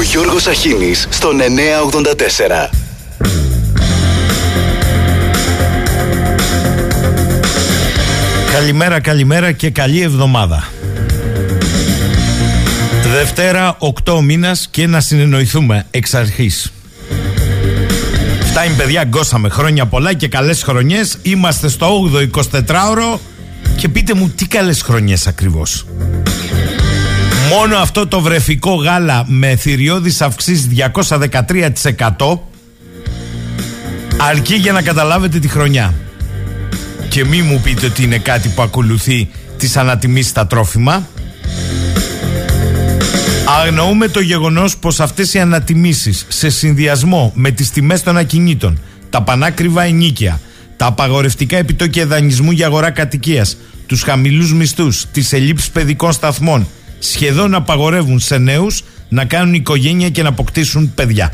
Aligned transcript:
Ο 0.00 0.02
Γιώργος 0.02 0.46
Αχίνης 0.46 1.06
στον 1.10 1.40
984. 1.40 2.70
Καλημέρα, 8.52 9.00
καλημέρα 9.00 9.52
και 9.52 9.70
καλή 9.70 10.00
εβδομάδα. 10.00 10.68
Δευτέρα, 13.12 13.76
8 14.04 14.20
μήνας 14.22 14.68
και 14.70 14.86
να 14.86 15.00
συνεννοηθούμε 15.00 15.86
εξ 15.90 16.14
αρχής. 16.14 16.72
Φτάνει, 18.44 18.74
παιδιά, 18.74 19.04
γκώσαμε 19.04 19.48
χρόνια 19.48 19.86
πολλά 19.86 20.14
και 20.14 20.28
καλές 20.28 20.62
χρονιές. 20.62 21.18
Είμαστε 21.22 21.68
στο 21.68 21.86
8ο 21.86 22.30
24ωρο 22.30 23.18
και 23.76 23.88
πείτε 23.88 24.14
μου 24.14 24.28
τι 24.28 24.46
καλές 24.46 24.82
χρονιές 24.82 25.26
ακριβώς. 25.26 25.86
Μόνο 27.50 27.76
αυτό 27.76 28.06
το 28.06 28.20
βρεφικό 28.20 28.74
γάλα 28.74 29.24
με 29.26 29.56
θηριώδεις 29.56 30.20
αυξήσεις 30.20 30.68
213% 32.16 32.38
αρκεί 34.30 34.54
για 34.54 34.72
να 34.72 34.82
καταλάβετε 34.82 35.38
τη 35.38 35.48
χρονιά. 35.48 35.94
Και 37.08 37.24
μη 37.24 37.42
μου 37.42 37.60
πείτε 37.60 37.86
ότι 37.86 38.02
είναι 38.02 38.18
κάτι 38.18 38.48
που 38.48 38.62
ακολουθεί 38.62 39.28
τις 39.56 39.76
ανατιμήσεις 39.76 40.30
στα 40.30 40.46
τρόφιμα. 40.46 41.08
Αγνοούμε 43.62 44.08
το 44.08 44.20
γεγονός 44.20 44.76
πως 44.76 45.00
αυτές 45.00 45.34
οι 45.34 45.38
ανατιμήσεις 45.38 46.26
σε 46.28 46.50
συνδυασμό 46.50 47.32
με 47.34 47.50
τις 47.50 47.70
τιμές 47.70 48.02
των 48.02 48.16
ακινήτων, 48.16 48.80
τα 49.10 49.22
πανάκριβα 49.22 49.82
ενίκια, 49.82 50.40
τα 50.76 50.86
απαγορευτικά 50.86 51.56
επιτόκια 51.56 52.06
δανεισμού 52.06 52.50
για 52.50 52.66
αγορά 52.66 52.90
κατοικίας, 52.90 53.56
τους 53.86 54.02
χαμηλούς 54.02 54.52
μισθούς, 54.52 55.06
τις 55.12 55.32
ελλείψεις 55.32 55.70
παιδικών 55.70 56.12
σταθμών, 56.12 56.66
σχεδόν 57.00 57.54
απαγορεύουν 57.54 58.18
σε 58.18 58.38
νέους 58.38 58.82
να 59.08 59.24
κάνουν 59.24 59.54
οικογένεια 59.54 60.08
και 60.08 60.22
να 60.22 60.28
αποκτήσουν 60.28 60.92
παιδιά. 60.94 61.32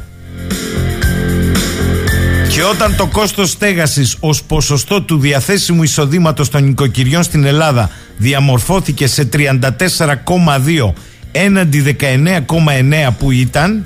Και 2.48 2.62
όταν 2.62 2.96
το 2.96 3.06
κόστος 3.06 3.50
στέγασης 3.50 4.16
ως 4.20 4.42
ποσοστό 4.42 5.02
του 5.02 5.18
διαθέσιμου 5.18 5.82
εισοδήματος 5.82 6.48
των 6.48 6.64
νοικοκυριών 6.64 7.22
στην 7.22 7.44
Ελλάδα 7.44 7.90
διαμορφώθηκε 8.16 9.06
σε 9.06 9.28
34,2 9.32 10.92
έναντι 11.32 11.96
19,9 12.00 13.10
που 13.18 13.30
ήταν 13.30 13.84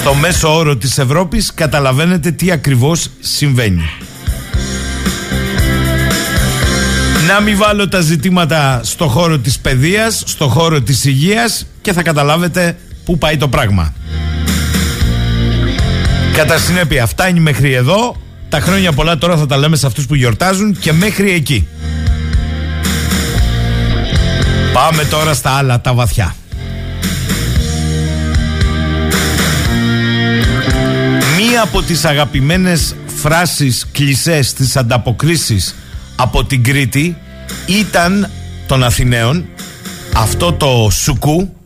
στο 0.00 0.14
μέσο 0.14 0.56
όρο 0.56 0.76
της 0.76 0.98
Ευρώπης 0.98 1.54
καταλαβαίνετε 1.54 2.30
τι 2.30 2.50
ακριβώς 2.50 3.10
συμβαίνει. 3.20 3.82
Να 7.26 7.40
μην 7.40 7.56
βάλω 7.56 7.88
τα 7.88 8.00
ζητήματα 8.00 8.80
στο 8.84 9.08
χώρο 9.08 9.38
της 9.38 9.58
παιδείας, 9.58 10.22
στο 10.26 10.48
χώρο 10.48 10.80
της 10.80 11.04
υγείας 11.04 11.66
και 11.80 11.92
θα 11.92 12.02
καταλάβετε 12.02 12.76
πού 13.04 13.18
πάει 13.18 13.36
το 13.36 13.48
πράγμα. 13.48 13.94
Κατά 16.34 16.58
συνέπεια, 16.58 17.06
φτάνει 17.06 17.40
μέχρι 17.40 17.72
εδώ. 17.72 18.16
Τα 18.48 18.60
χρόνια 18.60 18.92
πολλά 18.92 19.18
τώρα 19.18 19.36
θα 19.36 19.46
τα 19.46 19.56
λέμε 19.56 19.76
σε 19.76 19.86
αυτούς 19.86 20.06
που 20.06 20.14
γιορτάζουν 20.14 20.78
και 20.78 20.92
μέχρι 20.92 21.30
εκεί. 21.30 21.68
Πάμε 24.72 25.04
τώρα 25.04 25.34
στα 25.34 25.50
άλλα, 25.50 25.80
τα 25.80 25.94
βαθιά. 25.94 26.34
Μία 31.36 31.62
από 31.62 31.82
τις 31.82 32.04
αγαπημένες 32.04 32.94
φράσεις 33.22 33.86
κλισές 33.92 34.52
της 34.52 34.76
ανταποκρίσεις 34.76 35.74
από 36.16 36.44
την 36.44 36.62
Κρήτη 36.62 37.16
ήταν 37.66 38.30
των 38.66 38.84
Αθηναίων. 38.84 39.44
Αυτό 40.14 40.52
το 40.52 40.88
σουκού 40.90 41.56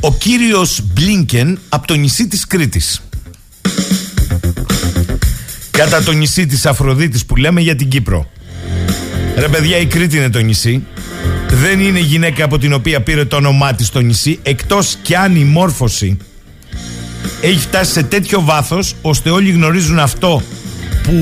ο 0.00 0.14
κύριος 0.14 0.80
Μπλίνκεν 0.92 1.58
από 1.68 1.86
το 1.86 1.94
νησί 1.94 2.28
της 2.28 2.46
Κρήτης. 2.46 3.02
Κατά 5.70 6.02
το 6.02 6.12
νησί 6.12 6.46
της 6.46 6.66
Αφροδίτης 6.66 7.26
που 7.26 7.36
λέμε 7.36 7.60
για 7.60 7.76
την 7.76 7.88
Κύπρο. 7.88 8.30
Ρε 9.36 9.48
παιδιά 9.48 9.78
η 9.78 9.86
Κρήτη 9.86 10.16
είναι 10.16 10.30
το 10.30 10.38
νησί. 10.38 10.84
Δεν 11.50 11.80
είναι 11.80 11.98
γυναίκα 11.98 12.44
από 12.44 12.58
την 12.58 12.72
οποία 12.72 13.02
πήρε 13.02 13.24
το 13.24 13.36
όνομά 13.36 13.74
της 13.74 13.88
το 13.88 14.00
νησί 14.00 14.38
εκτός 14.42 14.96
κι 15.02 15.14
αν 15.14 15.36
η 15.36 15.44
μόρφωση 15.44 16.16
έχει 17.40 17.58
φτάσει 17.58 17.92
σε 17.92 18.02
τέτοιο 18.02 18.40
βάθος 18.40 18.94
ώστε 19.02 19.30
όλοι 19.30 19.50
γνωρίζουν 19.50 19.98
αυτό 19.98 20.42
που 21.02 21.12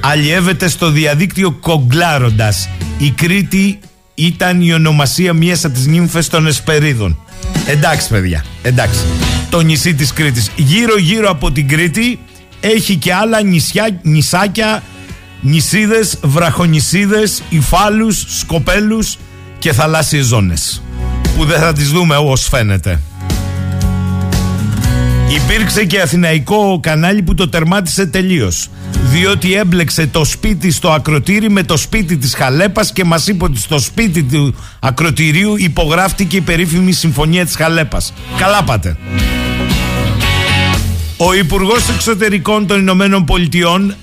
αλλιεύεται 0.00 0.68
στο 0.68 0.90
διαδίκτυο 0.90 1.50
κογκλάροντας. 1.50 2.68
Η 2.98 3.10
Κρήτη 3.10 3.78
ήταν 4.14 4.62
η 4.62 4.72
ονομασία 4.72 5.32
μιας 5.32 5.64
από 5.64 5.74
τις 5.74 5.86
νύμφες 5.86 6.28
των 6.28 6.46
Εσπερίδων. 6.46 7.18
Εντάξει 7.66 8.08
παιδιά, 8.08 8.44
εντάξει. 8.62 9.00
Το 9.50 9.60
νησί 9.60 9.94
της 9.94 10.12
Κρήτης. 10.12 10.50
Γύρω 10.56 10.98
γύρω 10.98 11.30
από 11.30 11.52
την 11.52 11.68
Κρήτη 11.68 12.18
έχει 12.60 12.96
και 12.96 13.14
άλλα 13.14 13.42
νησιά, 13.42 14.00
νησάκια, 14.02 14.82
νησίδες, 15.40 16.18
βραχονησίδες, 16.22 17.42
υφάλους, 17.48 18.24
σκοπέλους 18.28 19.16
και 19.58 19.72
θαλάσσιες 19.72 20.26
ζώνες. 20.26 20.82
Που 21.36 21.44
δεν 21.44 21.60
θα 21.60 21.72
τις 21.72 21.90
δούμε 21.90 22.16
όπως 22.16 22.48
φαίνεται. 22.48 23.00
Υπήρξε 25.34 25.84
και 25.84 26.00
αθηναϊκό 26.00 26.80
κανάλι 26.82 27.22
που 27.22 27.34
το 27.34 27.48
τερμάτισε 27.48 28.06
τελείως 28.06 28.68
διότι 29.10 29.54
έμπλεξε 29.54 30.06
το 30.06 30.24
σπίτι 30.24 30.70
στο 30.70 30.90
ακροτήρι 30.90 31.50
με 31.50 31.62
το 31.62 31.76
σπίτι 31.76 32.16
της 32.16 32.34
Χαλέπας 32.34 32.92
και 32.92 33.04
μας 33.04 33.26
είπε 33.26 33.44
ότι 33.44 33.58
στο 33.58 33.78
σπίτι 33.78 34.22
του 34.22 34.54
ακροτηρίου 34.80 35.56
υπογράφτηκε 35.56 36.36
η 36.36 36.40
περίφημη 36.40 36.92
συμφωνία 36.92 37.44
της 37.44 37.56
Χαλέπας. 37.56 38.12
Καλά 38.38 38.62
πάτε. 38.64 38.96
Ο 41.16 41.34
Υπουργός 41.34 41.88
Εξωτερικών 41.88 42.66
των 42.66 42.80
Ηνωμένων 42.80 43.24
Πολιτειών 43.24 43.94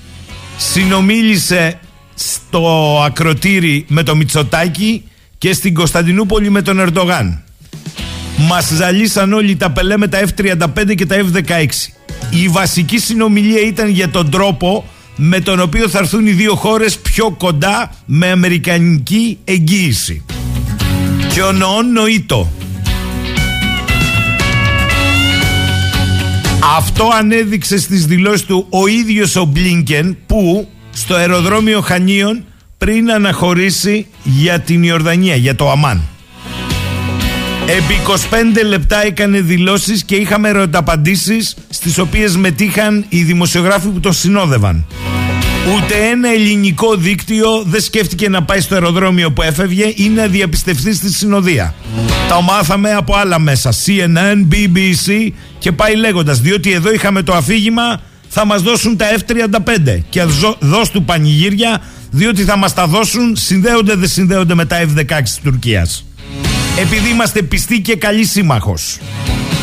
συνομίλησε 0.57 1.79
στο 2.15 3.01
ακροτήρι 3.05 3.85
με 3.87 4.03
το 4.03 4.15
Μητσοτάκι 4.15 5.03
και 5.37 5.53
στην 5.53 5.73
Κωνσταντινούπολη 5.73 6.49
με 6.49 6.61
τον 6.61 6.79
Ερντογάν. 6.79 7.43
Μας 8.37 8.67
ζαλίσαν 8.67 9.33
όλοι 9.33 9.55
τα 9.55 9.71
πελέ 9.71 9.97
με 9.97 10.07
τα 10.07 10.19
F-35 10.19 10.95
και 10.95 11.05
τα 11.05 11.15
F-16. 11.15 11.65
Η 12.29 12.47
βασική 12.47 12.99
συνομιλία 12.99 13.61
ήταν 13.61 13.89
για 13.89 14.09
τον 14.09 14.29
τρόπο 14.29 14.85
με 15.15 15.39
τον 15.39 15.59
οποίο 15.59 15.89
θα 15.89 15.99
έρθουν 15.99 16.27
οι 16.27 16.31
δύο 16.31 16.55
χώρες 16.55 16.97
πιο 16.97 17.31
κοντά 17.31 17.91
με 18.05 18.31
αμερικανική 18.31 19.37
εγγύηση. 19.43 20.25
Και 21.33 21.41
ο 21.41 21.51
νοόν 21.51 21.91
νοήτο. 21.91 22.51
Αυτό 26.77 27.09
ανέδειξε 27.13 27.77
στις 27.77 28.05
δηλώσεις 28.05 28.45
του 28.45 28.67
ο 28.69 28.87
ίδιος 28.87 29.35
ο 29.35 29.45
Μπλίνκεν 29.45 30.17
που 30.25 30.67
στο 30.91 31.15
αεροδρόμιο 31.15 31.81
Χανίων 31.81 32.43
πριν 32.77 33.11
αναχωρήσει 33.11 34.07
για 34.23 34.59
την 34.59 34.83
Ιορδανία, 34.83 35.35
για 35.35 35.55
το 35.55 35.71
Αμάν. 35.71 36.01
Επί 37.67 37.99
25 38.63 38.67
λεπτά 38.67 39.05
έκανε 39.05 39.41
δηλώσεις 39.41 40.03
και 40.03 40.15
είχαμε 40.15 40.49
ερωταπαντήσεις 40.49 41.55
στις 41.69 41.97
οποίες 41.97 42.37
μετήχαν 42.37 43.05
οι 43.09 43.23
δημοσιογράφοι 43.23 43.87
που 43.87 43.99
το 43.99 44.11
συνόδευαν. 44.11 44.85
Ούτε 45.75 45.95
ένα 46.11 46.29
ελληνικό 46.33 46.95
δίκτυο 46.95 47.63
δεν 47.65 47.81
σκέφτηκε 47.81 48.29
να 48.29 48.43
πάει 48.43 48.59
στο 48.59 48.73
αεροδρόμιο 48.73 49.31
που 49.31 49.41
έφευγε 49.41 49.93
ή 49.95 50.09
να 50.09 50.27
διαπιστευτεί 50.27 50.93
στη 50.93 51.13
συνοδεία. 51.13 51.73
Τα 52.29 52.41
μάθαμε 52.41 52.93
από 52.93 53.15
άλλα 53.15 53.39
μέσα. 53.39 53.73
CNN, 53.85 54.47
BBC 54.51 55.29
και 55.59 55.71
πάει 55.71 55.95
λέγοντας. 55.95 56.39
Διότι 56.39 56.71
εδώ 56.71 56.93
είχαμε 56.93 57.21
το 57.21 57.33
αφήγημα 57.33 58.01
θα 58.27 58.45
μας 58.45 58.61
δώσουν 58.61 58.97
τα 58.97 59.05
F-35 59.17 59.99
και 60.09 60.23
δώσ' 60.59 60.89
του 60.89 61.03
πανηγύρια 61.03 61.81
διότι 62.11 62.43
θα 62.43 62.57
μας 62.57 62.73
τα 62.73 62.87
δώσουν 62.87 63.35
συνδέονται 63.35 63.95
δεν 63.95 64.09
συνδέονται 64.09 64.53
με 64.53 64.65
τα 64.65 64.77
F-16 64.81 65.23
της 65.23 65.39
Τουρκίας 65.43 66.04
επειδή 66.79 67.09
είμαστε 67.09 67.41
πιστοί 67.41 67.81
και 67.81 67.95
καλοί 67.95 68.25
σύμμαχος 68.25 68.97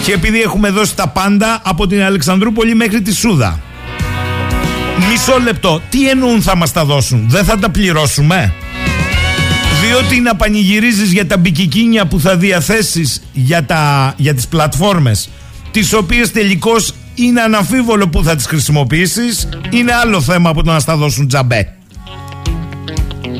και 0.04 0.12
επειδή 0.12 0.40
έχουμε 0.40 0.70
δώσει 0.70 0.96
τα 0.96 1.08
πάντα 1.08 1.60
από 1.64 1.86
την 1.86 2.02
Αλεξανδρούπολη 2.02 2.74
μέχρι 2.74 3.02
τη 3.02 3.14
Σούδα. 3.14 3.60
Μισό 5.10 5.38
λεπτό, 5.38 5.80
τι 5.90 6.08
εννοούν 6.08 6.42
θα 6.42 6.56
μας 6.56 6.72
τα 6.72 6.84
δώσουν, 6.84 7.24
δεν 7.28 7.44
θα 7.44 7.58
τα 7.58 7.70
πληρώσουμε; 7.70 8.52
Διότι 9.82 10.20
να 10.20 10.36
πανηγυρίζεις 10.36 11.12
για 11.12 11.26
τα 11.26 11.36
μπικικίνια 11.36 12.06
που 12.06 12.20
θα 12.20 12.36
διαθέσεις 12.36 13.22
για, 13.32 13.64
τα, 13.64 14.14
για 14.16 14.34
τις 14.34 14.48
πλατφόρμες 14.48 15.28
τις 15.70 15.92
οποίες 15.92 16.32
τελικώς 16.32 16.94
είναι 17.14 17.40
αναμφίβολο 17.40 18.08
που 18.08 18.24
θα 18.24 18.36
τις 18.36 18.46
χρησιμοποιήσεις 18.46 19.48
είναι 19.70 19.92
άλλο 19.92 20.20
θέμα 20.20 20.50
από 20.50 20.62
το 20.62 20.72
να 20.72 20.78
στα 20.80 20.96
δώσουν 20.96 21.28
τζαμπέ. 21.28 21.76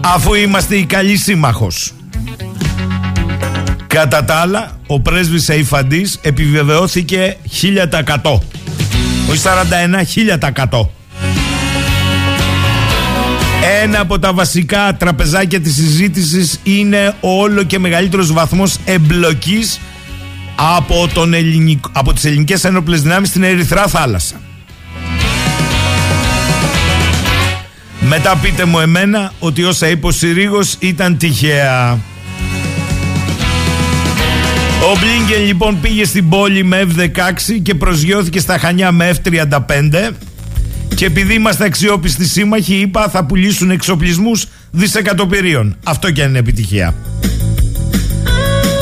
Αφού 0.00 0.34
είμαστε 0.34 0.76
οι 0.76 0.84
καλοί 0.84 1.16
σύμμαχος. 1.16 1.92
Κατά 3.92 4.24
τα 4.24 4.34
άλλα, 4.34 4.70
ο 4.86 5.00
πρέσβης 5.00 5.50
Αϊφαντής 5.50 6.18
επιβεβαιώθηκε 6.22 7.36
1000%. 8.22 8.38
Όχι 9.30 9.40
41, 9.42 10.02
1000%. 10.70 10.88
Ένα 13.82 14.00
από 14.00 14.18
τα 14.18 14.32
βασικά 14.32 14.96
τραπεζάκια 14.98 15.60
της 15.60 15.74
συζήτησης 15.74 16.58
είναι 16.62 17.14
ο 17.20 17.40
όλο 17.40 17.62
και 17.62 17.78
μεγαλύτερος 17.78 18.32
βαθμός 18.32 18.76
εμπλοκής 18.84 19.80
από, 20.56 21.08
τον 21.14 21.34
ελληνικ... 21.34 21.84
από 21.92 22.12
τις 22.12 22.24
ελληνικές 22.24 22.64
ένοπλες 22.64 23.02
δυνάμεις 23.02 23.28
στην 23.28 23.42
Ερυθρά 23.42 23.86
θάλασσα. 23.86 24.40
Μετά 28.00 28.36
πείτε 28.36 28.64
μου 28.64 28.78
εμένα 28.78 29.32
ότι 29.38 29.64
όσα 29.64 29.88
είπε 29.88 30.06
ο 30.06 30.10
Συρίγος 30.10 30.76
ήταν 30.78 31.16
τυχαία. 31.16 31.98
Ο 34.82 34.98
Μπλίνκεν 34.98 35.46
λοιπόν 35.46 35.80
πήγε 35.80 36.04
στην 36.04 36.28
πόλη 36.28 36.64
με 36.64 36.86
F-16 36.96 37.58
και 37.62 37.74
προσγειώθηκε 37.74 38.40
στα 38.40 38.58
Χανιά 38.58 38.92
με 38.92 39.14
F-35 39.24 40.10
και 40.94 41.04
επειδή 41.04 41.34
είμαστε 41.34 41.64
αξιόπιστοι 41.64 42.26
σύμμαχοι 42.26 42.74
είπα 42.74 43.08
θα 43.08 43.24
πουλήσουν 43.24 43.70
εξοπλισμούς 43.70 44.46
δισεκατομμυρίων. 44.70 45.76
Αυτό 45.84 46.10
και 46.10 46.22
αν 46.22 46.28
είναι 46.28 46.38
επιτυχία. 46.38 46.94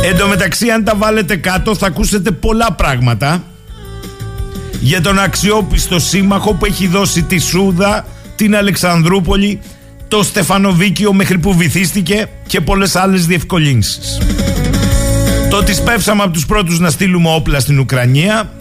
Εν 0.05 0.17
τω 0.19 0.27
μεταξύ 0.27 0.71
αν 0.71 0.85
τα 0.85 0.95
βάλετε 0.97 1.37
κάτω 1.37 1.75
θα 1.75 1.87
ακούσετε 1.87 2.31
πολλά 2.31 2.73
πράγματα 2.73 3.45
για 4.81 5.01
τον 5.01 5.19
αξιόπιστο 5.19 5.99
σύμμαχο 5.99 6.55
που 6.55 6.65
έχει 6.67 6.87
δώσει 6.87 7.23
τη 7.23 7.39
Σούδα, 7.39 8.07
την 8.37 8.57
Αλεξανδρούπολη, 8.57 9.61
το 10.09 10.23
Στεφανοβίκιο 10.23 11.13
μέχρι 11.13 11.39
που 11.39 11.55
βυθίστηκε 11.55 12.29
και 12.47 12.61
πολλές 12.61 12.97
άλλες 12.97 13.27
διευκολύνσεις. 13.27 14.19
Το 15.51 15.57
ότι 15.57 15.75
σπεύσαμε 15.75 16.23
από 16.23 16.33
τους 16.33 16.47
πρώτους 16.47 16.79
να 16.79 16.91
στείλουμε 16.91 17.35
όπλα 17.35 17.61
στην 17.61 17.79
Ουκρανία 17.79 18.53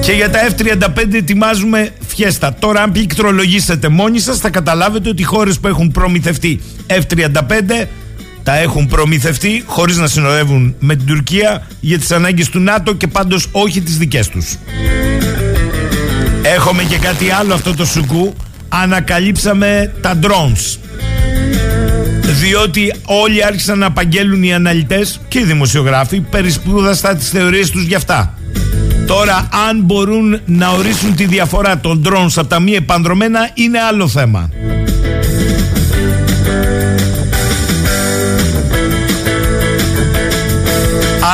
και 0.00 0.12
για 0.12 0.30
τα 0.30 0.38
F-35 0.48 1.14
ετοιμάζουμε 1.14 1.90
φιέστα. 2.06 2.54
Τώρα 2.54 2.82
αν 2.82 2.92
πληκτρολογήσετε 2.92 3.88
μόνοι 3.88 4.18
σας 4.18 4.38
θα 4.38 4.50
καταλάβετε 4.50 5.08
ότι 5.08 5.22
οι 5.22 5.24
χώρες 5.24 5.58
που 5.58 5.68
έχουν 5.68 5.90
προμηθευτεί 5.90 6.60
F-35 6.86 7.86
τα 8.42 8.56
έχουν 8.56 8.86
προμηθευτεί 8.86 9.62
χωρίς 9.66 9.96
να 9.96 10.06
συνοδεύουν 10.06 10.74
με 10.78 10.96
την 10.96 11.06
Τουρκία 11.06 11.66
για 11.80 11.98
τις 11.98 12.10
ανάγκες 12.10 12.48
του 12.48 12.60
ΝΑΤΟ 12.60 12.94
και 12.94 13.06
πάντως 13.06 13.48
όχι 13.52 13.80
τις 13.80 13.98
δικές 13.98 14.28
τους. 14.28 14.56
Έχουμε 16.42 16.82
και 16.82 16.98
κάτι 16.98 17.30
άλλο 17.30 17.54
αυτό 17.54 17.74
το 17.74 17.84
σουκού. 17.84 18.34
Ανακαλύψαμε 18.68 19.94
τα 20.00 20.18
drones. 20.22 20.87
Διότι 22.40 22.94
όλοι 23.04 23.44
άρχισαν 23.44 23.78
να 23.78 23.86
απαγγέλουν 23.86 24.42
οι 24.42 24.54
αναλυτές 24.54 25.20
και 25.28 25.38
οι 25.38 25.44
δημοσιογράφοι 25.44 26.20
περισπούδαστα 26.20 27.16
τις 27.16 27.28
θεωρίες 27.28 27.70
τους 27.70 27.82
γι' 27.82 27.94
αυτά. 27.94 28.34
Τώρα 29.06 29.48
αν 29.68 29.80
μπορούν 29.80 30.40
να 30.44 30.68
ορίσουν 30.68 31.14
τη 31.14 31.24
διαφορά 31.24 31.78
των 31.78 32.02
drones 32.06 32.32
από 32.36 32.48
τα 32.48 32.60
μη 32.60 32.72
επανδρομένα 32.72 33.50
είναι 33.54 33.78
άλλο 33.78 34.08
θέμα. 34.08 34.50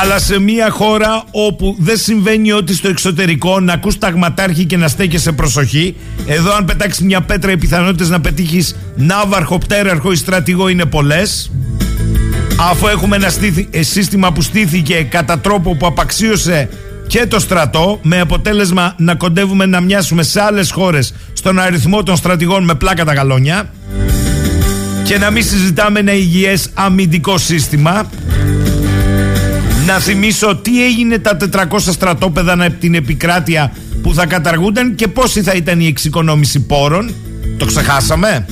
Αλλά 0.01 0.19
σε 0.19 0.39
μια 0.39 0.69
χώρα 0.69 1.23
όπου 1.31 1.75
δεν 1.79 1.97
συμβαίνει 1.97 2.51
ότι 2.51 2.73
στο 2.73 2.87
εξωτερικό 2.87 3.59
να 3.59 3.73
ακούς 3.73 3.97
ταγματάρχη 3.97 4.65
και 4.65 4.77
να 4.77 4.87
στέκεσαι 4.87 5.31
προσοχή, 5.31 5.95
εδώ 6.25 6.53
αν 6.53 6.65
πετάξεις 6.65 7.05
μια 7.05 7.21
πέτρα 7.21 7.51
οι 7.51 7.57
πιθανότητες 7.57 8.09
να 8.09 8.21
πετύχεις 8.21 8.75
ναύαρχο, 8.95 9.57
πτέραρχο 9.57 10.11
ή 10.11 10.15
στρατηγό 10.15 10.67
είναι 10.67 10.85
πολλές. 10.85 11.51
Αφού 12.59 12.87
έχουμε 12.87 13.15
ένα 13.15 13.31
ε, 13.71 13.81
σύστημα 13.81 14.31
που 14.31 14.41
στήθηκε 14.41 15.07
κατά 15.09 15.39
τρόπο 15.39 15.75
που 15.75 15.85
απαξίωσε 15.85 16.69
και 17.07 17.25
το 17.25 17.39
στρατό 17.39 17.99
με 18.01 18.19
αποτέλεσμα 18.19 18.93
να 18.97 19.15
κοντεύουμε 19.15 19.65
να 19.65 19.81
μοιάσουμε 19.81 20.23
σε 20.23 20.41
άλλες 20.41 20.71
χώρες 20.71 21.13
στον 21.33 21.59
αριθμό 21.59 22.03
των 22.03 22.15
στρατηγών 22.15 22.63
με 22.63 22.75
πλάκα 22.75 23.05
τα 23.05 23.13
γαλόνια 23.13 23.69
και 25.03 25.17
να 25.17 25.31
μην 25.31 25.43
συζητάμε 25.43 25.99
ένα 25.99 26.13
υγιές 26.13 26.69
αμυντικό 26.73 27.37
σύστημα 27.37 28.09
να 29.85 29.99
θυμίσω 29.99 30.55
τι 30.55 30.85
έγινε 30.85 31.19
τα 31.19 31.37
400 31.53 31.65
στρατόπεδα 31.79 32.53
από 32.53 32.75
την 32.79 32.95
επικράτεια 32.95 33.71
που 34.01 34.13
θα 34.13 34.25
καταργούνταν 34.25 34.95
και 34.95 35.07
πόση 35.07 35.41
θα 35.41 35.53
ήταν 35.53 35.79
η 35.79 35.87
εξοικονόμηση 35.87 36.59
πόρων. 36.59 37.13
Το 37.57 37.65
ξεχάσαμε. 37.65 38.45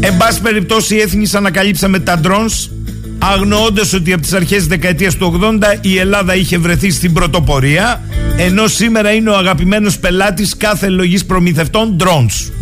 Εν 0.00 0.16
πάση 0.16 0.40
περιπτώσει, 0.40 0.96
έθνη 0.96 1.30
ανακαλύψαμε 1.34 1.98
τα 1.98 2.20
drones, 2.24 2.70
αγνοώντας 3.18 3.92
ότι 3.92 4.12
από 4.12 4.22
τις 4.22 4.32
αρχές 4.32 4.66
δεκαετίας 4.66 5.16
του 5.16 5.40
80 5.42 5.78
η 5.80 5.98
Ελλάδα 5.98 6.34
είχε 6.34 6.58
βρεθεί 6.58 6.90
στην 6.90 7.12
πρωτοπορία, 7.12 8.02
ενώ 8.36 8.66
σήμερα 8.66 9.12
είναι 9.12 9.30
ο 9.30 9.36
αγαπημένος 9.36 9.98
πελάτης 9.98 10.56
κάθε 10.56 10.88
λογής 10.88 11.24
προμηθευτών 11.24 11.96
drones. 12.00 12.52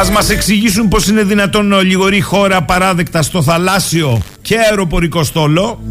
Ας 0.00 0.10
μας 0.10 0.30
εξηγήσουν 0.30 0.88
πως 0.88 1.08
είναι 1.08 1.22
δυνατόν 1.22 1.66
να 1.66 1.76
ολιγορεί 1.76 2.20
χώρα 2.20 2.62
παράδεκτα 2.62 3.22
στο 3.22 3.42
θαλάσσιο 3.42 4.22
και 4.42 4.56
αεροπορικό 4.58 5.24
στόλο 5.24 5.82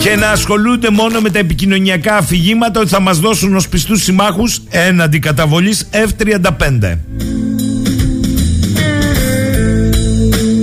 και 0.00 0.16
να 0.16 0.28
ασχολούνται 0.30 0.90
μόνο 0.90 1.20
με 1.20 1.30
τα 1.30 1.38
επικοινωνιακά 1.38 2.16
αφηγήματα 2.16 2.80
ότι 2.80 2.88
θα 2.88 3.00
μας 3.00 3.18
δώσουν 3.18 3.56
ως 3.56 3.68
πιστούς 3.68 4.02
συμμάχους 4.02 4.60
έναντι 4.70 5.18
καταβολής 5.18 5.88
F-35. 5.92 6.98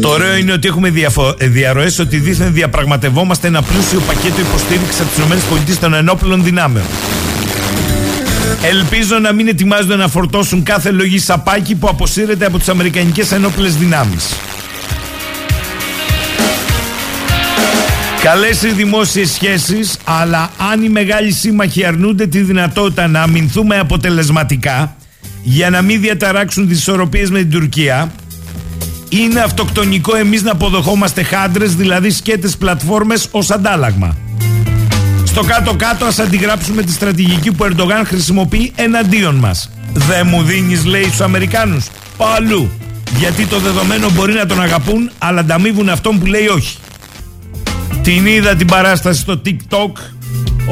Το 0.02 0.10
ωραίο 0.10 0.36
είναι 0.38 0.52
ότι 0.52 0.68
έχουμε 0.68 0.90
διαφο- 0.90 1.36
διαρροές 1.42 2.00
ότι 2.00 2.18
δίθεν 2.18 2.54
διαπραγματευόμαστε 2.54 3.48
ένα 3.48 3.62
πλούσιο 3.62 4.00
πακέτο 4.08 4.40
υποστήριξης 4.42 5.00
από 5.02 5.10
τις 5.66 5.74
ΗΠΑ 5.75 5.80
των 5.81 5.94
ενόπλων 5.94 6.44
δυνάμεων. 6.44 6.86
Ελπίζω 8.63 9.20
να 9.20 9.31
μην 9.34 9.48
ετοιμάζονται 9.48 9.96
να 9.96 10.08
φορτώσουν 10.08 10.63
κάθε 10.63 10.92
λογή 10.92 11.20
σαπάκι 11.20 11.75
που 11.75 11.88
αποσύρεται 11.88 12.46
από 12.46 12.58
τις 12.58 12.70
Αμερικανικές 12.70 13.31
ενόπλες 13.31 13.75
δυνάμεις. 13.75 14.36
Καλές 18.27 18.62
οι 18.62 18.71
δημόσιες 18.71 19.31
σχέσεις, 19.31 19.97
αλλά 20.03 20.50
αν 20.71 20.83
οι 20.83 20.89
μεγάλοι 20.89 21.31
σύμμαχοι 21.31 21.85
αρνούνται 21.85 22.27
τη 22.27 22.39
δυνατότητα 22.39 23.07
να 23.07 23.21
αμυνθούμε 23.21 23.79
αποτελεσματικά 23.79 24.95
για 25.44 25.69
να 25.69 25.81
μην 25.81 26.01
διαταράξουν 26.01 26.68
τις 26.68 26.79
ισορροπίες 26.79 27.29
με 27.29 27.39
την 27.39 27.51
Τουρκία, 27.51 28.12
είναι 29.09 29.39
αυτοκτονικό 29.39 30.15
εμείς 30.15 30.44
να 30.44 30.51
αποδοχόμαστε 30.51 31.24
χάντρες, 31.24 31.75
δηλαδή 31.75 32.09
σκέτες 32.09 32.57
πλατφόρμες 32.57 33.27
ως 33.31 33.51
αντάλλαγμα. 33.51 34.18
Στο 35.25 35.44
κάτω-κάτω 35.44 36.06
ας 36.06 36.19
αντιγράψουμε 36.19 36.81
τη 36.81 36.91
στρατηγική 36.91 37.51
που 37.51 37.65
ο 37.65 37.65
Ερντογάν 37.65 38.06
χρησιμοποιεί 38.06 38.71
εναντίον 38.75 39.35
μας. 39.35 39.69
Δεν 39.94 40.27
μου 40.27 40.44
δίνεις 40.44 40.85
λέει 40.85 41.03
στους 41.03 41.21
Αμερικάνους. 41.21 41.85
Παλού. 42.18 42.69
Γιατί 43.19 43.45
το 43.45 43.59
δεδομένο 43.59 44.09
μπορεί 44.12 44.33
να 44.33 44.45
τον 44.45 44.62
αγαπούν 44.62 45.12
αλλά 45.18 45.39
ανταμείβουν 45.39 45.89
αυτόν 45.89 46.19
που 46.19 46.25
λέει 46.25 46.47
όχι. 46.47 46.77
Την 48.07 48.25
είδα 48.25 48.55
την 48.55 48.67
παράσταση 48.67 49.20
στο 49.20 49.41
TikTok. 49.46 49.91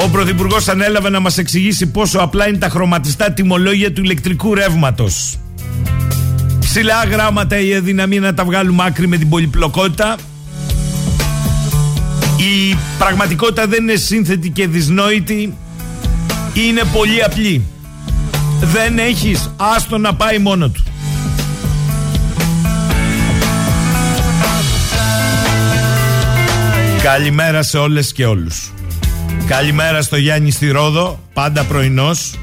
Ο 0.04 0.10
Πρωθυπουργός 0.10 0.68
ανέλαβε 0.68 1.10
να 1.10 1.20
μας 1.20 1.38
εξηγήσει 1.38 1.86
πόσο 1.86 2.20
απλά 2.20 2.48
είναι 2.48 2.58
τα 2.58 2.70
χρωματιστά 2.70 3.32
τιμολόγια 3.32 3.92
του 3.94 4.04
ηλεκτρικού 4.04 4.54
ρεύματος. 4.54 5.38
Ψηλά 6.60 7.04
γράμματα 7.04 7.60
η 7.60 7.76
αδυναμία 7.76 8.20
να 8.20 8.34
τα 8.34 8.46
βγάλουμε 8.46 8.84
άκρη 8.86 9.08
με 9.08 9.18
την 9.18 9.30
πολυπλοκότητα 9.30 10.16
η 12.38 12.78
πραγματικότητα 13.00 13.68
δεν 13.68 13.84
είναι 13.84 13.96
σύνθετη 13.96 14.50
και 14.50 14.68
δυσνόητη 14.68 15.54
Είναι 16.54 16.82
πολύ 16.94 17.24
απλή 17.24 17.66
Δεν 18.62 18.98
έχεις 19.00 19.52
Άστο 19.58 19.98
να 19.98 20.16
πάει 20.16 20.38
μόνο 20.38 20.70
του 20.70 20.84
Καλημέρα 27.06 27.64
σε 27.64 27.78
όλες 27.78 28.12
και 28.12 28.26
όλους 28.26 28.74
Καλημέρα 29.48 30.02
στο 30.02 30.16
Γιάννη 30.16 30.52
στη 30.52 30.72
Ρόδο 30.72 31.20
Πάντα 31.34 31.64
πρωινός 31.64 32.40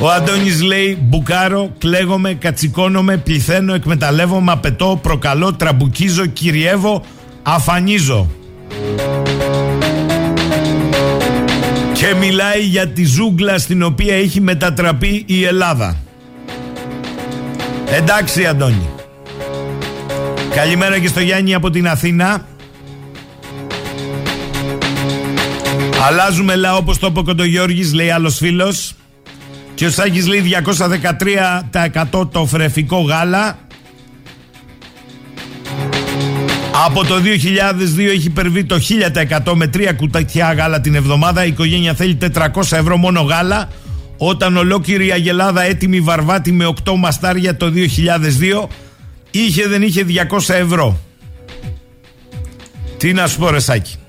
ο 0.00 0.08
Αντώνης 0.10 0.62
λέει 0.62 0.98
μπουκάρω, 1.00 1.72
κλαίγομαι, 1.78 2.34
κατσικώνομαι, 2.34 3.16
πληθαίνω, 3.16 3.74
εκμεταλλεύομαι, 3.74 4.52
απαιτώ, 4.52 4.98
προκαλώ, 5.02 5.54
τραμπουκίζω, 5.54 6.26
κυριεύω, 6.26 7.04
αφανίζω. 7.42 8.30
Και 11.92 12.14
μιλάει 12.20 12.60
για 12.60 12.88
τη 12.88 13.04
ζούγκλα 13.04 13.58
στην 13.58 13.82
οποία 13.82 14.14
έχει 14.14 14.40
μετατραπεί 14.40 15.22
η 15.26 15.44
Ελλάδα. 15.44 15.96
Εντάξει 17.90 18.46
Αντώνη. 18.46 18.88
Καλημέρα 20.54 20.98
και 20.98 21.08
στο 21.08 21.20
Γιάννη 21.20 21.54
από 21.54 21.70
την 21.70 21.88
Αθήνα. 21.88 22.44
Αλλάζουμε 26.02 26.56
λαό 26.56 26.76
όπως 26.76 26.98
το 26.98 27.06
είπε 27.06 27.18
ο 27.18 27.22
Κοντογιώργης, 27.22 27.92
λέει 27.92 28.10
άλλος 28.10 28.36
φίλος. 28.36 28.94
Και 29.74 29.86
ο 29.86 29.90
Σάκης 29.90 30.26
λέει 30.26 30.40
213% 30.40 32.28
το 32.32 32.46
φρεφικό 32.46 33.00
γάλα. 33.00 33.58
Από 36.84 37.04
το 37.04 37.14
2002 37.14 38.08
έχει 38.08 38.26
υπερβεί 38.26 38.64
το 38.64 38.78
1000% 39.44 39.54
με 39.54 39.66
τρία 39.66 39.92
κουτακιά 39.92 40.52
γάλα 40.52 40.80
την 40.80 40.94
εβδομάδα. 40.94 41.44
Η 41.44 41.48
οικογένεια 41.48 41.94
θέλει 41.94 42.18
400 42.34 42.46
ευρώ 42.70 42.96
μόνο 42.96 43.20
γάλα. 43.20 43.68
Όταν 44.16 44.56
ολόκληρη 44.56 45.06
η 45.06 45.12
Αγελάδα 45.12 45.62
έτοιμη 45.62 46.00
βαρβάτη 46.00 46.52
με 46.52 46.72
8 46.84 46.92
μαστάρια 46.96 47.56
το 47.56 47.72
2002 47.74 48.68
είχε 49.30 49.68
δεν 49.68 49.82
είχε 49.82 50.06
200 50.08 50.54
ευρώ. 50.54 51.00
Τι 52.96 53.12
να 53.12 53.26
σου 53.26 53.38
πω, 53.38 53.50
Ρεσάκη. 53.50 53.99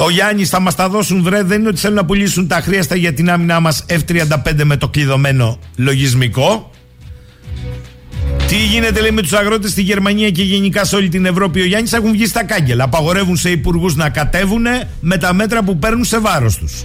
Ο 0.00 0.10
Γιάννης 0.10 0.48
θα 0.48 0.60
μας 0.60 0.74
τα 0.74 0.88
δώσουν 0.88 1.22
βρε. 1.22 1.42
Δεν 1.42 1.60
είναι 1.60 1.68
ότι 1.68 1.78
θέλουν 1.78 1.96
να 1.96 2.04
πουλήσουν 2.04 2.46
τα 2.48 2.60
χρήματα 2.60 2.96
για 2.96 3.12
την 3.12 3.30
άμυνά 3.30 3.60
μας 3.60 3.84
F35 3.88 4.64
με 4.64 4.76
το 4.76 4.88
κλειδωμένο 4.88 5.58
λογισμικό. 5.76 6.70
Τι 8.48 8.56
γίνεται 8.56 9.00
λέει 9.00 9.10
με 9.10 9.22
τους 9.22 9.32
αγρότες 9.32 9.70
στη 9.70 9.82
Γερμανία 9.82 10.30
και 10.30 10.42
γενικά 10.42 10.84
σε 10.84 10.96
όλη 10.96 11.08
την 11.08 11.26
Ευρώπη; 11.26 11.60
Ο 11.60 11.64
Γιάννης 11.64 11.92
έχουν 11.92 12.10
βγει 12.10 12.26
στα 12.26 12.44
κάγκελα. 12.44 12.84
Απαγορεύουν 12.84 13.36
σε 13.36 13.50
υπουργούς 13.50 13.96
να 13.96 14.08
κατέβουν 14.08 14.66
με 15.00 15.16
τα 15.16 15.32
μέτρα 15.32 15.62
που 15.62 15.78
παίρνουν 15.78 16.04
σε 16.04 16.18
βάρος 16.18 16.56
τους. 16.56 16.84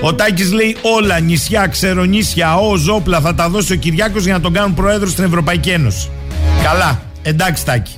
Ο 0.00 0.14
Τάκης 0.14 0.52
λέει 0.52 0.76
όλα 0.96 1.18
νησιά, 1.20 1.66
ξερονίσια, 1.66 2.56
ο 2.56 2.76
Ζόπλα 2.76 3.20
θα 3.20 3.34
τα 3.34 3.48
δώσει 3.48 3.72
ο 3.72 3.76
Κυριάκος 3.76 4.24
για 4.24 4.32
να 4.32 4.40
τον 4.40 4.52
κάνουν 4.52 4.74
πρόεδρο 4.74 5.08
στην 5.08 5.24
Ευρωπαϊκή 5.24 5.70
Ένωση. 5.70 6.08
Καλά, 6.62 7.02
εντάξει 7.22 7.64
Τάκη. 7.64 7.92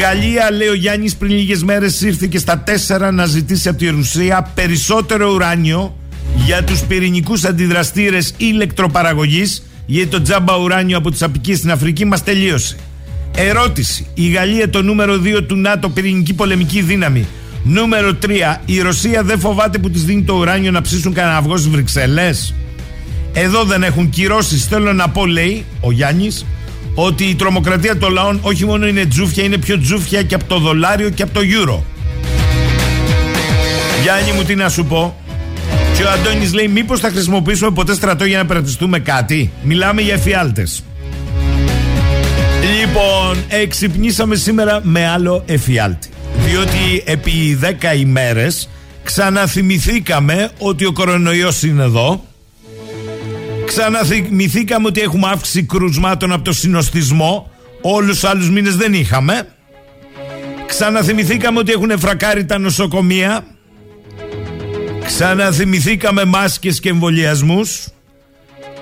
Γαλλία, 0.00 0.50
λέει 0.52 0.68
ο 0.68 0.74
Γιάννης, 0.74 1.16
πριν 1.16 1.30
λίγες 1.30 1.62
μέρες 1.62 2.00
ήρθε 2.00 2.26
και 2.26 2.38
στα 2.38 2.58
τέσσερα 2.58 3.10
να 3.10 3.26
ζητήσει 3.26 3.68
από 3.68 3.78
τη 3.78 3.88
Ρουσία 3.88 4.50
περισσότερο 4.54 5.32
ουράνιο 5.32 5.96
για 6.44 6.64
τους 6.64 6.80
πυρηνικούς 6.80 7.44
αντιδραστήρες 7.44 8.34
ηλεκτροπαραγωγής, 8.36 9.62
γιατί 9.86 10.08
το 10.08 10.22
τζάμπα 10.22 10.56
ουράνιο 10.56 10.96
από 10.98 11.10
τις 11.10 11.22
αποικίες 11.22 11.58
στην 11.58 11.70
Αφρική 11.70 12.04
μας 12.04 12.24
τελείωσε. 12.24 12.76
Ερώτηση. 13.34 14.06
Η 14.14 14.28
Γαλλία 14.28 14.70
το 14.70 14.82
νούμερο 14.82 15.18
2 15.18 15.42
του 15.42 15.56
ΝΑΤΟ 15.56 15.88
πυρηνική 15.88 16.34
πολεμική 16.34 16.82
δύναμη. 16.82 17.26
Νούμερο 17.62 18.14
3. 18.14 18.60
Η 18.64 18.80
Ρωσία 18.80 19.22
δεν 19.22 19.38
φοβάται 19.38 19.78
που 19.78 19.90
της 19.90 20.04
δίνει 20.04 20.22
το 20.22 20.34
ουράνιο 20.34 20.70
να 20.70 20.80
ψήσουν 20.80 21.12
κανένα 21.12 21.36
αυγό 21.36 21.56
στις 21.56 21.70
Βρυξέλλες; 21.70 22.54
Εδώ 23.32 23.64
δεν 23.64 23.82
έχουν 23.82 24.10
κυρώσεις. 24.10 24.64
Θέλω 24.64 24.92
να 24.92 25.08
πω, 25.08 25.26
λέει 25.26 25.64
ο 25.80 25.92
Γιάννης, 25.92 26.46
ότι 27.00 27.24
η 27.24 27.34
τρομοκρατία 27.34 27.98
των 27.98 28.12
λαών 28.12 28.38
όχι 28.42 28.64
μόνο 28.64 28.86
είναι 28.86 29.06
τζούφια, 29.06 29.44
είναι 29.44 29.58
πιο 29.58 29.80
τζούφια 29.80 30.22
και 30.22 30.34
από 30.34 30.44
το 30.44 30.58
δολάριο 30.58 31.10
και 31.10 31.22
από 31.22 31.34
το 31.34 31.42
γιούρο. 31.42 31.84
Γιάννη 34.02 34.32
μου, 34.32 34.42
τι 34.42 34.54
να 34.54 34.68
σου 34.68 34.84
πω. 34.84 35.16
Και 35.96 36.02
ο 36.02 36.10
Αντώνης 36.10 36.52
λέει: 36.52 36.68
Μήπως 36.68 37.00
θα 37.00 37.10
χρησιμοποιήσουμε 37.10 37.70
ποτέ 37.70 37.94
στρατό 37.94 38.24
για 38.24 38.38
να 38.38 38.46
περατιστούμε 38.46 38.98
κάτι; 38.98 39.50
Μιλάμε 39.62 40.00
για 40.00 40.14
εφιάλτες. 40.14 40.84
Λοιπόν, 42.80 43.36
εξυπνήσαμε 43.48 44.34
σήμερα 44.34 44.80
με 44.82 45.08
άλλο 45.08 45.42
εφιάλτη. 45.46 46.08
Διότι 46.46 47.02
επί 47.04 47.58
10 47.62 47.98
ημέρες 47.98 48.68
ξαναθυμηθήκαμε 49.02 50.50
ότι 50.58 50.84
ο 50.84 50.92
κορονοϊός 50.92 51.62
είναι 51.62 51.82
εδώ 51.82 52.27
Ξαναθυμηθήκαμε 53.68 54.86
ότι 54.86 55.00
έχουμε 55.00 55.28
αύξηση 55.28 55.62
κρουσμάτων 55.62 56.32
από 56.32 56.44
το 56.44 56.52
συνοστισμό. 56.52 57.50
Όλους 57.80 58.20
του 58.20 58.28
άλλους 58.28 58.50
μήνες 58.50 58.76
δεν 58.76 58.94
είχαμε. 58.94 59.48
Ξαναθυμηθήκαμε 60.66 61.58
ότι 61.58 61.72
έχουν 61.72 61.98
φρακάρει 61.98 62.44
τα 62.44 62.58
νοσοκομεία. 62.58 63.46
Ξαναθυμηθήκαμε 65.04 66.24
μάσκες 66.24 66.80
και 66.80 66.88
εμβολιασμούς. 66.88 67.88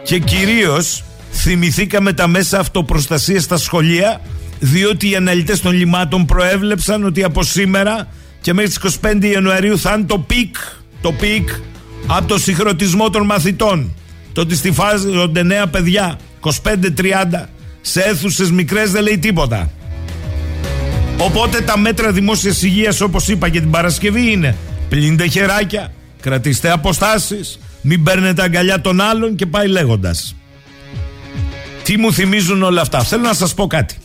Και 0.02 0.18
κυρίως 0.18 1.04
θυμηθήκαμε 1.32 2.12
τα 2.12 2.26
μέσα 2.26 2.58
αυτοπροστασίας 2.58 3.42
στα 3.42 3.56
σχολεία 3.56 4.20
διότι 4.60 5.10
οι 5.10 5.16
αναλυτές 5.16 5.60
των 5.60 5.72
λυμάτων 5.72 6.26
προέβλεψαν 6.26 7.04
ότι 7.04 7.24
από 7.24 7.42
σήμερα 7.42 8.08
και 8.40 8.52
μέχρι 8.52 8.70
τις 8.70 8.98
25 9.02 9.24
Ιανουαρίου 9.24 9.78
θα 9.78 9.94
είναι 9.94 10.06
το 10.06 10.18
peak, 10.18 10.56
το 11.00 11.12
peak 11.12 11.48
από 12.06 12.28
το 12.28 12.38
συγχρονισμό 12.38 13.10
των 13.10 13.24
μαθητών. 13.24 13.94
Το 14.36 14.42
ότι 14.42 14.56
στη 14.56 14.72
φάση 14.72 15.06
νέα 15.42 15.66
παιδιά 15.66 16.18
25-30 16.40 17.44
σε 17.80 18.00
αίθουσες 18.00 18.50
μικρές 18.50 18.90
δεν 18.90 19.02
λέει 19.02 19.18
τίποτα. 19.18 19.70
Οπότε 21.18 21.60
τα 21.60 21.78
μέτρα 21.78 22.12
δημόσιας 22.12 22.62
υγείας, 22.62 23.00
όπως 23.00 23.28
είπα 23.28 23.48
και 23.48 23.60
την 23.60 23.70
Παρασκευή, 23.70 24.30
είναι 24.32 24.56
πλύντε 24.88 25.26
χεράκια, 25.26 25.92
κρατήστε 26.20 26.70
αποστάσεις, 26.70 27.58
μην 27.80 28.02
παίρνετε 28.02 28.42
αγκαλιά 28.42 28.80
των 28.80 29.00
άλλων 29.00 29.34
και 29.34 29.46
πάει 29.46 29.68
λέγοντας. 29.68 30.36
Τι 31.82 31.98
μου 31.98 32.12
θυμίζουν 32.12 32.62
όλα 32.62 32.80
αυτά. 32.80 33.02
Θέλω 33.02 33.22
να 33.22 33.34
σας 33.34 33.54
πω 33.54 33.66
κάτι. 33.66 33.96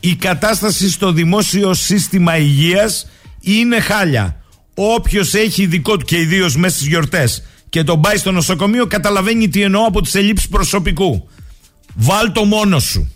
Η 0.00 0.14
κατάσταση 0.14 0.90
στο 0.90 1.12
δημόσιο 1.12 1.74
σύστημα 1.74 2.36
υγείας 2.36 3.08
είναι 3.40 3.80
χάλια. 3.80 4.42
Όποιος 4.74 5.34
έχει 5.34 5.66
δικό 5.66 5.96
του 5.96 6.04
και 6.04 6.18
ιδίως 6.18 6.56
μέσα 6.56 6.74
στις 6.74 6.86
γιορτές 6.86 7.42
και 7.68 7.84
τον 7.84 8.00
πάει 8.00 8.16
στο 8.16 8.32
νοσοκομείο 8.32 8.86
καταλαβαίνει 8.86 9.48
τι 9.48 9.62
εννοώ 9.62 9.84
από 9.86 10.00
τις 10.00 10.14
ελλείψεις 10.14 10.48
προσωπικού. 10.48 11.28
Βάλ 11.94 12.32
το 12.32 12.44
μόνος 12.44 12.84
σου. 12.84 13.12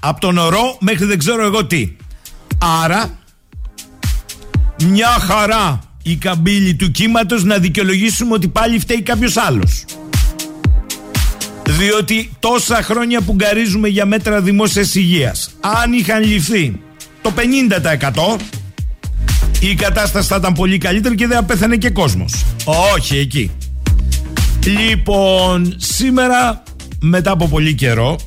Από 0.00 0.20
τον 0.20 0.38
ορό 0.38 0.76
μέχρι 0.80 1.04
δεν 1.04 1.18
ξέρω 1.18 1.44
εγώ 1.44 1.64
τι. 1.64 1.96
Άρα 2.82 3.18
μια 4.84 5.08
χαρά 5.08 5.80
η 6.02 6.16
καμπύλη 6.16 6.74
του 6.74 6.90
κύματος 6.90 7.44
να 7.44 7.58
δικαιολογήσουμε 7.58 8.34
ότι 8.34 8.48
πάλι 8.48 8.78
φταίει 8.78 9.02
κάποιος 9.02 9.36
άλλος. 9.36 9.84
Διότι 11.68 12.30
τόσα 12.38 12.82
χρόνια 12.82 13.20
που 13.20 13.34
γκαρίζουμε 13.34 13.88
για 13.88 14.06
μέτρα 14.06 14.40
δημόσιας 14.40 14.94
υγείας 14.94 15.50
αν 15.60 15.92
είχαν 15.92 16.22
ληφθεί 16.24 16.80
το 17.22 17.32
50% 17.36 18.36
η 19.60 19.74
κατάσταση 19.74 20.28
θα 20.28 20.36
ήταν 20.36 20.52
πολύ 20.52 20.78
καλύτερη 20.78 21.14
και 21.14 21.26
δεν 21.26 21.46
θα 21.46 21.76
και 21.76 21.90
κόσμος. 21.90 22.44
Όχι 22.94 23.16
εκεί. 23.16 23.50
Λοιπόν, 24.66 25.74
σήμερα 25.76 26.62
μετά 27.00 27.30
από 27.30 27.48
πολύ 27.48 27.74
καιρό 27.74 28.18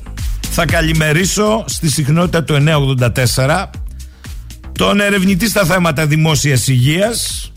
θα 0.50 0.64
καλημερίσω 0.64 1.64
στη 1.66 1.90
συχνότητα 1.90 2.44
του 2.44 2.64
984 3.36 3.64
τον 4.72 5.00
ερευνητή 5.00 5.48
στα 5.48 5.64
θέματα 5.64 6.06
δημόσιας 6.06 6.68
υγείας 6.68 7.52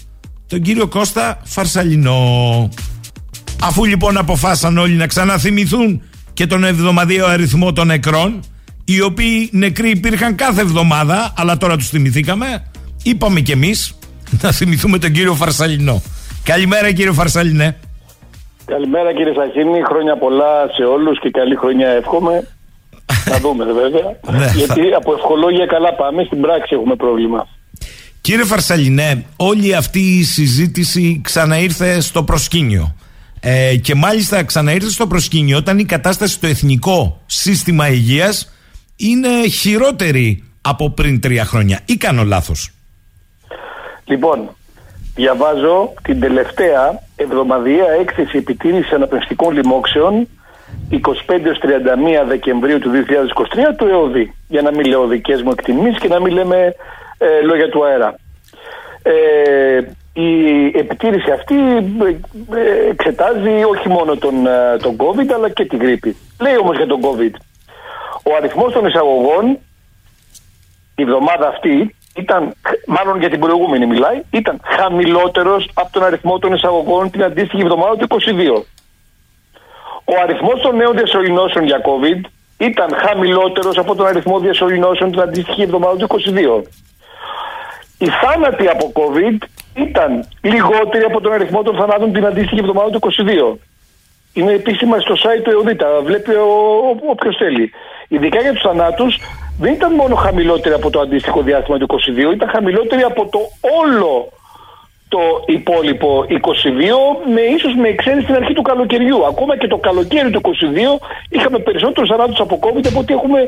τον 0.47 0.61
κύριο 0.61 0.87
Κώστα 0.87 1.41
Φαρσαλινό. 1.43 2.69
Αφού 3.61 3.85
λοιπόν 3.85 4.17
αποφάσαν 4.17 4.77
όλοι 4.77 4.93
να 4.93 5.07
ξαναθυμηθούν 5.07 6.01
και 6.33 6.47
τον 6.47 6.63
εβδομαδιαίο 6.63 7.27
αριθμό 7.27 7.73
των 7.73 7.87
νεκρών 7.87 8.39
οι 8.85 9.01
οποίοι 9.01 9.49
νεκροί 9.51 9.89
υπήρχαν 9.89 10.35
κάθε 10.35 10.61
εβδομάδα 10.61 11.33
αλλά 11.37 11.57
τώρα 11.57 11.77
τους 11.77 11.89
θυμηθήκαμε 11.89 12.63
είπαμε 13.03 13.39
κι 13.39 13.51
εμείς 13.51 13.93
να 14.41 14.51
θυμηθούμε 14.51 14.97
τον 14.97 15.11
κύριο 15.11 15.35
Φαρσαλινό. 15.35 16.01
Καλημέρα 16.43 16.91
κύριο 16.91 17.13
Φαρσαλινέ. 17.13 17.77
Καλημέρα 18.69 19.13
κύριε 19.13 19.33
Σαχίνη, 19.33 19.81
χρόνια 19.83 20.17
πολλά 20.17 20.67
σε 20.75 20.83
όλους 20.83 21.19
και 21.19 21.29
καλή 21.29 21.55
χρονιά 21.55 21.89
εύχομαι. 21.89 22.47
Θα 23.05 23.39
δούμε 23.39 23.65
βέβαια. 23.65 24.17
Ναι, 24.39 24.51
Γιατί 24.55 24.93
από 24.93 25.13
ευχολόγια 25.13 25.65
καλά 25.65 25.93
πάμε, 25.93 26.23
στην 26.23 26.41
πράξη 26.41 26.75
έχουμε 26.75 26.95
πρόβλημα. 26.95 27.47
Κύριε 28.21 28.43
Φαρσαλινέ, 28.43 29.25
όλη 29.37 29.75
αυτή 29.75 29.99
η 29.99 30.23
συζήτηση 30.23 31.21
ξαναήρθε 31.23 31.99
στο 31.99 32.23
προσκήνιο. 32.23 32.95
Ε, 33.39 33.75
και 33.75 33.95
μάλιστα 33.95 34.43
ξαναήρθε 34.43 34.89
στο 34.89 35.07
προσκήνιο 35.07 35.57
όταν 35.57 35.79
η 35.79 35.85
κατάσταση 35.85 36.33
στο 36.33 36.47
εθνικό 36.47 37.21
σύστημα 37.25 37.89
υγείας 37.89 38.53
είναι 38.95 39.47
χειρότερη 39.47 40.43
από 40.61 40.89
πριν 40.89 41.21
τρία 41.21 41.45
χρόνια. 41.45 41.79
Ή 41.85 41.97
κάνω 41.97 42.23
λάθος; 42.23 42.71
Λοιπόν, 44.05 44.49
διαβάζω 45.15 45.93
την 46.01 46.19
τελευταία 46.19 47.08
εβδομαδιαία 47.19 47.91
έκθεση 47.99 48.37
επιτήρησης 48.37 48.91
αναπνευστικών 48.91 49.53
λοιμόξεων 49.53 50.27
25-31 50.91 50.97
Δεκεμβρίου 52.27 52.79
του 52.79 52.91
2023 52.91 53.73
του 53.77 53.87
ΕΟΔΗ. 53.87 54.33
Για 54.47 54.61
να 54.61 54.71
μην 54.71 54.85
λέω 54.85 55.07
δικές 55.07 55.41
μου 55.41 55.51
εκτιμήσεις 55.51 55.99
και 55.99 56.07
να 56.07 56.19
μην 56.21 56.33
λέμε 56.33 56.75
ε, 57.17 57.41
λόγια 57.41 57.69
του 57.69 57.85
αέρα. 57.85 58.15
Ε, 59.03 59.79
η 60.13 60.65
επιτήρηση 60.65 61.31
αυτή 61.31 61.55
ε, 62.55 62.89
εξετάζει 62.89 63.63
όχι 63.63 63.89
μόνο 63.89 64.15
τον, 64.15 64.47
ε, 64.47 64.77
τον 64.77 64.95
COVID 64.97 65.33
αλλά 65.33 65.49
και 65.49 65.65
την 65.65 65.79
γρήπη. 65.81 66.15
Λέει 66.39 66.57
όμως 66.57 66.77
για 66.77 66.87
τον 66.87 66.99
COVID. 67.01 67.33
Ο 68.23 68.35
αριθμός 68.37 68.73
των 68.73 68.85
εισαγωγών 68.85 69.57
η 70.95 71.01
εβδομάδα 71.01 71.47
αυτή 71.47 71.95
ήταν, 72.21 72.53
μάλλον 72.87 73.19
για 73.19 73.29
την 73.29 73.39
προηγούμενη 73.39 73.85
μιλάει, 73.85 74.21
ήταν 74.31 74.61
χαμηλότερος 74.63 75.69
από 75.73 75.89
τον 75.91 76.03
αριθμό 76.03 76.39
των 76.39 76.53
εισαγωγών 76.53 77.11
την 77.11 77.23
αντίστοιχη 77.23 77.61
εβδομάδα 77.61 77.95
του 77.95 78.07
22. 78.07 78.63
Ο 80.05 80.13
αριθμός 80.23 80.61
των 80.61 80.75
νέων 80.75 80.95
διασωληνώσεων 80.95 81.65
για 81.65 81.81
COVID 81.89 82.21
ήταν 82.57 82.89
χαμηλότερος 82.95 83.77
από 83.77 83.95
τον 83.95 84.07
αριθμό 84.07 84.39
διασωληνώσεων 84.39 85.11
την 85.11 85.21
αντίστοιχη 85.21 85.61
εβδομάδα 85.61 85.95
του 85.95 86.07
22. 86.07 86.63
Οι 87.97 88.07
θάνατοι 88.21 88.67
από 88.67 88.91
COVID 88.95 89.37
ήταν 89.73 90.27
λιγότεροι 90.41 91.03
από 91.03 91.21
τον 91.21 91.31
αριθμό 91.33 91.63
των 91.63 91.75
θανάτων 91.75 92.13
την 92.13 92.25
αντίστοιχη 92.25 92.59
εβδομάδα 92.59 92.89
του 92.89 92.99
22. 93.53 93.57
Είναι 94.33 94.51
επίσημα 94.51 94.99
στο 94.99 95.13
site 95.13 95.41
του 95.43 95.49
ΕΟΔΙΤΑ, 95.49 95.87
βλέπει 96.03 96.31
όποιος 97.09 97.35
θέλει. 97.37 97.71
Ειδικά 98.09 98.41
για 98.41 98.53
τους 98.53 98.61
θανάτους, 98.61 99.19
δεν 99.59 99.73
ήταν 99.73 99.93
μόνο 99.93 100.15
χαμηλότερη 100.15 100.75
από 100.75 100.89
το 100.89 100.99
αντίστοιχο 100.99 101.41
διάστημα 101.41 101.77
του 101.77 101.87
22, 102.29 102.33
ήταν 102.33 102.49
χαμηλότερη 102.49 103.01
από 103.01 103.29
το 103.29 103.39
όλο 103.81 104.31
το 105.09 105.19
υπόλοιπο 105.45 106.25
22 106.29 106.35
με 107.33 107.41
ίσως 107.41 107.75
με 107.75 107.87
εξαίρεση 107.87 108.23
στην 108.23 108.35
αρχή 108.35 108.53
του 108.53 108.61
καλοκαιριού. 108.61 109.25
Ακόμα 109.25 109.57
και 109.57 109.67
το 109.67 109.77
καλοκαίρι 109.77 110.29
του 110.29 110.41
22 110.43 110.49
είχαμε 111.29 111.59
περισσότερους 111.59 112.09
θανάτους 112.09 112.39
από 112.39 112.59
COVID 112.61 112.87
από 112.87 112.99
ό,τι 112.99 113.13
έχουμε 113.13 113.39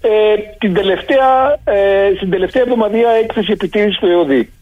ε, 0.00 0.10
την 0.58 0.74
τελευταία, 0.74 1.58
ε, 1.64 2.12
στην 2.16 2.30
τελευταία 2.30 2.62
εβδομαδία 2.62 3.10
έκθεση 3.10 3.52
επιτήρησης 3.52 3.98
του 3.98 4.06
ΕΟΔΗ. 4.06 4.52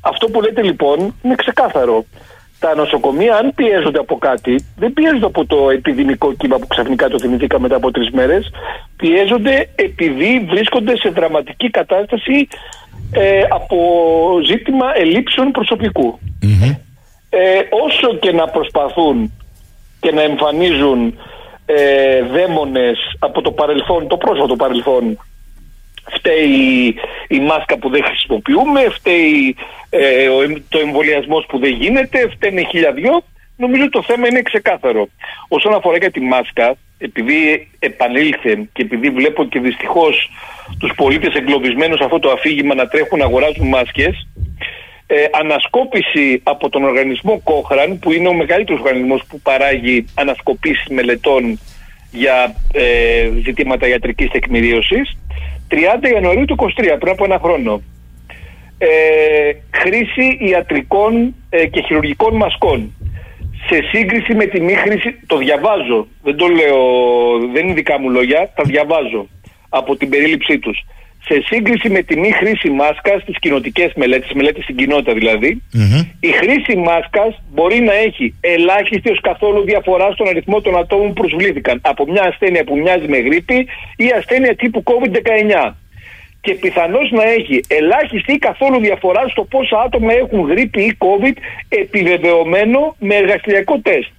Αυτό 0.00 0.26
που 0.26 0.40
λέτε 0.40 0.62
λοιπόν 0.62 1.14
είναι 1.22 1.34
ξεκάθαρο. 1.34 2.04
Τα 2.66 2.74
νοσοκομεία, 2.74 3.36
αν 3.36 3.52
πιέζονται 3.54 3.98
από 3.98 4.16
κάτι, 4.18 4.64
δεν 4.76 4.92
πιέζονται 4.92 5.26
από 5.26 5.46
το 5.46 5.70
επιδημικό 5.70 6.32
κύμα 6.32 6.56
που 6.58 6.66
ξαφνικά 6.66 7.08
το 7.08 7.18
θυμηθήκα 7.18 7.60
μετά 7.60 7.76
από 7.76 7.90
τρεις 7.90 8.10
μέρες. 8.10 8.50
Πιέζονται 8.96 9.68
επειδή 9.74 10.46
βρίσκονται 10.48 10.96
σε 10.96 11.08
δραματική 11.08 11.70
κατάσταση 11.70 12.48
ε, 13.12 13.42
από 13.50 13.78
ζήτημα 14.46 14.86
ελλείψεων 14.96 15.50
Ε, 17.30 17.60
όσο 17.86 18.16
και 18.18 18.32
να 18.32 18.48
προσπαθούν 18.48 19.32
και 20.00 20.12
να 20.12 20.22
εμφανίζουν 20.22 21.18
ε, 21.66 22.22
δαίμονες 22.22 22.98
από 23.18 23.40
το 23.42 23.50
παρελθόν, 23.50 24.06
το 24.08 24.16
πρόσφατο 24.16 24.56
παρελθόν 24.56 25.18
φταίει 26.14 26.94
η 27.28 27.40
μάσκα 27.40 27.78
που 27.78 27.88
δεν 27.90 28.04
χρησιμοποιούμε, 28.04 28.80
φταίει 28.90 29.56
ε, 29.90 30.28
το 30.68 30.78
εμβολιασμός 30.78 31.46
που 31.48 31.58
δεν 31.58 31.72
γίνεται, 31.72 32.28
φταίνε 32.28 32.62
χίλια 32.62 32.92
δυο. 32.92 33.22
Νομίζω 33.56 33.88
το 33.88 34.02
θέμα 34.02 34.26
είναι 34.26 34.42
ξεκάθαρο. 34.42 35.08
Όσον 35.48 35.74
αφορά 35.74 35.96
για 35.96 36.10
τη 36.10 36.20
μάσκα, 36.20 36.76
επειδή 36.98 37.68
επανήλθε 37.78 38.68
και 38.72 38.82
επειδή 38.82 39.10
βλέπω 39.10 39.44
και 39.44 39.60
δυστυχώς 39.60 40.30
τους 40.78 40.92
πολίτες 40.96 41.34
εγκλωβισμένους 41.34 42.00
αυτό 42.00 42.18
το 42.18 42.30
αφήγημα 42.30 42.74
να 42.74 42.88
τρέχουν 42.88 43.18
να 43.18 43.24
αγοράζουν 43.24 43.68
μάσκες, 43.68 44.26
ε, 45.06 45.24
ανασκόπηση 45.32 46.40
από 46.42 46.68
τον 46.68 46.84
οργανισμό 46.84 47.40
Κόχραν, 47.44 47.98
που 47.98 48.12
είναι 48.12 48.28
ο 48.28 48.34
μεγαλύτερος 48.34 48.80
οργανισμός 48.80 49.22
που 49.28 49.40
παράγει 49.40 50.04
ανασκοπήσεις 50.14 50.86
μελετών 50.88 51.60
για 52.10 52.54
ε, 52.72 53.30
ζητήματα 53.44 53.88
ιατρικής 53.88 54.30
τεκμηρίωσης, 54.30 55.16
30 55.70 56.10
Ιανουαρίου 56.12 56.44
του 56.44 56.56
23, 56.58 56.96
πριν 56.98 57.12
από 57.12 57.24
ένα 57.24 57.38
χρόνο. 57.38 57.82
Ε, 58.78 58.88
χρήση 59.70 60.38
ιατρικών 60.40 61.34
ε, 61.48 61.66
και 61.66 61.82
χειρουργικών 61.86 62.36
μασκών. 62.36 62.94
Σε 63.68 63.82
σύγκριση 63.92 64.34
με 64.34 64.44
τη 64.44 64.60
μη 64.60 64.74
χρήση, 64.74 65.20
το 65.26 65.36
διαβάζω, 65.36 66.06
δεν 66.22 66.36
το 66.36 66.46
λέω, 66.46 66.78
δεν 67.52 67.64
είναι 67.64 67.74
δικά 67.74 68.00
μου 68.00 68.10
λόγια, 68.10 68.52
τα 68.54 68.62
διαβάζω 68.64 69.28
από 69.68 69.96
την 69.96 70.08
περίληψή 70.08 70.58
τους 70.58 70.84
σε 71.28 71.42
σύγκριση 71.46 71.88
με 71.88 72.02
τη 72.02 72.18
μη 72.18 72.30
χρήση 72.32 72.70
μάσκας 72.70 73.22
στις 73.22 73.38
κοινοτικές 73.38 73.92
μελέτες, 73.96 74.32
μελέτες 74.32 74.62
στην 74.62 74.76
κοινότητα 74.76 75.12
δηλαδή, 75.12 75.62
η 76.20 76.28
χρήση 76.28 76.76
μάσκας 76.76 77.42
μπορεί 77.54 77.80
να 77.80 77.94
έχει 77.94 78.34
ελάχιστη 78.40 79.10
ως 79.10 79.20
καθόλου 79.20 79.64
διαφορά 79.64 80.10
στον 80.12 80.28
αριθμό 80.28 80.60
των 80.60 80.76
ατόμων 80.78 81.06
που 81.06 81.12
προσβλήθηκαν 81.12 81.80
από 81.82 82.06
μια 82.10 82.22
ασθένεια 82.22 82.64
που 82.64 82.76
μοιάζει 82.76 83.08
με 83.08 83.18
γρήπη 83.18 83.66
ή 83.96 84.06
ασθένεια 84.18 84.54
τύπου 84.56 84.82
COVID-19. 84.90 85.72
Και 86.40 86.54
πιθανώς 86.54 87.10
να 87.10 87.22
έχει 87.22 87.60
ελάχιστη 87.68 88.32
ή 88.32 88.38
καθόλου 88.38 88.80
διαφορά 88.80 89.28
στο 89.28 89.44
πόσα 89.44 89.80
άτομα 89.80 90.12
έχουν 90.12 90.40
γρήπη 90.40 90.82
ή 90.82 90.96
COVID 90.98 91.36
επιβεβαιωμένο 91.68 92.96
με 92.98 93.14
εργαστηριακό 93.14 93.78
τεστ. 93.78 94.10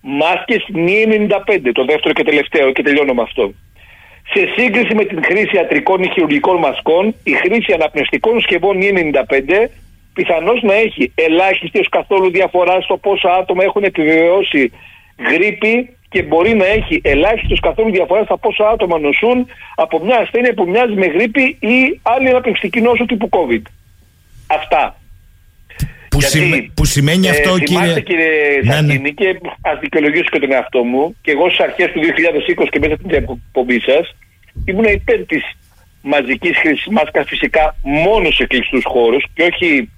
Μάσκες 0.00 0.64
νη 0.68 1.04
95, 1.08 1.70
το 1.72 1.84
δεύτερο 1.84 2.14
και 2.14 2.24
τελευταίο 2.24 2.72
και 2.72 2.82
τελειώνω 2.82 3.14
με 3.14 3.22
αυτό. 3.22 3.52
Σε 4.32 4.42
σύγκριση 4.56 4.94
με 4.94 5.04
την 5.04 5.24
χρήση 5.24 5.56
ιατρικών 5.56 6.02
ή 6.02 6.08
χειρουργικών 6.08 6.56
μασκών, 6.56 7.14
η 7.24 7.32
χρήση 7.32 7.72
αναπνευστικών 7.72 8.40
συσκευών 8.40 8.76
E95 8.80 9.68
πιθανώς 10.14 10.62
να 10.62 10.74
έχει 10.74 11.12
ελάχιστη 11.14 11.78
ω 11.78 11.82
καθόλου 11.90 12.30
διαφοράς 12.30 12.84
στο 12.84 12.96
πόσα 12.96 13.34
άτομα 13.34 13.64
έχουν 13.64 13.82
επιβεβαιώσει 13.84 14.72
γρήπη 15.30 15.96
και 16.08 16.22
μπορεί 16.22 16.54
να 16.54 16.66
έχει 16.66 17.00
ελάχιστο 17.04 17.54
καθόλου 17.54 17.90
διαφοράς 17.90 18.24
στα 18.24 18.38
πόσα 18.38 18.68
άτομα 18.68 18.98
νοσούν 18.98 19.46
από 19.74 20.04
μια 20.04 20.18
ασθένεια 20.18 20.54
που 20.54 20.68
μοιάζει 20.68 20.94
με 20.94 21.06
γρήπη 21.06 21.56
ή 21.60 22.00
άλλη 22.02 22.28
αναπνευστική 22.28 22.80
νόσο 22.80 23.04
τύπου 23.04 23.28
COVID. 23.32 23.62
Αυτά. 24.46 24.96
Που, 26.18 26.26
Γιατί, 26.26 26.72
που 26.74 26.84
σημαίνει 26.84 27.26
ε, 27.26 27.30
αυτό, 27.30 27.58
κύριε. 27.58 28.00
κύριε 28.00 28.30
ναι, 28.64 28.80
ναι. 28.80 29.08
και 29.08 29.40
ας 29.60 29.78
δικαιολογήσω 29.80 30.28
και 30.32 30.38
τον 30.38 30.52
εαυτό 30.52 30.84
μου, 30.84 31.16
και 31.22 31.30
εγώ 31.30 31.46
στις 31.50 31.60
αρχές 31.66 31.92
του 31.92 32.00
2020 32.60 32.66
και 32.70 32.78
μέσα 32.78 32.94
στην 32.94 33.14
εκπομπή 33.14 33.80
σας, 33.80 34.14
ήμουν 34.64 34.84
υπέρ 34.84 35.26
της 35.26 35.42
μαζικής 36.02 36.56
χρήσης 36.58 36.86
μάσκας 36.90 37.26
φυσικά 37.28 37.76
μόνο 37.82 38.30
σε 38.30 38.46
κλειστούς 38.46 38.84
χώρους 38.84 39.24
και 39.34 39.42
όχι 39.42 39.90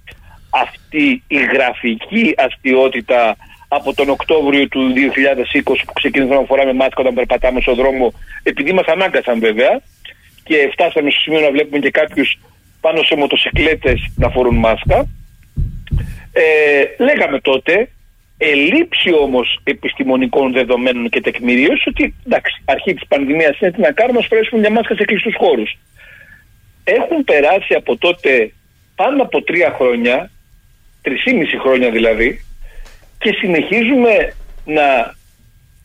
αυτή 0.51 1.23
η 1.27 1.39
γραφική 1.53 2.35
αστείωτητα 2.37 3.37
από 3.69 3.95
τον 3.95 4.09
Οκτώβριο 4.09 4.69
του 4.69 4.93
2020 5.55 5.83
που 5.87 5.93
ξεκίνησε 5.93 6.35
να 6.35 6.45
φοράμε 6.45 6.73
μάσκα 6.73 7.01
όταν 7.01 7.15
περπατάμε 7.15 7.61
στον 7.61 7.75
δρόμο, 7.75 8.13
επειδή 8.43 8.73
μας 8.73 8.87
ανάγκασαν 8.87 9.41
βέβαια 9.41 9.81
και 10.45 10.69
φτάσαμε 10.73 11.11
στο 11.11 11.21
σημείο 11.21 11.41
να 11.41 11.51
βλέπουμε 11.51 11.79
και 11.79 11.91
κάποιους 11.91 12.39
πάνω 12.81 13.03
σε 13.03 13.17
μοτοσυκλέτες 13.17 13.99
να 14.17 14.29
φορούν 14.29 14.57
μάσκα. 14.57 15.09
Ε, 16.41 17.05
λέγαμε 17.05 17.41
τότε, 17.41 17.89
ελήψη 18.39 19.15
όμως 19.15 19.61
επιστημονικών 19.65 20.53
δεδομένων 20.53 21.09
και 21.09 21.21
τεκμηρίωσης 21.21 21.87
ότι 21.87 22.15
εντάξει, 22.27 22.63
αρχή 22.65 22.95
της 22.95 23.07
πανδημίας 23.09 23.59
είναι 23.59 23.71
τι 23.71 23.81
να 23.81 23.93
κάνουμε, 23.93 24.19
ας 24.19 24.27
φορέσουμε 24.27 24.61
μια 24.61 24.71
μάσκα 24.71 24.95
σε 24.95 25.05
κλειστούς 25.05 25.35
χώρους. 25.37 25.79
Έχουν 26.85 27.25
περάσει 27.25 27.75
από 27.75 27.97
τότε 27.97 28.53
πάνω 28.95 29.23
από 29.23 29.43
τρία 29.43 29.71
χρόνια, 29.71 30.31
τρισήμιση 31.03 31.59
χρόνια 31.59 31.91
δηλαδή, 31.91 32.45
και 33.19 33.33
συνεχίζουμε 33.33 34.35
να, 34.65 35.15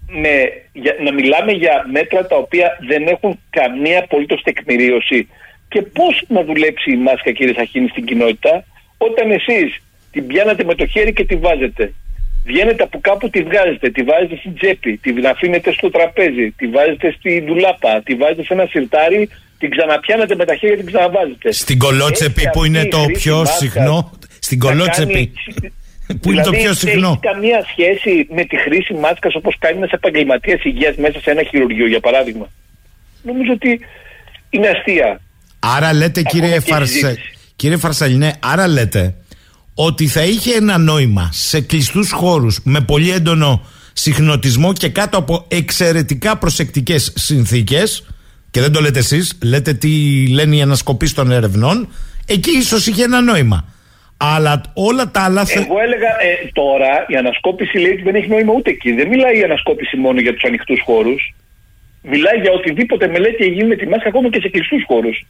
με, 0.08 0.34
για, 0.74 0.96
να 1.00 1.14
μιλάμε 1.14 1.52
για 1.52 1.86
μέτρα 1.92 2.28
τα 2.28 2.36
οποία 2.36 2.78
δεν 2.88 3.08
έχουν 3.08 3.40
καμία 3.50 4.00
απολύτως 4.00 4.42
τεκμηρίωση. 4.42 5.30
Και 5.70 5.82
πώς 5.82 6.24
να 6.28 6.44
δουλέψει 6.44 6.92
η 6.92 6.98
μάσκα 6.98 7.32
κύριε 7.32 7.54
Σαχίνη 7.54 7.88
στην 7.88 8.06
κοινότητα, 8.06 8.64
όταν 8.98 9.32
εσείς 9.32 9.82
την 10.16 10.28
πιάνετε 10.28 10.64
με 10.64 10.76
το 10.76 10.86
χέρι 10.86 11.14
και 11.14 11.26
τη 11.26 11.36
βάζετε. 11.36 11.94
Βγαίνετε 12.46 12.84
από 12.84 12.98
κάπου, 13.08 13.30
τη 13.30 13.40
βγάζετε, 13.44 13.90
τη 13.90 14.02
βάζετε 14.10 14.36
στην 14.42 14.54
τσέπη, 14.58 14.98
τη 14.98 15.10
αφήνετε 15.32 15.72
στο 15.72 15.90
τραπέζι, 15.90 16.46
τη 16.60 16.66
βάζετε 16.68 17.08
στη 17.18 17.44
δουλάπα, 17.48 18.02
τη 18.06 18.14
βάζετε 18.16 18.44
σε 18.44 18.54
ένα 18.54 18.66
σιρτάρι, 18.66 19.30
την 19.60 19.70
ξαναπιάνετε 19.70 20.36
με 20.36 20.46
τα 20.46 20.56
χέρια 20.56 20.76
και 20.76 20.84
την 20.84 20.92
ξαναβάζετε. 20.94 21.52
Στην 21.52 21.78
κολότσεπη 21.78 22.44
που 22.54 22.66
είναι 22.66 22.86
το 22.86 23.06
πιο 23.14 23.46
συχνό; 23.46 24.12
Στην 24.40 24.60
κολότσεπη. 24.60 25.24
Που 26.22 26.32
είναι 26.32 26.44
το 26.44 26.50
δηλαδή, 26.50 26.64
πιο 26.64 26.74
συχνό; 26.74 27.20
Έχει 27.24 27.34
καμία 27.34 27.66
σχέση 27.72 28.28
με 28.36 28.44
τη 28.44 28.56
χρήση 28.58 28.94
μάσκας 28.94 29.36
όπως 29.36 29.56
κάνει 29.60 29.78
ένας 29.78 29.92
επαγγελματίας 29.92 30.64
υγείας 30.64 30.96
μέσα 30.96 31.20
σε 31.20 31.32
ένα 31.32 31.44
χειρουργείο, 31.44 31.88
για 31.88 32.00
παράδειγμα; 32.00 32.48
Νομίζω 33.22 33.52
ότι 33.52 33.80
είναι 34.50 34.68
αστεία. 34.68 35.22
Άρα 35.60 35.94
λέτε, 35.94 36.22
κύριε, 36.22 36.60
Φαρσε... 36.60 37.18
κύριε 37.56 37.78
Φαρσαλινέ, 37.78 38.34
άρα 38.40 38.68
λέτε 38.68 39.16
ότι 39.76 40.08
θα 40.08 40.24
είχε 40.24 40.56
ένα 40.56 40.78
νόημα 40.78 41.30
σε 41.32 41.62
κλειστούς 41.62 42.12
χώρους 42.12 42.60
με 42.64 42.82
πολύ 42.82 43.12
έντονο 43.12 43.66
συχνοτισμό 43.94 44.74
και 44.74 44.90
κάτω 44.90 45.18
από 45.18 45.46
εξαιρετικά 45.48 46.38
προσεκτικές 46.38 47.14
συνθήκες 47.16 48.08
και 48.52 48.62
δεν 48.62 48.72
το 48.72 48.82
λέτε 48.82 49.00
εσείς, 49.00 49.38
λέτε 49.44 49.74
τι 49.74 49.90
λένε 50.28 50.56
οι 50.56 50.62
ανασκοπείς 50.62 51.14
των 51.14 51.32
ερευνών 51.32 51.88
εκεί 52.26 52.52
ίσως 52.58 52.88
είχε 52.88 53.04
ένα 53.04 53.22
νόημα. 53.22 53.66
Αλλά 54.18 54.62
όλα 54.74 55.12
τα 55.12 55.24
άλλα. 55.24 55.46
Εγώ 55.56 55.80
έλεγα 55.86 56.08
ε, 56.22 56.50
τώρα 56.54 57.06
η 57.08 57.16
ανασκόπηση 57.16 57.78
λέει 57.78 57.92
ότι 57.92 58.02
δεν 58.02 58.16
έχει 58.16 58.28
νόημα 58.28 58.54
ούτε 58.54 58.70
εκεί. 58.70 58.92
Δεν 58.92 59.08
μιλάει 59.08 59.40
η 59.40 59.44
ανασκόπηση 59.44 59.98
μόνο 59.98 60.20
για 60.20 60.34
τους 60.34 60.44
ανοιχτούς 60.44 60.82
χώρους. 60.86 61.36
Μιλάει 62.02 62.38
για 62.42 62.52
οτιδήποτε 62.52 63.08
μελέτη 63.08 63.44
έχει 63.44 63.54
γίνει 63.54 63.68
με 63.68 63.76
τη 63.76 63.88
μάσκα 63.88 64.08
ακόμα 64.08 64.30
και 64.30 64.40
σε 64.40 64.50
κλειστούς 64.50 64.84
χώρους 64.88 65.18
ε, 65.20 65.26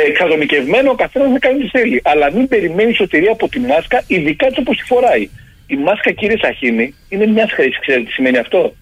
εξατομικευμένο, 0.00 0.90
ο 0.90 0.94
καθένας 0.94 1.30
να 1.30 1.38
κάνει 1.38 1.58
τι 1.62 1.68
θέλει. 1.68 2.00
Αλλά 2.04 2.32
μην 2.32 2.48
περιμένει 2.48 2.92
σωτηρία 2.94 3.32
από 3.32 3.48
τη 3.48 3.58
μάσκα, 3.58 4.04
ειδικά 4.06 4.46
έτσι 4.46 4.60
όπως 4.60 4.76
τη 4.76 4.84
φοράει. 4.84 5.28
Η 5.66 5.76
μάσκα, 5.76 6.10
κύριε 6.10 6.36
Σαχίνη, 6.40 6.94
είναι 7.08 7.26
μιας 7.26 7.52
χρήσης. 7.52 7.80
Ξέρετε 7.80 8.04
τι 8.04 8.12
σημαίνει 8.12 8.38
αυτό; 8.38 8.74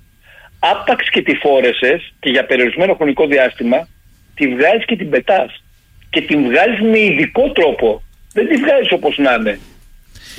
Άπαξ 0.59 1.11
και 1.11 1.23
τη 1.23 1.35
φόρεσες 1.35 2.15
και 2.21 2.31
για 2.31 2.45
περιορισμένο 2.45 2.95
χρονικό 2.95 3.27
διάστημα, 3.27 3.89
τη 4.35 4.49
βγάζεις 4.49 4.85
και 4.85 4.97
την 4.97 5.11
πετάς. 5.11 5.63
Και 6.11 6.21
την 6.21 6.43
βγάζεις 6.45 6.81
με 6.81 6.99
ειδικό 6.99 7.53
τρόπο. 7.53 8.03
Δεν 8.33 8.49
τη 8.49 8.57
βγάζεις 8.57 8.93
όπως 8.93 9.19
να 9.19 9.33
είναι. 9.35 9.59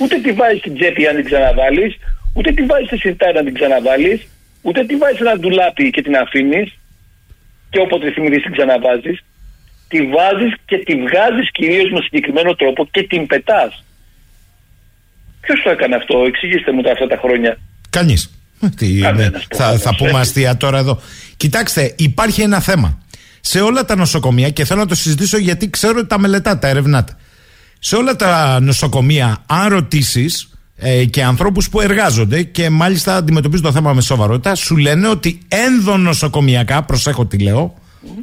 Ούτε 0.00 0.16
τη 0.16 0.32
βάζεις 0.32 0.58
στην 0.58 0.74
τσέπη 0.74 1.06
αν 1.06 1.16
την 1.16 1.24
ξαναβάλεις, 1.24 1.96
ούτε 2.34 2.52
τη 2.52 2.62
βάζεις 2.62 2.86
στη 2.86 2.98
σιρτάρι 2.98 3.38
αν 3.38 3.44
την 3.44 3.54
ξαναβάλεις, 3.54 4.28
ούτε 4.62 4.84
τη 4.84 4.96
βάζεις 4.96 5.20
ένα 5.20 5.38
ντουλάπι 5.38 5.90
και 5.90 6.02
την 6.02 6.16
αφήνεις 6.16 6.78
και 7.70 7.80
όποτε 7.80 8.10
θυμηθείς 8.10 8.42
την 8.42 8.52
ξαναβάζεις 8.52 9.24
τη 9.88 9.98
βάζεις 10.06 10.54
και 10.64 10.76
τη 10.78 10.94
βγάζεις 10.94 11.50
κυρίως 11.52 11.90
με 11.90 12.00
συγκεκριμένο 12.00 12.54
τρόπο 12.54 12.88
και 12.90 13.02
την 13.02 13.26
πετάς. 13.26 13.84
Ποιος 15.40 15.62
το 15.62 15.70
έκανε 15.70 15.94
αυτό, 15.96 16.24
εξηγήστε 16.26 16.72
μου 16.72 16.82
τα 16.82 16.92
αυτά 16.92 17.06
τα 17.06 17.16
χρόνια. 17.16 17.58
Κανείς. 17.90 18.30
Τι, 18.76 19.00
θα, 19.54 19.78
θα 19.78 19.94
πούμε 19.94 20.18
αστεία 20.18 20.56
τώρα 20.56 20.78
εδώ. 20.78 21.00
Κοιτάξτε, 21.36 21.94
υπάρχει 21.96 22.40
ένα 22.42 22.60
θέμα. 22.60 22.98
Σε 23.40 23.60
όλα 23.60 23.84
τα 23.84 23.96
νοσοκομεία, 23.96 24.50
και 24.50 24.64
θέλω 24.64 24.80
να 24.80 24.86
το 24.86 24.94
συζητήσω 24.94 25.38
γιατί 25.38 25.70
ξέρω 25.70 25.98
ότι 25.98 26.06
τα 26.06 26.18
μελετάτε, 26.18 26.58
τα 26.58 26.68
ερευνάτε. 26.68 27.16
Σε 27.78 27.96
όλα 27.96 28.16
τα 28.16 28.60
νοσοκομεία, 28.60 29.44
αν 29.46 29.68
ρωτήσεις 29.68 30.50
ε, 30.76 31.04
και 31.04 31.22
ανθρώπους 31.22 31.68
που 31.68 31.80
εργάζονται 31.80 32.42
και 32.42 32.70
μάλιστα 32.70 33.16
αντιμετωπίζουν 33.16 33.64
το 33.64 33.72
θέμα 33.72 33.92
με 33.92 34.00
σοβαρότητα, 34.00 34.54
σου 34.54 34.76
λένε 34.76 35.08
ότι 35.08 35.38
ενδονοσοκομιακά, 35.48 36.82
προσέχω 36.82 37.26
τι 37.26 37.38
λέω, 37.38 37.78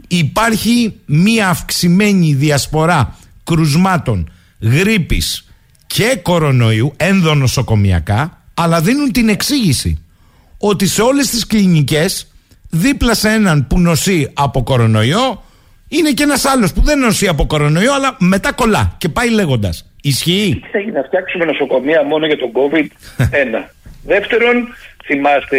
υπάρχει 0.07 0.99
μία 1.05 1.49
αυξημένη 1.49 2.33
διασπορά 2.33 3.17
κρουσμάτων 3.43 4.31
γρήπης 4.61 5.47
και 5.87 6.19
κορονοϊού 6.21 6.93
ενδονοσοκομιακά 6.97 8.41
αλλά 8.53 8.81
δίνουν 8.81 9.11
την 9.11 9.29
εξήγηση 9.29 10.03
ότι 10.57 10.87
σε 10.87 11.01
όλες 11.01 11.29
τις 11.29 11.47
κλινικές 11.47 12.27
δίπλα 12.69 13.13
σε 13.13 13.29
έναν 13.29 13.67
που 13.67 13.79
νοσεί 13.79 14.31
από 14.33 14.63
κορονοϊό 14.63 15.43
είναι 15.87 16.11
και 16.11 16.23
ένας 16.23 16.45
άλλος 16.45 16.73
που 16.73 16.81
δεν 16.81 16.99
νοσεί 16.99 17.27
από 17.27 17.45
κορονοϊό 17.45 17.93
αλλά 17.93 18.15
μετά 18.19 18.51
κολλά 18.51 18.95
και 18.97 19.09
πάει 19.09 19.29
λέγοντας 19.29 19.87
Ισχύει; 20.05 20.59
Τι 20.63 20.69
θα 20.69 20.79
γίνει, 20.79 20.91
να 20.91 21.03
φτιάξουμε 21.03 21.45
νοσοκομεία 21.45 22.03
μόνο 22.03 22.25
για 22.25 22.37
τον 22.37 22.51
COVID. 22.53 22.87
Ένα. 23.43 23.71
Δεύτερον, 24.03 24.67
θυμάστε 25.05 25.57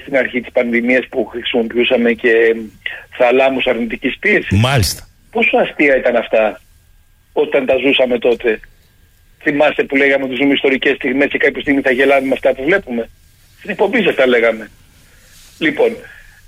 στην 0.00 0.16
αρχή 0.16 0.40
της 0.40 0.52
πανδημίας 0.52 1.06
που 1.08 1.24
χρησιμοποιούσαμε 1.24 2.12
και 2.12 2.56
θαλάμους 3.16 3.66
αρνητικής 3.66 4.18
πίεσης; 4.18 4.60
Μάλιστα. 4.60 5.08
Πόσο 5.30 5.56
αστεία 5.56 5.96
ήταν 5.96 6.16
αυτά 6.16 6.60
όταν 7.32 7.66
τα 7.66 7.76
ζούσαμε 7.76 8.18
τότε; 8.18 8.60
Θυμάστε 9.42 9.84
που 9.84 9.96
λέγαμε 9.96 10.24
ότι 10.24 10.34
ζούμε 10.34 10.52
ιστορικές 10.52 10.94
στιγμές 10.94 11.28
και 11.30 11.38
κάποια 11.38 11.60
στιγμή 11.60 11.80
θα 11.80 11.90
γελάμε 11.90 12.26
με 12.26 12.32
αυτά 12.32 12.54
που 12.54 12.64
βλέπουμε; 12.64 13.08
Στην 13.58 13.70
εκπομπή 13.70 14.02
σας 14.02 14.14
τα 14.14 14.26
λέγαμε. 14.26 14.70
Λοιπόν, 15.58 15.96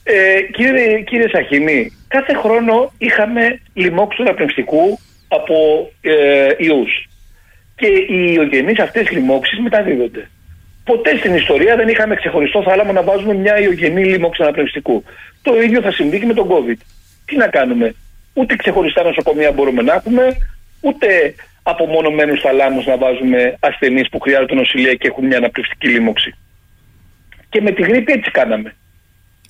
ε, 0.05 0.40
κύριε, 0.52 1.00
κύριε 1.00 1.28
Σαχινή, 1.28 1.92
κάθε 2.09 2.35
χρόνο 2.35 2.92
είχαμε 2.98 3.61
λοιμόξου 3.74 4.22
πνευστικού 4.22 4.98
από 5.28 5.90
ε, 6.00 6.48
ιούς 6.59 7.09
και 7.76 7.87
οι 7.87 8.33
ιογενείς 8.35 8.78
αυτές 8.78 9.11
λοιμώξεις 9.11 9.59
μεταδίδονται. 9.59 10.31
Ποτέ 10.85 11.16
στην 11.16 11.35
ιστορία 11.35 11.77
δεν 11.77 11.88
είχαμε 11.88 12.14
ξεχωριστό 12.14 12.62
θάλαμο 12.62 12.92
να 12.92 13.03
βάζουμε 13.03 13.35
μια 13.35 13.61
ιογενή 13.61 14.05
λοιμώξη 14.05 14.42
αναπνευστικού. 14.42 15.05
Το 15.42 15.62
ίδιο 15.62 15.81
θα 15.81 15.92
συμβεί 15.92 16.18
και 16.21 16.27
με 16.27 16.35
τον 16.35 16.49
COVID. 16.49 16.81
Τι 17.25 17.37
να 17.37 17.49
κάνουμε; 17.49 17.95
Ούτε 18.35 18.57
ξεχωριστά 18.57 19.03
νοσοκομεία 19.03 19.53
μπορούμε 19.53 19.83
να 19.83 19.95
έχουμε, 19.95 20.37
ούτε 20.81 21.35
απομονωμένους 21.62 22.40
θαλάμους 22.40 22.87
να 22.87 22.97
βάζουμε 22.97 23.57
ασθενείς 23.61 24.09
που 24.09 24.21
χρειάζονται 24.21 24.55
νοσηλεία 24.55 24.95
και 24.95 25.09
έχουν 25.09 25.27
μια 25.27 25.37
αναπνευστική 25.37 25.88
λίμωξη. 25.88 26.35
Και 27.49 27.61
με 27.61 27.71
τη 27.71 27.83
γρήπη 27.83 28.12
έτσι 28.12 28.31
κάναμε. 28.31 28.75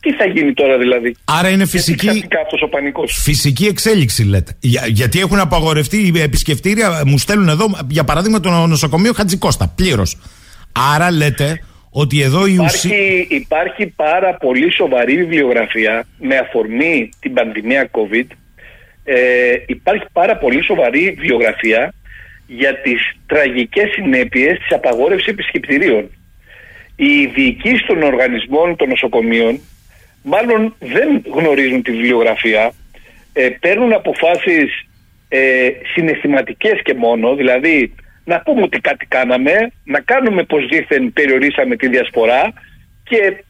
Τι 0.00 0.12
θα 0.12 0.24
γίνει 0.24 0.52
τώρα 0.52 0.78
δηλαδή; 0.78 1.16
Άρα 1.24 1.48
είναι 1.48 1.66
φυσική, 1.66 2.28
ο 2.64 2.68
πανικός; 2.68 3.18
φυσική 3.22 3.66
εξέλιξη 3.66 4.24
λέτε. 4.24 4.56
Για, 4.60 4.86
γιατί 4.86 5.20
έχουν 5.20 5.38
απαγορευτεί 5.38 6.12
οι 6.14 6.20
επισκεφτήρια, 6.20 7.02
μου 7.06 7.18
στέλνουν 7.18 7.48
εδώ 7.48 7.66
για 7.88 8.04
παράδειγμα 8.04 8.40
το 8.40 8.50
νοσοκομείο 8.50 9.12
Χατζικώστα, 9.12 9.72
πλήρως. 9.76 10.18
Άρα 10.72 11.10
λέτε 11.10 11.62
ότι 11.90 12.22
εδώ 12.22 12.46
η 12.46 12.52
υπάρχει, 12.52 13.26
Υπάρχει 13.28 13.86
πάρα 13.86 14.34
πολύ 14.34 14.72
σοβαρή 14.72 15.16
βιβλιογραφία 15.16 16.06
με 16.18 16.36
αφορμή 16.36 17.10
την 17.20 17.32
πανδημία 17.32 17.90
COVID. 17.90 18.26
Ε, 19.04 19.54
υπάρχει 19.66 20.04
πάρα 20.12 20.36
πολύ 20.36 20.64
σοβαρή 20.64 21.00
βιβλιογραφία 21.00 21.94
για 22.46 22.80
τις 22.80 23.12
τραγικές 23.26 23.90
συνέπειες 23.90 24.58
της 24.58 24.72
απαγόρευσης 24.72 25.28
επισκεπτηρίων. 25.28 26.10
Οι 26.96 27.26
διοικήσεις 27.26 27.86
των 27.86 28.02
οργανισμών 28.02 28.76
των 28.76 28.88
νοσοκομείων 28.88 29.60
μάλλον 30.22 30.74
δεν 30.78 31.22
γνωρίζουν 31.34 31.82
τη 31.82 31.90
βιβλιογραφία, 31.90 32.72
ε, 33.32 33.48
παίρνουν 33.60 33.92
αποφάσεις 33.92 34.86
ε, 35.28 35.68
συναισθηματικές 35.94 36.82
και 36.82 36.94
μόνο, 36.94 37.34
δηλαδή 37.34 37.94
να 38.24 38.40
πούμε 38.40 38.62
ότι 38.62 38.80
κάτι 38.80 39.06
κάναμε, 39.06 39.72
να 39.84 40.00
κάνουμε 40.00 40.42
πως 40.42 40.66
δήθεν 40.66 41.12
περιορίσαμε 41.12 41.76
τη 41.76 41.88
διασπορά 41.88 42.52
και 43.04 43.44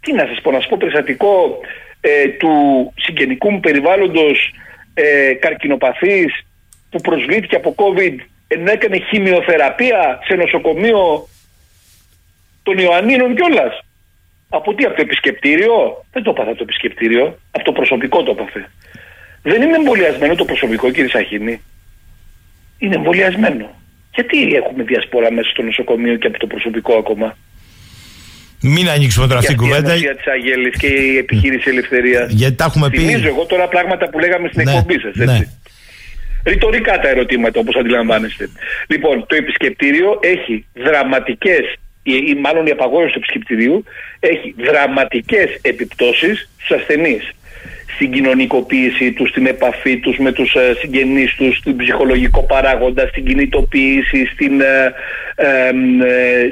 τι 0.00 0.12
να 0.12 0.26
σας 0.26 0.40
πω, 0.42 0.50
να 0.50 0.58
σας 0.58 0.68
πω 0.68 0.76
περιστατικό 0.76 1.58
ε, 2.00 2.28
του 2.28 2.52
συγγενικού 2.96 3.50
μου 3.50 3.60
περιβάλλοντος 3.60 4.54
ε, 4.94 5.32
καρκινοπαθής 5.32 6.46
που 6.90 7.00
προσβλήθηκε 7.00 7.56
από 7.56 7.74
COVID 7.78 8.14
ενώ 8.46 8.70
έκανε 8.70 8.98
χημειοθεραπεία 8.98 10.18
σε 10.26 10.34
νοσοκομείο 10.34 11.28
των 12.62 12.78
Ιωαννίνων 12.78 13.34
κιόλας. 13.34 13.84
Από 14.48 14.74
τι, 14.74 14.84
από 14.84 14.96
το 14.96 15.02
επισκεπτήριο; 15.02 16.04
Δεν 16.12 16.22
το 16.22 16.30
έπαθα 16.30 16.50
το 16.50 16.62
επισκεπτήριο. 16.62 17.38
Από 17.50 17.64
το 17.64 17.72
προσωπικό 17.72 18.22
το 18.22 18.30
έπαθε. 18.30 18.70
Δεν 19.42 19.62
είναι 19.62 19.76
εμβολιασμένο 19.76 20.34
το 20.34 20.44
προσωπικό, 20.44 20.90
κύριε 20.90 21.10
Σαχίνη. 21.10 21.60
Είναι 22.78 22.94
εμβολιασμένο. 22.94 23.82
Γιατί 24.14 24.54
έχουμε 24.54 24.82
διασπορά 24.82 25.32
μέσα 25.32 25.48
στο 25.50 25.62
νοσοκομείο 25.62 26.16
και 26.16 26.26
από 26.26 26.38
το 26.38 26.46
προσωπικό 26.46 26.94
ακόμα; 26.94 27.36
Μην 28.62 28.88
ανοίξουμε 28.88 29.26
τώρα 29.26 29.38
αυτήν 29.38 29.56
την 29.56 29.66
κουβέντα. 29.66 29.94
Η 29.94 30.00
της 30.00 30.26
Αγέλη 30.26 30.70
και 30.70 30.86
η 30.86 31.16
επιχείρηση 31.16 31.70
ελευθερίας. 31.70 32.32
Γιατί 32.32 32.54
τα 32.54 32.64
έχουμε 32.64 32.90
πει. 32.90 32.98
Θυμίζω 32.98 33.28
εγώ 33.28 33.44
τώρα 33.44 33.68
πράγματα 33.68 34.08
που 34.08 34.18
λέγαμε 34.18 34.48
στην 34.52 34.64
ναι, 34.64 34.70
εκπομπή 34.70 34.98
σας. 35.00 35.14
Ναι. 35.14 35.40
Ρητορικά 36.44 36.98
τα 36.98 37.08
ερωτήματα 37.08 37.60
όπως 37.60 37.74
αντιλαμβάνεστε. 37.76 38.48
Λοιπόν, 38.86 39.26
το 39.26 39.34
επισκεπτήριο 39.34 40.18
έχει 40.22 40.66
δραματικές 40.74 41.64
ή 42.02 42.34
μάλλον 42.34 42.66
η 42.66 42.70
απαγόρευση 42.70 43.12
του 43.12 43.18
επισκεπτηρίου 43.22 43.84
έχει 44.20 44.54
δραματικές 44.58 45.58
επιπτώσεις 45.62 46.50
στους 46.56 46.76
ασθενείς 46.76 47.30
στην 47.94 48.10
κοινωνικοποίηση 48.12 49.12
τους, 49.12 49.28
στην 49.28 49.46
επαφή 49.46 49.98
τους 49.98 50.18
με 50.18 50.32
τους 50.32 50.54
ε, 50.54 50.74
συγγενείς 50.78 51.34
τους, 51.34 51.56
στην 51.56 51.76
ψυχολογικό 51.76 52.42
παράγοντα, 52.42 53.06
στην 53.06 53.24
κινητοποίηση, 53.24 54.26
στην, 54.26 54.60
ε, 54.60 54.94
ε, 55.34 55.72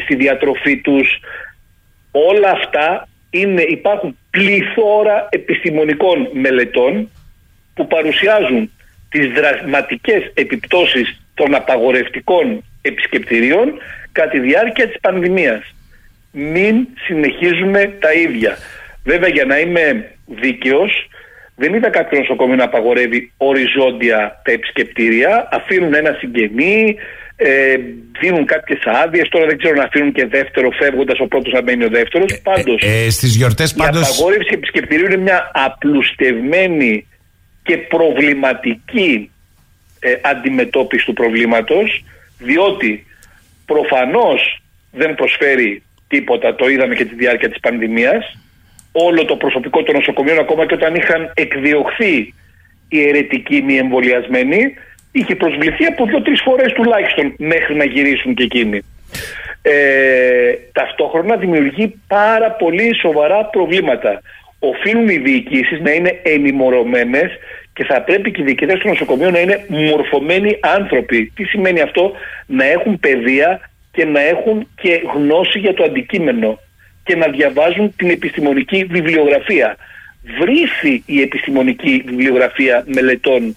στη 0.05 0.15
διατροφή 0.15 0.77
τους. 0.77 1.21
Όλα 2.11 2.51
αυτά 2.51 3.09
είναι, 3.31 3.63
υπάρχουν 3.63 4.19
πληθώρα 4.31 5.29
επιστημονικών 5.31 6.29
μελετών 6.33 7.11
που 7.75 7.87
παρουσιάζουν 7.87 8.71
τις 9.11 9.27
δραματικές 9.27 10.31
επιπτώσεις 10.35 11.21
των 11.35 11.55
απαγορευτικών 11.55 12.65
επισκεπτηρίων 12.83 13.73
κατά 14.13 14.31
τη 14.31 14.39
διάρκεια 14.39 14.87
της 14.87 15.01
πανδημίας. 15.01 15.75
Μην 16.33 16.87
συνεχίζουμε 17.07 17.97
τα 18.01 18.13
ίδια. 18.13 18.57
Βέβαια 19.05 19.29
για 19.29 19.45
να 19.45 19.59
είμαι 19.59 20.11
δίκαιος 20.27 21.09
δεν 21.57 21.75
είδα 21.75 21.91
κάποιο 21.91 22.19
νοσοκομείο 22.19 22.57
να 22.57 22.65
απαγορεύει 22.65 23.33
οριζόντια 23.37 24.41
τα 24.45 24.53
επισκεπτήρια. 24.53 25.49
Αφήνουν 25.53 25.95
ένα 25.95 26.17
συγγενή, 26.19 26.97
ε, 27.37 27.77
δίνουν 28.21 28.45
κάποιες 28.47 28.81
άδειες. 28.85 29.29
Τώρα 29.29 29.47
δεν 29.47 29.59
ξέρω 29.59 29.75
να 29.75 29.83
αφήνουν 29.85 30.13
και 30.13 30.27
δεύτερο, 30.27 30.71
φεύγοντας 30.71 31.19
ο 31.21 31.27
πρώτος 31.27 31.53
να 31.53 31.63
μπαίνει 31.63 31.85
ο 31.85 31.89
δεύτερος. 31.89 32.33
Ε, 32.33 32.41
πάντως. 32.43 32.83
Ε, 32.83 33.05
ε, 33.05 33.11
Στις 33.11 33.37
γιορτές 33.37 33.75
πάντω. 33.75 33.99
Η 33.99 34.03
απαγόρευση 34.03 34.51
επισκεπτηρίου 34.53 35.05
είναι 35.05 35.17
μια 35.17 35.51
απλουστευμένη 35.55 37.07
και 37.63 37.77
προβληματική 37.77 39.31
ε, 40.01 40.15
αντιμετώπιση 40.23 41.05
του 41.05 41.13
προβλήματος 41.13 42.05
διότι 42.39 43.07
προφανώς 43.67 44.63
δεν 44.91 45.15
προσφέρει 45.15 45.83
τίποτα, 46.09 46.55
το 46.55 46.69
είδαμε 46.69 46.95
και 46.95 47.05
τη 47.05 47.15
διάρκεια 47.15 47.49
της 47.49 47.61
πανδημίας, 47.61 48.39
όλο 48.93 49.25
το 49.25 49.37
προσωπικό 49.37 49.83
των 49.83 49.95
νοσοκομείων 49.95 50.39
ακόμα 50.39 50.67
και 50.67 50.75
όταν 50.75 50.95
είχαν 50.95 51.33
εκδιωχθεί 51.35 52.35
οι 52.89 53.09
αιρετικοί 53.09 53.63
μη 53.63 53.77
εμβολιασμένοι, 53.77 54.75
είχε 55.13 55.35
προσβληθεί 55.37 55.85
από 55.85 56.05
δύο-τρεις 56.07 56.41
φορές 56.45 56.73
τουλάχιστον 56.73 57.35
μέχρι 57.39 57.75
να 57.75 57.85
γυρίσουν 57.85 58.35
και 58.35 58.43
εκείνοι. 58.43 58.81
Ε, 59.63 60.53
ταυτόχρονα 60.73 61.37
δημιουργεί 61.37 62.01
πάρα 62.07 62.51
πολύ 62.51 62.95
σοβαρά 62.95 63.45
προβλήματα. 63.45 64.23
Οφείλουν 64.59 65.09
οι 65.09 65.17
διοικήσεις 65.17 65.81
να 65.81 65.91
είναι 65.91 66.21
ενημερωμένες 66.23 67.31
και 67.73 67.85
θα 67.85 68.03
πρέπει 68.03 68.31
και 68.31 68.41
οι 68.41 68.45
διοικητές 68.45 68.79
του 68.79 68.89
νοσοκομείου 68.89 69.31
να 69.31 69.41
είναι 69.41 69.65
μορφωμένοι 69.69 70.59
άνθρωποι. 70.61 71.33
Τι 71.35 71.45
σημαίνει 71.45 71.81
αυτό, 71.81 72.13
να 72.47 72.65
έχουν 72.65 73.01
παιδεία 73.01 73.71
και 73.93 74.05
να 74.05 74.21
έχουν 74.21 74.69
και 74.75 75.03
γνώση 75.15 75.59
για 75.59 75.75
το 75.75 75.85
αντικείμενο 75.85 76.59
και 77.05 77.17
να 77.17 77.29
διαβάζουν 77.29 77.93
την 77.97 78.11
επιστημονική 78.11 78.85
βιβλιογραφία. 78.85 79.77
Βρήθη 80.41 81.03
η 81.07 81.21
επιστημονική 81.21 82.03
βιβλιογραφία 82.07 82.85
μελετών 82.95 83.55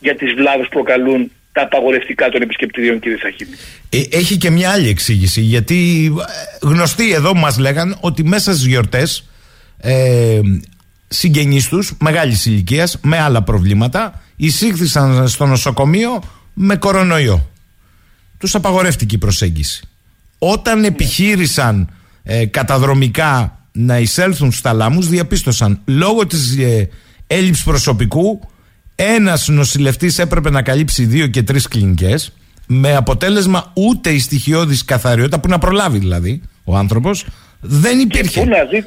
για 0.00 0.14
τις 0.16 0.32
βλάβες 0.32 0.66
που 0.68 0.72
προκαλούν 0.72 1.30
τα 1.52 1.62
απαγορευτικά 1.62 2.28
των 2.28 2.42
επισκεπτηρίων 2.42 3.00
κύριε 3.00 3.18
Σαχίνη. 3.18 3.50
Ε, 3.88 4.16
έχει 4.18 4.36
και 4.36 4.50
μια 4.50 4.70
άλλη 4.70 4.88
εξήγηση 4.88 5.40
γιατί 5.40 6.10
ε, 6.18 6.66
γνωστοί 6.66 7.12
εδώ 7.12 7.34
μας 7.34 7.58
λέγαν 7.58 7.96
ότι 8.00 8.24
μέσα 8.24 8.52
στις 8.52 8.66
γιορτές 8.66 9.30
ε, 9.78 10.40
συγγενείς 11.08 11.68
τους 11.68 11.96
μεγάλης 12.00 12.46
ηλικίας 12.46 12.98
με 13.02 13.18
άλλα 13.18 13.42
προβλήματα 13.42 14.22
εισήχθησαν 14.36 15.28
στο 15.28 15.46
νοσοκομείο 15.46 16.22
με 16.54 16.76
κορονοϊό. 16.76 17.50
Τους 18.38 18.54
απαγορεύτηκε 18.54 19.14
η 19.14 19.18
προσέγγιση. 19.18 19.88
Όταν 20.38 20.84
επιχείρησαν 20.84 21.90
ε, 22.24 22.46
καταδρομικά 22.46 23.58
να 23.72 23.98
εισέλθουν 23.98 24.50
στους 24.50 24.60
θαλάμους 24.60 25.08
διαπίστωσαν 25.08 25.80
λόγω 25.84 26.26
της 26.26 26.58
ε, 26.58 26.88
έλλειψης 27.26 27.64
προσωπικού 27.64 28.40
ένας 28.94 29.48
νοσηλευτής 29.48 30.18
έπρεπε 30.18 30.50
να 30.50 30.62
καλύψει 30.62 31.04
δύο 31.04 31.26
και 31.26 31.42
τρεις 31.42 31.68
κλινικές 31.68 32.32
με 32.66 32.96
αποτέλεσμα 32.96 33.72
ούτε 33.74 34.10
η 34.10 34.18
στοιχειώδης 34.18 34.84
καθαριότητα 34.84 35.40
που 35.40 35.48
να 35.48 35.58
προλάβει 35.58 35.98
δηλαδή 35.98 36.42
ο 36.64 36.76
άνθρωπος 36.76 37.26
δεν 37.60 37.98
υπήρχε. 37.98 38.40
Και 38.40 38.84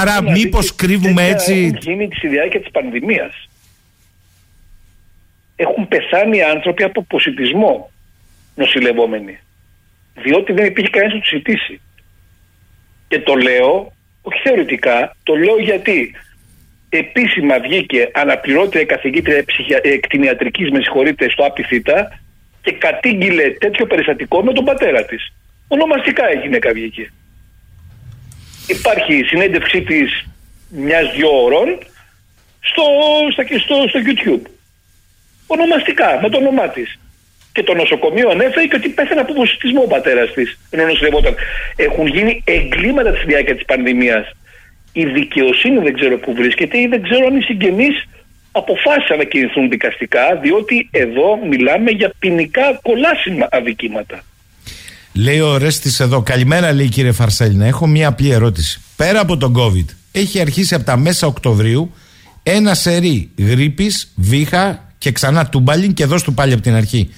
Άρα, 0.00 0.22
μήπως 0.22 0.74
κρύβουμε 0.74 1.26
έτσι. 1.26 1.52
Έχει 1.52 1.90
γίνει 1.90 2.08
στη 2.16 2.28
διάρκεια 2.28 2.60
της 2.60 2.70
πανδημίας. 2.70 3.48
έχουν 5.56 5.88
πεθάνει 5.88 6.42
άνθρωποι 6.42 6.82
από 6.82 7.02
ποσιτισμό 7.02 7.90
νοσηλευόμενοι. 8.54 9.38
Διότι 10.14 10.52
δεν 10.52 10.64
υπήρχε 10.64 10.90
κανένας 10.90 11.14
να 11.14 11.20
τους 11.20 11.28
ζητήσει. 11.28 11.80
Και 13.08 13.20
το 13.20 13.34
λέω, 13.34 13.92
όχι 14.22 14.40
θεωρητικά, 14.42 15.16
το 15.22 15.34
λέω 15.34 15.58
γιατί 15.58 16.14
επίσημα 16.88 17.58
βγήκε 17.60 18.10
αναπληρώτρια 18.14 18.84
καθηγήτρια 18.84 19.44
εκτινιατρικής 19.82 20.70
με 20.70 20.78
συγχωρείτε 20.80 21.30
στο 21.30 21.44
ΑΠΙΘΙΤΑ 21.44 22.18
και 22.62 22.72
κατήγγειλε 22.72 23.50
τέτοιο 23.50 23.86
περιστατικό 23.86 24.42
με 24.42 24.52
τον 24.52 24.64
πατέρα 24.64 25.04
της. 25.04 25.32
Ονομαστικά 25.68 26.32
η 26.32 26.38
γυναίκα 26.38 26.72
βγήκε. 26.72 27.12
Υπάρχει 28.66 29.22
συνέντευξή 29.22 29.82
της 29.82 30.26
μιας-δυο 30.68 31.42
ώρων 31.42 31.78
στο, 32.60 32.84
στο, 33.58 33.88
στο 33.88 34.00
YouTube. 34.06 34.50
Ονομαστικά, 35.46 36.18
με 36.22 36.28
το 36.28 36.36
όνομά 36.36 36.68
της. 36.68 36.98
Και 37.54 37.62
το 37.62 37.74
νοσοκομείο 37.74 38.28
ανέφερε 38.34 38.66
και 38.66 38.76
ότι 38.80 38.88
πέθανε 38.88 39.20
από 39.20 39.32
ποσοστισμό 39.40 39.80
ο 39.88 39.90
πατέρας 39.94 40.28
της, 40.36 40.48
ενώ 40.70 40.82
νοσηλευόταν. 40.84 41.34
Έχουν 41.76 42.06
γίνει 42.06 42.42
εγκλήματα 42.44 43.10
τη 43.12 43.22
διάρκεια 43.26 43.54
της 43.54 43.64
πανδημίας. 43.64 44.24
Η 44.92 45.04
δικαιοσύνη 45.04 45.78
δεν 45.86 45.94
ξέρω 45.98 46.18
πού 46.18 46.34
βρίσκεται 46.34 46.78
ή 46.78 46.86
δεν 46.86 47.02
ξέρω 47.02 47.26
αν 47.26 47.36
οι 47.36 47.42
συγγενείς 47.42 47.96
αποφάσισαν 48.52 49.18
να 49.18 49.24
κινηθούν 49.24 49.68
δικαστικά, 49.68 50.24
διότι 50.42 50.88
εδώ 50.90 51.28
μιλάμε 51.50 51.90
για 51.90 52.12
ποινικά 52.18 52.78
κολάσιμα 52.82 53.48
αδικήματα. 53.50 54.24
Λέει 55.12 55.40
ο 55.40 55.58
Ρέστης 55.58 56.00
εδώ, 56.00 56.22
καλημέρα 56.22 56.72
λέει 56.72 56.88
κύριε 56.88 57.12
Φαρσέλινα. 57.12 57.66
Έχω 57.66 57.86
μία 57.86 58.08
απλή 58.08 58.30
ερώτηση. 58.30 58.80
Πέρα 58.96 59.20
από 59.20 59.36
τον 59.36 59.54
COVID, 59.58 59.94
έχει 60.12 60.40
αρχίσει 60.40 60.74
από 60.74 60.84
τα 60.84 60.96
μέσα 60.96 61.26
Οκτωβρίου 61.26 61.94
ένα 62.42 62.74
σερί 62.74 63.30
γρήπης, 63.38 64.12
βήχα 64.16 64.92
και 64.98 65.12
ξανά 65.12 65.48
τούμπαλιν 65.48 65.94
και 65.94 66.04
δώσ' 66.04 66.22
του 66.22 66.34
πάλι 66.34 66.52
από 66.52 66.62
την 66.62 66.74
αρχή. 66.74 67.10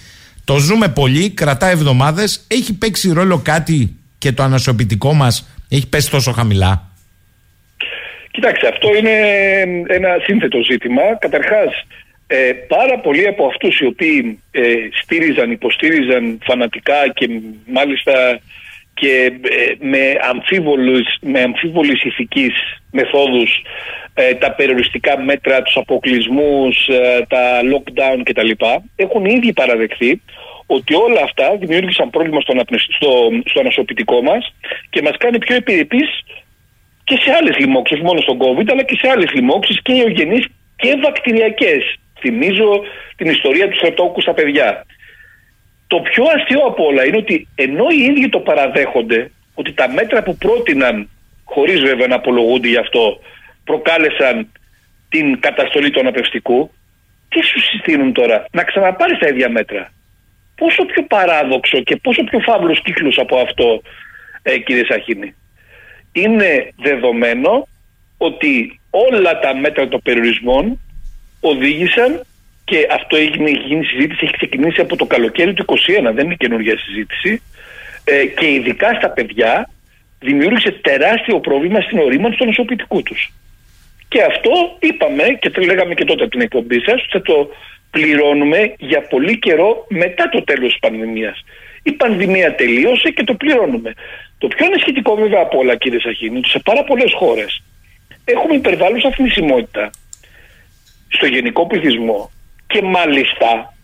Το 0.46 0.56
ζούμε 0.59 0.88
πολύ, 0.88 1.30
κρατά 1.30 1.68
εβδομάδες. 1.68 2.46
Έχει 2.48 2.78
παίξει 2.78 3.12
ρόλο 3.12 3.40
κάτι 3.44 3.96
και 4.18 4.32
το 4.32 4.42
ανασωπητικό 4.42 5.12
μας; 5.12 5.35
Έχει 5.68 5.88
πέσει 5.88 6.11
τόσο 6.11 6.32
χαμηλά; 6.32 6.90
Κοιτάξτε, 8.30 8.68
αυτό 8.68 8.88
είναι 8.96 9.16
ένα 9.87 10.09
σύνθετο 10.24 10.59
ζήτημα. 10.70 11.02
Καταρχάς, 11.18 11.87
ε, 12.26 12.52
πάρα 12.68 12.98
πολλοί 12.98 13.26
από 13.26 13.46
αυτούς 13.46 13.78
οι 13.78 13.87
οποίοι 13.87 14.42
ε, 14.50 14.62
στήριζαν, 15.02 15.50
υποστήριζαν 15.50 16.38
φανατικά 16.42 17.09
και 17.14 17.28
μάλιστα 17.66 18.12
και 19.00 19.32
ε, 19.42 19.74
με, 19.78 20.02
αμφίβολους, 20.30 21.06
με 21.20 21.40
αμφίβολης 21.40 22.04
ηθικής 22.04 22.52
μεθόδους 22.90 23.62
ε, 24.14 24.35
τα 24.35 24.52
περιοριστικά 24.52 25.20
μέτρα, 25.20 25.62
τους 25.62 25.76
αποκλεισμούς, 25.76 26.76
τα 27.28 27.61
lockdown 27.72 28.20
κτλ. 28.22 28.50
έχουν 28.96 29.24
ήδη 29.24 29.52
παραδεχθεί 29.52 30.20
ότι 30.66 30.94
όλα 30.94 31.20
αυτά 31.22 31.56
δημιούργησαν 31.56 32.11
πρόβλημα 32.11 32.40
στο, 32.40 32.52
στο, 32.96 33.11
στο 33.44 33.61
ανασωπητικό 33.61 34.22
μας 34.22 34.54
και 34.90 35.02
μας 35.02 35.16
κάνει 35.16 35.38
πιο 35.38 35.56
επιρρεπείς 35.56 36.09
και 37.04 37.16
σε 37.22 37.30
άλλες 37.38 37.56
λοιμώξεις, 37.59 38.00
μόνο 38.00 38.20
στον 38.20 38.38
COVID, 38.38 38.66
αλλά 38.70 38.82
και 38.82 38.96
σε 39.00 39.09
άλλες 39.09 39.32
λοιμώξεις 39.32 39.82
και 39.82 39.92
ιογενείς 39.92 40.46
και 40.76 41.00
βακτηριακές. 41.02 41.82
Θυμίζω 42.20 42.82
την 43.16 43.30
ιστορία 43.30 43.68
του 43.68 43.76
στρατόκου 43.76 44.20
στα 44.20 44.35
παιδιά. 44.35 44.87
Το 45.87 46.01
πιο 46.01 46.25
αστείο 46.37 46.61
από 46.61 46.85
όλα 46.85 47.07
είναι 47.07 47.16
ότι 47.16 47.49
ενώ 47.55 47.87
οι 47.90 48.03
ίδιοι 48.03 48.29
το 48.29 48.40
παραδέχονται 48.40 49.31
ότι 49.55 49.72
τα 49.72 49.90
μέτρα 49.90 50.22
που 50.22 50.37
πρότειναν, 50.37 51.09
χωρίς 51.44 51.81
βέβαια 51.81 52.07
να 52.07 52.14
απολογούνται 52.14 52.68
γι' 52.68 52.77
αυτό, 52.77 53.20
προκάλεσαν 53.64 54.53
την 55.09 55.40
καταστολή 55.40 55.90
του 55.90 56.01
αναπευστικού, 56.01 56.70
τι 57.29 57.42
σου 57.42 57.61
συστήνουν 57.61 58.12
τώρα, 58.12 58.44
να 58.53 58.62
ξαναπάρεις 58.62 59.18
τα 59.18 59.29
ίδια 59.29 59.51
μέτρα; 59.51 59.92
Πόσο 60.57 60.85
πιο 60.85 61.03
παράδοξο 61.03 61.81
και 61.81 61.96
πόσο 61.96 62.25
πιο 62.25 62.38
φαύλος 62.40 62.83
κύκλος 62.83 63.18
από 63.18 63.37
αυτό, 63.38 63.83
ε, 64.42 64.59
κύριε 64.59 64.85
Σαχίνη; 64.88 65.35
Είναι 66.12 66.72
δεδομένο 66.77 67.68
ότι 68.16 68.81
όλα 68.90 69.38
τα 69.38 69.55
μέτρα 69.55 69.88
των 69.88 70.01
περιορισμών 70.03 70.81
οδήγησαν 71.40 72.20
και 72.68 72.87
αυτό 72.90 73.16
έγινε, 73.16 73.50
γίνει 73.50 73.85
συζήτηση, 73.85 74.20
έχει 74.24 74.33
ξεκινήσει 74.33 74.81
από 74.81 74.96
το 74.96 75.07
καλοκαίρι 75.07 75.52
του 75.52 75.64
2021, 76.09 76.12
δεν 76.14 76.24
είναι 76.24 76.35
καινούργια 76.35 76.79
συζήτηση 76.79 77.42
ε, 78.05 78.26
και 78.26 78.52
ειδικά 78.52 78.94
στα 78.94 79.11
παιδιά 79.11 79.70
δημιούργησε 80.20 80.70
τεράστιο 80.70 81.40
πρόβλημα 81.40 81.81
στην 81.81 81.98
ορίμανση 81.98 82.38
του 82.38 82.44
νοσοποιητικού 82.44 83.02
τους. 83.02 83.33
Και 84.09 84.22
αυτό 84.22 84.50
είπαμε 84.79 85.22
και 85.40 85.50
το 85.50 85.61
λέγαμε 85.61 85.94
και 85.94 86.05
τότε 86.05 86.22
από 86.22 86.31
την 86.31 86.40
εκπομπή 86.40 86.81
σας, 86.81 87.07
θα 87.11 87.22
το 87.22 87.50
πληρώνουμε 87.90 88.74
για 88.79 89.00
πολύ 89.00 89.38
καιρό 89.38 89.87
μετά 89.88 90.29
το 90.29 90.44
τέλος 90.44 90.70
της 90.70 90.79
πανδημίας. 90.79 91.44
Η 91.83 91.92
πανδημία 91.92 92.55
τελείωσε 92.55 93.11
και 93.11 93.24
το 93.24 93.35
πληρώνουμε. 93.35 93.92
Το 94.38 94.48
πιο 94.48 94.66
ανησυχητικό 94.66 95.14
βέβαια 95.14 95.40
από 95.40 95.59
όλα 95.59 95.76
κύριε 95.76 96.00
Σαχίνη, 96.00 96.38
ότι 96.38 96.48
σε 96.48 96.59
πάρα 96.59 96.85
πολλές 96.85 97.12
χώρες 97.12 97.62
έχουμε 98.24 98.55
υπερβάλλουσα 98.55 99.11
θνησιμότητα 99.11 99.90
στο 101.09 101.26
γενικό 101.26 101.66
πληθυσμό 101.66 102.31
και 102.66 102.83
μάλιστα 102.83 103.74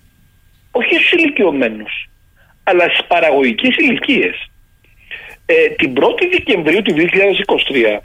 όχι 0.71 0.95
στους 0.95 1.13
ηλικιωμένους, 1.13 2.09
αλλά 2.63 2.85
στις 2.85 3.07
παραγωγικές 3.07 3.77
ηλικίες. 3.77 4.51
Ε, 5.47 5.69
την 5.69 5.95
1η 5.97 6.29
Δεκεμβρίου 6.31 6.83
του 6.83 6.95
2023 6.95 8.01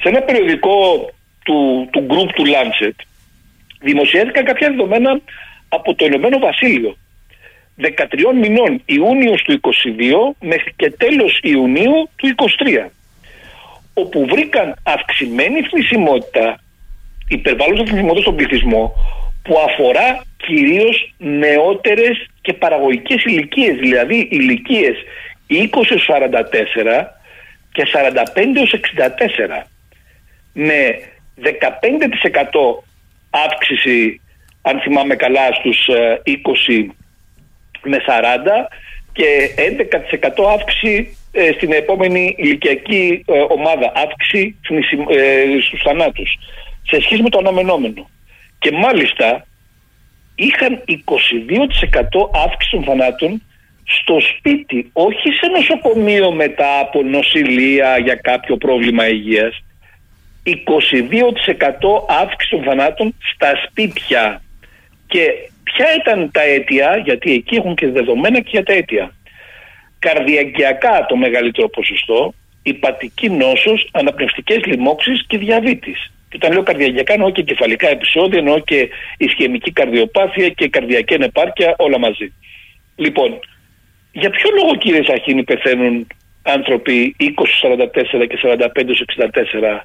σε 0.00 0.08
ένα 0.08 0.20
περιοδικό 0.20 1.10
του, 1.44 1.88
του 1.92 2.06
group 2.10 2.30
του 2.34 2.44
Lancet 2.44 3.04
δημοσιεύτηκαν 3.80 4.44
κάποια 4.44 4.70
δεδομένα 4.70 5.20
από 5.68 5.94
το 5.94 6.04
Ηνωμένο 6.04 6.38
Βασίλειο 6.38 6.96
13 7.80 7.86
μηνών 8.40 8.82
Ιούνιος 8.84 9.42
του 9.42 9.60
22 9.60 9.70
μέχρι 10.40 10.72
και 10.76 10.90
τέλος 10.90 11.40
Ιουνίου 11.42 12.08
του 12.16 12.34
23 12.84 12.88
όπου 13.94 14.26
βρήκαν 14.26 14.74
αυξημένη 14.82 15.60
θνησιμότητα 15.62 16.60
υπερβάλλοντας 17.28 17.88
θνησιμότητα 17.88 18.20
στον 18.20 18.36
πληθυσμό 18.36 18.94
που 19.42 19.58
αφορά 19.58 20.24
κυρίως 20.36 21.14
νεότερες 21.18 22.26
και 22.40 22.52
παραγωγικές 22.52 23.24
ηλικίες 23.24 23.76
δηλαδή 23.78 24.28
ηλικίες 24.30 24.96
20-44 25.48 25.58
και 27.72 27.86
45-64 27.92 29.62
με 30.52 30.98
15% 31.42 31.44
αύξηση 33.30 34.20
αν 34.62 34.80
θυμάμαι 34.80 35.14
καλά 35.14 35.52
στους 35.52 35.88
20 35.88 35.92
ε, 36.68 36.86
με 37.82 37.96
40 38.06 38.10
και 39.12 39.50
11% 40.38 40.44
αύξηση 40.52 41.16
ε, 41.32 41.52
στην 41.52 41.72
επόμενη 41.72 42.34
ηλικιακή 42.38 43.24
ε, 43.26 43.40
ομάδα, 43.48 43.92
αύξηση 43.94 44.56
ε, 45.10 45.44
στους 45.66 45.82
θανάτους. 45.82 46.38
Σε 46.82 47.00
σχέση 47.00 47.22
με 47.22 47.28
το 47.28 47.38
αναμενόμενο. 47.38 48.10
Και 48.62 48.72
μάλιστα 48.72 49.46
είχαν 50.34 50.72
22% 50.86 50.94
αύξηση 52.44 52.70
των 52.70 52.84
θανάτων 52.84 53.42
στο 53.84 54.16
σπίτι, 54.20 54.90
όχι 54.92 55.28
σε 55.40 55.46
νοσοκομείο 55.56 56.32
μετά 56.32 56.80
από 56.80 57.02
νοσηλεία 57.02 57.98
για 57.98 58.14
κάποιο 58.14 58.56
πρόβλημα 58.56 59.08
υγείας. 59.08 59.62
22% 60.44 60.52
αύξηση 62.22 62.50
των 62.50 62.62
θανάτων 62.62 63.14
στα 63.34 63.52
σπίτια 63.66 64.42
και 65.06 65.24
Ποια 65.74 65.86
ήταν 66.00 66.30
τα 66.30 66.42
αίτια, 66.42 66.96
γιατί 67.04 67.32
εκεί 67.32 67.54
έχουν 67.54 67.74
και 67.74 67.88
δεδομένα 67.88 68.40
και 68.40 68.48
για 68.50 68.64
τα 68.64 68.72
αίτια. 68.72 69.14
Καρδιακιακά 69.98 71.06
το 71.08 71.16
μεγαλύτερο 71.16 71.68
ποσοστό, 71.68 72.34
υπατική 72.62 73.28
νόσος, 73.30 73.88
αναπνευστικές 73.92 74.64
λοιμώξεις 74.64 75.24
και 75.26 75.38
διαβήτης. 75.38 76.12
Και 76.32 76.38
όταν 76.40 76.52
λέω 76.52 76.62
καρδιακιακά 76.62 77.12
εννοώ 77.12 77.30
και 77.30 77.42
κεφαλικά 77.42 77.88
επεισόδια, 77.88 78.38
εννοώ 78.38 78.58
και 78.58 78.88
ισχυμική 79.16 79.72
καρδιοπάθεια 79.72 80.48
και 80.48 80.68
καρδιακή 80.68 81.14
ανεπάρκεια 81.14 81.74
όλα 81.78 81.98
μαζί. 81.98 82.32
Λοιπόν, 82.96 83.38
για 84.12 84.30
ποιο 84.30 84.50
λόγο 84.58 84.76
κύριε 84.76 85.02
Σαχίνη 85.04 85.42
πεθαίνουν 85.42 86.06
άνθρωποι 86.42 87.16
20-44 87.18 88.26
και 88.28 88.38
45-64 88.42 89.80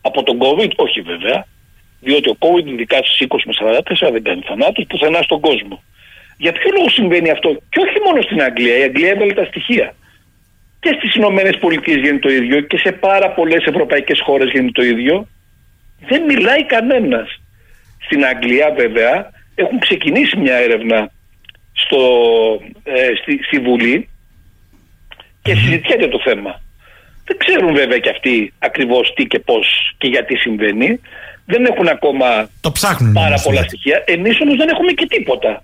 από 0.00 0.22
τον 0.22 0.38
COVID, 0.40 0.70
όχι 0.76 1.00
βέβαια, 1.00 1.46
διότι 2.00 2.28
ο 2.28 2.36
COVID, 2.38 2.66
ειδικά 2.66 2.96
στι 2.96 3.26
20 3.28 3.36
με 3.44 3.52
44, 4.08 4.12
δεν 4.12 4.22
κάνει 4.22 4.42
θανάτους 4.46 4.84
πουθενά 4.88 5.22
στον 5.22 5.40
κόσμο. 5.40 5.82
Για 6.38 6.52
ποιο 6.52 6.70
λόγο 6.76 6.88
συμβαίνει 6.88 7.30
αυτό, 7.30 7.48
και 7.68 7.80
όχι 7.80 7.98
μόνο 8.04 8.22
στην 8.22 8.42
Αγγλία, 8.42 8.78
η 8.78 8.82
Αγγλία 8.82 9.10
έβαλε 9.10 9.32
τα 9.32 9.44
στοιχεία. 9.44 9.94
Και 10.80 10.94
στις 10.98 11.14
Ηνωμένες 11.14 11.58
Πολιτείες 11.58 11.96
γίνεται 11.96 12.18
το 12.18 12.28
ίδιο 12.28 12.60
και 12.60 12.78
σε 12.78 12.92
πάρα 12.92 13.30
πολλές 13.30 13.64
ευρωπαϊκές 13.64 14.20
χώρες 14.20 14.50
γίνεται 14.50 14.72
το 14.72 14.82
ίδιο. 14.82 15.28
Δεν 16.00 16.22
μιλάει 16.22 16.64
κανένας. 16.64 17.40
Στην 18.04 18.24
Αγγλία, 18.24 18.72
βέβαια, 18.76 19.30
έχουν 19.54 19.78
ξεκινήσει 19.78 20.36
μια 20.36 20.54
έρευνα 20.54 21.10
στο, 21.72 22.00
ε, 22.84 23.10
στη, 23.22 23.40
στη 23.42 23.58
Βουλή 23.58 24.08
και 25.42 25.54
συζητιέται 25.54 26.08
το 26.08 26.20
θέμα. 26.24 26.60
Δεν 27.24 27.36
ξέρουν 27.36 27.74
βέβαια 27.74 27.98
και 27.98 28.10
αυτοί 28.10 28.52
ακριβώς 28.58 29.12
τι 29.14 29.24
και 29.24 29.38
πώς 29.38 29.94
και 29.98 30.08
γιατί 30.08 30.36
συμβαίνει 30.36 31.00
δεν 31.46 31.64
έχουν 31.64 31.88
ακόμα 31.88 32.48
το 32.60 32.72
ψάχνουν, 32.72 33.12
πάρα 33.12 33.40
πολλά 33.44 33.62
στοιχεία. 33.62 34.02
Εμείς 34.06 34.40
όμως 34.40 34.56
δεν 34.56 34.68
έχουμε 34.68 34.92
και 34.92 35.06
τίποτα. 35.06 35.62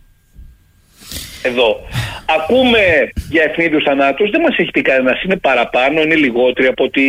Εδώ. 1.43 1.81
Ακούμε 2.37 3.09
για 3.31 3.43
ευνίδιους 3.43 3.85
θανάτους, 3.85 4.31
δεν 4.31 4.41
μας 4.41 4.57
έχει 4.57 4.71
πει 4.71 4.83
κανένας. 4.83 5.23
Είναι 5.23 5.37
παραπάνω, 5.37 6.03
είναι 6.03 6.15
λιγότεροι 6.15 6.67
από 6.67 6.85
ότι 6.85 7.05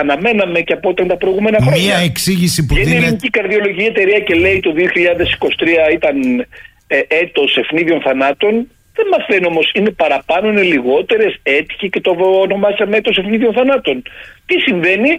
αναμέναμε 0.00 0.60
και 0.60 0.72
από 0.72 0.88
όταν 0.88 1.06
τα 1.08 1.16
προηγούμενα 1.16 1.58
χρόνια. 1.60 1.82
Μία 1.82 1.96
εξήγηση 1.96 2.66
που 2.66 2.74
δίνει. 2.74 2.86
Είναι 2.86 2.94
η 2.94 2.96
ελληνική 2.96 3.30
καρδιολογική 3.30 3.84
εταιρεία 3.84 4.20
και 4.20 4.34
λέει 4.34 4.60
το 4.60 4.74
2023 4.76 5.92
ήταν 5.92 6.46
ε, 6.86 7.00
έτος 7.08 7.56
ευνίδιων 7.56 8.00
θανάτων. 8.00 8.52
Δεν 8.96 9.06
μα 9.10 9.34
λένε 9.34 9.46
όμως 9.46 9.70
είναι 9.74 9.90
παραπάνω, 9.90 10.48
είναι 10.48 10.62
λιγότερες, 10.62 11.38
έτυχε 11.42 11.88
και 11.88 12.00
το 12.00 12.16
ονομάσαμε 12.18 12.96
έτος 12.96 13.16
ευνίδιων 13.16 13.52
θανάτων. 13.52 14.02
Τι 14.46 14.60
συμβαίνει, 14.60 15.18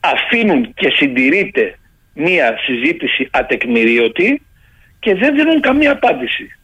αφήνουν 0.00 0.74
και 0.74 0.92
συντηρείται 0.96 1.78
μία 2.14 2.58
συζήτηση 2.66 3.28
ατεκμηρίωτη 3.30 4.42
και 4.98 5.14
δεν 5.14 5.34
δίνουν 5.34 5.60
καμία 5.60 5.90
απάντηση. 5.92 6.58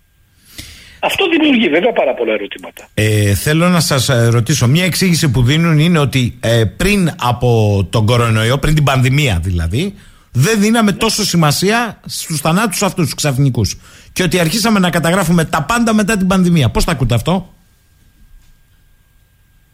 Αυτό 1.01 1.29
δημιουργεί 1.29 1.69
βέβαια 1.69 1.93
πάρα 1.93 2.15
πολλά 2.15 2.33
ερωτήματα. 2.33 2.89
Ε, 2.95 3.35
θέλω 3.35 3.69
να 3.69 3.81
σας 3.81 4.09
ε, 4.09 4.29
ρωτήσω, 4.29 4.67
μία 4.67 4.85
εξήγηση 4.85 5.31
που 5.31 5.43
δίνουν 5.43 5.79
είναι 5.79 5.99
ότι 5.99 6.39
ε, 6.41 6.65
πριν 6.77 7.11
από 7.21 7.49
τον 7.91 8.07
κορονοϊό, 8.07 8.59
πριν 8.59 8.75
την 8.75 8.85
πανδημία 8.85 9.39
δηλαδή, 9.43 9.95
δεν 10.33 10.61
δίναμε 10.61 10.93
τόσο 10.93 11.25
σημασία 11.25 12.01
στους 12.07 12.41
θανάτους 12.41 12.83
αυτούς 12.83 13.05
τους 13.05 13.15
ξαφνικούς. 13.15 13.79
Και 14.13 14.23
ότι 14.23 14.39
αρχίσαμε 14.39 14.79
να 14.79 14.91
καταγράφουμε 14.91 15.45
τα 15.45 15.63
πάντα 15.63 15.95
μετά 15.95 16.17
την 16.17 16.27
πανδημία. 16.27 16.71
Πώς 16.71 16.85
τα 16.85 16.93
ακούτε 16.93 17.15
αυτό; 17.15 17.55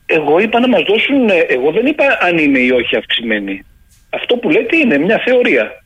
Εγώ 0.07 0.39
είπα 0.39 0.61
να 0.61 0.69
μας 0.69 0.83
δώσουν, 0.89 1.29
ε, 1.29 1.39
εγώ 1.49 1.71
δεν 1.73 1.87
είπα 1.87 2.05
αν 2.21 2.39
είναι 2.39 2.59
ή 2.59 2.71
όχι 2.71 2.97
αυξημένη. 2.97 3.65
Αυτό 4.11 4.37
που 4.37 4.51
λέτε 4.51 4.77
είναι 4.77 4.99
μια 4.99 5.21
θεωρία. 5.25 5.83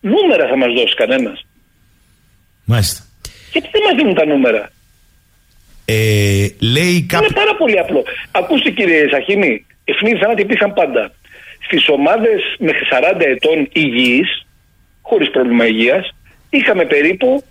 Νούμερα 0.00 0.48
θα 0.48 0.56
μας 0.56 0.72
δώσει 0.72 0.94
κανένας. 0.94 1.46
Μάλιστα. 2.64 3.02
Γιατί 3.52 3.68
δεν 3.72 3.82
μας 3.86 3.94
δίνουν 3.96 4.14
τα 4.14 4.26
νούμερα; 4.26 4.70
Ε, 5.84 6.46
λέει 6.60 7.06
Είναι 7.12 7.34
πάρα 7.34 7.54
πολύ 7.58 7.78
απλό. 7.78 8.04
Ακούστε 8.30 8.70
κύριε 8.70 9.08
Σαχίνη, 9.10 9.66
ευθύνη 9.84 10.18
θανάτοι 10.18 10.42
υπήρχαν 10.42 10.72
πάντα. 10.72 11.12
Στις 11.64 11.88
ομάδες 11.88 12.40
μέχρι 12.58 12.86
40 12.90 13.20
ετών 13.20 13.68
υγιείς, 13.72 14.46
χωρίς 15.02 15.30
πρόβλημα 15.30 15.66
υγείας, 15.66 16.14
είχαμε 16.50 16.84
περίπου 16.84 17.44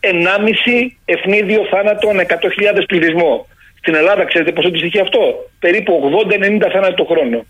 1,5 0.00 0.96
ευνίδιο 1.04 1.66
θάνατο 1.70 2.08
ανά 2.08 2.22
100.000 2.22 2.84
πληθυσμό. 2.86 3.46
Στην 3.78 3.94
Ελλάδα 3.94 4.24
ξέρετε 4.24 4.52
πόσο 4.52 4.68
αντιστοιχεί 4.68 5.00
αυτό; 5.00 5.50
Περίπου 5.58 6.10
80-90 6.28 6.70
θάνατο 6.72 6.94
το 6.94 7.04
χρόνο. 7.04 7.46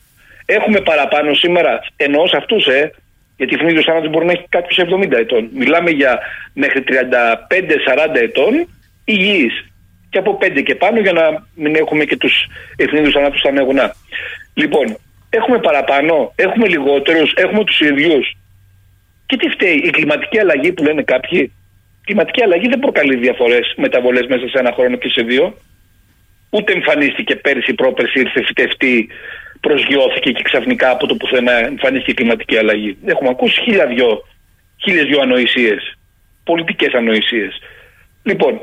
Έχουμε 0.46 0.80
παραπάνω 0.80 1.34
σήμερα, 1.34 1.80
εννοώ 1.96 2.28
σε 2.28 2.36
αυτούς, 2.36 2.66
ε, 2.66 2.92
γιατί 3.36 3.54
ευνίδιο 3.54 3.82
θάνατο 3.82 4.08
μπορεί 4.08 4.26
να 4.26 4.32
έχει 4.32 4.44
κάποιος 4.48 4.78
70 4.78 5.18
ετών. 5.18 5.48
Μιλάμε 5.52 5.90
για 5.90 6.18
μέχρι 6.52 6.82
35-40 6.82 8.20
ετών 8.20 8.68
υγιείς. 9.04 9.64
Και 10.10 10.18
από 10.18 10.38
5 10.40 10.62
και 10.62 10.74
πάνω 10.74 11.00
για 11.00 11.12
να 11.12 11.46
μην 11.54 11.74
έχουμε 11.74 12.04
και 12.04 12.16
τους 12.16 12.46
ευνίδιους 12.76 13.12
θανάτους 13.12 13.40
στα 13.40 13.50
νεγουνά. 13.50 13.94
Λοιπόν, 14.54 14.96
έχουμε 15.30 15.58
παραπάνω, 15.58 16.32
έχουμε 16.36 16.68
λιγότερους, 16.68 17.32
έχουμε 17.34 17.64
τους 17.64 17.80
ίδιους. 17.80 18.36
Και 19.26 19.36
τι 19.36 19.48
φταίει, 19.48 19.76
η 19.76 19.90
κλιματική 19.90 20.38
αλλαγή 20.38 20.72
που 20.72 20.82
λένε 20.82 21.02
κάποιοι. 21.02 21.52
Η 22.00 22.04
κλιματική 22.04 22.42
αλλαγή 22.42 22.68
δεν 22.68 22.78
προκαλεί 22.78 23.16
διαφορές 23.16 23.74
μεταβολές 23.76 24.26
μέσα 24.26 24.48
σε 24.48 24.58
ένα 24.58 24.72
χρόνο 24.72 24.96
και 24.96 25.08
σε 25.08 25.22
δύο. 25.22 25.54
Ούτε 26.50 26.72
εμφανίστηκε 26.72 27.36
πέρυσι, 27.36 27.74
πρόπερσι, 27.74 28.20
ήρθε 28.20 28.42
φυτευτή, 28.44 29.08
προσγειώθηκε 29.60 30.30
και 30.32 30.42
ξαφνικά 30.42 30.90
από 30.90 31.06
το 31.06 31.14
πουθενά 31.14 31.52
εμφανίστηκε 31.52 32.10
η 32.10 32.14
κλιματική 32.14 32.56
αλλαγή. 32.56 32.96
Έχουμε 33.04 33.28
ακούσει 33.28 33.60
χίλια 33.62 33.86
δυο, 33.86 34.24
χίλιες 34.76 35.04
δυο 35.04 35.20
ανοησίες, 35.20 35.98
πολιτικές 36.44 36.92
ανοησίες. 36.92 37.58
Λοιπόν, 38.22 38.60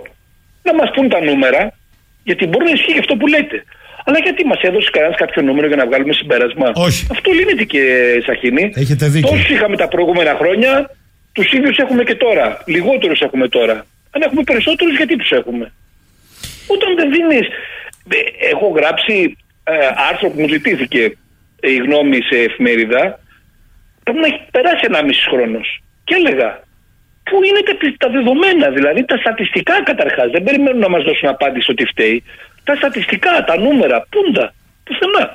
να 0.65 0.73
μας 0.80 0.89
πούν 0.93 1.10
τα 1.10 1.19
νούμερα, 1.23 1.62
γιατί 2.23 2.43
μπορεί 2.47 2.63
να 2.65 2.71
ισχύει 2.78 2.93
και 2.93 2.99
αυτό 2.99 3.15
που 3.15 3.28
λέτε. 3.28 3.58
Αλλά 4.08 4.19
γιατί 4.19 4.45
μας 4.45 4.62
έδωσε 4.62 4.89
κανένας 4.91 5.17
κάποιο 5.17 5.41
νούμερο 5.41 5.67
για 5.67 5.75
να 5.75 5.86
βγάλουμε 5.86 6.13
συμπέρασμα; 6.13 6.71
Όχι. 6.75 7.08
Αυτό 7.12 7.32
λύνεται 7.32 7.63
και 7.63 7.82
Σαχίνη. 8.25 8.71
Έχετε 8.75 9.08
δίκιο. 9.08 9.30
Τόσου 9.30 9.54
είχαμε 9.54 9.75
τα 9.78 9.88
προηγούμενα 9.88 10.36
χρόνια, 10.39 10.89
τους 11.32 11.51
ίδιους 11.51 11.78
έχουμε 11.78 12.04
και 12.04 12.15
τώρα. 12.15 12.63
Λιγότερους 12.65 13.19
έχουμε 13.19 13.47
τώρα. 13.47 13.86
Αν 14.12 14.21
έχουμε 14.21 14.43
περισσότερους, 14.43 14.95
γιατί 14.97 15.15
τους 15.15 15.32
έχουμε; 15.32 15.71
Όταν 16.67 16.95
δεν 16.95 17.12
δίνει. 17.12 17.39
Έχω 18.51 18.67
γράψει 18.67 19.38
ε, 19.63 19.73
άρθρο 20.10 20.30
που 20.30 20.41
μου 20.41 20.47
ζητήθηκε 20.47 21.17
ε, 21.60 21.71
η 21.71 21.75
γνώμη 21.75 22.19
σε 22.30 22.38
εφημερίδα. 22.38 23.19
Πρέπει 24.04 24.19
να 24.19 24.28
έχει 24.28 24.41
περάσει 24.51 24.84
ένα 24.88 25.04
μισή 25.04 25.30
χρόνος. 25.30 25.80
Και 26.04 26.15
έλεγα, 26.15 26.63
πού 27.28 27.36
είναι 27.48 27.62
τα 27.98 28.10
δεδομένα, 28.16 28.68
δηλαδή 28.78 29.02
τα 29.06 29.18
στατιστικά 29.18 29.76
καταρχάς. 29.84 30.28
Δεν 30.36 30.44
περιμένουν 30.44 30.80
να 30.80 30.90
μας 30.90 31.04
δώσουν 31.08 31.28
απάντηση 31.30 31.72
ότι 31.72 31.86
φταίει. 31.92 32.24
Τα 32.64 32.76
στατιστικά, 32.76 33.44
τα 33.48 33.56
νούμερα, 33.66 33.98
πούντα, 34.14 34.54
πουθενά. 34.84 35.26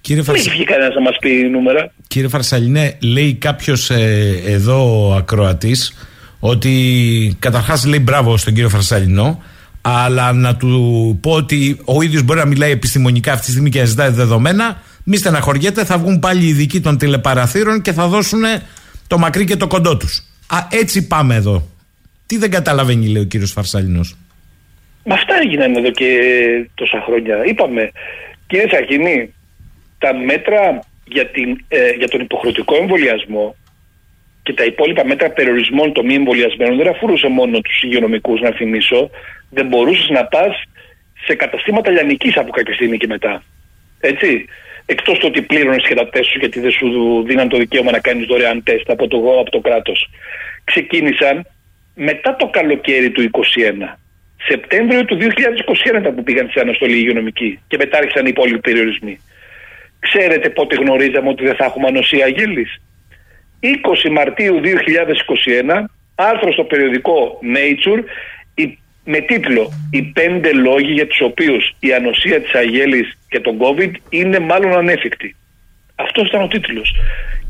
Κύριε 0.00 0.22
Δεν 0.22 0.34
έχει 0.34 0.50
βγει 0.50 0.64
κανένας 0.64 0.94
να 0.94 1.00
μας 1.00 1.16
πει 1.20 1.48
νούμερα. 1.50 1.92
Κύριε 2.08 2.28
Φαρσαλινέ, 2.28 2.98
λέει 3.02 3.34
κάποιος 3.34 3.90
ε, 3.90 4.42
εδώ 4.46 5.12
ακροατής 5.16 6.08
ότι 6.40 6.72
καταρχάς 7.38 7.86
λέει 7.86 8.00
μπράβο 8.02 8.36
στον 8.36 8.54
κύριο 8.54 8.68
Φαρσαλινό, 8.68 9.42
αλλά 9.80 10.32
να 10.32 10.56
του 10.56 10.72
πω 11.22 11.30
ότι 11.30 11.80
ο 11.84 12.02
ίδιος 12.02 12.22
μπορεί 12.22 12.38
να 12.38 12.44
μιλάει 12.44 12.70
επιστημονικά 12.70 13.32
αυτή 13.32 13.44
τη 13.44 13.50
στιγμή 13.50 13.70
και 13.70 13.78
να 13.78 13.84
ζητάει 13.84 14.10
δεδομένα. 14.10 14.82
Μη 15.04 15.16
στεναχωριέται, 15.16 15.84
θα 15.84 15.98
βγουν 15.98 16.18
πάλι 16.18 16.44
οι 16.44 16.48
ειδικοί 16.48 16.80
των 16.80 16.98
τηλεπαραθύρων 16.98 17.82
και 17.82 17.92
θα 17.92 18.06
δώσουν 18.06 18.42
το 19.06 19.18
μακρύ 19.18 19.44
και 19.44 19.56
το 19.56 19.66
κοντό 19.66 19.96
τους. 19.96 20.22
Α, 20.46 20.58
έτσι 20.70 21.06
πάμε 21.06 21.34
εδώ. 21.34 21.68
Τι 22.26 22.36
δεν 22.36 22.50
καταλαβαίνει, 22.50 23.08
λέει 23.08 23.22
ο 23.22 23.26
κύριος 23.26 23.52
Φαρσαλινός; 23.52 24.16
Με 25.04 25.14
αυτά 25.14 25.34
έγιναν 25.42 25.76
εδώ 25.76 25.90
και 25.90 26.08
τόσα 26.74 27.02
χρόνια. 27.06 27.44
Είπαμε, 27.44 27.90
κύριε 28.46 28.68
Σαχίνη, 28.70 29.34
τα 29.98 30.14
μέτρα 30.14 30.84
για, 31.04 31.26
την, 31.30 31.64
ε, 31.68 31.90
για 31.90 32.08
τον 32.08 32.20
υποχρεωτικό 32.20 32.76
εμβολιασμό 32.76 33.56
και 34.42 34.52
τα 34.52 34.64
υπόλοιπα 34.64 35.06
μέτρα 35.06 35.30
περιορισμών 35.30 35.92
των 35.92 36.06
μη 36.06 36.14
εμβολιασμένων 36.14 36.76
δεν 36.76 36.88
αφορούσε 36.88 37.28
μόνο 37.28 37.60
τους 37.60 37.82
υγειονομικούς, 37.82 38.40
να 38.40 38.50
θυμίσω. 38.50 39.10
Δεν 39.50 39.66
μπορούσες 39.66 40.08
να 40.08 40.24
πας 40.24 40.62
σε 41.26 41.34
καταστήματα 41.34 41.90
λιανικής 41.90 42.36
από 42.36 42.50
κάποια 42.50 42.74
στιγμή 42.74 42.96
και 42.96 43.06
μετά. 43.06 43.42
Έτσι. 44.00 44.44
Εκτός 44.86 45.18
το 45.18 45.26
ότι 45.26 45.42
πλήρωνες 45.42 45.86
και 45.86 45.94
τα 45.94 46.08
τεστ 46.08 46.30
σου 46.30 46.38
γιατί 46.38 46.60
δεν 46.60 46.70
σου 46.70 47.22
δίναν 47.26 47.48
το 47.48 47.56
δικαίωμα 47.58 47.90
να 47.90 47.98
κάνεις 47.98 48.26
δωρεάν 48.26 48.62
τεστ 48.62 48.90
από 48.90 49.08
το, 49.08 49.16
από 49.40 49.50
το 49.50 49.60
κράτος. 49.60 50.10
Ξεκίνησαν 50.64 51.46
μετά 51.94 52.36
το 52.36 52.46
καλοκαίρι 52.46 53.10
του 53.10 53.30
2021. 53.30 53.96
Σεπτέμβριο 54.48 55.04
του 55.04 55.18
2021 55.20 55.98
ήταν 55.98 56.14
που 56.14 56.22
πήγαν 56.22 56.48
σε 56.50 56.60
αναστολή 56.60 56.96
υγειονομική 56.96 57.60
και 57.66 57.76
μετά 57.76 57.98
άρχισαν 57.98 58.26
οι 58.26 58.28
υπόλοιποι 58.30 58.60
περιορισμοί. 58.60 59.20
Ξέρετε 59.98 60.50
πότε 60.50 60.76
γνωρίζαμε 60.76 61.28
ότι 61.28 61.44
δεν 61.44 61.54
θα 61.54 61.64
έχουμε 61.64 61.86
ανοσία 61.86 62.26
γέλης. 62.26 62.80
20 63.60 64.10
Μαρτίου 64.10 64.60
2021, 64.62 65.84
άρθρο 66.14 66.52
στο 66.52 66.64
περιοδικό 66.64 67.38
Nature, 67.56 68.02
με 69.04 69.20
τίτλο 69.20 69.72
«Οι 69.90 70.02
πέντε 70.02 70.52
λόγοι 70.52 70.92
για 70.92 71.06
τους 71.06 71.20
οποίους 71.20 71.74
η 71.78 71.92
ανοσία 71.92 72.40
της 72.40 72.54
αγέλης 72.54 73.18
και 73.28 73.40
τον 73.40 73.58
COVID 73.58 73.90
είναι 74.08 74.38
μάλλον 74.38 74.72
ανέφικτη». 74.72 75.36
Αυτός 75.94 76.28
ήταν 76.28 76.42
ο 76.42 76.48
τίτλος. 76.48 76.94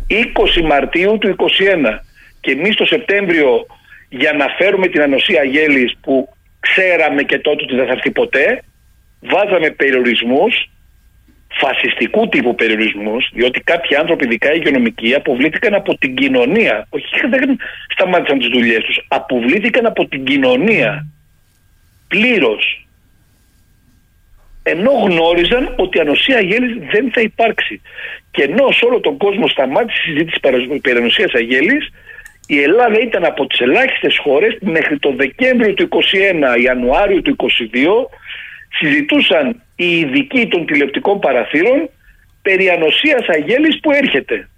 20 0.09 0.63
Μαρτίου 0.63 1.19
του 1.19 1.29
2021 1.29 2.01
και 2.41 2.51
εμείς 2.51 2.75
το 2.75 2.85
Σεπτέμβριο 2.85 3.67
για 4.09 4.33
να 4.33 4.47
φέρουμε 4.59 4.87
την 4.87 5.03
ανοσία 5.03 5.41
αγέλης 5.41 5.97
που 6.01 6.29
ξέραμε 6.61 7.23
και 7.23 7.39
τότε 7.39 7.63
ότι 7.63 7.75
δεν 7.75 7.87
θα 7.87 7.93
έρθει 7.93 8.11
ποτέ, 8.11 8.63
βάζαμε 9.21 9.71
περιορισμούς 9.71 10.69
φασιστικού 11.61 12.29
τύπου 12.29 12.55
περιορισμούς, 12.55 13.31
διότι 13.33 13.61
κάποιοι 13.61 13.97
άνθρωποι, 13.97 14.25
ειδικά 14.25 14.53
οι 14.53 14.57
υγειονομικοί, 14.59 15.15
αποβλήθηκαν 15.15 15.75
από 15.75 15.99
την 15.99 16.15
κοινωνία. 16.15 16.87
Όχι, 16.91 17.05
δεν 17.29 17.59
σταμάτησαν 17.89 18.39
τις 18.39 18.49
δουλειές 18.49 18.85
τους. 18.85 19.05
Αποβλήθηκαν 19.09 19.87
από 19.87 20.09
την 20.09 20.25
κοινωνία. 20.25 21.07
Πλήρως. 22.09 22.87
Ενώ 24.63 24.91
γνώριζαν 24.91 25.75
ότι 25.77 25.99
η 25.99 26.01
ανοσία 26.01 26.37
αγέλης 26.37 26.77
δεν 26.93 27.11
θα 27.13 27.21
υπάρξει. 27.21 27.81
Και 28.31 28.43
ενώ 28.43 28.71
σε 28.71 28.85
όλο 28.85 29.01
τον 29.01 29.17
κόσμο 29.17 29.49
σταμάτησε 29.49 30.01
η 30.05 30.11
συζήτηση 30.11 30.41
περί 30.81 30.99
ανοσίας 30.99 31.33
αγέλης, 31.35 31.89
η 32.47 32.63
Ελλάδα 32.63 33.01
ήταν 33.01 33.25
από 33.25 33.47
τις 33.47 33.59
ελάχιστες 33.59 34.19
χώρες 34.19 34.57
μέχρι 34.61 34.99
το 34.99 35.13
Δεκέμβριο 35.13 35.75
του 35.75 35.89
2021, 35.89 36.61
Ιανουάριο 36.63 37.23
του 37.23 37.37
2022 37.37 38.09
συζητούσαν 38.79 39.63
οι 39.77 39.99
ειδικοί 39.99 40.47
των 40.49 40.67
τηλεοπτικών 40.67 41.21
παραθύρων 41.21 41.91
περί 42.43 42.69
ανοσίας 42.69 43.27
αγέλης 43.29 43.81
που 43.81 43.91
έρχεται. 43.93 44.49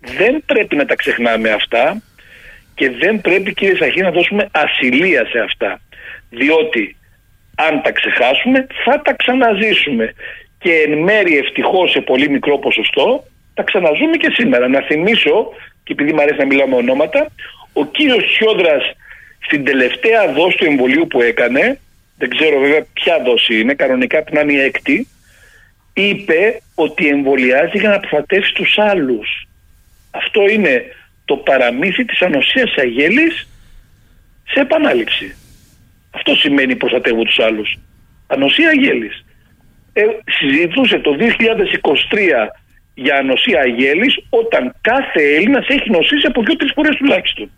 Δεν 0.00 0.42
πρέπει 0.46 0.76
να 0.76 0.84
τα 0.84 0.94
ξεχνάμε 0.94 1.50
αυτά 1.50 2.02
και 2.74 2.90
δεν 2.90 3.20
πρέπει 3.20 3.54
κύριε 3.54 3.76
Σαχή 3.76 4.00
να 4.00 4.10
δώσουμε 4.10 4.48
ασυλία 4.50 5.26
σε 5.26 5.38
αυτά. 5.38 5.80
Διότι 6.30 6.96
αν 7.54 7.82
τα 7.82 7.92
ξεχάσουμε 7.92 8.66
θα 8.84 9.02
τα 9.02 9.12
ξαναζήσουμε 9.12 10.14
και 10.58 10.72
εν 10.72 10.98
μέρει 10.98 11.36
ευτυχώς 11.38 11.90
σε 11.90 12.00
πολύ 12.00 12.28
μικρό 12.30 12.58
ποσοστό 12.58 13.24
τα 13.54 13.62
ξαναζούμε 13.62 14.16
και 14.16 14.30
σήμερα. 14.32 14.68
Να 14.68 14.80
θυμίσω, 14.80 15.48
και 15.84 15.92
επειδή 15.92 16.12
μου 16.12 16.20
αρέσει 16.20 16.38
να 16.38 16.46
μιλάω 16.46 16.66
με 16.66 16.76
ονόματα, 16.76 17.26
ο 17.72 17.86
κύριος 17.86 18.24
Σιόδρας 18.34 18.82
στην 19.40 19.64
τελευταία 19.64 20.32
δόση 20.32 20.56
του 20.56 20.64
εμβολίου 20.64 21.06
που 21.06 21.20
έκανε, 21.20 21.78
δεν 22.18 22.30
ξέρω 22.30 22.60
βέβαια 22.60 22.86
ποια 22.92 23.22
δόση 23.24 23.60
είναι, 23.60 23.74
κανονικά 23.74 24.22
που 24.22 24.34
να 24.34 24.40
είναι 24.40 24.52
η 24.52 24.60
έκτη, 24.60 25.08
είπε 25.92 26.60
ότι 26.74 27.08
εμβολιάζει 27.08 27.78
για 27.78 27.88
να 27.88 28.00
προστατεύσει 28.00 28.54
τους 28.54 28.78
άλλους. 28.78 29.48
Αυτό 30.10 30.48
είναι 30.48 30.84
το 31.24 31.36
παραμύθι 31.36 32.04
της 32.04 32.22
ανοσίας 32.22 32.74
αγέλης 32.76 33.48
σε 34.48 34.60
επανάληψη. 34.60 35.36
Αυτό 36.10 36.34
σημαίνει 36.34 36.76
προστατεύω 36.76 37.22
τους 37.22 37.38
άλλους. 37.38 37.78
Ανοσία 38.26 38.68
αγέλης. 38.68 39.24
Ε, 39.92 40.02
συζητούσε 40.38 40.98
το 40.98 41.10
2023 41.16 42.52
για 42.94 43.16
ανοσία 43.16 43.60
αγέλης 43.60 44.14
όταν 44.30 44.74
κάθε 44.80 45.22
Έλληνας 45.36 45.66
έχει 45.68 45.90
νοσήσει 45.90 46.26
από 46.26 46.42
δύο-τρεις 46.42 46.72
φορές 46.74 46.96
τουλάχιστον. 46.96 47.50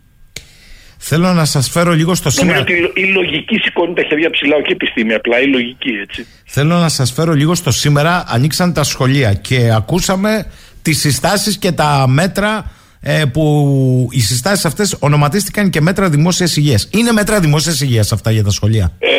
Θέλω 1.05 1.33
να 1.33 1.45
σας 1.45 1.69
φέρω 1.69 1.91
λίγο 1.91 2.15
στο 2.15 2.29
σήμερα. 2.29 2.59
Νομίζω 2.59 2.85
ότι 2.89 3.01
η 3.01 3.05
λογική 3.05 3.57
σηκώνει 3.57 3.93
τα 3.93 4.03
χέρια 4.03 4.29
ψηλά, 4.29 4.55
όχι 4.55 4.69
η 4.69 4.71
επιστήμη, 4.71 5.13
απλά 5.13 5.41
η 5.41 5.47
λογική, 5.47 5.89
έτσι. 5.89 6.27
Θέλω 6.45 6.75
να 6.75 6.89
σας 6.89 7.11
φέρω 7.11 7.33
λίγο 7.33 7.55
στο 7.55 7.71
σήμερα. 7.71 8.23
Ανοίξαν 8.27 8.73
τα 8.73 8.83
σχολεία 8.83 9.33
και 9.33 9.71
ακούσαμε 9.75 10.45
τις 10.81 10.99
συστάσεις 10.99 11.57
και 11.57 11.71
τα 11.71 12.05
μέτρα 12.07 12.71
ε, 13.03 13.23
που 13.33 14.07
οι 14.11 14.19
συστάσεις 14.19 14.65
αυτές 14.65 14.97
ονοματίστηκαν 14.99 15.69
και 15.69 15.81
μέτρα 15.81 16.09
δημόσιας 16.09 16.57
υγείας. 16.57 16.89
Είναι 16.93 17.11
μέτρα 17.11 17.39
δημόσιας 17.39 17.81
υγείας 17.81 18.11
αυτά 18.11 18.31
για 18.31 18.43
τα 18.43 18.49
σχολεία. 18.49 18.91
Ε, 18.99 19.09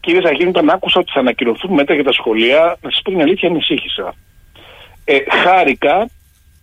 κύριε 0.00 0.20
Σαγίνη, 0.20 0.48
όταν 0.48 0.70
άκουσα 0.70 1.00
ότι 1.00 1.10
θα 1.14 1.20
ανακοινωθούν 1.20 1.72
μέτρα 1.72 1.94
για 1.94 2.04
τα 2.04 2.12
σχολεία, 2.12 2.76
να 2.82 2.90
σας 2.90 3.00
πω 3.04 3.10
την 3.10 3.20
αλήθεια, 3.20 3.48
ανησύχησα. 3.48 4.14
Ε, 5.04 5.16
χάρηκα 5.44 6.08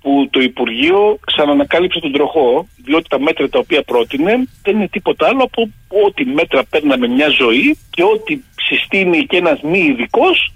που 0.02 0.28
το 0.30 0.40
Υπουργείο 0.40 1.20
ξανανακάλυψε 1.26 2.00
τον 2.00 2.12
τροχό, 2.12 2.68
διότι 2.86 3.08
τα 3.10 3.20
μέτρα 3.20 3.50
τα 3.50 3.60
οποία 3.60 3.84
πρότεινε 3.84 4.34
δεν 4.64 4.76
είναι 4.76 4.88
τίποτα 4.88 5.28
άλλο 5.28 5.44
από 5.44 5.62
ό,τι 6.06 6.26
μέτρα 6.26 6.64
παίρναμε 6.64 7.08
μια 7.08 7.30
ζωή 7.30 7.78
και 7.90 8.04
ό,τι 8.04 8.42
συστήνει 8.56 9.26
και 9.26 9.38
ένας 9.38 9.62
μη 9.62 9.80
ειδικός 9.80 10.54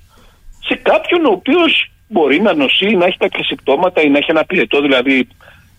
σε 0.68 0.76
κάποιον 0.76 1.26
ο 1.26 1.32
οποίος 1.32 1.92
μπορεί 2.08 2.42
να 2.42 2.54
νοσεί, 2.54 2.86
να 2.86 3.06
έχει 3.06 3.18
κάποια 3.18 3.44
συμπτώματα 3.44 4.02
ή 4.02 4.10
να 4.10 4.18
έχει 4.18 4.32
ένα 4.32 4.46
πυρετό, 4.46 4.82
δηλαδή 4.82 5.28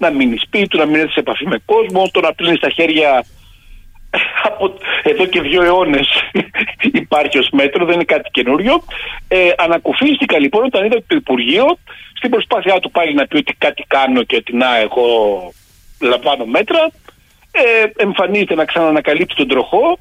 να 0.05 0.11
μείνει 0.11 0.36
σπίτι 0.36 0.76
να 0.78 0.86
μην 0.86 1.00
έρθει 1.00 1.12
σε 1.12 1.20
επαφή 1.20 1.46
με 1.46 1.59
κόσμο, 1.64 2.09
το 2.12 2.20
να 2.20 2.32
πλύνει 2.32 2.57
στα 2.57 2.70
χέρια 2.70 3.24
από 4.48 4.64
εδώ 5.02 5.26
και 5.26 5.40
δύο 5.40 5.62
αιώνες 5.62 6.09
υπάρχει 7.05 7.38
ως 7.38 7.48
μέτρο, 7.52 7.84
δεν 7.84 7.94
είναι 7.94 8.05
κάτι 8.14 8.28
καινούριο. 8.30 8.74
Ε, 9.28 9.50
ανακουφίστηκα 9.57 10.38
λοιπόν 10.38 10.64
όταν 10.64 10.84
είδα 10.84 10.98
το 11.07 11.14
Υπουργείο 11.16 11.66
στην 12.14 12.30
προσπάθειά 12.30 12.78
του 12.80 12.90
πάλι 12.90 13.14
να 13.14 13.26
πει 13.26 13.36
ότι 13.36 13.55
κάτι 13.59 13.84
κάνω 13.86 14.22
και 14.22 14.36
ότι 14.36 14.57
να 14.57 14.78
εγώ 14.78 15.07
λαμβάνω 16.00 16.44
μέτρα, 16.44 16.90
ε, 17.50 17.62
εμφανίζεται 17.96 18.55
να 18.55 18.64
ξανανακαλύψει 18.64 19.36
τον 19.36 19.48
τροχό 19.48 19.98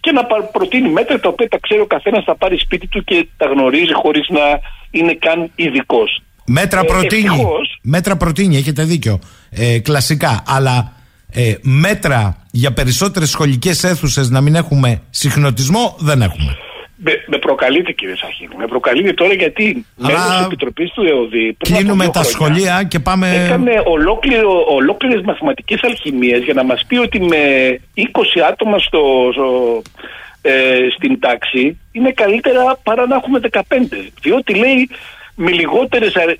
και 0.00 0.12
να 0.12 0.24
προτείνει 0.52 0.88
μέτρα 0.88 1.20
τα 1.20 1.28
οποία 1.28 1.48
τα 1.48 1.58
ξέρει 1.60 1.80
ο 1.80 1.86
καθένας 1.86 2.24
θα 2.24 2.36
πάρει 2.36 2.58
σπίτι 2.58 2.86
του 2.86 3.04
και 3.04 3.26
τα 3.36 3.46
γνωρίζει 3.46 3.92
χωρίς 3.92 4.28
να 4.28 4.60
είναι 4.90 5.14
καν 5.14 5.50
ειδικός. 5.56 6.22
Μέτρα 6.46 6.80
ε, 6.80 6.84
προτείνει. 6.84 7.46
μέτρα 7.82 8.16
προτείνει, 8.16 8.56
έχετε 8.56 8.82
δίκιο. 8.84 9.18
Ε, 9.50 9.78
κλασικά. 9.78 10.42
Αλλά 10.46 10.92
ε, 11.32 11.54
μέτρα 11.62 12.36
για 12.50 12.72
περισσότερες 12.72 13.30
σχολικές 13.30 13.84
αίθουσες 13.84 14.30
να 14.30 14.40
μην 14.40 14.54
έχουμε 14.54 15.02
συχνοτισμό 15.10 15.96
δεν 15.98 16.22
έχουμε. 16.22 16.56
Με, 16.98 17.12
με 17.26 17.38
προκαλείτε 17.38 17.92
κύριε 17.92 18.16
Σαχίνη, 18.16 18.54
με 18.56 18.66
προκαλείτε 18.66 19.12
τώρα 19.12 19.32
γιατί 19.32 19.86
Αλλά... 20.00 20.08
μέλος 20.08 20.36
της 20.36 20.46
Επιτροπής 20.46 20.90
του 20.90 21.02
ΕΟΔΗ 21.02 21.56
Κλείνουμε 21.58 22.08
τα 22.08 22.22
σχολεία 22.22 22.82
και 22.82 22.98
πάμε... 22.98 23.44
Έκανε 23.44 23.82
ολόκληρο, 23.84 24.64
ολόκληρες 24.68 25.22
μαθηματικές 25.22 25.80
αλχημίες 25.82 26.42
για 26.42 26.54
να 26.54 26.64
μας 26.64 26.84
πει 26.86 26.96
ότι 26.96 27.20
με 27.20 27.36
20 27.96 28.00
άτομα 28.50 28.78
στο, 28.78 29.00
ε, 30.42 30.52
στην 30.96 31.20
τάξη 31.20 31.78
είναι 31.92 32.12
καλύτερα 32.12 32.78
παρά 32.82 33.06
να 33.06 33.16
έχουμε 33.16 33.40
15. 33.52 33.60
Διότι 34.22 34.54
λέει 34.54 34.88
με, 35.36 35.50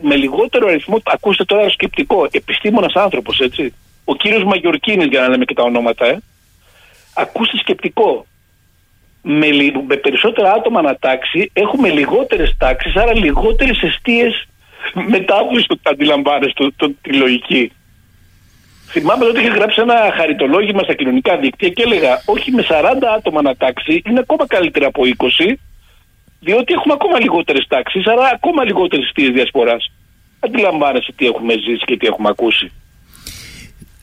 με 0.01 0.17
λιγότερο 0.17 0.69
αριθμό, 0.69 1.01
ακούστε 1.05 1.45
τώρα 1.45 1.69
σκεπτικό, 1.69 2.29
επιστήμονας 2.31 2.95
άνθρωπος 2.95 3.41
έτσι, 3.41 3.75
ο 4.05 4.15
κύριος 4.15 4.45
Μαγιορκίνης 4.45 5.07
για 5.07 5.21
να 5.21 5.29
λέμε 5.29 5.45
και 5.45 5.55
τα 5.55 5.63
ονόματα, 5.63 6.07
ε, 6.07 6.19
ακούστε 7.15 7.57
σκεπτικό. 7.57 8.27
Με, 9.29 9.47
με 9.87 9.97
περισσότερα 9.97 10.53
άτομα 10.53 10.79
ανατάξει 10.79 11.51
έχουμε 11.53 11.89
λιγότερες 11.89 12.55
τάξεις, 12.59 12.97
άρα 12.97 13.17
λιγότερες 13.17 13.83
αιστείες 13.83 14.49
μετάβολης 15.09 15.67
του 15.67 15.81
αντιλαμβάνεστε 15.83 16.65
το, 16.65 16.73
το, 16.77 16.95
τη 17.03 17.13
λογική. 17.13 17.73
Θυμάμαι 18.89 19.25
ότι 19.25 19.41
είχε 19.41 19.49
γράψει 19.49 19.81
ένα 19.81 20.13
χαριτολόγημα 20.17 20.83
στα 20.83 20.95
κοινωνικά 20.95 21.37
δίκτυα 21.37 21.69
και 21.69 21.83
έλεγα 21.83 22.23
όχι 22.27 22.51
με 22.51 22.65
40 22.69 22.73
άτομα 23.17 23.39
ανατάξει 23.39 24.03
είναι 24.07 24.19
ακόμα 24.19 24.47
καλύτερα 24.47 24.87
από 24.87 25.03
20 25.49 25.55
διότι 26.41 26.73
έχουμε 26.73 26.95
ακόμα 26.95 27.21
λιγότερες 27.21 27.67
τάξεις, 27.69 28.07
άρα 28.07 28.31
ακόμα 28.35 28.65
λιγότερες 28.65 29.05
αιστείες 29.05 29.31
διασποράς. 29.33 29.93
Αντιλαμβάνεσαι 30.41 31.13
τι 31.17 31.27
έχουμε 31.27 31.53
ζήσει 31.53 31.85
και 31.85 31.97
τι 31.97 32.07
έχουμε 32.07 32.29
ακούσει. 32.29 32.73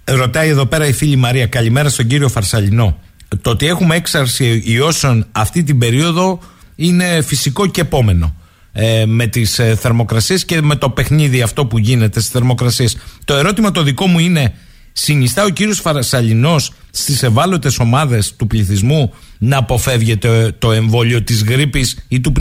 Ρωτάει 0.04 0.50
εδώ 0.50 0.66
πέρα 0.66 0.88
η 0.88 0.94
φίλη 0.94 1.16
Μαρία, 1.16 1.48
καλημέρα 1.48 1.90
στον 1.90 2.08
κύριο 2.08 2.30
Φαρσαλινό. 2.30 3.00
Το 3.42 3.50
ότι 3.50 3.68
έχουμε 3.68 3.96
έξαρση 3.96 4.64
ιώσεων 4.66 5.28
αυτή 5.32 5.64
την 5.64 5.78
περίοδο 5.78 6.40
είναι 6.76 7.22
φυσικό 7.22 7.68
και 7.68 7.82
επόμενο. 7.82 8.36
Ε, 8.76 9.06
με 9.06 9.28
τις 9.28 9.60
ε, 9.60 9.76
θερμοκρασίες 9.76 10.46
και 10.46 10.62
με 10.62 10.76
το 10.76 10.90
παιχνίδι 10.90 11.42
αυτό 11.42 11.66
που 11.66 11.78
γίνεται 11.78 12.20
στις 12.20 12.32
θερμοκρασίες. 12.32 12.98
Το 13.26 13.34
ερώτημα 13.34 13.72
το 13.72 13.82
δικό 13.82 14.08
μου 14.08 14.20
είναι 14.20 14.54
συνιστά 14.94 15.44
ο 15.44 15.50
κύριος 15.50 15.80
Φαρσαλινός 15.80 16.74
στις 16.92 17.24
ευάλωτες 17.24 17.80
ομάδες 17.80 18.36
του 18.36 18.48
πληθυσμού 18.48 19.14
να 19.40 19.58
αποφεύγεται 19.58 20.56
το 20.60 20.72
εμβόλιο 20.72 21.24
της 21.24 21.44
γρήπης 21.44 22.06
ή 22.10 22.22
του 22.22 22.34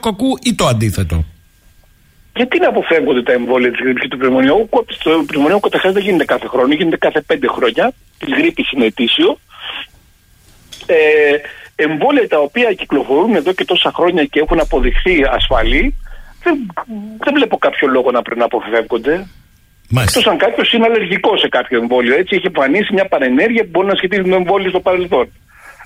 κακού 0.00 0.38
ή 0.42 0.54
το 0.54 0.66
αντίθετο; 0.66 1.24
Γιατί 2.36 2.58
να 2.58 2.68
αποφεύγονται 2.68 3.22
τα 3.22 3.32
εμβόλια 3.32 3.70
της 3.70 3.80
γρήπης 3.80 4.02
και 4.02 4.08
του 4.08 4.16
πνευμονίου. 4.16 4.68
Το 5.02 5.24
πνευμονίου 5.26 5.60
καταρχά 5.60 5.92
δεν 5.92 6.02
γίνεται 6.02 6.24
κάθε 6.24 6.46
χρόνο, 6.46 6.74
γίνεται 6.74 6.96
κάθε 6.96 7.20
πέντε 7.20 7.46
χρόνια. 7.46 7.92
Τη 8.18 8.30
γρήπη 8.30 8.64
είναι 8.74 8.84
ετήσιο. 8.84 9.38
Ε, 10.86 10.96
εμβόλια 11.74 12.28
τα 12.28 12.38
οποία 12.38 12.72
κυκλοφορούν 12.72 13.34
εδώ 13.34 13.52
και 13.52 13.64
τόσα 13.64 13.92
χρόνια 13.94 14.24
και 14.24 14.40
έχουν 14.40 14.60
αποδειχθεί 14.60 15.24
ασφαλή, 15.30 15.94
δεν, 16.42 16.54
δεν 17.18 17.34
βλέπω 17.34 17.58
κάποιο 17.58 17.88
λόγο 17.88 18.10
να 18.10 18.22
πρέπει 18.22 18.38
να 18.38 18.44
αποφεύγονται. 18.44 19.26
Εκτό 19.96 20.30
αν 20.30 20.38
κάποιος 20.38 20.72
είναι 20.72 20.84
αλλεργικός 20.84 21.40
σε 21.40 21.48
κάποιο 21.48 21.78
εμβόλιο. 21.78 22.14
Έτσι 22.14 22.36
έχει 22.36 22.46
εμφανίσει 22.46 22.92
μια 22.92 23.06
παρενέργεια 23.06 23.62
που 23.62 23.68
μπορεί 23.70 23.86
να 23.86 23.94
σχετίζεται 23.94 24.28
με 24.28 24.36
εμβόλιο 24.36 24.70
στο 24.70 24.80
παρελθόν. 24.80 25.32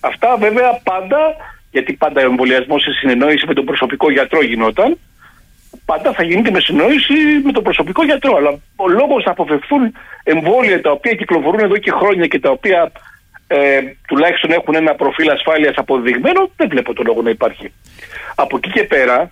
Αυτά 0.00 0.36
βέβαια 0.36 0.80
πάντα, 0.82 1.18
γιατί 1.70 1.92
πάντα 1.92 2.20
ο 2.20 2.24
εμβολιασμός 2.24 2.82
σε 2.82 2.90
συνεννόηση 2.90 3.46
με 3.46 3.54
τον 3.54 3.64
προσωπικό 3.64 4.10
γιατρό 4.10 4.42
γινόταν, 4.42 4.98
πάντα 5.84 6.12
θα 6.12 6.22
γίνεται 6.22 6.50
με 6.50 6.60
συνόηση 6.60 7.14
με 7.44 7.52
τον 7.52 7.62
προσωπικό 7.62 8.04
γιατρό. 8.04 8.36
Αλλά 8.36 8.50
ο 8.76 8.88
λόγος 8.88 9.24
να 9.24 9.30
αποφευθούν 9.30 9.94
εμβόλια 10.22 10.80
τα 10.80 10.90
οποία 10.90 11.14
κυκλοφορούν 11.14 11.60
εδώ 11.60 11.76
και 11.76 11.90
χρόνια 11.90 12.26
και 12.26 12.40
τα 12.40 12.50
οποία 12.50 12.92
ε, 13.46 13.80
τουλάχιστον 14.08 14.50
έχουν 14.50 14.74
ένα 14.74 14.94
προφίλ 14.94 15.30
ασφάλειας 15.30 15.74
αποδειγμένο, 15.76 16.50
δεν 16.56 16.68
βλέπω 16.68 16.92
τον 16.92 17.06
λόγο 17.06 17.22
να 17.22 17.30
υπάρχει. 17.30 17.72
Από 18.34 18.56
εκεί 18.56 18.70
και 18.70 18.84
πέρα, 18.84 19.30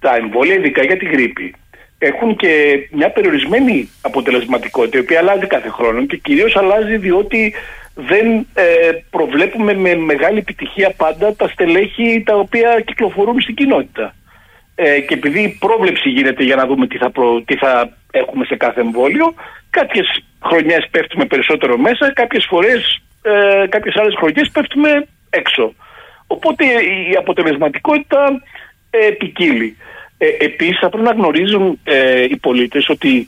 τα 0.00 0.16
εμβόλια, 0.16 0.54
ειδικά 0.54 0.82
για 0.82 0.96
τη 0.96 1.04
γρήπη, 1.04 1.54
έχουν 1.98 2.36
και 2.36 2.52
μια 2.90 3.10
περιορισμένη 3.10 3.90
αποτελεσματικότητα, 4.00 4.98
η 4.98 5.00
οποία 5.00 5.18
αλλάζει 5.18 5.46
κάθε 5.46 5.68
χρόνο 5.68 6.06
και 6.06 6.16
κυρίως 6.16 6.56
αλλάζει 6.56 6.96
διότι 6.96 7.54
δεν 7.94 8.46
ε, 8.54 8.64
προβλέπουμε 9.10 9.74
με 9.74 9.94
μεγάλη 9.94 10.38
επιτυχία 10.38 10.90
πάντα 10.96 11.34
τα 11.34 11.48
στελέχη 11.48 12.22
τα 12.26 12.34
οποία 12.34 12.80
κυκλοφορούν 12.86 13.40
στην 13.40 13.54
κοινότητα 13.54 14.14
ε, 14.80 15.00
και 15.00 15.14
επειδή 15.14 15.42
η 15.42 15.56
πρόβλεψη 15.58 16.08
γίνεται 16.08 16.44
για 16.44 16.56
να 16.56 16.66
δούμε 16.66 16.86
τι 16.86 16.96
θα, 16.98 17.12
τι 17.44 17.56
θα 17.56 17.96
έχουμε 18.10 18.44
σε 18.44 18.56
κάθε 18.56 18.80
εμβόλιο, 18.80 19.34
κάποιες 19.70 20.24
χρονιές 20.44 20.88
πέφτουμε 20.90 21.24
περισσότερο 21.24 21.78
μέσα, 21.78 22.12
κάποιες 22.12 22.46
φορές, 22.48 23.02
ε, 23.22 23.66
κάποιες 23.68 23.96
άλλες 23.96 24.14
χρονιές 24.18 24.50
πέφτουμε 24.52 25.06
έξω. 25.30 25.74
Οπότε 26.26 26.64
η 27.10 27.16
αποτελεσματικότητα 27.18 28.42
ε, 28.90 29.10
ποικίλει. 29.10 29.76
Ε, 30.18 30.26
Επίσης 30.38 30.78
θα 30.78 30.88
πρέπει 30.88 31.04
να 31.04 31.12
γνωρίζουν 31.12 31.78
ε, 31.84 32.22
οι 32.22 32.36
πολίτες 32.36 32.88
ότι 32.88 33.26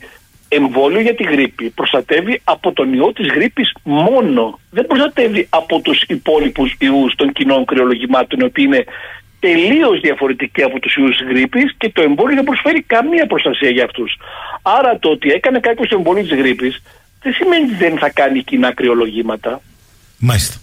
εμβόλιο 0.49 1.01
για 1.01 1.15
τη 1.15 1.23
γρήπη 1.23 1.71
προστατεύει 1.71 2.41
από 2.45 2.73
τον 2.73 2.93
ιό 2.93 3.13
της 3.13 3.27
γρήπης 3.29 3.73
μόνο. 3.83 4.59
Δεν 4.71 4.87
προστατεύει 4.87 5.47
από 5.51 5.81
τους 5.81 6.03
υπόλοιπους 6.03 6.77
ιούς 6.79 7.15
των 7.15 7.33
κοινών 7.33 7.65
κρυολογημάτων, 7.65 8.41
οι 8.41 8.45
οποίοι 8.45 8.65
είναι 8.69 8.85
τελείως 9.41 10.01
διαφορετική 10.01 10.63
από 10.63 10.79
τους 10.79 10.95
ιούς 10.97 11.17
της 11.17 11.27
γρήπης 11.27 11.75
και 11.77 11.91
το 11.91 12.03
εμβόλιο 12.03 12.35
δεν 12.35 12.45
προσφέρει 12.45 12.83
καμία 12.83 13.27
προστασία 13.27 13.71
για 13.71 13.85
αυτούς. 13.85 14.17
Άρα 14.63 14.99
το 14.99 15.09
ότι 15.11 15.31
έκανε 15.31 15.61
κάποιος 15.61 15.89
το 15.89 15.97
εμβόλιο 15.97 16.23
της 16.23 16.39
γρήπης 16.39 16.83
δεν 17.23 17.33
σημαίνει 17.33 17.65
ότι 17.65 17.75
δεν 17.75 17.99
θα 17.99 18.11
κάνει 18.11 18.43
κοινά 18.43 18.75
κρυολογήματα. 18.75 19.61
Μάλιστα. 20.19 20.57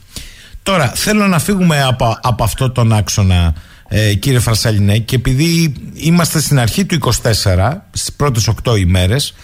Τώρα 0.63 0.87
θέλω 0.87 1.27
να 1.27 1.39
φύγουμε 1.39 1.83
από, 1.83 2.19
από 2.21 2.43
αυτό 2.43 2.71
τον 2.71 2.93
άξονα 2.93 3.53
ε, 3.87 4.13
κύριε 4.13 4.39
Φαρσαλινέ, 4.39 4.97
και 4.97 5.15
επειδή 5.15 5.73
είμαστε 5.93 6.39
στην 6.39 6.59
αρχή 6.59 6.85
του 6.85 6.99
24, 7.23 7.81
στις 7.91 8.13
πρώτες 8.13 8.49
8 8.63 8.77
ημέρες, 8.77 9.35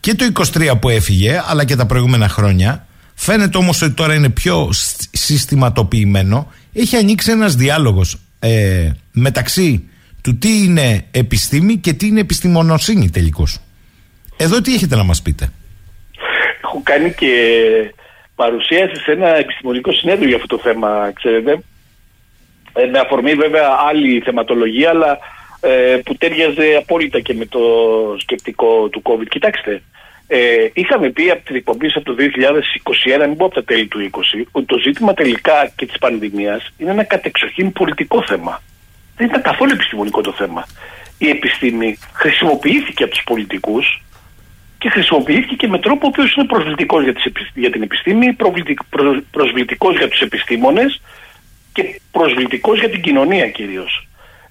και 0.00 0.14
το 0.14 0.24
23 0.54 0.72
που 0.80 0.88
έφυγε, 0.88 1.42
αλλά 1.46 1.64
και 1.64 1.76
τα 1.76 1.86
προηγούμενα 1.86 2.28
χρόνια, 2.28 2.86
φαίνεται 3.14 3.58
όμως 3.58 3.82
ότι 3.82 3.92
τώρα 3.92 4.14
είναι 4.14 4.28
πιο 4.28 4.68
συστηματοποιημένο. 5.12 6.52
Έχει 6.72 6.96
ανοίξει 6.96 7.30
ένας 7.30 7.54
διάλογος 7.54 8.18
ε, 8.38 8.90
μεταξύ 9.12 9.88
του 10.22 10.38
τι 10.38 10.64
είναι 10.64 11.04
επιστήμη 11.10 11.76
και 11.76 11.92
τι 11.92 12.06
είναι 12.06 12.20
επιστημονοσύνη 12.20 13.10
τελικώς. 13.10 13.58
Εδώ 14.36 14.60
τι 14.60 14.74
έχετε 14.74 14.96
να 14.96 15.04
μας 15.04 15.22
πείτε; 15.22 15.48
Έχω 16.62 16.80
κάνει 16.82 17.12
και 17.12 17.28
παρουσίαση 18.34 18.94
σε 18.94 19.12
ένα 19.12 19.36
επιστημονικό 19.36 19.92
συνέδριο 19.92 20.28
για 20.28 20.36
αυτό 20.36 20.56
το 20.56 20.62
θέμα, 20.62 21.12
ξέρετε. 21.14 21.62
Ε, 22.72 22.86
με 22.86 22.98
αφορμή 22.98 23.34
βέβαια 23.34 23.68
άλλη 23.88 24.20
θεματολογία, 24.20 24.88
αλλά 24.90 25.18
ε, 25.60 25.96
που 26.04 26.16
τέριαζε 26.16 26.76
απόλυτα 26.78 27.20
και 27.20 27.34
με 27.34 27.46
το 27.46 27.60
σκεπτικό 28.18 28.88
του 28.88 29.02
COVID. 29.04 29.26
Κοιτάξτε, 29.28 29.82
ε, 30.26 30.68
είχαμε 30.72 31.10
πει 31.10 31.30
από 31.30 31.44
την 31.44 31.56
εκπομπή 31.56 31.86
από 31.94 32.04
το 32.04 32.14
2021, 33.24 33.26
μην 33.26 33.36
πω 33.36 33.44
από 33.44 33.54
τα 33.54 33.64
τέλη 33.64 33.86
του 33.86 33.98
2020, 33.98 34.42
ότι 34.52 34.66
το 34.66 34.78
ζήτημα 34.78 35.14
τελικά 35.14 35.72
και 35.76 35.86
της 35.86 35.98
πανδημίας 35.98 36.72
είναι 36.78 36.90
ένα 36.90 37.04
κατεξοχήν 37.04 37.72
πολιτικό 37.72 38.24
θέμα. 38.26 38.62
Δεν 39.16 39.26
ήταν 39.26 39.42
καθόλου 39.42 39.72
επιστημονικό 39.72 40.20
το 40.20 40.32
θέμα. 40.32 40.66
Η 41.18 41.28
επιστήμη 41.28 41.98
χρησιμοποιήθηκε 42.12 43.02
από 43.02 43.12
τους 43.12 43.24
πολιτικούς 43.24 44.02
και 44.78 44.88
χρησιμοποιήθηκε 44.88 45.54
και 45.54 45.68
με 45.68 45.78
τρόπο 45.78 46.06
ο 46.06 46.08
οποίος 46.08 46.34
είναι 46.34 46.46
προσβλητικός 46.46 47.02
για, 47.02 47.14
για 47.54 47.70
την 47.70 47.82
επιστήμη, 47.82 48.36
προσβλητικός 49.30 49.96
για 49.96 50.08
τους 50.08 50.20
επιστήμονες 50.20 51.00
και 51.72 52.00
προσβλητικός 52.10 52.78
για 52.78 52.90
την 52.90 53.00
κοινωνία 53.00 53.48
κυρίως. 53.48 54.08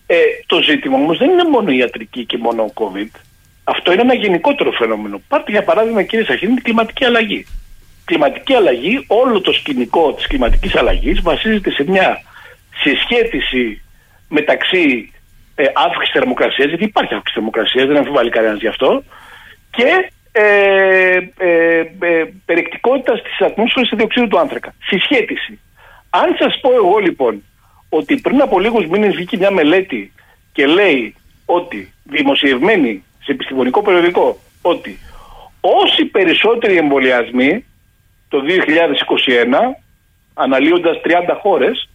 Ε, 0.07 0.15
το 0.45 0.61
ζήτημα 0.61 0.95
όμως 0.95 1.17
δεν 1.17 1.29
είναι 1.29 1.43
μόνο 1.43 1.71
η 1.71 1.77
ιατρική 1.77 2.25
και 2.25 2.37
μόνο 2.37 2.63
ο 2.63 2.73
COVID. 2.75 3.19
Αυτό 3.63 3.91
είναι 3.91 4.01
ένα 4.01 4.13
γενικότερο 4.13 4.71
φαινόμενο. 4.71 5.21
Πάρτε 5.27 5.51
για 5.51 5.63
παράδειγμα, 5.63 6.03
κύριε 6.03 6.25
Σαχίνη, 6.25 6.53
την 6.53 6.63
κλιματική 6.63 7.05
αλλαγή. 7.05 7.45
Κλιματική 8.05 8.53
αλλαγή, 8.53 9.03
όλο 9.07 9.41
το 9.41 9.51
σκηνικό 9.51 10.13
της 10.13 10.27
κλιματικής 10.27 10.75
αλλαγής 10.75 11.21
βασίζεται 11.21 11.71
σε 11.71 11.83
μια 11.87 12.21
συσχέτιση 12.81 13.81
μεταξύ 14.27 15.11
ε, 15.55 15.63
αύξηση 15.73 16.11
θερμοκρασίας, 16.11 16.67
γιατί 16.67 16.83
υπάρχει 16.83 17.13
αύξηση 17.13 17.37
θερμοκρασίας, 17.37 17.87
δεν 17.87 17.97
αμφιβάλλει 17.97 18.29
κανένας 18.29 18.59
γι' 18.59 18.67
αυτό, 18.67 19.03
και 19.71 20.11
ε, 20.31 20.43
ε, 21.37 21.77
ε, 21.99 22.25
περιεκτικότητας 22.45 23.21
της 23.21 23.41
ατμόσφαιρας 23.41 23.89
διοξείδου 23.95 24.27
του 24.27 24.39
άνθρακα. 24.39 24.73
Συσχέτιση. 24.83 25.59
Αν 26.13 26.35
σας 26.39 26.59
πω 26.61 26.73
εγώ 26.73 26.97
λοιπόν 26.97 27.43
ότι 27.89 28.15
πριν 28.15 28.41
από 28.41 28.59
λίγους 28.59 28.85
μήνες 28.85 29.15
βγήκε 29.15 29.37
μια 29.37 29.51
μελέτη 29.51 30.13
και 30.53 30.65
λέει 30.65 31.15
ότι 31.45 31.93
δημοσιευμένη 32.03 33.03
σε 33.23 33.31
επιστημονικό 33.31 33.81
περιοδικό 33.81 34.39
ότι 34.61 34.99
όσοι 35.61 36.05
περισσότεροι 36.05 36.77
εμβολιασμοί 36.77 37.65
το 38.27 38.41
2021 38.47 39.77
αναλύοντας 40.33 40.97
30 41.03 41.37
χώρες 41.41 41.89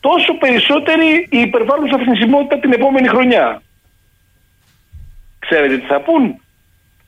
τόσο 0.00 0.34
περισσότερη 0.34 1.26
η 1.30 1.38
υπερβάλλουσα 1.38 1.98
θνησιμότητα 1.98 2.58
την 2.58 2.72
επόμενη 2.72 3.08
χρονιά. 3.08 3.62
Ξέρετε 5.38 5.78
τι 5.78 5.86
θα 5.86 6.00
πούν; 6.00 6.40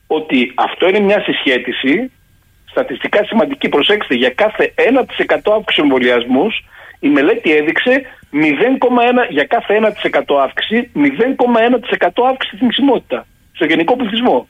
Ότι 0.07 0.51
αυτό 0.55 0.87
είναι 0.89 0.99
μια 0.99 1.21
συσχέτιση 1.21 2.11
στατιστικά 2.75 3.25
σημαντική. 3.25 3.69
Προσέξτε, 3.69 4.15
για 4.15 4.29
κάθε 4.29 4.73
1% 4.75 5.51
αύξησης 5.57 5.83
εμβολιασμούς, 5.83 6.53
η 6.99 7.09
μελέτη 7.09 7.51
έδειξε 7.51 7.93
0,1 8.33 9.29
για 9.29 9.43
κάθε 9.43 9.73
1% 9.73 10.35
αύξηση, 10.45 10.91
0,1% 10.95 12.23
αύξηση 12.29 12.55
στην 12.55 12.69
ξημότητα 12.69 13.25
στο 13.53 13.65
γενικό 13.65 13.95
πληθυσμό. 13.95 14.47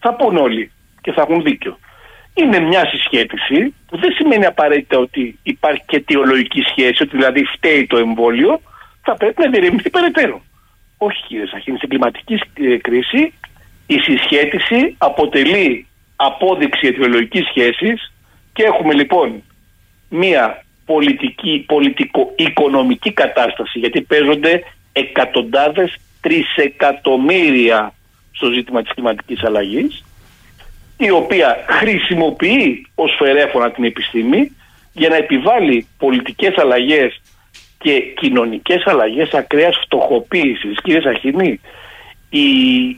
Θα 0.00 0.14
πούν 0.14 0.36
όλοι 0.36 0.70
και 1.00 1.12
θα 1.12 1.20
έχουν 1.22 1.42
δίκιο. 1.42 1.78
Είναι 2.34 2.58
μια 2.58 2.86
συσχέτιση 2.86 3.74
που 3.88 3.98
δεν 3.98 4.12
σημαίνει 4.12 4.44
απαραίτητα 4.44 4.98
ότι 4.98 5.38
υπάρχει 5.42 5.82
και 5.86 5.96
αιτιολογική 5.96 6.60
σχέση, 6.60 7.02
ότι 7.02 7.16
δηλαδή 7.16 7.44
φταίει 7.44 7.86
το 7.86 7.98
εμβόλιο, 7.98 8.60
θα 9.02 9.14
πρέπει 9.16 9.42
να 9.42 9.50
διερευνηθεί 9.50 9.90
περαιτέρω. 9.90 10.42
Όχι 10.98 11.22
κύριε 11.26 11.46
Σαχίνη, 11.46 11.76
στην 11.76 11.88
κλιματική 11.88 12.40
ε, 12.54 12.76
κρίση 12.76 13.32
η 13.86 13.98
συσχέτιση 13.98 14.94
αποτελεί 14.98 15.86
απόδειξη 16.20 16.86
αιτιολογικής 16.86 17.46
σχέσης 17.48 18.12
και 18.52 18.62
έχουμε 18.62 18.94
λοιπόν 18.94 19.42
μία 20.08 20.64
πολιτική, 20.84 21.64
πολιτικο-οικονομική 21.66 23.12
κατάσταση 23.12 23.78
γιατί 23.78 24.00
παίζονται 24.00 24.62
εκατοντάδες 24.92 25.96
τρισεκατομμύρια 26.20 27.92
στο 28.32 28.50
ζήτημα 28.50 28.82
της 28.82 28.92
κλιματικής 28.94 29.42
αλλαγής 29.44 30.04
η 30.96 31.10
οποία 31.10 31.64
χρησιμοποιεί 31.68 32.86
ως 32.94 33.14
φερέφωνα 33.18 33.70
την 33.70 33.84
επιστήμη 33.84 34.52
για 34.92 35.08
να 35.08 35.16
επιβάλλει 35.16 35.86
πολιτικές 35.98 36.56
αλλαγές 36.56 37.20
και 37.78 38.00
κοινωνικές 38.00 38.82
αλλαγές 38.86 39.32
ακραίας 39.32 39.76
φτωχοποίησης. 39.84 40.76
Κύριε 40.82 41.00
Σαχίνη, 41.00 41.60
η 42.30 42.48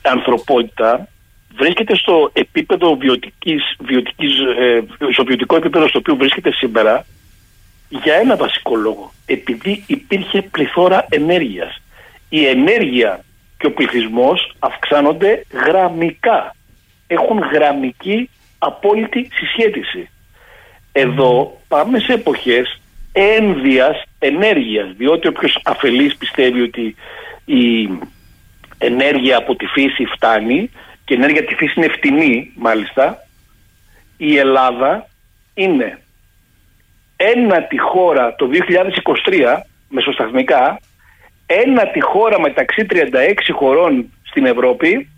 ανθρωπότητα 0.03 1.09
βρίσκεται 1.57 1.97
στο 1.97 2.31
επίπεδο 2.33 2.97
βιωτικής, 2.97 3.63
βιωτικής, 3.79 4.39
ε, 4.59 4.83
στο 5.13 5.25
βιωτικό 5.25 5.57
επίπεδο 5.57 5.89
στο 5.89 5.99
οποίο 5.99 6.17
βρίσκεται 6.17 6.53
σήμερα 6.53 7.07
για 7.89 8.15
ένα 8.15 8.37
βασικό 8.37 8.77
λόγο. 8.77 9.13
Επειδή 9.27 9.85
υπήρχε 9.87 10.43
πληθώρα 10.43 11.07
ενέργειας. 11.09 11.83
Η 12.29 12.47
ενέργεια 12.47 13.25
και 13.59 13.67
ο 13.67 13.73
πληθυσμός 13.73 14.55
αυξάνονται 14.59 15.45
γραμμικά. 15.67 16.57
Έχουν 17.07 17.39
γραμμική 17.39 18.31
απόλυτη 18.59 19.29
συσχέτιση. 19.33 20.11
Εδώ 20.93 21.61
πάμε 21.69 21.99
σε 21.99 22.13
εποχές 22.13 22.81
ένδυας 23.13 24.03
ενέργειας, 24.19 24.93
διότι 24.97 25.29
όποιος 25.29 25.61
αφελής 25.65 26.17
πιστεύει 26.17 26.61
ότι 26.61 26.95
η 27.45 27.91
ενέργεια 28.79 29.37
από 29.37 29.57
τη 29.57 29.67
φύση 29.67 30.05
φτάνει 30.05 30.71
και 31.11 31.17
ενέργεια 31.17 31.41
από 31.41 31.49
τη 31.49 31.55
φύση 31.55 31.73
είναι 31.77 31.89
φτηνή 31.89 32.53
μάλιστα 32.55 33.27
η 34.17 34.37
Ελλάδα 34.37 35.09
είναι 35.55 35.99
ένατη 37.17 37.79
χώρα 37.79 38.35
το 38.35 38.49
2023 39.29 39.61
μεσοσταθμικά 39.89 40.81
ένατη 41.47 42.01
χώρα 42.01 42.41
μεταξύ 42.41 42.87
36 42.91 42.97
χωρών 43.53 44.13
στην 44.23 44.47
Ευρώπη 44.47 45.09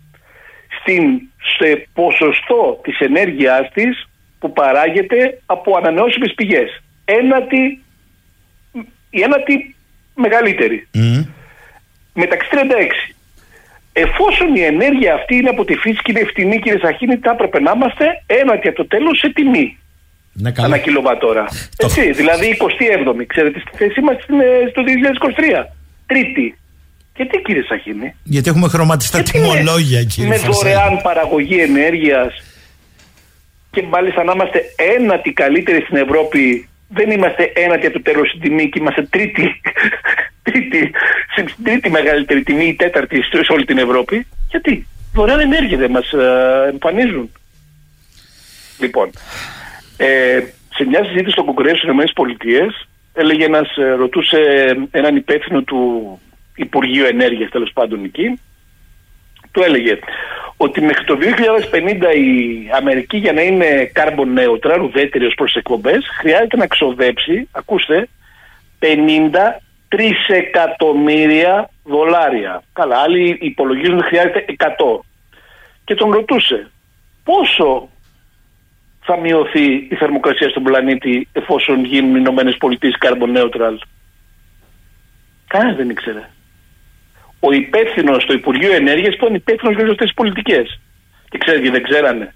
στην, 0.79 1.21
σε 1.57 1.87
ποσοστό 1.93 2.79
της 2.83 2.99
ενέργειάς 2.99 3.71
της 3.73 4.07
που 4.39 4.53
παράγεται 4.53 5.41
από 5.45 5.77
ανανεώσιμες 5.77 6.33
πηγές. 6.33 6.83
Ένατη, 7.05 7.83
η 9.09 9.21
ένατη 9.21 9.75
μεγαλύτερη. 10.15 10.87
Μεταξύ 12.13 12.49
36. 12.51 13.13
Εφόσον 13.93 14.55
η 14.55 14.61
ενέργεια 14.61 15.13
αυτή 15.13 15.35
είναι 15.35 15.49
από 15.49 15.65
τη 15.65 15.75
φύση 15.75 15.99
και 16.03 16.11
είναι 16.11 16.25
φτηνή, 16.29 16.59
κύριε 16.59 16.79
Σαχίνη, 16.79 17.15
θα 17.15 17.31
έπρεπε 17.31 17.59
να 17.59 17.71
είμαστε; 17.75 18.05
Ένατη 18.25 18.67
από 18.67 18.77
το 18.77 18.87
τέλος 18.87 19.17
σε 19.17 19.29
τιμή. 19.29 19.77
Ναι, 20.33 20.51
Ανά 20.57 20.77
κιλοβατόρα. 20.77 21.45
Έτσι, 21.85 22.11
δηλαδή 22.11 22.57
27η. 22.59 23.25
Ξέρετε, 23.27 23.59
στη 23.59 23.77
θέση 23.77 24.01
μας 24.01 24.15
στο 24.69 24.81
2023. 25.63 25.65
Τρίτη. 26.05 26.57
Γιατί 27.15 27.37
κύριε 27.37 27.63
Σαχίνη; 27.67 28.15
Γιατί 28.23 28.49
έχουμε 28.49 28.67
χρωματιστά 28.67 29.23
τιμολόγια, 29.23 30.03
κύριε 30.03 30.29
Με 30.29 30.37
δωρεάν 30.37 31.01
παραγωγή 31.03 31.59
ενέργειας 31.59 32.43
και 33.71 33.83
μάλιστα 33.89 34.23
να 34.23 34.31
είμαστε 34.31 34.61
ένατη 34.97 35.31
καλύτεροι 35.31 35.81
στην 35.81 35.97
Ευρώπη. 35.97 36.67
Δεν 36.87 37.11
είμαστε 37.11 37.51
ένατη 37.55 37.85
από 37.85 37.97
το 37.97 38.01
τέλος 38.01 38.27
στην 38.29 38.41
τιμή 38.41 38.69
και 38.69 38.79
είμαστε 38.79 39.01
τρίτη 39.09 39.61
τρίτη, 40.43 40.91
στην 41.31 41.63
τρίτη 41.63 41.89
μεγαλύτερη 41.89 42.43
τιμή, 42.43 42.65
η 42.65 42.75
τέταρτη 42.75 43.21
σε 43.21 43.53
όλη 43.53 43.65
την 43.65 43.77
Ευρώπη. 43.77 44.27
Γιατί; 44.49 44.87
Δωρεάν 45.13 45.39
ενέργεια 45.39 45.77
δεν 45.77 45.91
μας 45.91 46.11
ε, 46.11 46.69
εμφανίζουν. 46.71 47.31
Λοιπόν, 48.79 49.09
ε, 49.97 50.39
σε 50.75 50.85
μια 50.85 51.03
συζήτηση 51.03 51.31
στο 51.31 51.43
Κογκρέσο 51.43 51.75
στις 51.75 52.11
ΗΠΑ 52.11 52.73
έλεγε 53.13 53.45
ένας, 53.45 53.77
ε, 53.77 53.91
ρωτούσε 53.91 54.37
έναν 54.91 55.15
υπεύθυνο 55.15 55.61
του 55.61 56.19
Υπουργείου 56.55 57.05
Ενέργειας 57.05 57.49
τέλος 57.49 57.71
πάντων 57.73 58.03
εκεί, 58.03 58.39
του 59.51 59.63
έλεγε 59.63 59.99
ότι 60.57 60.81
μέχρι 60.81 61.03
το 61.05 61.17
2050 61.17 62.15
η 62.15 62.69
Αμερική 62.77 63.17
για 63.17 63.33
να 63.33 63.41
είναι 63.41 63.91
carbon 63.95 64.39
neutral, 64.39 64.81
ουδέτερη 64.81 65.25
ως 65.25 65.33
προς 65.33 65.55
εκπομπές, 65.55 66.05
χρειάζεται 66.19 66.57
να 66.57 66.67
ξοδέψει, 66.67 67.47
ακούστε, 67.51 68.07
50 68.79 69.62
τρισεκατομμύρια 69.93 71.69
δολάρια. 71.83 72.63
Καλά, 72.73 72.97
άλλοι 72.97 73.37
υπολογίζουν 73.41 73.97
ότι 73.97 74.07
χρειάζεται 74.07 74.45
100. 74.57 74.99
Και 75.83 75.95
τον 75.95 76.11
ρωτούσε 76.11 76.71
πόσο 77.23 77.89
θα 79.01 79.17
μειωθεί 79.17 79.73
η 79.73 79.95
θερμοκρασία 79.99 80.49
στον 80.49 80.63
πλανήτη 80.63 81.27
εφόσον 81.31 81.85
γίνουν 81.85 82.15
οι 82.15 82.19
Ηνωμένες 82.19 82.57
Πολιτείες 82.57 82.95
carbon 82.99 83.37
neutral; 83.37 83.75
Κανένας 85.47 85.75
δεν 85.75 85.89
ήξερε. 85.89 86.29
Ο 87.39 87.51
υπεύθυνος 87.51 88.23
στο 88.23 88.33
Υπουργείο 88.33 88.73
Ενέργειας 88.73 89.13
ήταν 89.13 89.33
υπεύθυνος 89.33 89.75
για 89.75 89.83
αυτές 89.83 89.97
τις 89.97 90.13
πολιτικές. 90.13 90.79
Και 91.29 91.37
ξέρετε, 91.37 91.69
δεν 91.69 91.83
ξέρανε. 91.83 92.33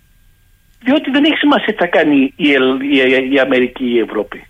Διότι 0.84 1.12
δεν 1.12 1.24
έχει 1.24 1.38
σημασία 1.38 1.74
τι 1.74 1.80
θα 1.80 1.88
κάνει 1.88 2.34
η, 2.36 2.50
η, 2.82 3.32
η 3.32 3.40
Αμερική 3.40 3.84
ή 3.84 3.94
η 3.94 4.00
Ευρώπη. 4.00 4.48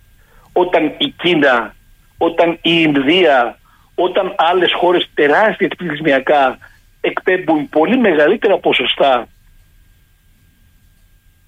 Όταν 0.53 0.93
η 0.97 1.13
Κίνα, 1.17 1.75
όταν 2.17 2.51
η 2.51 2.59
Ινδία, 2.61 3.59
όταν 3.95 4.35
άλλες 4.37 4.73
χώρες 4.73 5.09
τεράστια 5.13 5.67
πληθυσμιακά 5.77 6.57
εκπέμπουν 7.01 7.69
πολύ 7.69 7.97
μεγαλύτερα 7.97 8.57
ποσοστά 8.57 9.27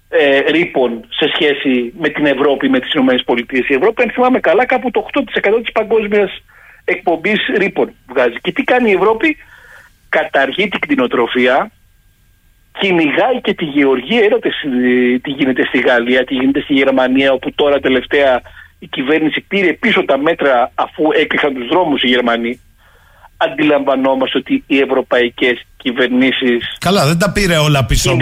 ε, 0.08 0.38
ρήπων 0.38 1.04
σε 1.08 1.30
σχέση 1.34 1.92
με 1.98 2.08
την 2.08 2.26
Ευρώπη, 2.26 2.68
με 2.68 2.80
τις 2.80 2.94
ΗΠΑ. 2.94 3.34
Η 3.68 3.74
Ευρώπη, 3.74 4.02
αν 4.02 4.10
θυμάμαι 4.10 4.40
καλά, 4.40 4.66
κάπου 4.66 4.90
το 4.90 5.06
8% 5.12 5.24
της 5.62 5.72
παγκόσμιας 5.72 6.42
εκπομπής 6.84 7.38
ρήπων 7.56 7.92
βγάζει. 8.08 8.36
Και 8.40 8.52
τι 8.52 8.62
κάνει 8.62 8.90
η 8.90 8.94
Ευρώπη, 8.94 9.36
καταργεί 10.08 10.68
την 10.68 10.80
κτηνοτροφία, 10.80 11.70
κυνηγάει 12.78 13.40
και 13.40 13.54
τη 13.54 13.64
γεωργία. 13.64 14.24
Είδατε 14.24 14.50
τι 15.22 15.30
γίνεται 15.30 15.64
στη 15.64 15.78
Γαλλία, 15.78 16.24
τι 16.24 16.34
γίνεται 16.34 16.60
στη 16.60 16.72
Γερμανία, 16.72 17.32
όπου 17.32 17.52
τώρα 17.54 17.80
τελευταία 17.80 18.42
η 18.80 18.86
κυβέρνηση 18.86 19.40
πήρε 19.40 19.72
πίσω 19.72 20.04
τα 20.04 20.18
μέτρα 20.18 20.72
αφού 20.74 21.04
έκλεισαν 21.12 21.54
τους 21.54 21.68
δρόμους 21.68 22.02
οι 22.02 22.06
Γερμανοί 22.06 22.60
αντιλαμβανόμαστε 23.44 24.38
ότι 24.38 24.64
οι 24.66 24.78
ευρωπαϊκές 24.78 25.64
κυβερνήσεις 25.82 26.76
Καλά, 26.78 27.06
δεν 27.06 27.18
τα 27.18 27.30
πήρε 27.32 27.56
όλα 27.56 27.84
πίσω 27.84 28.16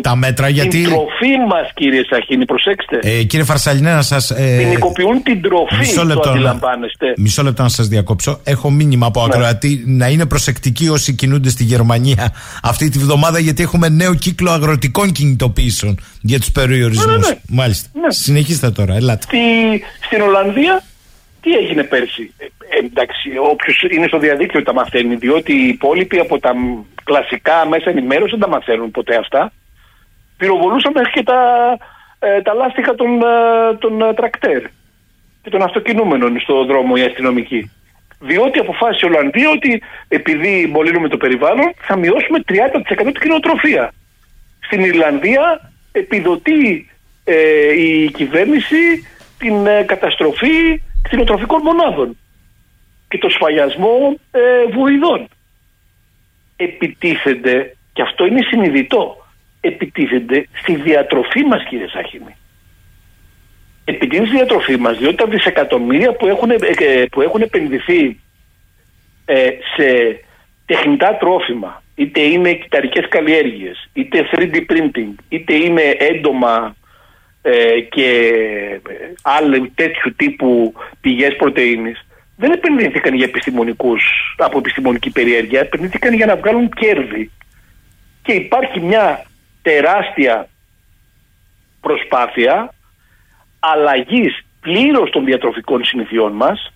τα 0.00 0.16
μέτρα 0.16 0.48
γιατί. 0.48 0.68
Την 0.68 0.84
τροφή 0.84 1.36
μας, 1.48 1.70
κύριε 1.74 2.02
Σαχίνη, 2.10 2.44
προσέξτε. 2.44 2.98
Ε, 3.02 3.22
κύριε 3.22 3.44
Φαρσαλινέ, 3.44 3.94
να 3.94 4.02
σας. 4.02 4.30
Ε... 4.30 4.56
Ποινικοποιούν 4.58 5.22
την 5.22 5.42
τροφή, 5.42 5.76
μισό 5.78 6.04
λεπτό, 6.04 6.22
το 6.22 6.30
αντιλαμβάνεστε. 6.30 7.12
Μισό 7.16 7.42
λεπτό 7.42 7.62
να 7.62 7.68
σας 7.68 7.88
διακόψω. 7.88 8.40
Έχω 8.44 8.70
μήνυμα 8.70 9.06
από 9.06 9.20
ναι. 9.20 9.26
ακροατή 9.30 9.82
να 9.86 10.08
είναι 10.08 10.26
προσεκτικοί 10.26 10.88
όσοι 10.88 11.14
κινούνται 11.14 11.48
στη 11.48 11.64
Γερμανία 11.64 12.34
αυτή 12.62 12.88
τη 12.88 12.98
βδομάδα, 12.98 13.38
γιατί 13.38 13.62
έχουμε 13.62 13.88
νέο 13.88 14.14
κύκλο 14.14 14.50
αγροτικών 14.50 15.12
κινητοποιήσεων 15.12 15.98
για 16.20 16.38
τους 16.38 16.50
περιορισμούς. 16.52 17.06
Ναι, 17.06 17.12
ναι, 17.12 17.28
ναι. 17.28 17.38
Μάλιστα. 17.48 17.88
Ναι. 17.92 18.10
Συνεχίστε 18.10 18.70
τώρα, 18.70 18.94
ελάτε. 18.94 19.22
Στη, 19.22 19.38
στην 20.06 20.20
Ολλανδία 20.20 20.82
τι 21.46 21.52
έγινε 21.54 21.84
πέρσι; 21.84 22.34
Ε, 22.38 22.46
εντάξει, 22.86 23.28
όποιος 23.50 23.82
είναι 23.90 24.06
στο 24.06 24.18
διαδίκτυο 24.18 24.62
τα 24.62 24.72
μαθαίνει, 24.72 25.14
διότι 25.14 25.52
οι 25.52 25.68
υπόλοιποι 25.68 26.18
από 26.18 26.38
τα 26.38 26.52
κλασικά 27.04 27.66
μέσα 27.68 27.90
ενημέρωση 27.90 28.30
δεν 28.30 28.40
τα 28.40 28.48
μαθαίνουν 28.48 28.90
ποτέ 28.90 29.16
αυτά. 29.16 29.52
Πυροβολούσαν 30.36 30.92
μέχρι 30.94 31.12
και 31.12 31.22
τα, 31.22 31.40
ε, 32.18 32.42
τα 32.42 32.54
λάστιχα 32.54 32.94
των, 32.94 33.22
ε, 33.22 33.76
των 33.78 34.02
ε, 34.02 34.14
τρακτέρ 34.14 34.62
και 35.42 35.50
των 35.50 35.62
αυτοκινούμενων 35.62 36.40
στο 36.40 36.64
δρόμο 36.64 36.94
οι 36.96 37.02
αστυνομικοί. 37.02 37.70
Διότι 38.20 38.58
αποφάσισε 38.58 39.06
η 39.06 39.08
Ολλανδία 39.08 39.50
ότι 39.50 39.82
επειδή 40.08 40.70
μολύνουμε 40.72 41.08
το 41.08 41.16
περιβάλλον 41.16 41.72
θα 41.76 41.96
μειώσουμε 41.96 42.38
30% 42.48 43.12
την 43.12 43.20
κοινοτροφία. 43.20 43.92
Στην 44.60 44.80
Ιρλανδία 44.80 45.72
επιδοτεί 45.92 46.90
η 47.76 48.10
κυβέρνηση 48.10 49.06
την 49.38 49.54
καταστροφή 49.86 50.80
κτηνοτροφικών 51.06 51.60
μονάδων 51.62 52.16
και 53.08 53.18
το 53.18 53.28
σφαγιασμό 53.28 54.18
ε, 54.30 54.40
βουηδών. 54.72 55.28
Επιτίθενται, 56.56 57.76
και 57.92 58.02
αυτό 58.02 58.26
είναι 58.26 58.42
συνειδητό, 58.50 59.26
επιτίθενται 59.60 60.48
στη 60.52 60.74
διατροφή 60.76 61.42
μας 61.44 61.64
κύριε 61.68 61.88
Σάχημη. 61.88 62.36
Επιτίθενται 63.84 64.26
στη 64.26 64.36
διατροφή 64.36 64.76
μας, 64.76 64.98
διότι 64.98 65.16
τα 65.16 65.26
δισεκατομμύρια 65.26 66.12
που 66.12 66.26
έχουν, 66.26 66.50
ε, 66.50 66.56
ε, 66.78 67.04
που 67.10 67.20
έχουν 67.20 67.40
επενδυθεί 67.40 68.20
ε, 69.24 69.48
σε 69.76 69.86
τεχνητά 70.66 71.16
τρόφιμα, 71.16 71.82
είτε 71.94 72.20
είναι 72.20 72.52
κυταρικές 72.52 73.08
καλλιέργειες, 73.08 73.88
είτε 73.92 74.28
3D 74.32 74.54
printing, 74.54 75.14
είτε 75.28 75.54
είναι 75.54 75.82
έντομα 75.98 76.76
ε, 77.48 77.80
και 77.80 78.30
άλλου 79.22 79.70
τέτοιου 79.74 80.14
τύπου 80.16 80.74
πηγές 81.00 81.36
πρωτεΐνης 81.36 82.06
δεν 82.36 82.52
επενδύθηκαν 82.52 83.14
για 83.14 83.24
επιστημονικούς, 83.24 84.02
από 84.36 84.58
επιστημονική 84.58 85.10
περιέργεια, 85.10 85.60
επενδύθηκαν 85.60 86.14
για 86.14 86.26
να 86.26 86.36
βγάλουν 86.36 86.68
κέρδη. 86.68 87.30
Και 88.22 88.32
υπάρχει 88.32 88.80
μια 88.80 89.26
τεράστια 89.62 90.48
προσπάθεια 91.80 92.74
αλλαγής 93.58 94.44
πλήρως 94.60 95.10
των 95.10 95.24
διατροφικών 95.24 95.84
συνηθιών 95.84 96.32
μας 96.32 96.72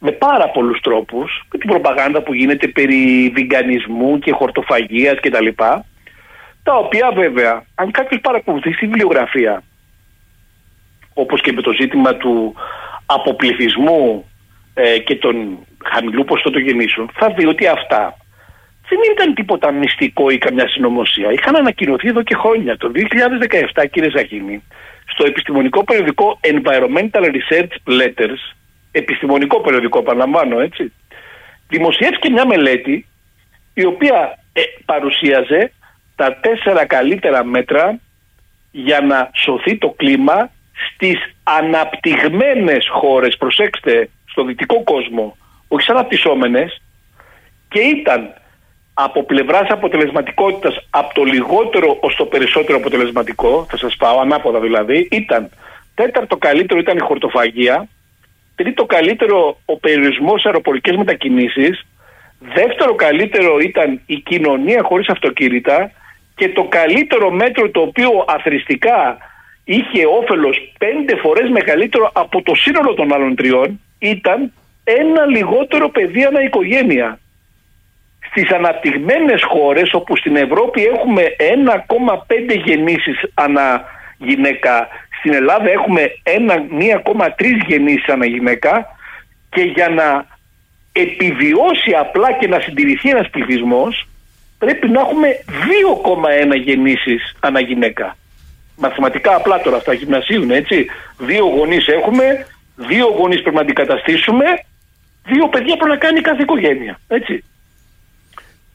με 0.00 0.10
πάρα 0.10 0.48
πολλούς 0.48 0.80
τρόπους, 0.80 1.46
με 1.52 1.58
την 1.58 1.68
προπαγάνδα 1.68 2.22
που 2.22 2.34
γίνεται 2.34 2.68
περί 2.68 3.30
βιγκανισμού 3.34 4.18
και 4.18 4.32
χορτοφαγίας 4.32 5.20
κτλ. 5.20 5.48
Τα, 5.56 5.84
τα 6.62 6.76
οποία 6.76 7.12
βέβαια, 7.14 7.64
αν 7.74 7.90
κάποιος 7.90 8.20
παρακολουθήσει 8.20 8.78
τη 8.78 8.86
βιβλιογραφία 8.86 9.62
όπως 11.18 11.40
και 11.40 11.52
με 11.52 11.62
το 11.62 11.72
ζήτημα 11.72 12.14
του 12.14 12.54
αποπληθισμού 13.06 14.24
ε, 14.74 14.98
και 14.98 15.16
των 15.16 15.58
χαμηλού 15.84 16.24
γεννήσεων 16.64 17.10
θα 17.14 17.34
δει 17.36 17.46
ότι 17.46 17.66
αυτά 17.66 18.16
δεν 18.88 18.98
ήταν 19.12 19.34
τίποτα 19.34 19.72
μυστικό 19.72 20.30
ή 20.30 20.38
καμιά 20.38 20.68
συνωμοσία. 20.68 21.32
Είχαν 21.32 21.56
ανακοινωθεί 21.56 22.08
εδώ 22.08 22.22
και 22.22 22.34
χρόνια. 22.34 22.76
Το 22.76 22.92
2017, 23.74 23.84
κύριε 23.90 24.10
Ζαχίνη, 24.10 24.62
στο 25.06 25.26
επιστημονικό 25.26 25.84
περιοδικό 25.84 26.40
Environmental 26.42 27.24
Research 27.36 27.74
Letters, 28.00 28.40
επιστημονικό 28.92 29.60
περιοδικό, 29.60 30.02
παραλαμβάνω, 30.02 30.60
έτσι, 30.60 30.92
δημοσιεύτηκε 31.68 32.30
μια 32.30 32.46
μελέτη 32.46 33.06
η 33.74 33.84
οποία 33.84 34.38
ε, 34.52 34.60
παρουσίαζε 34.84 35.72
τα 36.16 36.36
τέσσερα 36.40 36.84
καλύτερα 36.84 37.44
μέτρα 37.44 37.98
για 38.70 39.00
να 39.00 39.30
σωθεί 39.34 39.78
το 39.78 39.94
κλίμα 39.96 40.50
στις 40.88 41.18
αναπτυγμένες 41.42 42.88
χώρες, 42.92 43.36
προσέξτε, 43.36 44.08
στο 44.30 44.44
δυτικό 44.44 44.82
κόσμο, 44.82 45.36
όχι 45.68 45.84
σαν 45.84 45.96
αναπτυσσόμενες 45.96 46.82
και 47.68 47.80
ήταν 47.80 48.34
από 48.94 49.22
πλευράς 49.24 49.68
αποτελεσματικότητας 49.68 50.86
από 50.90 51.14
το 51.14 51.22
λιγότερο 51.24 51.96
ως 52.00 52.14
το 52.16 52.24
περισσότερο 52.24 52.78
αποτελεσματικό, 52.78 53.66
θα 53.70 53.76
σας 53.76 53.96
πάω 53.96 54.20
ανάποδα 54.20 54.60
δηλαδή, 54.60 55.08
ήταν 55.10 55.50
τέταρτο 55.94 56.36
καλύτερο 56.36 56.80
ήταν 56.80 56.96
η 56.96 57.00
χορτοφαγία, 57.00 57.88
τρίτο 58.54 58.84
καλύτερο 58.84 59.60
ο 59.64 59.76
περιορισμός 59.78 60.40
σε 60.40 60.48
αεροπορικές 60.48 60.96
μετακινήσεις, 60.96 61.86
δεύτερο 62.54 62.94
καλύτερο 62.94 63.58
ήταν 63.58 64.00
η 64.06 64.16
κοινωνία 64.16 64.82
χωρίς 64.82 65.08
αυτοκίνητα 65.08 65.90
και 66.34 66.48
το 66.48 66.64
καλύτερο 66.64 67.30
μέτρο 67.30 67.70
το 67.70 67.80
οποίο 67.80 68.24
αθρηστικά 68.26 69.18
είχε 69.68 70.06
όφελος 70.20 70.72
πέντε 70.78 71.16
φορές 71.16 71.50
μεγαλύτερο 71.50 72.10
από 72.14 72.42
το 72.42 72.54
σύνολο 72.54 72.94
των 72.94 73.12
άλλων 73.12 73.34
τριών 73.34 73.80
ήταν 73.98 74.52
ένα 74.84 75.24
λιγότερο 75.24 75.88
παιδί 75.88 76.24
ανά 76.24 76.42
οικογένεια. 76.42 77.18
Στις 78.30 78.50
αναπτυγμένες 78.50 79.42
χώρες 79.42 79.94
όπου 79.94 80.16
στην 80.16 80.36
Ευρώπη 80.36 80.84
έχουμε 80.84 81.22
1,5 81.38 82.62
γεννήσεις 82.64 83.30
ανά 83.34 83.84
γυναίκα, 84.18 84.88
στην 85.18 85.32
Ελλάδα 85.32 85.70
έχουμε 85.70 86.02
1,3 86.22 87.66
γεννήσεις 87.66 88.08
ανά 88.08 88.26
γυναίκα 88.26 88.86
και 89.50 89.62
για 89.62 89.88
να 89.88 90.26
επιβιώσει 90.92 91.92
απλά 92.00 92.32
και 92.32 92.48
να 92.48 92.60
συντηρηθεί 92.60 93.08
ένας 93.08 93.30
πληθυσμός 93.30 94.08
πρέπει 94.58 94.88
να 94.88 95.00
έχουμε 95.00 95.28
2,1 96.50 96.56
γεννήσεις 96.56 97.36
ανά 97.40 97.60
γυναίκα 97.60 98.16
μαθηματικά 98.76 99.34
απλά 99.34 99.60
τώρα 99.60 99.76
αυτά 99.76 99.92
γυμνασίουν 99.92 100.50
έτσι. 100.50 100.86
Δύο 101.18 101.44
γονείς 101.44 101.86
έχουμε, 101.86 102.46
δύο 102.76 103.06
γονείς 103.06 103.40
πρέπει 103.42 103.56
να 103.56 103.62
αντικαταστήσουμε, 103.62 104.44
δύο 105.24 105.48
παιδιά 105.48 105.76
πρέπει 105.76 105.90
να 105.90 105.96
κάνει 105.96 106.20
κάθε 106.20 106.42
οικογένεια. 106.42 107.00
Έτσι. 107.08 107.44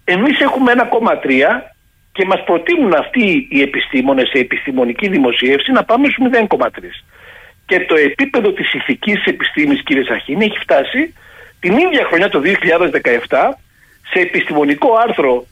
Εμείς 0.04 0.40
έχουμε 0.40 0.72
1,3 0.72 1.72
και 2.12 2.26
μας 2.26 2.44
προτείνουν 2.44 2.94
αυτοί 2.94 3.48
οι 3.50 3.62
επιστήμονες 3.62 4.30
σε 4.30 4.38
επιστημονική 4.38 5.08
δημοσίευση 5.08 5.72
να 5.72 5.84
πάμε 5.84 6.08
στους 6.10 6.28
0,3. 6.32 7.04
Και 7.66 7.80
το 7.80 7.96
επίπεδο 7.96 8.52
της 8.52 8.74
ηθικής 8.74 9.26
επιστήμης 9.26 9.84
κύριε 9.84 10.04
Σαχίνη 10.04 10.46
έχει 10.46 10.58
φτάσει 10.58 11.14
την 11.60 11.78
ίδια 11.78 12.06
χρονιά 12.06 12.30
το 12.30 12.40
2017 12.40 13.58
σε 14.12 14.20
επιστημονικό 14.20 14.90
άρθρο, 15.08 15.46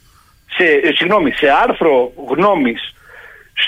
σε, 0.56 0.64
ε, 0.64 0.92
συγγνώμη, 0.94 1.30
σε 1.32 1.46
άρθρο 1.68 2.12
γνώμης 2.28 2.94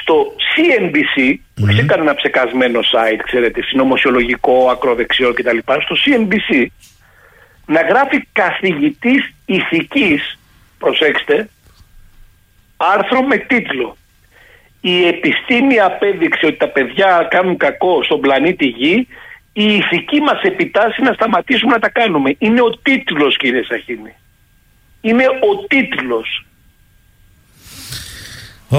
στο 0.00 0.32
CNBC, 0.52 1.34
που 1.54 1.66
έχει 1.66 1.84
κανένα 1.84 2.14
ψεκασμένο 2.14 2.80
site, 2.80 3.20
ξέρετε, 3.24 3.62
συνωμοσιολογικό, 3.62 4.68
ακροδεξιό 4.70 5.32
κτλ. 5.32 5.58
Στο 5.58 5.96
CNBC 6.06 6.66
να 7.66 7.80
γράφει 7.80 8.28
καθηγητής 8.32 9.32
ηθικής, 9.46 10.38
προσέξτε, 10.78 11.48
άρθρο 12.76 13.22
με 13.22 13.36
τίτλο 13.36 13.96
«Η 14.80 15.06
επιστήμη 15.06 15.80
απέδειξε 15.80 16.46
ότι 16.46 16.56
τα 16.56 16.68
παιδιά 16.68 17.26
κάνουν 17.30 17.56
κακό 17.56 18.02
στον 18.02 18.20
πλανήτη 18.20 18.66
Γη 18.66 19.06
η 19.52 19.64
ηθική 19.64 20.20
μας 20.20 20.42
επιτάσσει 20.42 21.02
να 21.02 21.12
σταματήσουμε 21.12 21.72
να 21.72 21.78
τα 21.78 21.88
κάνουμε. 21.88 22.34
Είναι 22.38 22.60
ο 22.60 22.70
τίτλος 22.82 23.36
κύριε 23.36 23.62
Σαχίνη. 23.62 24.14
Είναι 25.00 25.24
ο 25.26 25.66
τίτλος. 25.66 26.46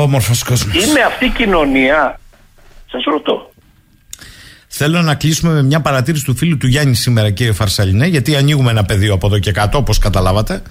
Όμορφος 0.02 0.44
κόσμος. 0.44 0.86
Είναι 0.86 1.00
αυτή 1.08 1.26
η 1.26 1.30
κοινωνία. 1.30 2.20
Σας 2.92 3.04
ρωτώ. 3.04 3.54
Θέλω 4.68 5.02
να 5.02 5.16
κλείσουμε 5.16 5.54
με 5.54 5.64
μια 5.64 5.82
παρατήρηση 5.82 6.26
του 6.26 6.36
φίλου 6.36 6.58
του 6.58 6.68
Γιάννη 6.68 6.96
σήμερα, 6.96 7.32
κύριε 7.32 7.52
Φαρσαλινέ, 7.52 8.08
γιατί 8.08 8.36
ανοίγουμε 8.36 8.72
ένα 8.72 8.84
πεδίο 8.84 9.14
από 9.14 9.28
εδώ 9.28 9.40
και 9.40 9.52
κάτω, 9.52 9.78
όπως 9.78 9.98
καταλάβατε. 9.98 10.62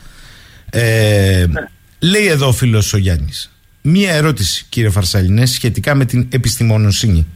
Ε, 0.71 1.47
ναι. 1.49 1.61
Λέει 1.99 2.27
εδώ 2.27 2.49
ο 2.49 2.53
φίλος 2.53 2.93
ο 2.93 2.97
Γιάννης. 2.97 3.53
Μία 3.83 4.13
ερώτηση, 4.13 4.67
κύριε 4.69 4.91
Φαρσαλινέ, 4.91 5.47
σχετικά 5.47 5.95
με 5.95 6.05
την 6.05 6.29
επιστημονοσύνη. 6.33 7.27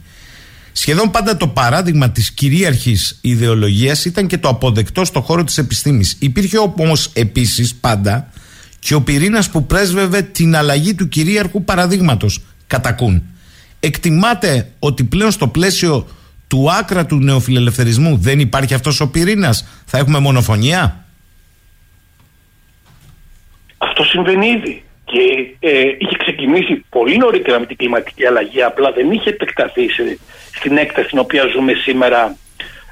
Σχεδόν 0.71 1.11
πάντα 1.11 1.37
το 1.37 1.47
παράδειγμα 1.47 2.09
της 2.09 2.31
κυρίαρχης 2.31 3.17
ιδεολογίας 3.21 4.05
ήταν 4.05 4.27
και 4.27 4.37
το 4.37 4.47
αποδεκτό 4.47 5.05
στο 5.05 5.21
χώρο 5.21 5.43
της 5.43 5.57
επιστήμης. 5.57 6.17
Υπήρχε 6.19 6.57
όμως 6.57 7.09
επίσης 7.13 7.75
πάντα 7.75 8.29
και 8.87 8.95
ο 8.95 9.01
πυρήνας 9.01 9.49
που 9.49 9.65
πρέσβευε 9.65 10.21
την 10.21 10.55
αλλαγή 10.55 10.95
του 10.95 11.07
κυρίαρχου 11.07 11.63
παραδείγματος. 11.63 12.41
Κατακούν. 12.67 13.23
Εκτιμάτε 13.79 14.71
ότι 14.79 15.03
πλέον 15.03 15.31
στο 15.31 15.47
πλαίσιο 15.47 16.07
του 16.47 16.71
άκρα 16.71 17.05
του 17.05 17.15
νεοφιλελευθερισμού 17.15 18.17
δεν 18.17 18.39
υπάρχει 18.39 18.73
αυτός 18.73 18.99
ο 18.99 19.09
πυρήνας; 19.11 19.83
Θα 19.85 19.97
έχουμε 19.97 20.19
μονοφωνία; 20.19 21.05
Αυτό 23.77 24.03
συμβαίνει 24.03 24.47
ήδη 24.47 24.83
και 25.05 25.21
ε, 25.59 25.81
είχε 25.97 26.15
ξεκινήσει 26.17 26.85
πολύ 26.89 27.17
νωρίτερα 27.17 27.59
με 27.59 27.65
την 27.65 27.77
κλιματική 27.77 28.25
αλλαγή 28.25 28.63
απλά 28.63 28.91
δεν 28.91 29.11
είχε 29.11 29.29
επεκταθεί 29.29 29.87
στην 30.51 30.77
έκταση 30.77 31.07
στην 31.07 31.19
οποία 31.19 31.43
ζούμε 31.53 31.73
σήμερα 31.73 32.37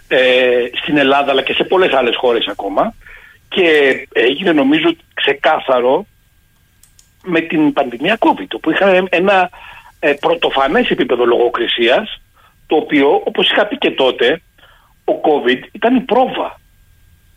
ε, 0.07 0.17
στην 0.81 0.97
Ελλάδα 0.97 1.31
αλλά 1.31 1.41
και 1.41 1.53
σε 1.53 1.63
πολλές 1.63 1.93
άλλες 1.93 2.15
χώρες 2.15 2.47
ακόμα 2.47 2.93
και 3.49 4.07
έγινε 4.13 4.51
νομίζω 4.51 4.95
ξεκάθαρο 5.13 6.05
με 7.23 7.41
την 7.41 7.73
πανδημία 7.73 8.17
COVID 8.19 8.59
που 8.61 8.71
είχαμε 8.71 9.03
ένα 9.09 9.49
ε, 9.99 10.13
πρωτοφανές 10.13 10.89
επίπεδο 10.89 11.25
λογοκρισίας 11.25 12.21
το 12.67 12.75
οποίο 12.75 13.21
όπως 13.25 13.51
είχα 13.51 13.65
πει 13.65 13.77
και 13.77 13.91
τότε 13.91 14.41
ο 15.05 15.13
COVID 15.23 15.59
ήταν 15.71 15.95
η 15.95 15.99
πρόβα. 15.99 16.59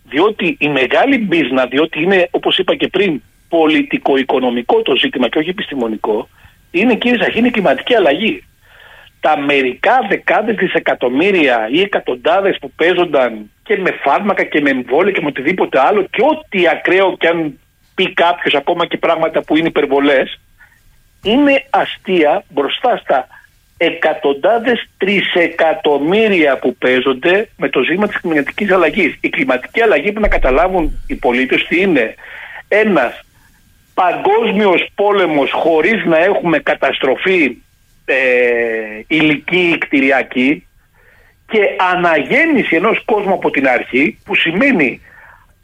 Διότι 0.04 0.56
η 0.60 0.68
μεγάλη 0.68 1.18
μπίζνα 1.18 1.66
διότι 1.66 2.02
είναι 2.02 2.28
όπως 2.30 2.58
είπα 2.58 2.74
και 2.74 2.88
πριν 2.88 3.22
πολιτικο-οικονομικό 3.48 4.82
το 4.82 4.96
ζήτημα 4.96 5.28
και 5.28 5.38
όχι 5.38 5.48
επιστημονικό 5.48 6.28
είναι 6.70 6.94
κύριε 6.94 7.22
Σαχίνη 7.22 7.50
κλιματική 7.50 7.94
αλλαγή. 7.94 8.44
Τα 9.20 9.38
μερικά 9.38 10.06
δεκάδες 10.08 10.54
δισεκατομμύρια 10.54 11.68
ή 11.72 11.80
εκατοντάδες 11.80 12.58
που 12.60 12.70
παίζονταν 12.70 13.50
και 13.68 13.76
με 13.76 13.90
φάρμακα 13.90 14.42
και 14.44 14.60
με 14.60 14.70
εμβόλια 14.70 15.12
και 15.12 15.20
με 15.20 15.26
οτιδήποτε 15.26 15.80
άλλο 15.80 16.02
και 16.02 16.22
ό,τι 16.22 16.68
ακραίο 16.68 17.16
και 17.16 17.28
αν 17.28 17.58
πει 17.94 18.12
κάποιος 18.12 18.54
ακόμα 18.54 18.86
και 18.86 18.96
πράγματα 18.96 19.42
που 19.42 19.56
είναι 19.56 19.68
υπερβολές 19.68 20.40
είναι 21.22 21.64
αστεία 21.70 22.44
μπροστά 22.48 22.96
στα 22.96 23.26
εκατοντάδες 23.76 24.88
τρισεκατομμύρια 24.98 26.58
που 26.58 26.76
παίζονται 26.76 27.48
με 27.56 27.68
το 27.68 27.82
ζήτημα 27.82 28.06
της 28.06 28.20
κλιματικής 28.20 28.70
αλλαγής. 28.70 29.16
Η 29.20 29.28
κλιματική 29.28 29.82
αλλαγή 29.82 30.12
που 30.12 30.20
να 30.20 30.28
καταλάβουν 30.28 31.04
οι 31.06 31.14
πολίτες 31.14 31.66
τι 31.68 31.80
είναι 31.80 32.14
ένας 32.68 33.20
παγκόσμιος 33.94 34.88
πόλεμος 34.94 35.50
χωρίς 35.52 36.04
να 36.04 36.18
έχουμε 36.18 36.58
καταστροφή 36.58 37.56
ε, 38.04 38.16
ηλική 39.06 39.76
κτηριακή 39.80 40.67
και 41.50 41.60
αναγέννηση 41.94 42.76
ενός 42.76 43.02
κόσμου 43.04 43.32
από 43.32 43.50
την 43.50 43.68
αρχή 43.68 44.18
που 44.24 44.34
σημαίνει 44.34 45.00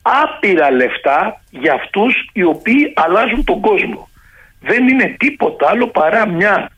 άπειρα 0.03 0.71
λεφτά 0.71 1.41
για 1.51 1.73
αυτούς 1.73 2.31
οι 2.33 2.45
οποίοι 2.45 2.93
αλλάζουν 2.95 3.45
τον 3.45 3.61
κόσμο. 3.61 4.09
Δεν 4.61 4.89
είναι 4.89 5.15
τίποτα 5.19 5.69
άλλο 5.69 5.87
παρά 5.87 6.29
μια 6.29 6.71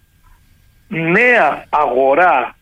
νέα 0.89 1.65
αγορά 1.69 2.57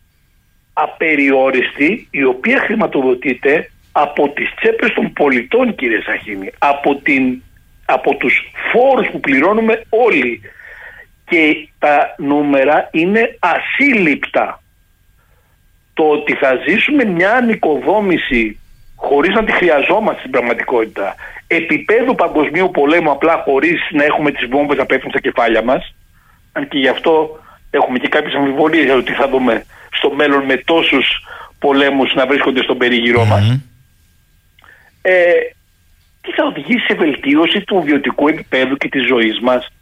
απεριόριστη 0.72 2.08
η 2.10 2.24
οποία 2.24 2.60
χρηματοδοτείται 2.60 3.70
από 3.92 4.28
τις 4.28 4.54
τσέπες 4.54 4.92
των 4.92 5.12
πολιτών 5.12 5.74
κύριε 5.74 6.00
Σαχίνη 6.00 6.50
από, 6.58 6.94
την, 6.96 7.42
από 7.84 8.16
τους 8.16 8.52
φόρους 8.72 9.08
που 9.10 9.20
πληρώνουμε 9.20 9.82
όλοι 9.88 10.40
και 11.24 11.68
τα 11.78 12.14
νούμερα 12.18 12.88
είναι 12.92 13.38
ασύλληπτα 13.38 14.62
το 15.94 16.02
ότι 16.02 16.34
θα 16.34 16.50
ζήσουμε 16.68 17.04
μια 17.04 17.32
ανοικοδόμηση 17.32 18.58
χωρίς 18.96 19.34
να 19.34 19.44
τη 19.44 19.52
χρειαζόμαστε 19.52 20.18
στην 20.18 20.30
πραγματικότητα 20.30 21.14
επίπεδου 21.46 22.14
παγκοσμίου 22.14 22.70
πολέμου 22.70 23.10
απλά 23.10 23.42
χωρίς 23.44 23.80
να 23.90 24.04
έχουμε 24.04 24.30
τις 24.30 24.48
βόμβες 24.50 24.76
να 24.78 24.86
πέφτουν 24.86 25.10
στα 25.10 25.20
κεφάλια 25.20 25.62
μας 25.62 25.94
αν 26.52 26.68
και 26.68 26.78
γι' 26.78 26.88
αυτό 26.88 27.38
έχουμε 27.70 27.98
και 27.98 28.08
κάποιες 28.08 28.34
αμφιβολίες 28.34 28.84
για 28.84 28.94
το 28.94 29.02
τι 29.02 29.12
θα 29.12 29.28
δούμε 29.28 29.64
στο 29.90 30.10
μέλλον 30.10 30.44
με 30.44 30.56
τόσους 30.56 31.06
πολέμους 31.58 32.14
να 32.14 32.26
βρίσκονται 32.26 32.62
στον 32.62 32.78
περίγυρό 32.78 33.24
μας. 33.24 33.60
Ε, 35.02 35.32
τι 36.20 36.32
θα 36.32 36.44
οδηγήσει 36.44 36.84
σε 36.88 36.94
βελτίωση 36.94 37.60
του 37.60 37.82
βιωτικού 37.82 38.28
επίπεδου 38.28 38.76
και 38.76 38.88
της 38.88 39.06
ζωής 39.06 39.40
μας; 39.40 39.72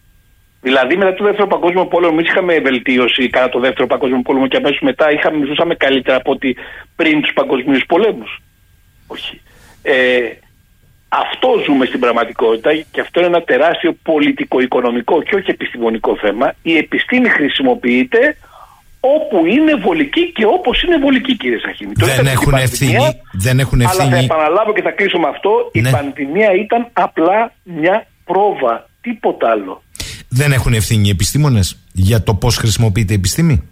Δηλαδή 0.62 0.96
μετά 0.96 1.14
το 1.14 1.24
δεύτερο 1.24 1.46
παγκόσμιο 1.46 1.86
πόλεμο 1.86 2.12
εμείς 2.16 2.28
είχαμε 2.30 2.58
βελτίωση 2.58 3.28
κατά 3.28 3.48
το 3.48 3.60
δεύτερο 3.60 3.86
παγκόσμιο 3.86 4.22
πόλεμο 4.22 4.46
και 4.46 4.56
αμέσως 4.56 4.80
μετά 4.80 5.12
είχαμε, 5.12 5.46
ζούσαμε 5.46 5.74
καλύτερα 5.74 6.16
από 6.16 6.30
ότι 6.30 6.56
πριν 6.96 7.20
τους 7.22 7.32
παγκοσμίους 7.32 7.84
πολέμους. 7.86 8.42
Όχι. 9.06 9.40
Ε, 9.82 9.94
αυτό 11.08 11.48
ζούμε 11.66 11.84
στην 11.86 12.00
πραγματικότητα 12.00 12.70
και 12.90 13.00
αυτό 13.00 13.20
είναι 13.20 13.28
ένα 13.28 13.42
τεράστιο 13.42 13.92
πολιτικο-οικονομικό 14.02 15.22
και 15.22 15.34
όχι 15.34 15.50
επιστημονικό 15.50 16.16
θέμα. 16.16 16.54
Η 16.62 16.76
επιστήμη 16.76 17.28
χρησιμοποιείται 17.28 18.36
όπου 19.00 19.46
είναι 19.46 19.74
βολική 19.74 20.32
και 20.32 20.44
όπως 20.44 20.82
είναι 20.82 20.98
βολική 20.98 21.36
κύριε 21.36 21.58
Σαχίνη. 21.58 21.92
Δεν 21.94 22.26
έχουν, 22.26 22.54
ευθύνη, 22.54 23.20
δεν 23.32 23.58
έχουν 23.58 23.80
ευθύνη. 23.80 24.08
Αλλά 24.08 24.16
θα 24.16 24.24
επαναλάβω 24.24 24.72
και 24.72 24.82
θα 24.82 24.90
κλείσω 24.90 25.18
με 25.18 25.28
αυτό. 25.28 25.70
Η 25.72 25.80
ναι. 25.80 25.90
πανδημία 25.90 26.50
ήταν 26.52 26.88
απλά 26.92 27.52
μια 27.62 28.06
πρόβα. 28.24 28.90
Τίποτα 29.00 29.50
άλλο. 29.50 29.82
Δεν 30.34 30.52
έχουν 30.52 30.72
ευθύνη 30.72 31.08
οι 31.08 31.10
επιστήμονες 31.10 31.78
για 31.92 32.22
το 32.22 32.34
πώς 32.34 32.56
χρησιμοποιείται 32.56 33.12
η 33.12 33.16
επιστήμη; 33.16 33.62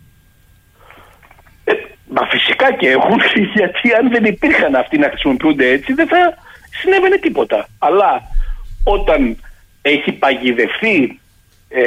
Ε, 1.64 1.72
μα 2.08 2.26
φυσικά 2.26 2.72
και 2.76 2.88
έχουν 2.88 3.20
γιατί 3.56 3.92
αν 3.98 4.10
δεν 4.10 4.24
υπήρχαν 4.24 4.74
αυτοί 4.74 4.98
να 4.98 5.08
χρησιμοποιούνται 5.08 5.70
έτσι 5.70 5.92
δεν 5.92 6.08
θα 6.08 6.34
συνέβαινε 6.82 7.16
τίποτα. 7.18 7.68
Αλλά 7.78 8.22
όταν 8.84 9.36
έχει 9.82 10.12
παγιδευτεί 10.12 11.20
ε, 11.68 11.82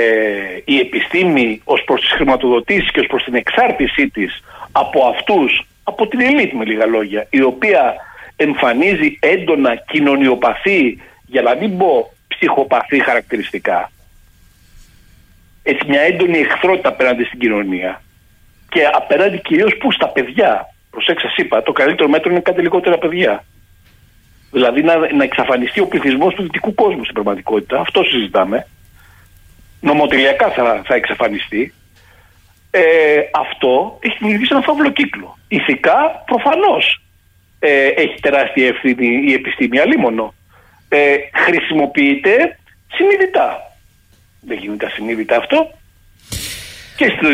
η 0.65 0.79
επιστήμη 0.79 1.61
ως 1.63 1.83
προς 1.85 2.01
τις 2.01 2.11
χρηματοδοτήσεις 2.11 2.91
και 2.91 2.99
ως 2.99 3.07
προς 3.07 3.23
την 3.23 3.35
εξάρτησή 3.35 4.09
της 4.09 4.43
από 4.71 5.05
αυτούς, 5.05 5.67
από 5.83 6.07
την 6.07 6.19
ελίτ 6.21 6.53
με 6.53 6.65
λίγα 6.65 6.85
λόγια, 6.85 7.27
η 7.29 7.41
οποία 7.41 7.93
εμφανίζει 8.35 9.17
έντονα 9.19 9.75
κοινωνιοπαθή, 9.75 10.97
για 11.25 11.41
να 11.41 11.55
μην 11.55 11.77
πω 11.77 12.13
ψυχοπαθή 12.27 12.99
χαρακτηριστικά, 12.99 13.91
έτσι 15.63 15.85
μια 15.87 16.01
έντονη 16.01 16.37
εχθρότητα 16.37 16.89
απέναντι 16.89 17.23
στην 17.23 17.39
κοινωνία 17.39 18.01
και 18.69 18.89
απέναντι 18.93 19.37
κυρίως 19.37 19.77
που 19.77 19.91
στα 19.91 20.07
παιδιά. 20.07 20.67
Προσέξτε, 20.89 21.29
είπα, 21.35 21.63
το 21.63 21.71
καλύτερο 21.71 22.09
μέτρο 22.09 22.31
είναι 22.31 22.39
κάτι 22.39 22.61
λιγότερα 22.61 22.97
παιδιά. 22.97 23.43
Δηλαδή 24.51 24.81
να, 24.81 25.13
να 25.13 25.23
εξαφανιστεί 25.23 25.79
ο 25.79 25.87
πληθυσμός 25.87 26.33
του 26.33 26.41
δυτικού 26.41 26.73
κόσμου 26.73 27.01
στην 27.01 27.13
πραγματικότητα. 27.13 27.79
Αυτό 27.79 28.03
συζητάμε. 28.03 28.67
Νομοτελειακά 29.79 30.49
θα, 30.49 30.81
θα 30.85 30.95
εξαφανιστεί. 30.95 31.73
Ε, 32.71 32.81
αυτό 33.33 33.97
έχει 34.01 34.17
δημιουργήσει 34.19 34.51
ένα 34.53 34.61
φαύλο 34.61 34.89
κύκλο. 34.89 35.37
Ηθικά 35.47 36.23
προφανώς 36.25 37.01
ε, 37.59 37.87
έχει 37.87 38.19
τεράστια 38.21 38.67
ευθύνη 38.67 39.23
η 39.27 39.33
επιστήμη, 39.33 39.79
αλίμονο. 39.79 40.33
Ε, 40.89 41.15
χρησιμοποιείται 41.33 42.57
συνειδητά. 42.87 43.72
Δεν 44.45 44.57
γίνεται 44.57 44.85
ασυνείδητα 44.85 45.37
αυτό. 45.37 45.71
Και, 46.95 47.05
στο, 47.05 47.27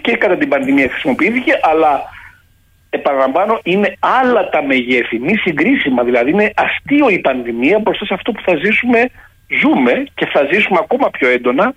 και 0.00 0.16
κατά 0.16 0.36
την 0.36 0.48
πανδημία 0.48 0.88
χρησιμοποιήθηκε, 0.88 1.58
αλλά 1.62 2.02
επαναλαμβάνω, 2.90 3.60
είναι 3.62 3.96
άλλα 3.98 4.48
τα 4.48 4.62
μεγέθη, 4.62 5.18
μη 5.18 5.36
συγκρίσιμα. 5.36 6.04
Δηλαδή, 6.04 6.30
είναι 6.30 6.52
αστείο 6.54 7.08
η 7.08 7.18
πανδημία 7.18 7.78
μπροστά 7.78 8.04
σε 8.04 8.14
αυτό 8.14 8.32
που 8.32 8.42
θα 8.42 8.56
ζήσουμε, 8.56 9.10
ζούμε 9.60 10.04
και 10.14 10.26
θα 10.26 10.48
ζήσουμε 10.52 10.78
ακόμα 10.82 11.10
πιο 11.10 11.28
έντονα 11.28 11.74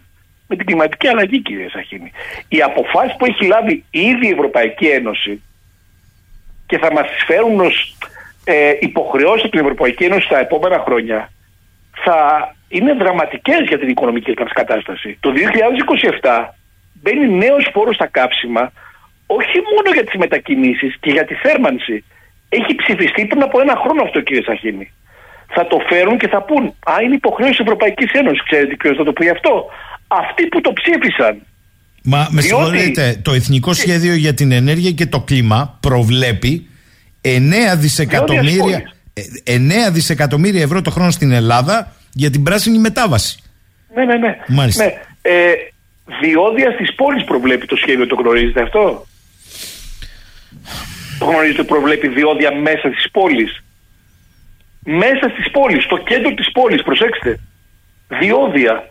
με 0.47 0.55
την 0.55 0.65
κλιματική 0.65 1.07
αλλαγή, 1.07 1.41
κύριε 1.41 1.69
Σαχίνη. 1.69 2.11
Οι 2.47 2.61
αποφάσεις 2.61 3.15
που 3.17 3.25
έχει 3.25 3.45
λάβει 3.45 3.83
ήδη 3.89 4.27
η 4.27 4.31
Ευρωπαϊκή 4.31 4.85
Ένωση 4.85 5.41
και 6.65 6.77
θα 6.77 6.91
μας 6.91 7.07
φέρουν 7.27 7.59
ως 7.59 7.95
ε, 8.43 8.73
υποχρεώσεις 8.79 9.41
από 9.41 9.51
την 9.51 9.59
Ευρωπαϊκή 9.59 10.03
Ένωση 10.03 10.27
τα 10.29 10.39
επόμενα 10.39 10.79
χρόνια 10.79 11.31
θα 12.03 12.17
είναι 12.75 12.93
δραματικές 13.01 13.61
για 13.71 13.79
την 13.81 13.89
οικονομική 13.93 14.33
μα 14.39 14.49
κατάσταση. 14.61 15.09
Το 15.19 15.29
2027 16.21 16.49
μπαίνει 17.01 17.27
νέος 17.43 17.63
φόρος 17.73 17.95
στα 17.95 18.07
κάψιμα 18.17 18.63
όχι 19.39 19.57
μόνο 19.71 19.87
για 19.93 20.05
τις 20.07 20.17
μετακινήσεις 20.23 20.91
και 20.99 21.11
για 21.15 21.25
τη 21.25 21.33
θέρμανση. 21.43 21.97
Έχει 22.49 22.75
ψηφιστεί 22.81 23.21
πριν 23.25 23.41
από 23.47 23.61
ένα 23.63 23.75
χρόνο 23.81 24.01
αυτό 24.03 24.21
κύριε 24.21 24.43
Σαχίνη. 24.49 24.87
Θα 25.55 25.67
το 25.67 25.77
φέρουν 25.89 26.17
και 26.17 26.27
θα 26.27 26.41
πούν 26.47 26.63
«Α, 26.91 26.93
είναι 27.03 27.15
υποχρέωση 27.15 27.55
της 27.55 27.65
Ευρωπαϊκής 27.65 28.11
Ένωσης». 28.11 28.43
Ξέρετε 28.43 28.75
ποιος 28.75 28.95
θα 28.97 29.03
το 29.03 29.13
πει 29.13 29.29
αυτό; 29.29 29.53
Αυτοί 30.07 30.47
που 30.47 30.61
το 30.61 30.73
ψήφισαν. 30.73 31.35
Μα 32.03 32.27
με 32.31 32.41
συγχωρείτε, 32.41 33.21
το 33.21 33.31
Εθνικό 33.33 33.73
Σχέδιο 33.73 34.13
για 34.13 34.33
την 34.33 34.51
Ενέργεια 34.51 34.91
και 34.91 35.05
το 35.05 35.19
Κλίμα 35.19 35.77
προβλέπει 35.79 36.67
9 37.21 37.27
δισεκατομμύρια, 37.77 38.93
9 39.43 39.91
δισεκατομμύρια 39.91 40.61
ευρώ 40.61 40.81
το 40.81 40.91
χρόνο 40.91 41.11
στην 41.11 41.31
Ελλάδα 41.31 41.93
για 42.13 42.29
την 42.29 42.43
πράσινη 42.43 42.77
μετάβαση. 42.77 43.37
Ναι, 43.95 44.05
ναι, 44.05 44.17
ναι. 44.17 44.37
Μάλιστα. 44.47 44.83
ναι. 44.83 44.93
Ε, 45.21 45.53
διόδια 46.21 46.71
στις 46.71 46.95
πόλεις 46.95 47.23
προβλέπει 47.23 47.65
το 47.65 47.75
σχέδιο, 47.75 48.07
το 48.07 48.15
γνωρίζετε 48.15 48.61
αυτό; 48.61 49.05
Το 51.19 51.25
γνωρίζετε 51.25 51.63
προβλέπει 51.63 52.07
διόδια 52.07 52.55
μέσα 52.55 52.89
στις 52.91 53.11
πόλεις; 53.11 53.63
Μέσα 54.85 55.29
στις 55.33 55.51
πόλεις, 55.51 55.83
στο 55.83 55.97
κέντρο 55.97 56.33
της 56.33 56.51
πόλης, 56.51 56.83
προσέξτε. 56.83 57.39
Διόδια. 58.07 58.89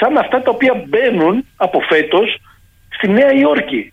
Σαν 0.00 0.16
αυτά 0.16 0.42
τα 0.42 0.50
οποία 0.50 0.84
μπαίνουν 0.86 1.44
από 1.56 1.80
φέτος 1.80 2.38
στη 2.88 3.08
Νέα 3.08 3.32
Υόρκη. 3.32 3.92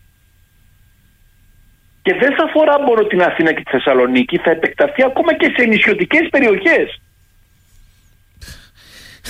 Και 2.02 2.14
δεν 2.14 2.36
θα 2.36 2.44
αφορά 2.44 2.82
μόνο 2.82 3.04
την 3.04 3.22
Αθήνα 3.22 3.54
και 3.54 3.64
τη 3.64 3.70
Θεσσαλονίκη, 3.72 4.38
θα 4.38 4.52
επεκταθεί 4.52 5.04
ακόμα 5.04 5.36
και 5.36 5.54
σε 5.58 5.66
νησιωτικές 5.66 6.28
περιοχές. 6.30 7.02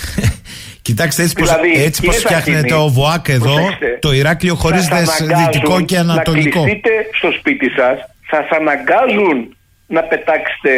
Κοιτάξτε, 0.87 1.21
έτσι 1.23 1.35
πως, 1.35 1.49
Δηλαδή, 1.49 1.83
έτσι 1.83 2.01
πως 2.01 2.15
κύριε 2.15 2.27
φτιάχνεται 2.27 2.69
Σαχίνη, 2.69 2.85
ο 2.85 2.87
ΒΟΑΚ 2.87 3.27
εδώ, 3.27 3.53
προσέξτε, 3.53 3.97
το 4.01 4.11
Ηράκλειο 4.13 4.55
χωρίζεται 4.55 5.05
σας 5.05 5.15
σε 5.15 5.23
αναγκάζουν 5.23 5.51
δυτικό 5.51 5.81
και 5.81 5.97
ανατολικό. 5.97 6.59
Να 6.59 6.65
κλειστείτε 6.65 6.91
στο 7.17 7.31
σπίτι 7.31 7.69
σας, 7.69 7.97
σας 8.29 8.47
αναγκάζουν 8.49 9.55
να 9.87 10.01
πετάξετε 10.03 10.71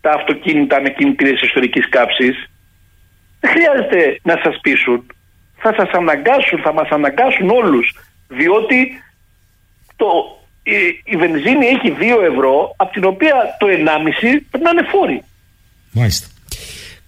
τα 0.00 0.10
αυτοκίνητα 0.10 0.80
με 0.80 0.90
κινητήρες 0.90 1.42
ιστορικής 1.42 1.88
κάψης. 1.88 2.50
Δεν 3.40 3.50
χρειάζεται 3.50 4.20
να 4.22 4.40
σας 4.42 4.58
πείσουν. 4.60 5.06
Θα 5.56 5.74
σας 5.76 5.90
αναγκάσουν, 5.90 6.58
θα 6.62 6.72
μας 6.72 6.88
αναγκάσουν 6.88 7.50
όλους. 7.50 7.94
Διότι 8.28 9.02
το, 9.96 10.06
η, 10.62 10.72
η 11.04 11.16
βενζίνη 11.16 11.66
έχει 11.66 11.96
2 12.00 12.02
ευρώ, 12.32 12.74
από 12.76 12.92
την 12.92 13.04
οποία 13.04 13.34
το 13.58 13.66
1,5 13.66 13.72
πρέπει 14.50 14.64
να 14.64 14.70
είναι 14.70 14.86
φόροι. 14.92 15.22
Μάλιστα. 15.90 16.26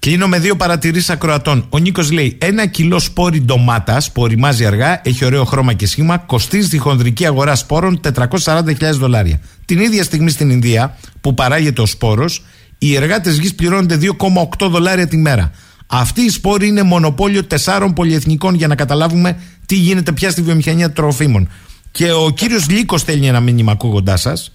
Κλείνω 0.07 0.29
με 0.29 0.39
δύο 0.39 0.57
παρατηρήσεις 0.57 1.11
ακροατών. 1.11 1.67
Ο 1.69 1.79
Νίκος 1.79 2.11
λέει: 2.11 2.39
Ένα 2.41 2.67
κιλό 2.67 2.99
σπόρι 2.99 3.41
ντομάτας 3.41 4.13
που 4.13 4.23
οριμάζει 4.23 4.67
αργά, 4.67 5.01
έχει 5.05 5.25
ωραίο 5.25 5.45
χρώμα 5.45 5.73
και 5.73 5.87
σχήμα, 5.87 6.19
κοστίζει 6.19 6.67
στη 6.67 6.79
χονδρική 6.79 7.27
αγορά 7.27 7.55
σπόρων 7.55 8.01
440.000 8.45 8.73
δολάρια. 8.93 9.41
Την 9.65 9.79
ίδια 9.81 10.03
στιγμή 10.03 10.31
στην 10.31 10.51
Ινδία, 10.51 10.97
που 11.21 11.35
παράγεται 11.35 11.81
ο 11.81 11.87
σπόρος, 11.87 12.45
οι 12.79 12.95
εργάτες 12.95 13.39
γης 13.39 13.55
πληρώνονται 13.55 13.97
2,8 13.97 14.69
δολάρια 14.69 15.07
τη 15.07 15.17
μέρα. 15.17 15.51
Αυτή 15.87 16.21
η 16.21 16.29
σπόρη 16.29 16.67
είναι 16.67 16.83
μονοπόλιο 16.83 17.45
τεσσάρων 17.45 17.93
πολυεθνικών 17.93 18.55
για 18.55 18.67
να 18.67 18.75
καταλάβουμε 18.75 19.37
τι 19.67 19.75
γίνεται 19.75 20.13
πια 20.13 20.31
στη 20.31 20.43
βιομηχανία 20.43 20.93
τροφίμων. 20.93 21.49
Και 21.91 22.13
ο 22.13 22.31
κύριος 22.31 22.69
Λίκο 22.69 22.99
στέλνει 22.99 23.27
ένα 23.27 23.41
μήνυμα 23.41 23.73
ακούγοντάς 23.73 24.21
σας. 24.21 24.53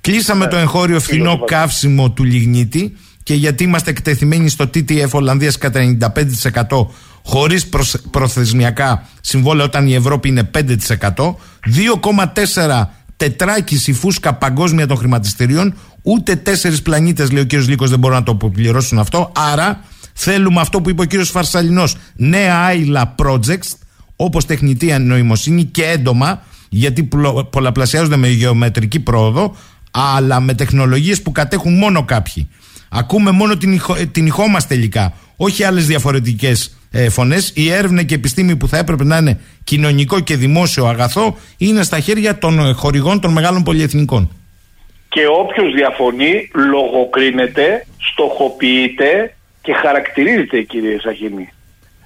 Κλείσαμε 0.00 0.46
το 0.46 0.56
εγχώριο 0.56 1.00
φθηνό 1.00 1.38
καύσιμο 1.44 2.10
του 2.10 2.24
λιγνίτη 2.24 2.96
και 3.26 3.34
γιατί 3.34 3.64
είμαστε 3.64 3.90
εκτεθειμένοι 3.90 4.48
στο 4.48 4.64
TTF 4.64 5.10
Ολλανδίας 5.10 5.58
κατά 5.58 5.96
95% 6.68 6.86
χωρίς 7.22 7.68
προθεσμιακά 8.10 9.08
συμβόλαια 9.20 9.64
όταν 9.64 9.86
η 9.86 9.94
Ευρώπη 9.94 10.28
είναι 10.28 10.50
5%, 10.54 10.64
2,4 11.16 12.86
τετράκιση 13.16 13.92
φούσκα 13.92 14.34
παγκόσμια 14.34 14.86
των 14.86 14.96
χρηματιστηρίων, 14.96 15.74
ούτε 16.02 16.36
τέσσερις 16.36 16.82
πλανήτες 16.82 17.30
λέει 17.30 17.42
ο 17.42 17.44
κύριος 17.44 17.68
Λίκος 17.68 17.90
δεν 17.90 17.98
μπορούν 17.98 18.16
να 18.16 18.22
το 18.22 18.32
αποπληρώσουν 18.32 18.98
αυτό, 18.98 19.32
άρα 19.52 19.80
θέλουμε 20.12 20.60
αυτό 20.60 20.80
που 20.80 20.90
είπε 20.90 21.02
ο 21.02 21.04
κύριος 21.04 21.30
Φαρσαλινός, 21.30 21.96
νέα 22.16 22.64
άειλα 22.64 23.14
projects, 23.18 23.70
όπως 24.16 24.46
τεχνητή 24.46 24.98
νοημοσύνη 24.98 25.64
και 25.64 25.84
έντομα, 25.84 26.42
γιατί 26.68 27.08
πολλαπλασιάζονται 27.50 28.16
με 28.16 28.28
γεωμετρική 28.28 29.00
πρόοδο, 29.00 29.56
αλλά 29.90 30.40
με 30.40 30.54
τεχνολογίες 30.54 31.22
που 31.22 31.32
κατέχουν 31.32 31.78
μόνο 31.78 32.04
κάποιοι. 32.04 32.48
Ακούμε 32.90 33.30
μόνο 33.30 33.56
την, 33.56 33.72
ηχο, 33.72 33.94
την 34.12 34.26
ηχό 34.26 34.48
μας 34.48 34.66
τελικά, 34.66 35.12
όχι 35.36 35.64
άλλες 35.64 35.86
διαφορετικές 35.86 36.76
ε, 36.92 37.08
φωνές. 37.08 37.52
Η 37.54 37.70
έρευνα 37.70 38.02
και 38.02 38.14
η 38.14 38.16
επιστήμη 38.16 38.56
που 38.56 38.68
θα 38.68 38.78
έπρεπε 38.78 39.04
να 39.04 39.16
είναι 39.16 39.40
κοινωνικό 39.64 40.20
και 40.20 40.36
δημόσιο 40.36 40.86
αγαθό 40.86 41.36
είναι 41.58 41.82
στα 41.82 42.00
χέρια 42.00 42.38
των 42.38 42.74
χορηγών 42.74 43.20
των 43.20 43.32
μεγάλων 43.32 43.62
πολυεθνικών. 43.62 44.30
Και 45.08 45.26
όποιος 45.26 45.72
διαφωνεί 45.72 46.50
λογοκρίνεται, 46.54 47.86
στοχοποιείται 48.10 49.34
και 49.62 49.72
χαρακτηρίζεται 49.72 50.62
κύριε 50.62 50.98
Σαχίνη. 51.00 51.48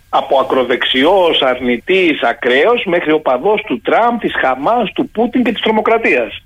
Από 0.09 0.39
ακροδεξιός, 0.39 1.43
αρνητής, 1.43 2.23
ακραίος 2.23 2.85
μέχρι 2.87 3.13
οπαδός 3.13 3.63
του 3.67 3.81
Τραμπ, 3.81 4.19
της 4.21 4.33
Χαμάς, 4.41 4.93
του 4.93 5.09
Πούτιν 5.09 5.45
και 5.45 5.53
της 5.53 5.61
τρομοκρατίας 5.61 6.43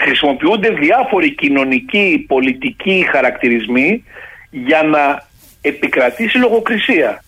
χρησιμοποιούνται 0.00 0.70
διάφοροι 0.70 1.34
κοινωνικοί, 1.34 2.24
πολιτικοί 2.28 3.06
χαρακτηρισμοί 3.10 4.04
για 4.50 4.82
να 4.82 5.28
επικρατήσει 5.60 6.38
λογοκρισία. 6.38 7.24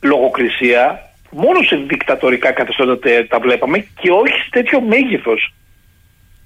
Λογοκρισία 0.00 1.06
μόνο 1.30 1.62
σε 1.62 1.76
δικτατορικά 1.76 2.52
καθεστώτα 2.52 3.26
τα 3.28 3.38
βλέπαμε 3.40 3.78
και 3.78 4.10
όχι 4.10 4.32
σε 4.42 4.48
τέτοιο 4.50 4.80
μέγεθος. 4.80 5.54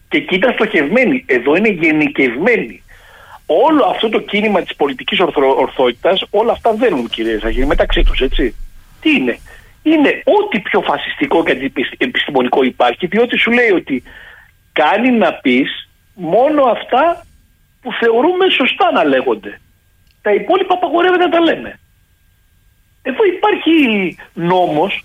Και 0.09 0.17
εκεί 0.17 0.35
ήταν 0.35 0.53
στοχευμένη. 0.53 1.25
Εδώ 1.27 1.57
είναι 1.57 1.69
γενικευμένη. 1.69 2.83
Όλο 3.47 3.85
αυτό 3.85 4.09
το 4.09 4.21
κίνημα 4.21 4.63
της 4.63 4.77
πολιτικής 4.77 5.21
ορθο, 5.21 5.57
ορθότητας, 5.57 6.25
όλα 6.31 6.53
αυτά 6.53 6.73
δένουν 6.73 7.09
κύριε 7.09 7.39
Σαγίνη 7.39 7.67
μεταξύ 7.67 8.03
τους, 8.03 8.21
έτσι. 8.21 8.55
Τι 9.01 9.11
είναι; 9.11 9.39
Είναι 9.83 10.09
ό,τι 10.09 10.61
πιο 10.61 10.81
φασιστικό 10.81 11.45
και 11.45 11.71
επιστημονικό 11.99 12.63
υπάρχει, 12.63 13.07
διότι 13.07 13.39
σου 13.39 13.51
λέει 13.51 13.71
ότι 13.71 14.03
κάνει 14.73 15.11
να 15.11 15.33
πεις 15.33 15.89
μόνο 16.15 16.63
αυτά 16.63 17.25
που 17.83 17.93
θεωρούμε 17.93 18.49
σωστά 18.49 18.93
να 18.93 19.05
λέγονται. 19.05 19.61
Τα 20.23 20.33
υπόλοιπα 20.33 20.75
απαγορεύεται 20.75 21.25
να 21.25 21.31
τα 21.31 21.41
λέμε. 21.41 21.79
Εδώ 23.03 23.25
υπάρχει 23.25 24.17
νόμος 24.33 25.05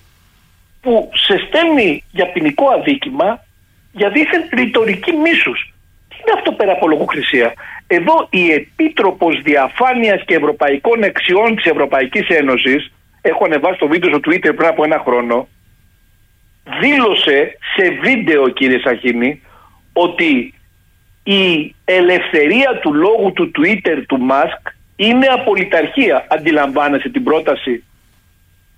που 0.82 1.09
σε 1.13 1.38
στέλνει 1.38 2.03
για 2.11 2.32
ποινικό 2.32 2.70
αδίκημα 2.70 3.45
για 3.91 4.09
δίθεν 4.09 4.43
ρητορική 4.53 5.11
μίσους. 5.11 5.74
Τι 6.09 6.16
είναι 6.22 6.34
αυτό 6.36 6.51
πέρα 6.51 6.72
από 6.72 6.88
λογοκρισία; 6.88 7.53
Εδώ 7.88 8.28
η 8.30 8.51
Επίτροπος 8.51 9.41
Διαφάνειας 9.41 10.24
και 10.26 10.36
Ευρωπαϊκών 10.36 11.03
Εξιών 11.03 11.55
της 11.55 11.66
Ευρωπαϊκής 11.66 12.28
Ένωσης 12.28 12.91
έχω 13.22 13.45
ανεβάσει 13.45 13.80
το 13.80 13.88
βίντεο 13.88 14.09
στο 14.09 14.20
Twitter 14.26 14.51
πριν 14.55 14.68
από 14.68 14.84
ένα 14.84 14.99
χρόνο 14.99 15.47
δήλωσε 16.80 17.57
σε 17.76 17.89
βίντεο 17.89 18.49
κύριε 18.49 18.80
Σαχίνη 18.80 19.41
ότι 19.98 20.54
η 21.24 21.76
ελευθερία 21.86 22.80
του 22.82 22.93
λόγου 22.93 23.32
του 23.34 23.52
Twitter 23.58 24.04
του 24.08 24.20
Μάσκ 24.20 24.68
είναι 24.96 25.26
απολυταρχία. 25.26 26.28
Αντιλαμβάνεσαι 26.30 27.10
την 27.10 27.24
πρόταση. 27.24 27.84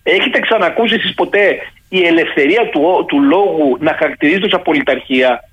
Έχετε 0.03 0.39
ξανακούσει 0.39 0.95
εσείς 0.95 1.13
ποτέ 1.13 1.57
η 1.89 2.05
ελευθερία 2.05 2.69
του, 2.69 3.05
του 3.07 3.21
λόγου 3.21 3.77
να 3.79 3.93
χαρακτηρίζεται 3.93 4.45
ως 4.45 4.53
απολυταρχία; 4.53 5.43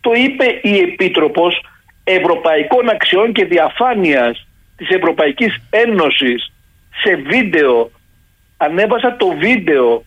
Το 0.00 0.10
είπε 0.12 0.58
η 0.62 0.78
Επίτροπος 0.78 1.64
Ευρωπαϊκών 2.04 2.88
Αξιών 2.88 3.32
και 3.32 3.44
Διαφάνειας 3.44 4.46
της 4.76 4.88
Ευρωπαϊκής 4.88 5.62
Ένωσης 5.70 6.52
σε 7.02 7.14
βίντεο. 7.14 7.90
Ανέβασα 8.56 9.16
το 9.16 9.28
βίντεο 9.28 10.04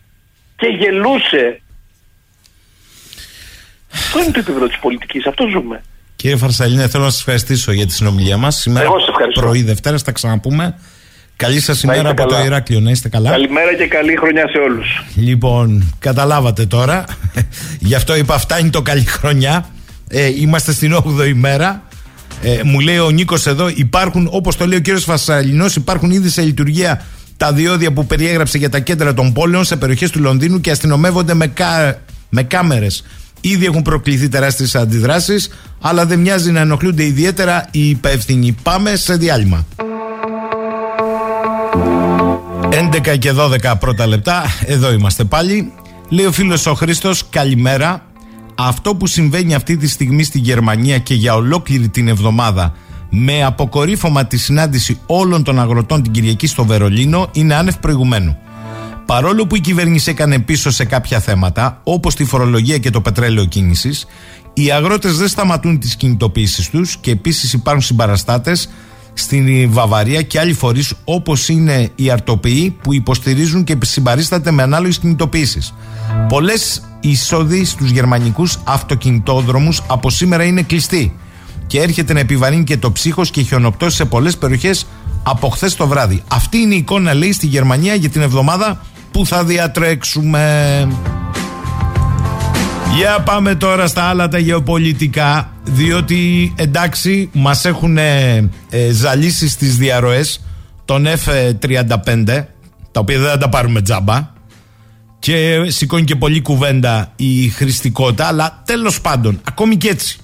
και 0.56 0.66
γελούσε 0.66 1.60
αυτό 3.94 4.18
είναι 4.22 4.30
το 4.30 4.38
επίπεδο 4.38 4.66
της 4.66 4.78
πολιτικής; 4.78 5.26
Αυτό 5.26 5.46
ζούμε. 5.48 5.82
Κύριε 6.16 6.36
Φαρσαλίνε, 6.36 6.88
θέλω 6.88 7.04
να 7.04 7.10
σας 7.10 7.18
ευχαριστήσω 7.18 7.72
για 7.72 7.86
τη 7.86 7.92
συνομιλία 7.92 8.36
μας. 8.36 8.56
Σήμερα 8.56 8.84
Εγώ 8.84 8.96
ευχαριστώ. 9.08 9.40
πρωί 9.40 9.62
Δευτέρα 9.62 9.98
θα 9.98 10.12
ξαναπούμε. 10.12 10.74
Καλή 11.36 11.60
σας 11.60 11.82
ημέρα 11.82 12.08
από 12.10 12.22
καλά. 12.22 12.38
το 12.38 12.44
Ηράκλειο, 12.44 12.80
να 12.80 12.90
είστε 12.90 13.08
καλά. 13.08 13.30
Καλημέρα 13.30 13.74
και 13.74 13.86
καλή 13.86 14.16
χρονιά 14.16 14.48
σε 14.48 14.58
όλους. 14.58 15.04
Λοιπόν, 15.14 15.94
καταλάβατε 15.98 16.66
τώρα. 16.66 17.04
Γι' 17.88 17.94
αυτό 17.94 18.16
είπα 18.16 18.34
αυτά 18.34 18.58
είναι 18.58 18.70
το 18.70 18.82
καλή 18.82 19.04
χρονιά. 19.04 19.68
Ε, 20.08 20.40
είμαστε 20.40 20.72
στην 20.72 20.96
8η 20.96 21.26
ημέρα. 21.28 21.82
Ε, 22.42 22.60
μου 22.64 22.80
λέει 22.80 22.98
ο 22.98 23.10
Νίκος 23.10 23.46
εδώ, 23.46 23.68
υπάρχουν, 23.74 24.28
όπως 24.30 24.56
το 24.56 24.66
λέει 24.66 24.78
ο 24.78 24.80
κύριος 24.80 25.04
Φασαλινό, 25.04 25.66
υπάρχουν 25.76 26.10
ήδη 26.10 26.28
σε 26.28 26.42
λειτουργία 26.42 27.04
τα 27.36 27.52
διόδια 27.52 27.92
που 27.92 28.06
περιέγραψε 28.06 28.58
για 28.58 28.70
τα 28.70 28.78
κέντρα 28.78 29.14
των 29.14 29.32
πόλεων 29.32 29.64
σε 29.64 29.76
περιοχές 29.76 30.10
του 30.10 30.20
Λονδίνου 30.20 30.60
και 30.60 30.70
αστυνομεύονται 30.70 31.34
με, 31.34 31.46
κα, 31.46 31.98
με 32.28 32.42
κάμερες. 32.42 33.04
Ήδη 33.46 33.64
έχουν 33.66 33.82
προκληθεί 33.82 34.28
τεράστιες 34.28 34.74
αντιδράσεις, 34.74 35.50
αλλά 35.80 36.06
δεν 36.06 36.20
μοιάζει 36.20 36.50
να 36.50 36.60
ενοχλούνται 36.60 37.04
ιδιαίτερα 37.04 37.68
οι 37.70 37.88
υπεύθυνοι. 37.88 38.56
Πάμε 38.62 38.96
σε 38.96 39.16
διάλειμμα. 39.16 39.66
11 42.70 43.18
και 43.18 43.32
12 43.32 43.74
πρώτα 43.80 44.06
λεπτά, 44.06 44.42
εδώ 44.66 44.92
είμαστε 44.92 45.24
πάλι. 45.24 45.72
Λέει 46.08 46.26
ο 46.26 46.32
φίλος 46.32 46.66
ο 46.66 46.74
Χρήστος, 46.74 47.28
καλημέρα. 47.30 48.06
αυτό 48.54 48.94
που 48.94 49.06
συμβαίνει 49.06 49.54
αυτή 49.54 49.76
τη 49.76 49.88
στιγμή 49.88 50.22
στη 50.24 50.38
Γερμανία 50.38 50.98
και 50.98 51.14
για 51.14 51.34
ολόκληρη 51.34 51.88
την 51.88 52.08
εβδομάδα 52.08 52.74
με 53.10 53.44
αποκορύφωμα 53.44 54.26
τη 54.26 54.36
συνάντηση 54.36 55.00
όλων 55.06 55.44
των 55.44 55.60
αγροτών 55.60 56.02
την 56.02 56.12
Κυριακή 56.12 56.46
στο 56.46 56.64
Βερολίνο 56.64 57.28
είναι 57.32 57.54
άνευ 57.54 57.76
προηγουμένου. 57.76 58.38
Παρόλο 59.06 59.46
που 59.46 59.56
η 59.56 59.60
κυβέρνηση 59.60 60.10
έκανε 60.10 60.38
πίσω 60.38 60.70
σε 60.70 60.84
κάποια 60.84 61.20
θέματα, 61.20 61.80
όπως 61.84 62.14
τη 62.14 62.24
φορολογία 62.24 62.78
και 62.78 62.90
το 62.90 63.00
πετρέλαιο 63.00 63.44
κίνησης, 63.44 64.06
οι 64.54 64.70
αγρότες 64.70 65.16
δεν 65.16 65.28
σταματούν 65.28 65.78
τις 65.78 65.96
κινητοποιήσεις 65.96 66.70
τους 66.70 66.96
και 66.96 67.10
επίσης 67.10 67.52
υπάρχουν 67.52 67.82
συμπαραστάτες 67.82 68.68
στην 69.14 69.72
Βαβαρία 69.72 70.22
και 70.22 70.38
άλλοι 70.38 70.52
φορείς 70.52 70.94
όπως 71.04 71.48
είναι 71.48 71.90
οι 71.94 72.10
αρτοποιοί 72.10 72.76
που 72.82 72.94
υποστηρίζουν 72.94 73.64
και 73.64 73.76
συμπαρίσταται 73.82 74.50
με 74.50 74.62
ανάλογες 74.62 74.98
κινητοποιήσεις. 74.98 75.74
Πολλές 76.28 76.82
εισόδοι 77.00 77.64
στους 77.64 77.90
γερμανικούς 77.90 78.58
αυτοκινητόδρομους 78.64 79.82
από 79.86 80.10
σήμερα 80.10 80.44
είναι 80.44 80.62
κλειστοί 80.62 81.16
και 81.66 81.80
έρχεται 81.80 82.12
να 82.12 82.20
επιβαρύνει 82.20 82.64
και 82.64 82.76
το 82.76 82.92
ψύχος 82.92 83.30
και 83.30 83.42
χιονοπτώσεις 83.42 83.96
σε 83.96 84.04
πολλές 84.04 84.36
περιοχές 84.36 84.86
από 85.22 85.48
χθες 85.48 85.74
το 85.74 85.86
βράδυ. 85.86 86.22
Αυτή 86.28 86.58
είναι 86.58 86.74
η 86.74 86.76
εικόνα, 86.78 87.14
λέει, 87.14 87.32
στη 87.32 87.46
Γερμανία 87.46 87.94
για 87.94 88.08
την 88.08 88.20
εβδομάδα 88.20 88.80
που 89.14 89.26
θα 89.26 89.44
διατρέξουμε. 89.44 90.88
Για 92.96 93.20
πάμε 93.20 93.54
τώρα 93.54 93.86
στα 93.86 94.02
άλλα 94.02 94.28
τα 94.28 94.38
γεωπολιτικά 94.38 95.52
διότι 95.64 96.52
εντάξει 96.56 97.30
μας 97.32 97.64
έχουν 97.64 97.98
ε, 97.98 98.50
ζαλίσει 98.90 99.48
στις 99.48 99.76
διαρροές 99.76 100.40
τον 100.84 101.06
F-35 101.06 102.44
τα 102.92 103.00
οποία 103.00 103.18
δεν 103.18 103.30
θα 103.30 103.38
τα 103.38 103.48
πάρουμε 103.48 103.80
τζάμπα 103.80 104.32
και 105.18 105.64
σηκώνει 105.66 106.04
και 106.04 106.16
πολλή 106.16 106.42
κουβέντα 106.42 107.12
η 107.16 107.48
χρηστικότητα 107.48 108.26
αλλά 108.26 108.62
τέλος 108.64 109.00
πάντων 109.00 109.40
ακόμη 109.44 109.76
και 109.76 109.88
έτσι 109.88 110.18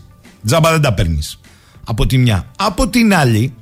τζάμπα 0.47 0.71
δεν 0.71 0.81
τα 0.81 0.93
παίρνεις 0.93 1.41
από 1.85 2.07
τη 2.07 2.19
μια 2.19 2.45
από 2.57 2.89
την 2.89 3.15
άλλη 3.15 3.55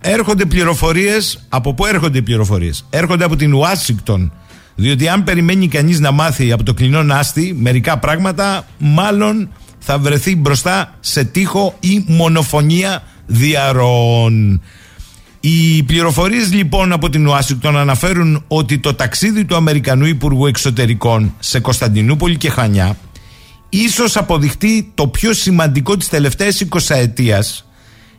έρχονται 0.00 0.44
πληροφορίες 0.44 1.46
από 1.48 1.74
πού 1.74 1.86
έρχονται 1.86 2.18
οι 2.18 2.22
πληροφορίες; 2.22 2.86
Έρχονται 2.90 3.24
από 3.24 3.36
την 3.36 3.54
Ουάσιγκτον 3.54 4.32
διότι 4.80 5.08
αν 5.08 5.24
περιμένει 5.24 5.68
κανείς 5.68 6.00
να 6.00 6.10
μάθει 6.10 6.52
από 6.52 6.62
το 6.62 6.74
κλεινό 6.74 7.02
νάστη 7.02 7.56
μερικά 7.60 7.98
πράγματα, 7.98 8.66
μάλλον 8.78 9.48
θα 9.78 9.98
βρεθεί 9.98 10.36
μπροστά 10.36 10.94
σε 11.00 11.24
τείχο 11.24 11.76
ή 11.80 12.04
μονοφωνία 12.06 13.02
διαρροών. 13.26 14.62
Οι 15.40 15.82
πληροφορίες 15.82 16.52
λοιπόν 16.52 16.92
από 16.92 17.10
την 17.10 17.26
Ουάσιγκτον 17.26 17.76
αναφέρουν 17.76 18.44
ότι 18.48 18.78
το 18.78 18.94
ταξίδι 18.94 19.44
του 19.44 19.56
Αμερικανού 19.56 20.06
Υπουργού 20.06 20.46
Εξωτερικών 20.46 21.34
σε 21.38 21.60
Κωνσταντινούπολη 21.60 22.36
και 22.36 22.50
Χανιά 22.50 22.96
ίσως 23.68 24.16
αποδειχτεί 24.16 24.92
το 24.94 25.08
πιο 25.08 25.32
σημαντικό 25.32 25.96
της 25.96 26.08
τελευταίας 26.08 26.64
20 26.70 26.78
ετίας 26.88 27.68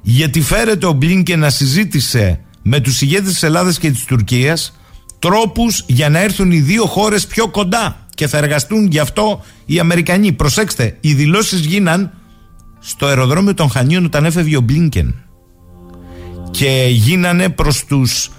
γιατί 0.02 0.42
φέρεται 0.42 0.86
ο 0.86 0.92
Μπλίνκε 0.92 1.36
να 1.36 1.50
συζήτησε 1.50 2.40
με 2.62 2.80
τους 2.80 3.02
ηγέτες 3.02 3.34
της 3.34 3.44
Ελλάδας 3.44 3.80
και 3.80 3.92
της 3.92 4.04
Τουρκίας 4.04 4.79
τρόπους 5.20 5.84
για 5.88 6.10
να 6.10 6.20
έρθουν 6.20 6.52
οι 6.52 6.60
δύο 6.60 6.86
χώρες 6.86 7.28
πιο 7.28 7.48
κοντά 7.48 7.98
και 8.16 8.28
θα 8.28 8.38
εργαστούν 8.38 8.88
γι' 8.88 9.00
αυτό 9.00 9.42
οι 9.66 9.80
Αμερικανοί. 9.80 10.32
Προσέξτε, 10.32 10.98
οι 11.00 11.14
δηλώσεις 11.14 11.60
γίναν 11.60 12.12
στο 12.80 13.06
αεροδρόμιο 13.06 13.54
των 13.54 13.70
Χανίων 13.70 14.06
όταν 14.06 14.26
έφευγε 14.26 14.58
ο 14.58 14.62
Μπλίνκεν 14.62 15.16
και 16.52 16.88
γίνανε 16.90 17.50
προς 17.50 17.86
τους 17.86 18.32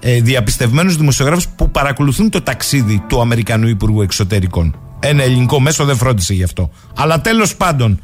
ε, 0.00 0.20
διαπιστευμένους 0.20 0.96
δημοσιογράφους 0.96 1.48
που 1.48 1.70
παρακολουθούν 1.70 2.30
το 2.30 2.42
ταξίδι 2.42 3.04
του 3.08 3.20
Αμερικανού 3.20 3.68
Υπουργού 3.68 4.02
Εξωτερικών. 4.02 4.78
Ένα 5.00 5.22
ελληνικό 5.22 5.60
μέσο 5.60 5.84
δεν 5.84 5.96
φρόντισε 5.96 6.34
γι' 6.34 6.42
αυτό. 6.42 6.70
Αλλά 6.96 7.20
τέλος 7.20 7.56
πάντων, 7.56 8.00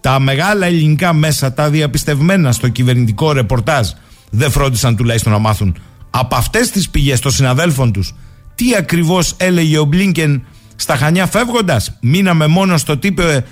τα 0.00 0.18
μεγάλα 0.18 0.66
ελληνικά 0.66 1.12
μέσα, 1.12 1.52
τα 1.52 1.70
διαπιστευμένα 1.70 2.52
στο 2.52 2.68
κυβερνητικό 2.68 3.32
ρεπορτάζ, 3.32 3.88
δεν 4.30 4.50
φρόντισαν 4.50 4.96
τουλάχιστον 4.96 5.32
να 5.32 5.38
μάθουν 5.38 5.76
από 6.10 6.36
αυτές 6.36 6.70
τις 6.70 6.90
πηγές 6.90 7.20
των 7.20 7.32
συναδέλφων 7.32 7.92
τους 7.92 8.14
τι 8.54 8.74
ακριβώς 8.74 9.34
έλεγε 9.36 9.78
ο 9.78 9.84
Μπλίνκεν 9.84 10.46
στα 10.76 10.96
Χανιά 10.96 11.26
φεύγοντας; 11.26 11.96
Μείναμε 12.00 12.46
μόνος 12.46 12.80
στο 12.80 12.98
τι 12.98 13.06
είπε 13.08 13.44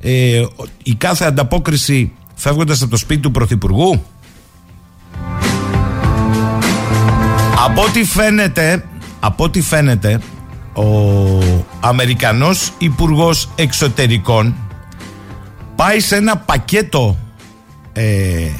ε, 0.00 0.42
η 0.82 0.94
κάθε 0.94 1.24
ανταπόκριση 1.24 2.12
φεύγοντας 2.34 2.82
από 2.82 2.90
το 2.90 2.96
σπίτι 2.96 3.20
του 3.20 3.30
Πρωθυπουργού; 3.30 4.04
Από 7.64 7.82
ό,τι 7.82 8.04
φαίνεται, 8.04 8.84
από 9.20 9.44
ό,τι 9.44 9.60
φαίνεται, 9.60 10.20
ο 10.72 10.84
Αμερικανός 11.80 12.72
Υπουργός 12.78 13.48
Εξωτερικών 13.54 14.54
πάει 15.76 16.00
σε 16.00 16.16
ένα 16.16 16.36
πακέτο 16.36 17.16
ε, 17.92 18.50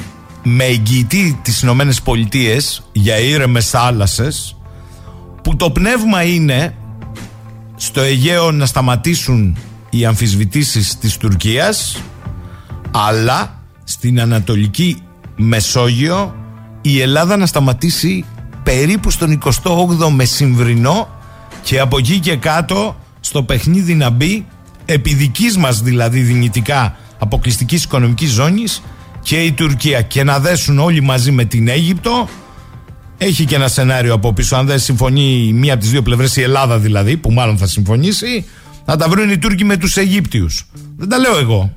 με 0.49 0.64
εγγυητή 0.64 1.38
τις 1.42 1.62
Ηνωμένες 1.62 2.03
Πολιτείες 2.03 2.82
για 2.92 3.18
ήρεμες 3.18 3.70
θάλασσε, 3.70 4.28
που 5.42 5.57
το 5.57 5.70
πνεύμα 5.70 6.22
είναι 6.22 6.74
στο 7.76 8.01
Αιγαίο 8.01 8.51
να 8.53 8.66
σταματήσουν 8.66 9.57
οι 9.90 10.05
αμφισβητήσεις 10.05 10.99
της 10.99 11.16
Τουρκίας 11.16 12.03
αλλά 12.90 13.62
στην 13.84 14.20
Ανατολική 14.20 15.03
Μεσόγειο 15.36 16.34
η 16.80 17.01
Ελλάδα 17.01 17.36
να 17.36 17.47
σταματήσει 17.47 18.24
περίπου 18.62 19.11
στον 19.11 19.38
28ο 19.44 20.11
μεσημβρινό 20.11 21.09
και 21.62 21.80
από 21.80 21.99
εκεί 21.99 22.18
και 22.18 22.36
κάτω 22.36 22.97
στο 23.20 23.42
παιχνίδι 23.42 23.94
να 23.94 24.11
μπει 24.11 24.47
επί 24.84 25.14
δικής 25.14 25.57
μας 25.57 25.80
δηλαδή 25.80 26.20
δυνητικά 26.20 26.97
αποκλειστικής 27.18 27.84
οικονομικής 27.84 28.30
ζώνης 28.30 28.82
και 29.26 29.42
η 29.42 29.52
Τουρκία 29.52 30.02
και 30.02 30.24
να 30.24 30.38
δέσουν 30.38 30.78
όλοι 30.78 31.00
μαζί 31.00 31.30
με 31.30 31.44
την 31.44 31.68
Αίγυπτο. 31.68 32.28
Έχει 33.18 33.44
και 33.44 33.54
ένα 33.54 33.68
σενάριο 33.68 34.14
από 34.14 34.32
πίσω. 34.32 34.56
Αν 34.56 34.66
δεν 34.66 34.78
συμφωνεί 34.78 35.52
μία 35.52 35.72
από 35.72 35.82
τις 35.82 35.90
δύο 35.90 36.02
πλευρές, 36.02 36.36
η 36.36 36.42
Ελλάδα 36.42 36.78
δηλαδή, 36.78 37.16
που 37.16 37.32
μάλλον 37.32 37.58
θα 37.58 37.66
συμφωνήσει, 37.66 38.44
θα 38.84 38.96
τα 38.96 39.08
βρουν 39.08 39.30
οι 39.30 39.38
Τούρκοι 39.38 39.64
με 39.64 39.76
τους 39.76 39.96
Αιγύπτιους. 39.96 40.66
Δεν 40.96 41.08
τα 41.08 41.18
λέω 41.18 41.38
εγώ. 41.38 41.72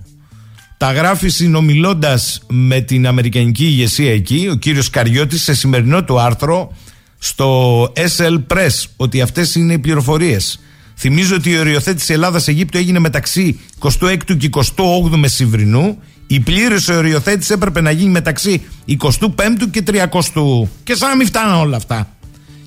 Τα 0.77 0.91
γράφει 0.91 1.29
συνομιλώντας 1.29 2.41
με 2.47 2.81
την 2.81 3.07
Αμερικανική 3.07 3.65
ηγεσία 3.65 4.13
εκεί, 4.13 4.47
ο 4.51 4.55
κύριος 4.55 4.89
Καριώτης, 4.89 5.43
σε 5.43 5.53
σημερινό 5.53 6.03
του 6.03 6.19
άρθρο 6.19 6.75
στο 7.17 7.81
SL 7.95 8.43
Press, 8.53 8.83
ότι 8.95 9.21
αυτές 9.21 9.55
είναι 9.55 9.73
οι 9.73 9.79
πληροφορίες. 9.79 10.59
Θυμίζω 10.97 11.35
ότι 11.35 11.49
η 11.49 11.57
οριοθέτηση 11.57 12.13
Ελλάδα-Αιγύπτου 12.13 12.77
έγινε 12.77 12.99
μεταξύ 12.99 13.59
26ου 13.79 14.37
και 14.37 14.49
28ου 14.53 15.17
Μεσημβρινού 15.17 15.97
η 16.31 16.39
πλήρης 16.39 16.89
οριοθέτηση 16.89 17.53
έπρεπε 17.53 17.81
να 17.81 17.91
γίνει 17.91 18.09
μεταξύ 18.09 18.61
25ου 18.87 19.69
και 19.71 19.83
30ου. 19.87 20.67
Και 20.83 20.95
σαν 20.95 21.09
να 21.09 21.15
μην 21.15 21.27
φτάνουν 21.27 21.55
όλα 21.55 21.77
αυτά. 21.77 22.09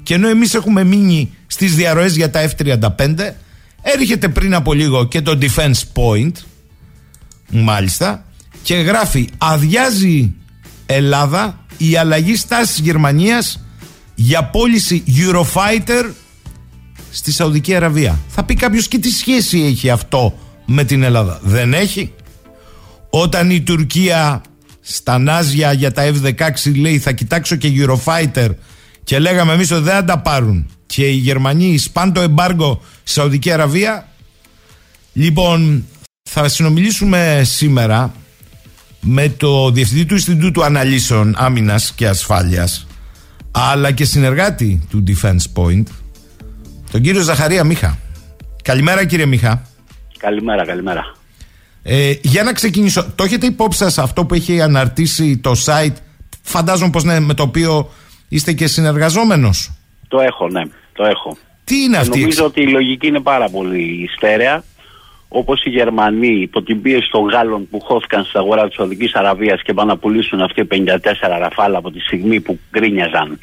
Και 0.02 0.14
ενώ 0.14 0.28
εμείς 0.28 0.54
έχουμε 0.54 0.84
μείνει 0.84 1.32
στις 1.46 1.74
διαρροές 1.74 2.16
για 2.16 2.30
τα 2.30 2.50
F-35, 2.50 3.32
έρχεται 3.82 4.28
πριν 4.28 4.54
από 4.54 4.72
λίγο 4.72 5.04
και 5.04 5.20
το 5.20 5.38
Defense 5.40 5.82
Point, 5.94 6.32
μάλιστα, 7.50 8.24
και 8.62 8.74
γράφει 8.74 9.28
αδειάζει 9.38 10.34
Ελλάδα 10.86 11.64
η 11.76 11.96
αλλαγή 11.96 12.36
στάσης 12.36 12.78
Γερμανίας 12.78 13.64
για 14.14 14.44
πώληση 14.44 15.02
Eurofighter 15.06 16.10
στη 17.10 17.32
Σαουδική 17.32 17.74
Αραβία. 17.74 18.18
Θα 18.28 18.44
πει 18.44 18.54
κάποιος 18.54 18.88
και 18.88 18.98
τι 18.98 19.10
σχέση 19.10 19.60
έχει 19.60 19.90
αυτό 19.90 20.38
με 20.66 20.84
την 20.84 21.02
Ελλάδα; 21.02 21.40
Δεν 21.42 21.74
έχει. 21.74 22.12
Όταν 23.14 23.50
η 23.50 23.60
Τουρκία 23.60 24.42
στα 24.80 25.18
Νάζια 25.18 25.72
για 25.72 25.92
τα 25.92 26.12
F-16 26.12 26.76
λέει 26.76 26.98
θα 26.98 27.12
κοιτάξω 27.12 27.56
και 27.56 27.72
Eurofighter 27.76 28.48
και 29.04 29.18
λέγαμε 29.18 29.52
εμείς 29.52 29.70
ότι 29.70 29.82
δεν 29.82 29.94
θα 29.94 30.04
τα 30.04 30.18
πάρουν 30.18 30.70
και 30.86 31.08
οι 31.08 31.14
Γερμανοί 31.14 31.78
σπάν 31.78 32.12
το 32.12 32.20
εμπάργκο 32.20 32.80
στη 33.02 33.10
Σαουδική 33.10 33.50
Αραβία. 33.50 34.08
Λοιπόν 35.12 35.84
θα 36.22 36.48
συνομιλήσουμε 36.48 37.40
σήμερα 37.44 38.14
με 39.00 39.28
το 39.28 39.70
Διευθυντή 39.70 40.04
του 40.04 40.14
Ινστιτούτου 40.14 40.64
Αναλύσεων 40.64 41.34
Άμυνας 41.38 41.92
και 41.92 42.08
Ασφάλειας 42.08 42.86
αλλά 43.50 43.90
και 43.90 44.04
συνεργάτη 44.04 44.86
του 44.90 45.04
Defense 45.06 45.62
Point 45.62 45.84
τον 46.90 47.00
κύριο 47.00 47.20
Ζαχαρία 47.20 47.64
Μίχα. 47.64 47.98
Καλημέρα 48.62 49.04
κύριε 49.04 49.26
Μίχα. 49.26 49.62
Καλημέρα, 50.18 50.64
καλημέρα 50.64 51.20
ε, 51.82 52.12
για 52.22 52.42
να 52.42 52.52
ξεκινήσω, 52.52 53.12
το 53.14 53.24
έχετε 53.24 53.46
υπόψη 53.46 53.78
σας 53.78 53.98
αυτό 53.98 54.24
που 54.24 54.34
έχει 54.34 54.60
αναρτήσει 54.60 55.38
το 55.38 55.52
site, 55.64 55.96
φαντάζομαι 56.42 56.90
πως 56.90 57.04
ναι, 57.04 57.20
με 57.20 57.34
το 57.34 57.42
οποίο 57.42 57.90
είστε 58.28 58.52
και 58.52 58.66
συνεργαζόμενος; 58.66 59.72
Το 60.08 60.20
έχω, 60.20 60.48
ναι, 60.48 60.62
το 60.92 61.04
έχω. 61.04 61.36
Τι 61.64 61.82
είναι 61.82 61.96
αυτή 61.96 62.20
Νομίζω 62.20 62.44
ότι 62.44 62.60
η 62.60 62.68
λογική 62.68 63.06
είναι 63.06 63.20
πάρα 63.20 63.48
πολύ 63.48 64.08
στέρεα. 64.16 64.64
Όπως 65.28 65.64
οι 65.64 65.70
Γερμανοί 65.70 66.40
υπό 66.40 66.62
την 66.62 66.82
πίεση 66.82 67.10
των 67.10 67.28
Γάλλων 67.28 67.68
που 67.68 67.80
χώθηκαν 67.80 68.24
στην 68.24 68.40
αγορά 68.40 68.66
της 68.66 68.74
Σαουδικής 68.74 69.14
Αραβίας 69.14 69.62
και 69.62 69.72
πάνε 69.72 69.92
να 69.92 69.98
πουλήσουν 69.98 70.40
αυτοί 70.40 70.66
54 70.70 70.76
ραφάλα 71.38 71.78
από 71.78 71.90
τη 71.90 72.00
στιγμή 72.00 72.40
που 72.40 72.58
γκρίνιαζαν 72.70 73.38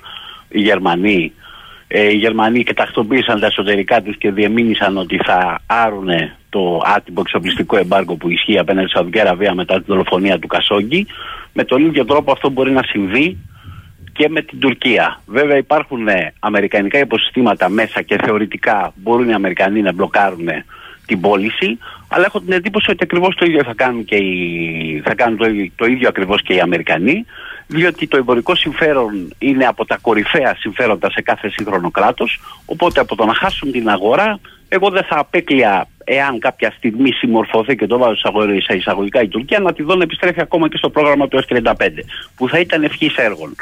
οι 0.49 0.61
Γερμανοί 0.61 1.33
Ε, 1.91 2.11
οι 2.11 2.15
Γερμανοί 2.15 2.63
κατακτοποίησαν 2.63 3.39
τα 3.39 3.45
εσωτερικά 3.45 4.01
τους 4.01 4.17
και 4.17 4.31
διεμήνυσαν 4.31 4.97
ότι 4.97 5.17
θα 5.17 5.59
άρουν 5.65 6.09
το 6.49 6.81
άτυπο 6.95 7.21
εξοπλιστικό 7.21 7.77
εμπάργκο 7.77 8.15
που 8.15 8.29
ισχύει 8.29 8.57
απέναντι 8.57 8.87
στη 8.87 8.97
Σαουδική 8.97 9.19
Αραβία 9.19 9.53
μετά 9.53 9.77
τη 9.77 9.83
δολοφονία 9.87 10.39
του 10.39 10.47
Κασόγκη. 10.47 11.07
Με 11.53 11.63
τον 11.63 11.85
ίδιο 11.85 12.05
τρόπο 12.05 12.31
αυτό 12.31 12.49
μπορεί 12.49 12.71
να 12.71 12.83
συμβεί 12.83 13.37
και 14.13 14.29
με 14.29 14.41
την 14.41 14.59
Τουρκία. 14.59 15.21
Βέβαια 15.25 15.57
υπάρχουν 15.57 16.07
ε, 16.07 16.33
αμερικανικά 16.39 16.99
υποσυστήματα 16.99 17.69
μέσα 17.69 18.01
και 18.01 18.17
θεωρητικά 18.23 18.93
μπορούν 18.95 19.29
οι 19.29 19.33
Αμερικανοί 19.33 19.81
να 19.81 19.93
μπλοκάρουν 19.93 20.47
την 21.05 21.19
πώληση, 21.19 21.77
αλλά 22.07 22.25
έχω 22.25 22.39
την 22.41 22.51
εντύπωση 22.51 22.91
ότι 22.91 23.03
ακριβώς 23.03 23.35
το 23.35 23.45
ίδιο 23.45 23.63
θα 23.63 23.73
κάνουν, 23.75 24.05
και 24.05 24.15
οι, 24.15 25.01
θα 25.05 25.15
κάνουν 25.15 25.37
το, 25.37 25.45
ίδιο, 25.47 25.71
το 25.75 25.85
ίδιο 25.85 26.07
ακριβώς 26.07 26.41
και 26.41 26.53
οι 26.53 26.59
Αμερικανοί, 26.59 27.25
διότι 27.72 28.07
το 28.07 28.17
εμπορικό 28.17 28.55
συμφέρον 28.55 29.34
είναι 29.39 29.65
από 29.65 29.86
τα 29.86 29.97
κορυφαία 30.01 30.55
συμφέροντα 30.59 31.11
σε 31.11 31.22
κάθε 31.22 31.49
σύγχρονο 31.49 31.91
κράτος, 31.91 32.39
οπότε 32.65 32.99
από 32.99 33.15
το 33.15 33.26
να 33.26 33.34
χάσουν 33.34 33.72
την 33.72 33.89
αγορά, 33.89 34.39
εγώ 34.70 34.89
δεν 34.89 35.03
θα 35.03 35.20
απέκλεια 35.20 35.88
εάν 36.03 36.39
κάποια 36.39 36.72
στιγμή 36.78 37.11
συμμορφωθεί 37.11 37.76
και 37.76 37.88
το 37.88 37.97
βάζω 37.97 38.15
σε 38.59 38.76
εισαγωγικά 38.76 39.22
η 39.22 39.28
Τουρκία, 39.28 39.59
να 39.59 39.74
τη 39.74 39.84
δω 39.84 39.95
να 39.95 40.03
επιστρέφει 40.03 40.41
ακόμα 40.41 40.70
και 40.70 40.78
στο 40.78 40.89
πρόγραμμα 40.89 41.28
του 41.28 41.39
F-35, 41.47 41.72
που 42.36 42.49
θα 42.49 42.59
ήταν 42.59 42.84
ευχής 42.84 43.15
έργων. 43.15 43.55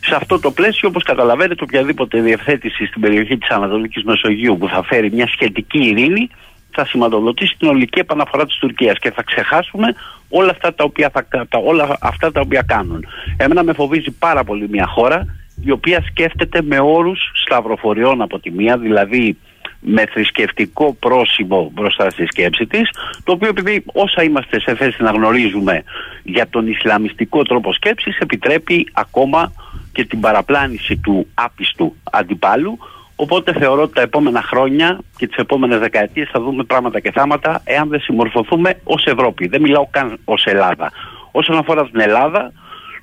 Σε 0.00 0.14
αυτό 0.14 0.40
το 0.40 0.50
πλαίσιο, 0.50 0.88
όπως 0.88 1.02
καταλαβαίνετε, 1.02 1.62
οποιαδήποτε 1.64 2.20
διευθέτηση 2.20 2.86
στην 2.86 3.00
περιοχή 3.00 3.38
της 3.38 3.48
Ανατολικής 3.48 4.02
Μεσογείου 4.04 4.58
που 4.58 4.68
θα 4.68 4.82
φέρει 4.82 5.12
μια 5.12 5.26
σχετική 5.26 5.78
ειρήνη, 5.78 6.30
θα 6.70 6.84
σηματοδοτήσει 6.86 7.54
την 7.58 7.68
ολική 7.68 7.98
επαναφορά 7.98 8.46
της 8.46 8.56
Τουρκίας 8.56 8.98
και 8.98 9.10
θα 9.10 9.22
ξεχάσουμε 9.22 9.94
όλα 10.30 10.50
αυτά 10.50 10.74
τα 10.74 10.84
οποία, 10.84 11.10
θα, 11.10 11.26
τα, 11.48 11.58
όλα 11.58 11.96
αυτά 12.00 12.32
τα 12.32 12.40
οποία 12.40 12.62
κάνουν. 12.62 13.06
Εμένα 13.36 13.62
με 13.62 13.72
φοβίζει 13.72 14.10
πάρα 14.10 14.44
πολύ 14.44 14.68
μια 14.68 14.86
χώρα 14.86 15.26
η 15.64 15.70
οποία 15.70 16.02
σκέφτεται 16.02 16.62
με 16.62 16.78
όρους 16.80 17.20
σταυροφοριών 17.44 18.22
από 18.22 18.38
τη 18.38 18.50
μία, 18.50 18.78
δηλαδή 18.78 19.36
με 19.80 20.06
θρησκευτικό 20.06 20.96
πρόσημο 21.00 21.70
μπροστά 21.74 22.10
στη 22.10 22.26
σκέψη 22.26 22.66
της, 22.66 22.90
το 23.24 23.32
οποίο 23.32 23.48
επειδή 23.48 23.84
όσα 23.92 24.22
είμαστε 24.22 24.60
σε 24.60 24.74
θέση 24.74 25.02
να 25.02 25.10
γνωρίζουμε 25.10 25.82
για 26.22 26.48
τον 26.48 26.66
Ισλαμιστικό 26.66 27.42
τρόπο 27.42 27.72
σκέψης 27.72 28.18
επιτρέπει 28.18 28.88
ακόμα 28.92 29.52
και 29.92 30.04
την 30.04 30.20
παραπλάνηση 30.20 30.96
του 30.96 31.26
άπιστου 31.34 31.96
αντιπάλου 32.10 32.78
Οπότε 33.22 33.52
θεωρώ 33.52 33.82
ότι 33.82 33.94
τα 33.94 34.00
επόμενα 34.00 34.42
χρόνια 34.42 34.98
και 35.16 35.26
τις 35.26 35.36
επόμενες 35.36 35.78
δεκαετίες 35.78 36.28
θα 36.32 36.40
δούμε 36.40 36.64
πράγματα 36.64 37.00
και 37.00 37.10
θάματα 37.10 37.60
εάν 37.64 37.88
δεν 37.88 38.00
συμμορφωθούμε 38.00 38.74
ως 38.84 39.04
Ευρώπη. 39.04 39.46
Δεν 39.46 39.60
μιλάω 39.60 39.86
καν 39.90 40.18
ως 40.24 40.44
Ελλάδα. 40.44 40.90
Όσον 41.30 41.56
αφορά 41.56 41.90
την 41.90 42.00
Ελλάδα, 42.00 42.52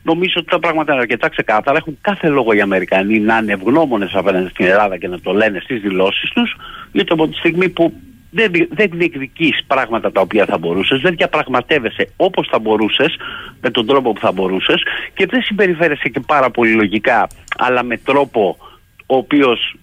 νομίζω 0.02 0.34
ότι 0.38 0.50
τα 0.50 0.60
πράγματα 0.60 0.92
είναι 0.92 1.02
αρκετά 1.02 1.30
ξεκάθαρα. 1.30 1.78
Έχουν 1.78 1.98
κάθε 2.02 2.28
λόγο 2.28 2.54
οι 2.54 2.62
Αμερικανοί 2.62 3.20
να 3.20 3.38
είναι 3.38 3.54
ευγνώμονες 3.54 4.12
απέναντι 4.14 4.50
στην 4.50 4.66
Ελλάδα 4.66 4.98
και 4.98 5.08
να 5.08 5.20
το 5.20 5.34
λένε 5.34 5.60
στις 5.60 5.82
δηλώσεις 5.82 6.30
τους, 6.30 6.56
γιατί 6.92 7.14
από 7.14 7.28
τη 7.28 7.36
στιγμή 7.36 7.70
που 7.70 7.94
δεν, 8.32 8.52
δεν 8.70 8.90
διεκδικείς 8.94 9.64
πράγματα 9.68 10.12
τα 10.12 10.22
οποία 10.22 10.46
θα 10.46 10.58
μπορούσες, 10.58 11.02
δεν 11.02 11.16
διαπραγματεύεσαι 11.16 12.10
όπως 12.16 12.48
θα 12.52 12.60
μπορούσες, 12.60 13.16
με 13.62 13.70
τον 13.70 13.86
τρόπο 13.86 14.14
που 14.14 14.20
θα 14.20 14.32
μπορούσες 14.32 14.84
και 15.14 15.26
δεν 15.26 15.42
συμπεριφέρεσαι 15.42 16.10
και 16.10 16.20
πάρα 16.20 16.50
πολύ 16.50 16.72
λογικά, 16.72 17.28
αλλά 17.58 17.84
με 17.84 17.98
τρόπο 17.98 18.58
ο 19.06 19.16
οποίος 19.16 19.76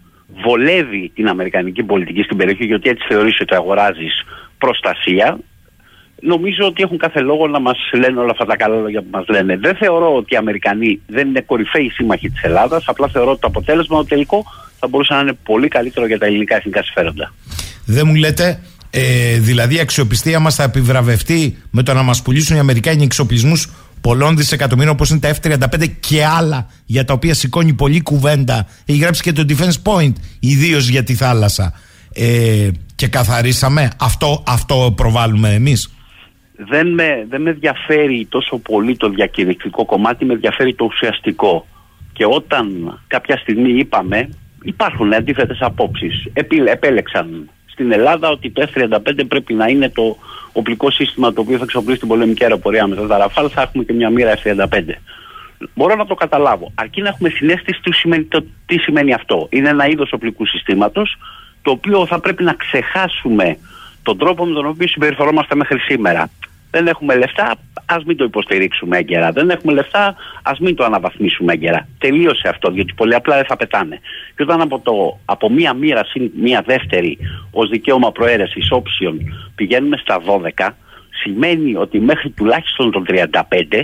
βολεύει 0.43 1.11
την 1.15 1.29
αμερικανική 1.29 1.83
πολιτική 1.83 2.23
στην 2.23 2.37
περιοχή 2.37 2.65
γιατί 2.65 2.89
έτσι 2.89 3.07
θεωρείς 3.09 3.41
ότι 3.41 3.55
αγοράζεις 3.55 4.23
προστασία 4.59 5.39
νομίζω 6.21 6.67
ότι 6.67 6.83
έχουν 6.83 6.99
κάθε 6.99 7.21
λόγο 7.21 7.47
να 7.49 7.61
μας 7.61 7.79
λένε 7.93 8.21
όλα 8.21 8.31
αυτά 8.31 8.45
τα 8.45 8.57
καλά 8.57 8.77
λόγια 8.77 9.01
που 9.01 9.09
μας 9.11 9.25
λένε. 9.29 9.57
Δεν 9.57 9.77
θεωρώ 9.77 10.17
ότι 10.17 10.35
οι 10.35 10.37
Αμερικανοί 10.37 11.01
δεν 11.07 11.29
είναι 11.29 11.41
κορυφαίοι 11.41 11.89
σύμμαχοι 11.89 12.31
της 12.31 12.43
Ελλάδας, 12.43 12.85
απλά 12.87 13.09
θεωρώ 13.09 13.31
ότι 13.31 13.41
το 13.41 13.47
αποτέλεσμα 13.47 13.97
το 13.97 14.05
τελικό 14.05 14.45
θα 14.79 14.89
μπορούσε 14.89 15.15
να 15.15 15.21
είναι 15.21 15.33
πολύ 15.33 15.69
καλύτερο 15.69 16.07
για 16.07 16.19
τα 16.19 16.27
ελληνικά 16.27 16.57
εθνικά 16.57 16.83
συμφέροντα. 16.83 17.35
Δεν 17.87 18.07
μου 18.07 18.15
λέτε, 18.15 18.61
ε, 18.91 19.39
δηλαδή 19.39 19.75
η 19.75 19.81
αξιοπιστία 19.81 20.41
μας 20.41 20.55
θα 20.55 20.63
επιβραβευτεί 20.63 21.63
με 21.71 21.83
το 21.83 21.95
να 21.95 22.03
μας 22.03 22.23
πουλήσουν 22.23 22.57
οι 22.57 22.59
Αμερικάνοι 22.59 23.03
εξοπλισμούς 23.03 23.69
πολλών 24.09 24.37
δισεκατομμύρων 24.37 24.93
όπως 24.93 25.11
είναι 25.11 25.21
τα 25.21 25.35
F-35 25.35 25.87
και 26.01 26.25
άλλα 26.25 26.67
για 26.87 27.05
τα 27.05 27.13
οποία 27.13 27.35
σηκώνει 27.35 27.73
πολλή 27.73 28.03
κουβέντα. 28.03 28.67
Έχει 28.87 28.99
γράψει 28.99 29.23
και 29.23 29.33
το 29.33 29.45
Defense 29.49 29.79
Point, 29.89 30.13
ιδίως 30.41 30.89
για 30.89 31.03
τη 31.03 31.15
θάλασσα. 31.15 31.73
Ε, 32.15 32.69
και 32.95 33.09
καθαρίσαμε. 33.09 33.91
Αυτό, 34.01 34.43
αυτό 34.47 34.93
προβάλλουμε 34.97 35.55
εμείς. 35.55 35.95
Δεν 36.57 36.95
με, 36.95 37.27
δεν 37.29 37.43
με 37.43 37.51
ενδιαφέρει 37.51 38.27
τόσο 38.29 38.59
πολύ 38.59 38.97
το 38.97 39.09
διακηρυκτικό 39.09 39.85
κομμάτι, 39.85 40.25
με 40.25 40.33
ενδιαφέρει 40.33 40.75
το 40.75 40.85
ουσιαστικό. 40.85 41.67
Και 42.13 42.25
όταν 42.27 42.65
κάποια 43.07 43.37
στιγμή 43.37 43.71
είπαμε, 43.79 44.29
υπάρχουν 44.63 45.15
αντίθετες 45.15 45.59
απόψεις. 45.61 46.25
Επέλεξαν 46.65 47.51
στην 47.75 47.93
Ελλάδα 47.93 48.29
ότι 48.29 48.51
το 48.51 48.69
F-35 48.75 49.25
πρέπει 49.29 49.55
να 49.55 49.67
είναι 49.67 49.89
το 49.89 50.17
οπλικό 50.53 50.91
σύστημα 50.91 51.33
το 51.33 51.41
οποίο 51.41 51.57
θα 51.57 51.65
εξοπλίσει 51.65 51.99
την 51.99 52.09
πολεμική 52.09 52.43
αεροπορία 52.43 52.87
με 52.87 53.07
τα 53.07 53.17
Ραφάλ, 53.17 53.51
θα 53.53 53.63
έχουμε 53.63 53.85
και 53.85 53.93
μια 53.93 54.11
μοίρα 54.11 54.39
F-35. 54.45 54.83
Μπορώ 55.75 55.95
να 55.95 56.07
το 56.07 56.15
καταλάβω. 56.15 56.73
Αρκεί 56.75 57.03
να 57.03 57.09
έχουμε 57.09 57.29
συνέστηση 57.29 57.81
τι 57.83 57.93
σημαίνει, 57.93 58.25
το, 58.25 58.45
τι 58.67 58.79
σημαίνει 58.79 59.15
αυτό. 59.15 59.47
Είναι 59.51 59.69
ένα 59.69 59.89
είδος 59.89 60.13
οπλικού 60.13 60.47
συστήματος 60.47 61.17
το 61.63 61.71
οποίο 61.71 62.07
θα 62.07 62.21
πρέπει 62.21 62.43
να 62.43 62.53
ξεχάσουμε 62.53 63.57
τον 64.03 64.19
τρόπο 64.19 64.45
με 64.45 64.55
τον 64.55 64.67
οποίο 64.67 64.89
συμπεριφερόμαστε 64.89 65.55
μέχρι 65.55 65.79
σήμερα 65.79 66.31
δεν 66.75 66.87
έχουμε 66.87 67.17
λεφτά, 67.17 67.57
ας 67.87 68.05
μην 68.05 68.17
το 68.17 68.25
υποστηρίξουμε 68.25 68.99
έγκαιρα. 68.99 69.33
Δεν 69.33 69.51
έχουμε 69.51 69.73
λεφτά, 69.73 70.15
ας 70.43 70.59
μην 70.59 70.75
το 70.75 70.85
αναβαθμίσουμε 70.85 71.53
έγκαιρα. 71.53 71.89
Τελείωσε 71.99 72.49
αυτό, 72.49 72.71
γιατί 72.71 72.93
πολύ 72.97 73.15
απλά 73.15 73.37
δεν 73.37 73.45
θα 73.45 73.57
πετάνε. 73.57 74.01
Και 74.37 74.43
όταν 74.43 74.61
από, 74.61 74.81
το, 74.81 75.19
από 75.25 75.51
μία 75.51 75.73
μοίρα 75.75 76.05
συν 76.05 76.31
μία 76.41 76.63
δεύτερη 76.67 77.19
ως 77.51 77.69
δικαίωμα 77.69 78.13
προαίρεσης 78.13 78.71
όψιων 78.71 79.19
πηγαίνουμε 79.55 79.97
στα 79.97 80.21
12, 80.59 80.69
σημαίνει 81.23 81.77
ότι 81.77 82.01
μέχρι 82.01 82.31
τουλάχιστον 82.31 82.91
το 82.91 83.03
35 83.09 83.83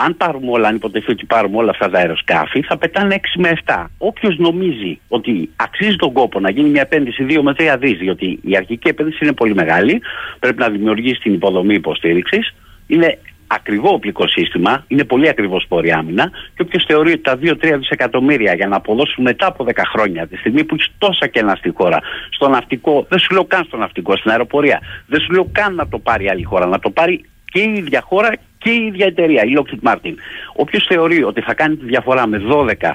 αν 0.00 0.16
πάρουμε 0.16 0.50
όλα, 0.50 0.68
αν 0.68 0.74
υποτεθεί 0.74 1.10
ότι 1.10 1.24
πάρουμε 1.24 1.56
όλα 1.56 1.70
αυτά 1.70 1.90
τα 1.90 1.98
αεροσκάφη, 1.98 2.62
θα 2.62 2.76
πετάνε 2.76 3.14
6 3.14 3.24
με 3.36 3.52
7. 3.64 3.84
Όποιος 3.98 4.38
νομίζει 4.38 5.00
ότι 5.08 5.50
αξίζει 5.56 5.96
τον 5.96 6.12
κόπο 6.12 6.40
να 6.40 6.50
γίνει 6.50 6.68
μια 6.68 6.80
επένδυση 6.80 7.26
2 7.28 7.40
με 7.42 7.54
3 7.58 7.76
δις, 7.78 7.98
διότι 7.98 8.38
η 8.42 8.56
αρχική 8.56 8.88
επένδυση 8.88 9.18
είναι 9.22 9.32
πολύ 9.32 9.54
μεγάλη, 9.54 10.00
πρέπει 10.38 10.58
να 10.58 10.68
δημιουργήσει 10.68 11.20
την 11.20 11.32
υποδομή 11.32 11.74
υποστήριξης, 11.74 12.54
είναι 12.88 13.18
ακριβό 13.48 13.92
οπλικό 13.92 14.28
σύστημα, 14.28 14.84
είναι 14.88 15.04
πολύ 15.04 15.28
ακριβώ 15.28 15.60
πόρη 15.68 15.92
άμυνα. 15.92 16.30
Και 16.54 16.62
όποιος 16.62 16.84
θεωρεί 16.86 17.12
ότι 17.12 17.20
τα 17.20 17.38
2-3 17.42 17.78
δισεκατομμύρια 17.78 18.54
για 18.54 18.66
να 18.66 18.76
αποδώσουν 18.76 19.24
μετά 19.24 19.46
από 19.46 19.64
10 19.64 19.70
χρόνια, 19.92 20.26
τη 20.26 20.36
στιγμή 20.36 20.64
που 20.64 20.74
έχει 20.74 20.90
τόσα 20.98 21.26
κενά 21.26 21.54
στη 21.54 21.72
χώρα, 21.76 21.98
στο 22.30 22.48
ναυτικό, 22.48 23.06
δεν 23.08 23.18
σου 23.18 23.32
λέω 23.32 23.44
καν 23.44 23.64
στο 23.64 23.76
ναυτικό, 23.76 24.16
στην 24.16 24.30
αεροπορία, 24.30 24.80
δεν 25.06 25.20
σου 25.20 25.32
λέω 25.32 25.48
καν 25.52 25.74
να 25.74 25.88
το 25.88 25.98
πάρει 25.98 26.28
άλλη 26.28 26.42
χώρα, 26.42 26.66
να 26.66 26.78
το 26.78 26.90
πάρει 26.90 27.24
και 27.44 27.60
η 27.60 27.72
ίδια 27.76 28.00
χώρα 28.00 28.30
και 28.58 28.70
η 28.70 28.86
ίδια 28.86 29.06
εταιρεία, 29.06 29.42
η 29.42 29.52
Lockheed 29.56 29.92
Martin. 29.92 30.14
Όποιος 30.54 30.84
θεωρεί 30.88 31.22
ότι 31.22 31.40
θα 31.40 31.54
κάνει 31.54 31.76
τη 31.76 31.84
διαφορά 31.84 32.26
με 32.26 32.42
12 32.50 32.94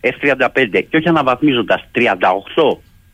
F-35 0.00 0.82
και 0.88 0.96
όχι 0.96 1.08
αναβαθμίζοντας 1.08 1.84
38 1.94 2.00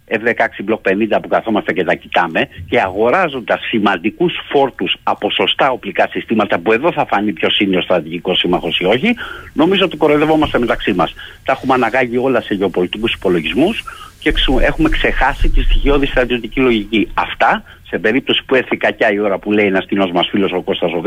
F-16 0.09 0.71
Block 0.71 1.17
50 1.17 1.19
που 1.23 1.29
καθόμαστε 1.29 1.73
και 1.73 1.85
τα 1.85 1.95
κοιτάμε 1.95 2.49
και 2.69 2.81
αγοράζοντα 2.81 3.59
σημαντικούς 3.69 4.33
φόρτους 4.51 4.97
από 5.03 5.31
σωστά 5.31 5.71
οπλικά 5.71 6.09
συστήματα 6.11 6.59
που 6.59 6.73
εδώ 6.73 6.93
θα 6.93 7.07
φανεί 7.07 7.33
ποιος 7.33 7.59
είναι 7.59 7.77
ο 7.77 7.81
στρατηγικός 7.81 8.39
σύμμαχος 8.39 8.79
ή 8.79 8.85
όχι, 8.85 9.15
νομίζω 9.53 9.85
ότι 9.85 9.97
κοροϊδευόμαστε 9.97 10.59
μεταξύ 10.59 10.93
μας. 10.93 11.15
Τα 11.45 11.53
έχουμε 11.53 11.75
αναγάγει 11.75 12.17
όλα 12.17 12.41
σε 12.41 12.55
γεωπολιτικούς 12.55 13.13
υπολογισμούς 13.13 13.85
και 14.19 14.33
έχουμε 14.61 14.89
ξεχάσει 14.89 15.49
τη 15.49 15.63
στοιχειώδη 15.63 16.07
στρατιωτική 16.07 16.61
λογική. 16.61 17.09
Αυτά, 17.15 17.63
σε 17.87 17.99
περίπτωση 17.99 18.43
που 18.47 18.55
έρθει 18.55 18.77
κακιά 18.77 19.13
η 19.13 19.19
ώρα 19.19 19.39
που 19.39 19.53
λέει 19.53 19.67
ένας 19.67 19.87
κοινός 19.89 20.11
μας 20.13 20.29
φίλος 20.31 20.53
ο 20.53 20.63
Κώστας 20.63 20.93
ο 20.93 21.03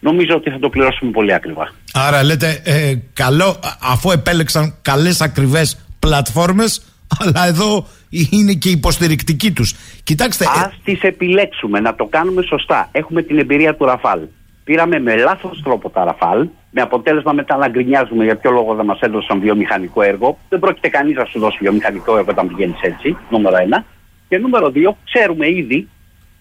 νομίζω 0.00 0.34
ότι 0.34 0.50
θα 0.50 0.58
το 0.58 0.68
πληρώσουμε 0.68 1.10
πολύ 1.10 1.34
ακριβά. 1.34 1.72
Άρα 1.92 2.22
λέτε, 2.22 2.62
ε, 2.64 2.94
καλό, 3.12 3.60
αφού 3.80 4.10
επέλεξαν 4.10 4.74
καλές 4.82 5.20
ακριβές 5.20 5.86
πλατφόρμες 5.98 6.91
αλλά 7.18 7.46
εδώ 7.46 7.86
είναι 8.30 8.52
και 8.52 8.68
υποστηρικτική 8.68 9.52
τους. 9.52 9.74
Κοιτάξτε... 10.04 10.44
Ας 10.48 10.72
ε... 10.72 10.74
τις 10.84 11.02
επιλέξουμε, 11.02 11.80
να 11.80 11.94
το 11.94 12.04
κάνουμε 12.04 12.42
σωστά. 12.42 12.88
Έχουμε 12.92 13.22
την 13.22 13.38
εμπειρία 13.38 13.74
του 13.76 13.84
Ραφάλ. 13.84 14.20
Πήραμε 14.64 15.00
με 15.00 15.16
λάθος 15.16 15.60
τρόπο 15.64 15.90
τα 15.90 16.04
Ραφάλ, 16.04 16.48
με 16.70 16.80
αποτέλεσμα 16.80 17.32
μετά 17.32 17.56
να 17.56 17.68
γκρινιάζουμε 17.68 18.24
για 18.24 18.36
ποιο 18.36 18.50
λόγο 18.50 18.74
δεν 18.74 18.84
μας 18.84 19.00
έδωσαν 19.00 19.40
βιομηχανικό 19.40 20.02
έργο. 20.02 20.38
Δεν 20.48 20.58
πρόκειται 20.58 20.88
κανείς 20.88 21.16
να 21.16 21.24
σου 21.24 21.38
δώσει 21.38 21.58
βιομηχανικό 21.60 22.16
έργο 22.16 22.30
όταν 22.30 22.48
πηγαίνεις 22.48 22.80
έτσι, 22.80 23.16
νούμερο 23.30 23.56
ένα. 23.56 23.84
Και 24.28 24.38
νούμερο 24.38 24.70
δύο, 24.70 24.96
ξέρουμε 25.04 25.48
ήδη 25.48 25.88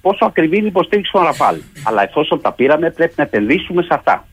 πόσο 0.01 0.25
ακριβή 0.25 0.55
είναι 0.55 0.65
η 0.65 0.67
υποστήριξη 0.67 1.11
των 1.11 1.23
Ραφάλ. 1.23 1.55
Αλλά 1.83 2.03
εφόσον 2.03 2.41
τα 2.41 2.51
πήραμε, 2.51 2.89
πρέπει 2.89 3.13
να 3.17 3.23
επενδύσουμε 3.23 3.81
σε 3.81 3.89
αυτά. 3.91 4.27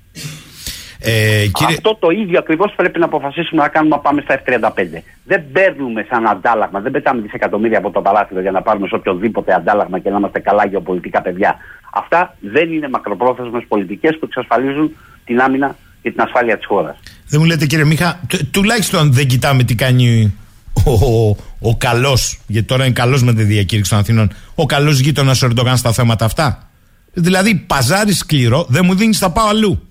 Ε, 1.01 1.47
κύριε... 1.53 1.75
Αυτό 1.75 1.97
το 2.01 2.11
ίδιο 2.11 2.39
ακριβώς 2.39 2.73
πρέπει 2.77 2.99
να 2.99 3.05
αποφασίσουμε 3.05 3.63
να 3.63 3.69
κάνουμε 3.69 3.95
να 3.95 4.01
πάμε 4.01 4.21
στα 4.21 4.43
F35. 4.45 5.03
Δεν 5.25 5.45
παίρνουμε 5.53 6.07
σαν 6.09 6.27
αντάλλαγμα, 6.27 6.81
δεν 6.81 6.93
πετάμε 6.93 7.21
δισεκατομμύρια 7.21 7.79
από 7.79 7.91
το 7.91 8.01
παράθυρο 8.01 8.41
για 8.41 8.51
να 8.51 8.63
πάρουμε 8.63 8.87
σε 8.89 8.95
οποιοδήποτε 8.95 9.55
αντάλλαγμα 9.55 9.99
και 9.99 10.11
να 10.11 10.17
είμαστε 10.17 10.41
καλά 10.41 10.67
γεωπολιτικά 10.67 11.23
παιδιά. 11.23 11.57
Αυτά 11.93 12.37
δεν 12.41 12.73
είναι 12.73 12.89
μακροπρόθεσμες 12.89 13.65
πολιτικές 13.69 14.19
που 14.19 14.25
εξασφαλίζουν 14.25 14.97
την 15.25 15.41
άμυνα 15.41 15.77
και 16.03 16.11
την 16.11 16.21
ασφάλεια 16.21 16.57
της 16.57 16.67
χώρας. 16.67 16.97
Δεν 17.29 17.41
μου 17.41 17.47
λέτε 17.47 17.67
κύριε 17.67 17.85
Μίχα, 17.85 18.21
τουλάχιστον 18.51 19.13
δεν 19.13 19.27
κοιτάμε 19.27 19.63
τι 19.63 19.75
κάνει 19.75 20.37
ο, 20.85 21.29
ο 21.61 21.77
καλός, 21.77 22.41
γιατί 22.47 22.67
τώρα 22.67 22.85
είναι 22.85 22.93
καλός 22.93 23.23
με 23.23 23.35
τη 23.35 23.43
διακήρυξη 23.43 23.91
των 23.91 24.01
Αθηνών, 24.01 24.33
ο 24.55 24.67
καλός 24.67 24.99
γείτονας 24.99 25.43
ο 25.43 25.47
Ερντογάν 25.47 25.77
στα 25.77 25.93
θέματα 25.93 26.25
αυτά. 26.25 26.69
Δηλαδή, 27.13 27.55
παζάρι 27.55 28.13
σκληρό, 28.13 28.67
δεν 28.69 28.85
μου 28.85 28.95
δίνεις, 28.95 29.19
θα 29.19 29.31
πάω 29.31 29.47
αλλού. 29.49 29.88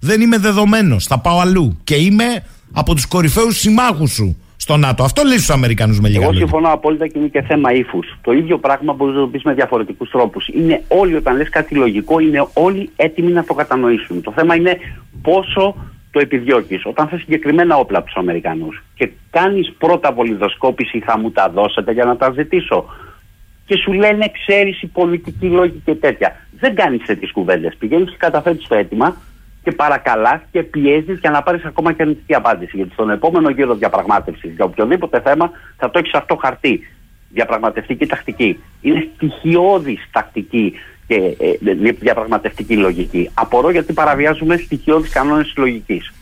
Δεν 0.00 0.20
είμαι 0.20 0.38
δεδομένος, 0.38 1.06
θα 1.06 1.18
πάω 1.18 1.38
αλλού. 1.38 1.78
Και 1.84 1.94
είμαι 1.94 2.44
από 2.72 2.94
τους 2.94 3.06
κορυφαίους 3.06 3.58
συμμάχους 3.58 4.10
σου 4.12 4.36
στο 4.56 4.76
ΝΑΤΟ. 4.76 5.02
Αυτό 5.02 5.22
λέει 5.22 5.36
στους 5.36 5.50
Αμερικανούς 5.50 6.00
με 6.00 6.08
λίγα 6.08 6.22
Εγώ 6.22 6.32
συμφωνώ 6.32 6.72
απόλυτα 6.72 7.06
και 7.06 7.18
είναι 7.18 7.28
και 7.28 7.42
θέμα 7.42 7.72
ύφους. 7.72 8.18
Το 8.22 8.32
ίδιο 8.32 8.58
πράγμα 8.58 8.92
μπορείς 8.92 9.14
να 9.14 9.20
το 9.20 9.26
πεις 9.26 9.42
με 9.42 9.54
διαφορετικούς 9.54 10.10
τρόπους. 10.10 10.48
Είναι 10.48 10.82
όλοι, 10.88 11.14
όταν 11.14 11.36
λες 11.36 11.48
κάτι 11.48 11.74
λογικό, 11.74 12.18
είναι 12.18 12.46
όλοι 12.52 12.90
έτοιμοι 12.96 13.32
να 13.32 13.44
το 13.44 13.54
κατανοήσουν. 13.54 14.22
Το 14.22 14.32
θέμα 14.32 14.54
είναι 14.54 14.76
πόσο 15.22 15.74
το 16.10 16.20
επιδιώκεις. 16.20 16.84
Όταν 16.84 17.08
θες 17.08 17.20
συγκεκριμένα 17.20 17.76
όπλα 17.76 17.98
από 17.98 18.06
τους 18.06 18.16
Αμερικανούς 18.16 18.82
και 18.94 19.10
κάνεις 19.30 19.72
πρώτα 19.78 20.12
βολιδοσκόπηση, 20.12 20.98
θα 20.98 21.18
μου 21.18 21.30
τα 21.30 21.50
δώσετε 21.50 21.92
για 21.92 22.04
να 22.04 22.16
τα 22.16 22.30
ζητήσω. 22.30 22.84
Και 23.64 23.76
σου 23.76 23.92
λένε, 23.92 24.30
ξέρεις, 24.44 24.82
η 24.82 24.86
πολιτική 24.86 25.46
λόγη 25.46 25.82
και 25.84 25.94
τέτοια. 25.94 26.46
Δεν 26.58 26.74
κάνεις 26.74 27.04
τέτοιες 27.06 27.32
κουβέντες. 27.32 27.76
Πηγαίνεις 27.78 28.10
και 28.10 28.16
καταθέτει 28.18 28.66
το 28.68 28.74
αίτημα 28.74 29.16
και 29.62 29.72
παρακαλάς 29.72 30.40
και 30.50 30.62
πιέζεις 30.62 31.18
για 31.18 31.30
να 31.30 31.42
πάρεις 31.42 31.64
ακόμα 31.64 31.92
και 31.92 32.02
αρνητική 32.02 32.34
απάντηση. 32.34 32.76
Γιατί 32.76 32.92
στον 32.92 33.10
επόμενο 33.10 33.50
γύρο 33.50 33.74
διαπραγμάτευσης 33.74 34.52
για 34.54 34.64
οποιοδήποτε 34.64 35.20
θέμα 35.20 35.50
θα 35.76 35.90
το 35.90 35.98
έχεις 35.98 36.14
αυτό 36.14 36.36
χαρτί. 36.36 36.86
Διαπραγματευτική 37.32 38.06
τακτική. 38.06 38.58
Είναι 38.80 39.08
στοιχειώδης 39.14 40.08
τακτική 40.10 40.74
και 41.06 41.14
ε, 41.14 41.92
διαπραγματευτική 41.92 42.76
λογική. 42.76 43.30
Απορώ 43.34 43.70
γιατί 43.70 43.92
παραβιάζουμε 43.92 44.56
στοιχειώδεις 44.56 45.10
κανόνες 45.10 45.52
τη 45.52 45.60
λογικής. 45.60 46.12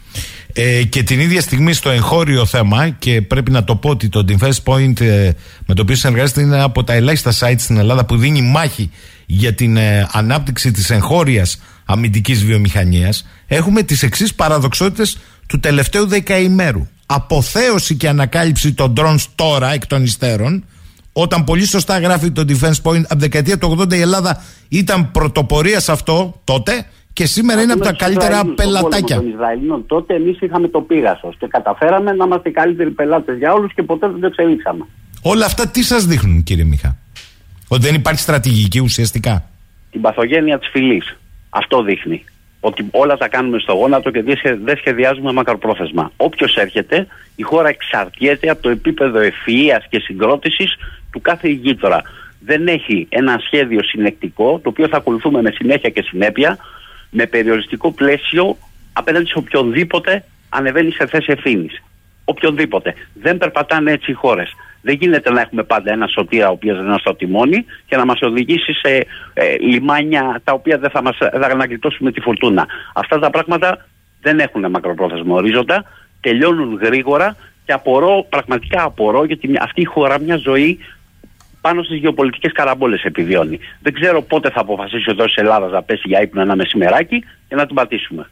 Ε, 0.52 0.82
και 0.82 1.02
την 1.02 1.20
ίδια 1.20 1.40
στιγμή 1.40 1.73
στο 1.73 1.90
εγχώριο 1.90 2.47
θέμα, 2.47 2.89
και 2.89 3.23
πρέπει 3.23 3.51
να 3.51 3.65
το 3.65 3.77
πω 3.77 3.90
ότι 3.90 4.09
το 4.09 4.24
Defense 4.28 4.73
Point 4.73 5.01
ε, 5.01 5.31
με 5.66 5.74
το 5.74 5.82
οποίο 5.82 5.94
συνεργάζεται 5.94 6.40
είναι 6.40 6.62
από 6.62 6.85
τα 6.85 6.93
ελάχιστα 6.93 7.32
sites 7.40 7.59
στην 7.59 7.77
Ελλάδα 7.77 8.05
που 8.05 8.16
δίνει 8.16 8.43
μάχη 8.43 8.90
για 9.27 9.55
την 9.55 9.77
ε, 9.77 10.09
ανάπτυξη 10.12 10.70
της 10.70 10.90
εγχώριας 10.90 11.60
αμυντικής 11.89 12.44
βιομηχανίας 12.44 13.27
έχουμε 13.47 13.82
τις 13.82 14.02
εξής 14.02 14.35
παραδοξότητες 14.35 15.19
του 15.47 15.60
τελευταίου 15.60 16.06
δεκαημέρου. 16.06 16.86
Αποθέωση 17.06 17.97
και 17.97 18.09
ανακάλυψη 18.09 18.74
των 18.74 18.93
drones 18.97 19.24
τώρα 19.35 19.73
εκ 19.73 19.86
των 19.86 20.02
υστέρων 20.02 20.65
όταν 21.12 21.44
πολύ 21.44 21.66
σωστά 21.66 21.98
γράφει 21.98 22.31
το 22.31 22.44
Defense 22.48 22.82
Point 22.82 23.02
από 23.09 23.20
δεκαετία 23.20 23.59
του 23.59 23.77
80 23.81 23.93
η 23.93 24.01
Ελλάδα 24.01 24.43
ήταν 24.69 25.10
πρωτοπορία 25.10 25.81
σε 25.81 25.93
αυτό 25.93 26.40
τότε 26.44 26.86
και 27.12 27.27
σήμερα 27.27 27.62
είναι 27.62 27.73
από 27.73 27.82
τα 27.82 27.93
καλύτερα 27.93 28.44
πελατάκια. 28.55 29.16
Των 29.16 29.28
Ισραηλινών. 29.28 29.86
Τότε 29.86 30.15
εμείς 30.15 30.40
είχαμε 30.40 30.69
το 30.69 30.81
πίγασο 30.81 31.35
και 31.39 31.47
καταφέραμε 31.47 32.12
να 32.12 32.24
είμαστε 32.24 32.48
οι 32.48 32.52
καλύτεροι 32.52 32.90
πελάτες 32.90 33.39
για 33.39 33.52
όλους 33.52 33.74
και 33.74 33.82
ποτέ 33.82 34.09
δεν 34.09 34.20
το 34.20 34.27
εξελίξαμε. 34.27 34.85
Όλα 35.23 35.44
αυτά 35.44 35.69
τι 35.69 35.82
σας 35.82 36.05
δείχνουν, 36.06 36.43
κύριε 36.43 36.65
Μιχά; 36.65 36.97
Ότι 37.69 37.82
δεν 37.82 37.94
υπάρχει 37.94 38.20
στρατηγική 38.20 38.78
ουσιαστικά; 38.81 39.51
Την 39.90 40.01
παθογένεια 40.01 40.59
της 40.59 40.69
φυλής. 40.69 41.16
Αυτό 41.50 41.82
δείχνει. 41.82 42.24
Ότι 42.60 42.88
όλα 42.90 43.16
τα 43.16 43.28
κάνουμε 43.28 43.58
στο 43.58 43.72
γόνατο 43.72 44.10
και 44.10 44.22
δεν 44.62 44.76
σχεδιάζουμε 44.76 45.32
μακροπρόθεσμα. 45.32 46.12
Όποιος 46.16 46.56
έρχεται, 46.56 47.06
η 47.36 47.42
χώρα 47.42 47.68
εξαρτιέται 47.68 48.50
από 48.50 48.62
το 48.62 48.68
επίπεδο 48.68 49.18
ευφυία 49.18 49.84
και 49.88 49.98
συγκρότησης 49.98 50.76
του 51.12 51.20
κάθε 51.20 51.48
ηγείτορα. 51.48 52.02
Δεν 52.40 52.68
έχει 52.68 53.06
ένα 53.08 53.40
σχέδιο 53.46 53.82
συνεκτικό, 53.82 54.60
το 54.62 54.68
οποίο 54.68 54.88
θα 54.88 54.96
ακολουθούμε 54.96 55.42
με 55.42 55.50
συνέχεια 55.50 55.90
και 55.90 56.02
συνέπεια, 56.02 56.58
με 57.10 57.26
περιοριστικό 57.26 57.92
πλαίσιο 57.92 58.56
απέναντι 58.92 59.26
σε 59.26 59.38
οποιονδήποτε 59.38 60.24
ανεβαίνει 60.48 60.90
σε 60.90 61.06
θέση 61.06 61.32
ευθύνης. 61.32 61.82
Οποιονδήποτε. 62.24 62.94
Δεν 63.12 63.38
περπατάνε 63.38 63.92
έτσι 63.92 64.10
οι 64.10 64.14
χώρες. 64.14 64.52
Δεν 64.82 64.94
γίνεται 64.94 65.30
να 65.30 65.40
έχουμε 65.40 65.62
πάντα 65.62 65.92
ένα 65.92 66.06
σωτήρα 66.06 66.48
ο 66.48 66.52
οποίος 66.52 66.76
δεν 66.76 66.86
είναι 66.86 66.98
στο 66.98 67.14
τιμόνι 67.14 67.64
και 67.86 67.96
να 67.96 68.05
μας 68.05 68.20
οδηγήσει 68.22 68.72
σε 68.72 69.06
ε, 69.34 69.56
λιμάνια 69.60 70.40
τα 70.44 70.52
οποία 70.52 70.78
δεν 70.78 70.90
θα, 70.90 71.02
μας, 71.02 71.16
θα 71.16 71.48
αναγλιτώσουμε 71.50 72.12
τη 72.12 72.20
φουρτούνα. 72.20 72.66
Αυτά 72.94 73.18
τα 73.18 73.30
πράγματα 73.30 73.86
δεν 74.20 74.38
έχουν 74.38 74.70
μακροπρόθεσμο 74.70 75.34
ορίζοντα, 75.34 75.84
τελειώνουν 76.20 76.78
γρήγορα 76.82 77.36
και 77.64 77.72
απορώ, 77.72 78.26
πραγματικά 78.28 78.82
απορώ, 78.82 79.24
γιατί 79.24 79.50
αυτή 79.60 79.80
η 79.80 79.84
χώρα 79.84 80.20
μια 80.20 80.36
ζωή 80.36 80.78
πάνω 81.60 81.82
στις 81.82 81.98
γεωπολιτικές 81.98 82.52
καραμπόλες 82.52 83.02
επιβιώνει. 83.02 83.59
Δεν 83.82 83.92
ξέρω 83.92 84.22
πότε 84.22 84.50
θα 84.50 84.60
αποφασίσει 84.60 85.05
εδώ 85.09 85.28
στην 85.28 85.44
Ελλάδας 85.44 85.70
να 85.70 85.82
πέσει 85.82 86.02
για 86.05 86.22
ύπνο 86.22 86.40
ένα 86.40 86.56
μεσημεράκι 86.56 87.24
και 87.48 87.55
να 87.55 87.66
την 87.66 87.74
πατήσουμε. 87.74 88.30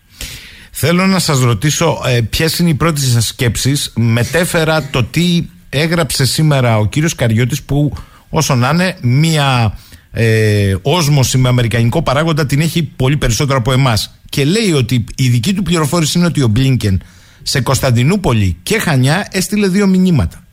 Θέλω 0.71 1.07
να 1.07 1.19
σας 1.19 1.43
ρωτήσω 1.43 2.03
ε, 2.07 2.21
ποιες 2.31 2.59
είναι 2.59 2.71
οι 2.71 2.75
πρώτες 2.75 3.03
σας 3.03 3.27
σκέψεις. 3.27 3.93
Μετέφερα 3.97 4.89
το 4.91 5.05
τι 5.05 5.49
έγραψε 5.81 6.27
σήμερα 6.27 6.79
ο 6.79 6.87
κύριος 6.87 7.15
Καριώτης 7.15 7.63
που 7.63 7.93
όσο 8.29 8.55
να 8.55 8.69
είναι 8.69 8.97
μία 9.01 9.79
ε, 10.11 10.75
όσμωση 10.83 11.39
με 11.39 11.49
αμερικανικό 11.49 12.03
παράγοντα 12.03 12.47
την 12.47 12.61
έχει 12.61 12.83
πολύ 12.83 13.17
περισσότερο 13.17 13.59
από 13.59 13.73
εμάς. 13.73 14.19
Και 14.29 14.45
λέει 14.45 14.73
ότι 14.73 15.05
η 15.17 15.29
δική 15.29 15.55
του 15.55 15.63
πληροφόρηση 15.63 16.19
είναι 16.19 16.27
ότι 16.27 16.43
ο 16.43 16.49
Μπλίνκεν 16.49 17.03
σε 17.43 17.61
Κωνσταντινούπολη 17.61 18.57
και 18.63 18.79
Χανιά 18.79 19.29
έστειλε 19.31 19.69
δύο 19.69 19.87
μηνύματα. 19.87 20.45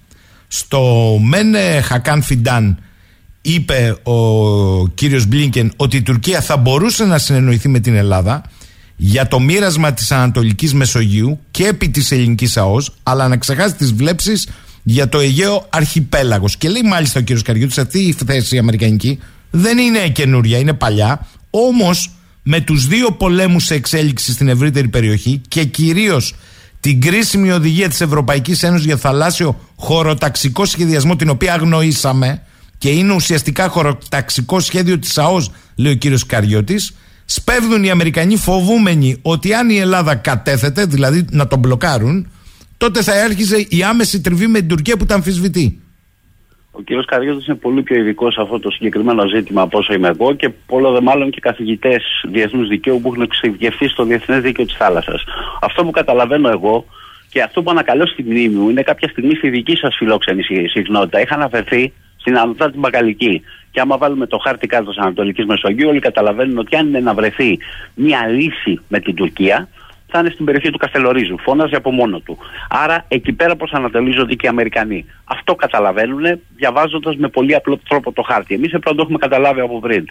Στο 0.48 0.82
Μένε 1.22 1.82
Χακάν 1.82 2.22
Φιντάν 2.22 2.78
είπε 3.42 3.98
ο 4.04 4.88
κύριος 4.88 5.26
Μπλίνκεν 5.26 5.74
ότι 5.76 5.98
η 5.98 6.02
Τουρκία 6.02 6.42
θα 6.42 6.58
μπορούσε 6.58 7.06
να 7.06 7.18
συνεννοηθεί 7.18 7.70
με 7.70 7.80
την 7.80 7.96
Ελλάδα 7.96 8.44
για 8.96 9.28
το 9.28 9.40
μοίρασμα 9.40 9.94
της 9.94 10.12
Ανατολικής 10.12 10.74
Μεσογείου 10.74 11.40
και 11.52 11.68
επί 11.68 11.90
της 11.90 12.12
ελληνικής 12.12 12.58
ΑΟΣ 12.58 12.92
αλλά 13.04 13.28
να 13.28 13.38
ξεχάσει 13.38 13.76
τις 13.76 13.94
βλέψεις 13.94 14.48
για 14.84 15.10
το 15.10 15.20
Αιγαίο 15.20 15.66
Αρχιπέλαγος. 15.70 16.58
Και 16.58 16.70
λέει 16.70 16.82
μάλιστα 16.84 17.20
ο 17.20 17.24
κύριος 17.24 17.44
Καριώτης 17.44 17.78
αυτή 17.78 18.00
η 18.00 18.16
θέση 18.26 18.56
η 18.56 18.60
αμερικανική 18.60 19.20
δεν 19.52 19.78
είναι 19.78 20.10
καινούρια, 20.10 20.58
είναι 20.58 20.74
παλιά. 20.74 21.28
Όμως 21.50 22.12
με 22.44 22.62
τους 22.62 22.88
δύο 22.88 23.12
πολέμους 23.12 23.64
σε 23.64 23.74
εξέλιξης 23.74 24.34
στην 24.34 24.48
ευρύτερη 24.48 24.88
περιοχή 24.88 25.42
και 25.48 25.64
κυρίως 25.64 26.36
την 26.80 27.02
κρίσιμη 27.02 27.52
οδηγία 27.52 27.90
της 27.90 28.02
Ευρωπαϊκής 28.02 28.64
Ένωσης 28.64 28.86
για 28.86 28.98
θαλάσσιο 28.98 29.60
χωροταξικό 29.76 30.66
σχεδιασμό 30.66 31.16
την 31.16 31.30
οποία 31.30 31.54
αγνοήσαμε 31.54 32.42
και 32.78 32.90
είναι 32.90 33.14
ουσιαστικά 33.14 33.68
χωροταξικό 33.68 34.60
σχέδιο 34.60 35.00
της 35.00 35.18
ΑΟΣ 35.18 35.52
λέει 35.76 35.92
ο 35.92 35.96
κύριος 35.96 36.26
Καριώτης 36.26 36.94
σπέβδουν 37.26 37.84
οι 37.84 37.90
Αμερικανοί 37.90 38.38
φοβούμενοι 38.38 39.18
ότι 39.22 39.54
αν 39.54 39.70
η 39.70 39.78
Ελλάδα 39.78 40.16
κατέθεται 40.16 40.86
δηλαδή 40.86 41.26
να 41.32 41.48
τον 41.48 41.60
μπλοκάρουν 41.60 42.28
τότε 42.84 43.02
θα 43.02 43.14
έρχιζε 43.24 43.58
η 43.70 43.84
άμεση 43.84 44.22
τριβή 44.22 44.48
με 44.48 44.60
την 44.60 44.68
Τουρκία 44.68 44.98
που 44.98 45.06
τα 45.06 45.16
αμφισβητεί. 45.16 45.82
Ο 46.72 46.82
κ. 46.82 47.06
Καριώτης 47.06 47.48
είναι 47.48 47.56
πολύ 47.56 47.82
πιο 47.82 47.96
ειδικός 47.96 48.34
σε 48.34 48.42
αυτό 48.42 48.60
το 48.60 48.72
συγκεκριμένο 48.72 49.28
ζήτημα 49.28 49.62
από 49.62 49.78
όσο 49.78 49.94
είμαι 49.94 50.08
εγώ 50.08 50.34
και 50.34 50.50
πολλό 50.50 50.92
δε 50.92 51.02
μάλλον 51.02 51.32
και 51.32 51.40
καθηγητές 51.40 52.04
διεθνούς 52.30 52.68
δικαίου 52.68 53.02
που 53.02 53.08
έχουν 53.08 53.22
εξειδικευτεί 53.22 53.88
στο 53.88 54.04
διεθνές 54.04 54.42
δίκαιο 54.42 54.66
της 54.66 54.76
θάλασσας. 54.76 55.24
Αυτό 55.62 55.84
που 55.84 55.92
καταλαβαίνω 55.92 56.50
εγώ 56.50 56.86
και 57.30 57.42
αυτό 57.42 57.64
που 57.64 57.72
ανακαλώ 57.72 58.06
στη 58.06 58.24
μνήμη 58.24 58.56
μου 58.56 58.70
είναι 58.70 58.82
κάποια 58.82 59.10
στιγμή 59.10 59.36
στη 59.36 59.50
δική 59.50 59.76
σας 59.76 59.96
φιλόξενη 59.98 60.44
συχνότητα. 60.74 61.22
Είχα 61.22 61.36
αναφερθεί 61.36 61.94
στην 62.18 62.38
Ανατολική 62.38 62.80
Μπακαλική. 62.80 63.42
Και 63.72 63.80
άμα 63.80 63.98
βάλουμε 63.98 64.28
το 64.28 64.38
χάρτη 64.38 64.68
κάτω 64.68 64.90
της 64.90 64.98
Ανατολικής 64.98 65.46
Μεσογείου, 65.46 65.90
όλοι 65.90 66.00
καταλαβαίνουν 66.00 66.58
ότι 66.58 66.76
αν 66.76 66.88
είναι 66.88 67.00
να 67.00 67.14
βρεθεί 67.14 67.58
μια 67.96 68.28
λύση 68.28 68.80
με 68.88 69.00
την 69.00 69.16
Τουρκία, 69.16 69.68
θα 70.14 70.20
είναι 70.20 70.30
στην 70.30 70.46
περιοχή 70.46 70.70
του 70.70 70.78
Καστελορίζου. 70.78 71.38
Φώναζε 71.40 71.76
από 71.76 71.92
μόνο 71.92 72.20
του. 72.20 72.38
Άρα 72.70 73.06
εκεί 73.08 73.34
πέρα 73.34 73.56
προσανατολίζονται 73.56 74.34
και 74.34 74.46
οι 74.46 74.50
Αμερικανοί. 74.50 75.06
Αυτό 75.26 75.56
καταλαβαίνουν 75.56 76.40
διαβάζοντας 76.56 77.16
με 77.16 77.28
πολύ 77.28 77.56
απλό 77.56 77.80
τρόπο 77.90 78.12
το 78.12 78.22
χάρτη. 78.22 78.54
Εμείς 78.54 78.70
πρέπει 78.70 78.90
να 78.90 78.96
το 78.96 79.02
έχουμε 79.02 79.18
καταλάβει 79.18 79.60
από 79.60 79.80
πριν. 79.80 80.06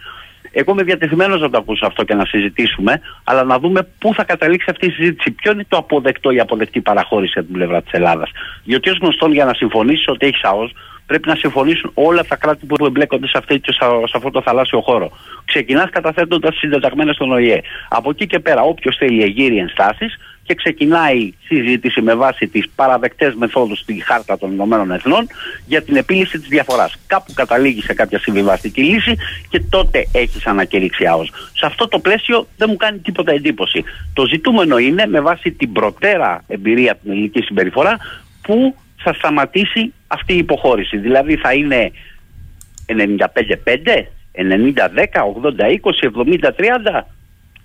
Εγώ 0.53 0.73
είμαι 0.73 0.83
διατεθειμένος 0.83 1.41
να 1.41 1.51
το 1.51 1.59
ακούσω 1.59 1.87
αυτό 1.87 2.05
και 2.05 2.15
να 2.15 2.25
συζητήσουμε, 2.25 3.01
αλλά 3.25 3.45
να 3.45 3.59
δούμε 3.59 3.89
πού 3.99 4.15
θα 4.15 4.25
καταλήξει 4.25 4.69
αυτή 4.71 4.87
η 4.87 4.91
συζήτηση. 4.91 5.31
Ποιο 5.31 5.53
είναι 5.53 5.65
το 5.69 5.77
αποδεκτό 5.77 6.31
ή 6.31 6.41
αποδεκτή 6.41 6.81
παραχώρηση 6.81 7.39
από 7.39 7.47
την 7.47 7.57
πλευρά 7.57 7.83
της 7.83 7.93
Ελλάδας. 7.93 8.31
Διότι 8.65 8.91
ως 8.91 8.99
γνωστόν 9.01 9.33
για 9.33 9.45
να 9.45 9.55
συμφωνήσεις 9.55 10.09
ότι 10.09 10.27
έχεις 10.27 10.43
ΑΟΣ, 10.43 10.73
πρέπει 11.07 11.29
να 11.29 11.35
συμφωνήσουν 11.35 11.91
όλα 11.95 12.25
τα 12.25 12.37
κράτη 12.37 12.67
που 12.67 12.85
εμπλέκονται 12.85 13.27
σε, 13.27 13.39
αυτή, 13.39 13.61
σε 13.65 14.15
αυτό 14.15 14.31
το 14.31 14.43
θαλάσσιο 14.43 14.81
χώρο. 14.81 15.11
Ξεκινάς 15.45 15.91
καταθέτοντας 15.91 16.57
συντεταγμένε 16.57 17.13
στον 17.13 17.33
ΟΗΕ. 17.33 17.61
Από 17.89 18.11
εκεί 18.11 18.27
και 18.27 18.39
πέρα, 18.39 18.63
όποιος 18.63 18.97
θέλει 18.97 19.23
εγείρει 19.23 19.57
ενστάσεις 19.57 20.17
και 20.43 20.55
ξεκινάει 20.55 21.33
συζήτηση 21.45 22.01
με 22.01 22.15
βάση 22.15 22.47
τις 22.47 22.69
παραδεκτές 22.75 23.35
μεθόδους 23.35 23.79
στη 23.79 24.03
Χάρτα 24.05 24.39
των 24.39 24.53
Ηνωμένων 24.53 24.91
Εθνών 24.91 25.27
για 25.67 25.83
την 25.83 25.97
επίλυση 25.97 26.39
της 26.39 26.49
διαφοράς. 26.49 26.95
Κάπου 27.07 27.33
καταλήγει 27.35 27.83
σε 27.83 27.95
κάποια 27.95 28.19
συμβιβαστική 28.19 28.83
λύση 28.83 29.17
και 29.49 29.61
τότε 29.71 30.07
έχεις 30.13 30.47
ανακηρύξει 30.47 31.07
ΑΟΣ. 31.07 31.31
Σε 31.53 31.67
αυτό 31.67 31.89
το 31.89 31.99
πλαίσιο 31.99 32.47
δεν 32.57 32.69
μου 32.71 32.77
κάνει 32.77 32.99
τίποτα 32.99 33.33
εντύπωση. 33.33 33.85
Το 34.15 34.27
ζητούμενο 34.27 34.79
είναι 34.79 35.07
με 35.07 35.21
βάση 35.21 35.51
την 35.51 35.73
προτέρα 35.73 36.45
εμπειρία 36.47 36.97
την 36.97 37.11
ελληνική 37.11 37.43
συμπεριφορά 37.43 37.99
που 38.43 38.77
θα 39.03 39.13
σταματήσει 39.13 39.93
αυτή 40.07 40.33
η 40.35 40.37
υποχώρηση. 40.37 40.97
Δηλαδή 40.97 41.37
θα 41.37 41.53
είναι 41.53 41.91
95-5, 42.87 42.97
90-10, 44.35 44.47
80-20, 45.51 46.03
70-30 47.01 47.05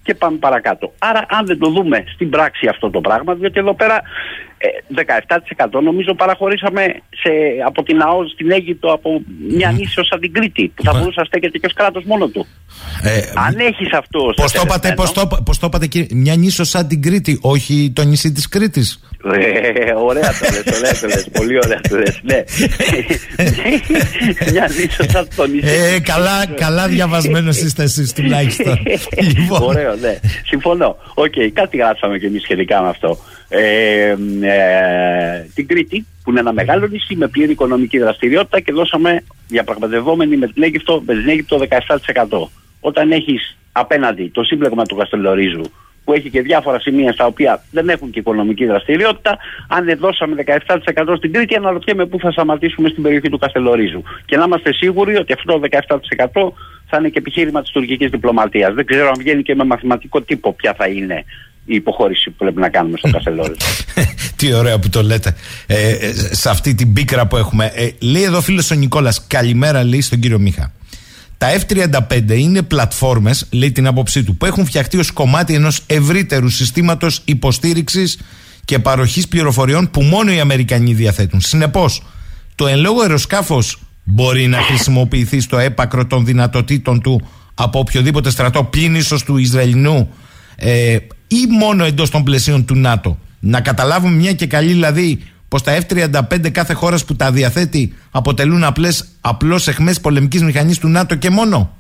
και 0.07 0.13
πάμε 0.13 0.37
παρακάτω. 0.37 0.93
Άρα 0.97 1.25
αν 1.29 1.45
δεν 1.45 1.59
το 1.59 1.69
δούμε 1.69 2.03
στην 2.13 2.29
πράξη 2.29 2.67
αυτό 2.67 2.89
το 2.89 3.01
πράγμα, 3.01 3.33
διότι 3.33 3.59
εδώ 3.59 3.73
πέρα 3.75 4.01
17% 4.95 5.79
ε, 5.79 5.79
νομίζω 5.81 6.13
παραχωρήσαμε 6.13 6.83
σε, 7.21 7.31
από 7.65 7.83
την 7.83 8.01
ΑΟΣ 8.01 8.31
στην 8.31 8.51
Αίγυπτο 8.51 8.91
από 8.91 9.21
μια 9.49 9.71
νήσιο 9.71 10.03
σαν 10.03 10.19
την 10.19 10.33
Κρήτη 10.33 10.71
που 10.75 10.83
θα 10.83 10.91
μπορούσε 10.93 11.19
να 11.19 11.25
στέκεται 11.25 11.57
και 11.57 11.65
ως 11.65 11.73
κράτος 11.73 12.03
μόνο 12.03 12.27
του. 12.27 12.45
Ε, 13.03 13.21
Αν 13.35 13.55
έχεις 13.59 13.93
αυτό 13.93 14.19
Πώς 14.35 14.51
το 14.51 14.61
είπατε, 14.65 14.93
πώς 14.93 15.11
το, 15.11 15.27
πώς 15.45 15.59
το 15.59 15.67
είπατε 15.67 15.87
κύριε, 15.87 16.07
μια 16.11 16.35
νήσιο 16.35 16.63
σαν 16.63 16.87
την 16.87 17.01
Κρήτη, 17.01 17.39
όχι 17.41 17.91
το 17.95 18.03
νησί 18.03 18.31
της 18.31 18.47
Κρήτης; 18.47 19.06
Ε, 19.33 19.93
ωραία 19.93 20.31
το 20.39 20.45
λες, 20.53 20.77
ωραία 20.77 20.93
το 21.01 21.07
λες, 21.07 21.27
πολύ 21.33 21.57
ωραία 21.63 21.81
το 21.89 21.97
λες, 21.97 22.19
ναι. 22.23 22.43
Μια 24.51 24.69
νήσο 24.79 25.03
σαν 25.09 25.27
το 25.35 25.47
νησί. 25.47 25.67
Ε, 25.67 25.99
καλά, 25.99 26.45
καλά 26.45 26.87
διαβασμένος 26.87 27.61
είστε 27.61 27.83
εσείς 27.83 28.13
τουλάχιστον. 28.13 28.79
λοιπόν. 29.37 29.61
Ωραίο, 29.61 29.95
ναι. 29.95 30.19
Συμφωνώ. 30.45 30.97
OK, 31.13 31.25
okay, 31.25 31.49
κάτι 31.53 31.77
γράψαμε 31.77 32.17
κι 32.17 32.25
εμείς 32.25 32.41
σχετικά 32.41 32.81
με 32.81 32.89
αυτό. 32.89 33.17
Ε, 33.49 34.09
ε, 34.09 34.15
την 35.53 35.67
Κρήτη, 35.67 36.05
που 36.23 36.29
είναι 36.29 36.39
ένα 36.39 36.53
μεγάλο 36.53 36.87
νησί 36.87 37.15
με 37.15 37.27
πλήρη 37.27 37.51
οικονομική 37.51 37.97
δραστηριότητα 37.99 38.59
και 38.59 38.71
δώσαμε 38.71 39.23
διαπραγματευόμενοι 39.47 40.37
με 40.37 40.47
την 40.47 40.63
Αίγυπτο, 40.63 41.03
με 41.05 41.13
την 41.13 41.29
Αίγυπτο 41.29 41.57
17%. 41.57 42.47
Όταν 42.79 43.11
έχεις 43.11 43.57
απέναντι 43.71 44.29
το 44.33 44.43
σύμπλεγμα 44.43 44.83
του 44.83 44.95
Καστελορίζου 44.95 45.71
που 46.07 46.13
έχει 46.13 46.29
και 46.29 46.41
διάφορα 46.41 46.79
σημεία 46.79 47.11
στα 47.11 47.25
οποία 47.25 47.63
δεν 47.71 47.89
έχουν 47.89 48.09
και 48.09 48.19
οικονομική 48.19 48.65
δραστηριότητα. 48.65 49.37
Αν 49.67 49.97
δώσαμε 49.99 50.43
17% 50.45 51.13
στην 51.17 51.33
Κρήτη, 51.33 51.55
αναρωτιέμαι 51.55 52.05
πού 52.05 52.19
θα 52.19 52.31
σταματήσουμε 52.31 52.89
στην 52.89 53.03
περιοχή 53.03 53.29
του 53.29 53.37
Καστελορίζου. 53.37 54.03
Και 54.25 54.37
να 54.37 54.43
είμαστε 54.43 54.73
σίγουροι 54.73 55.17
ότι 55.17 55.33
αυτό 55.33 55.59
το 55.59 55.67
17% 55.69 56.51
θα 56.89 56.97
είναι 56.97 57.09
και 57.09 57.17
επιχείρημα 57.17 57.61
της 57.61 57.71
τουρκικής 57.71 58.09
διπλωματίας. 58.09 58.73
Δεν 58.73 58.85
ξέρω 58.85 59.07
αν 59.07 59.13
βγαίνει 59.17 59.41
και 59.43 59.55
με 59.55 59.63
μαθηματικό 59.63 60.21
τύπο 60.21 60.53
ποια 60.53 60.73
θα 60.77 60.87
είναι 60.87 61.23
η 61.65 61.75
υποχώρηση 61.75 62.29
που 62.29 62.35
πρέπει 62.37 62.59
να 62.59 62.69
κάνουμε 62.69 62.97
στο 62.97 63.09
Καστελόριζο. 63.09 63.55
Τι 64.37 64.53
ωραία 64.53 64.79
που 64.79 64.89
το 64.89 65.01
λέτε. 65.01 65.35
Ε, 65.67 65.89
ε, 65.89 66.13
σε 66.31 66.49
αυτή 66.49 66.75
την 66.75 66.93
πίκρα 66.93 67.27
που 67.27 67.37
έχουμε. 67.37 67.71
Ε, 67.75 67.89
λέει 67.99 68.23
εδώ 68.23 68.41
φίλος 68.41 68.71
ο 68.71 68.75
Νικόλας, 68.75 69.27
καλημέρα 69.27 69.83
λέει 69.83 70.01
στον 70.01 70.19
κύριο 70.19 70.39
Μίχα. 70.39 70.71
Τα 71.37 71.47
F-35 71.59 72.37
είναι 72.37 72.61
πλατφόρμες, 72.61 73.47
λέει 73.49 73.71
την 73.71 73.87
άποψή 73.87 74.23
του, 74.23 74.35
που 74.35 74.45
έχουν 74.45 74.65
φτιαχτεί 74.65 74.97
ως 74.97 75.11
κομμάτι 75.11 75.53
ενός 75.53 75.81
ευρύτερου 75.85 76.49
συστήματος 76.49 77.21
υποστήριξης 77.25 78.19
και 78.65 78.79
παροχής 78.79 79.27
πληροφοριών 79.27 79.89
που 79.91 80.01
μόνο 80.01 80.31
οι 80.31 80.39
Αμερικανοί 80.39 80.93
διαθέτουν. 80.93 81.41
Συνεπώς, 81.41 82.03
το 82.55 82.67
εν 82.67 82.79
λόγω 82.79 83.01
αεροσκάφος 83.01 83.79
μπορεί 84.03 84.47
να 84.47 84.57
χρησιμοποιηθεί 84.61 85.39
στο 85.39 85.57
έπακρο 85.57 86.05
των 86.05 86.25
δυνατοτήτων 86.25 87.01
του 87.01 87.27
από 87.53 87.79
οποιοδήποτε 87.79 88.29
στρατό 88.29 88.63
πλην 88.63 88.95
ίσως 88.95 89.23
του 89.23 89.37
Ισραηλινού 89.37 90.09
ε, 90.55 90.97
ή 91.27 91.45
μόνο 91.59 91.83
εντός 91.83 92.09
των 92.09 92.23
πλαισίων 92.23 92.65
του 92.65 92.75
ΝΑΤΟ. 92.75 93.17
Να 93.39 93.61
καταλάβουμε 93.61 94.15
μια 94.15 94.33
και 94.33 94.47
καλή 94.47 94.71
δηλαδή 94.71 95.19
πως 95.49 95.63
τα 95.63 95.77
F-35 95.81 96.51
κάθε 96.51 96.73
χώρας 96.73 97.05
που 97.05 97.15
τα 97.15 97.31
διαθέτει 97.31 97.93
αποτελούν 98.11 98.63
απλές, 98.63 99.17
απλώς 99.21 99.67
εχμές 99.67 100.01
πολεμικής 100.01 100.43
μηχανής 100.43 100.79
του 100.79 100.87
ΝΑΤΟ 100.87 101.15
και 101.15 101.29
μόνο; 101.29 101.77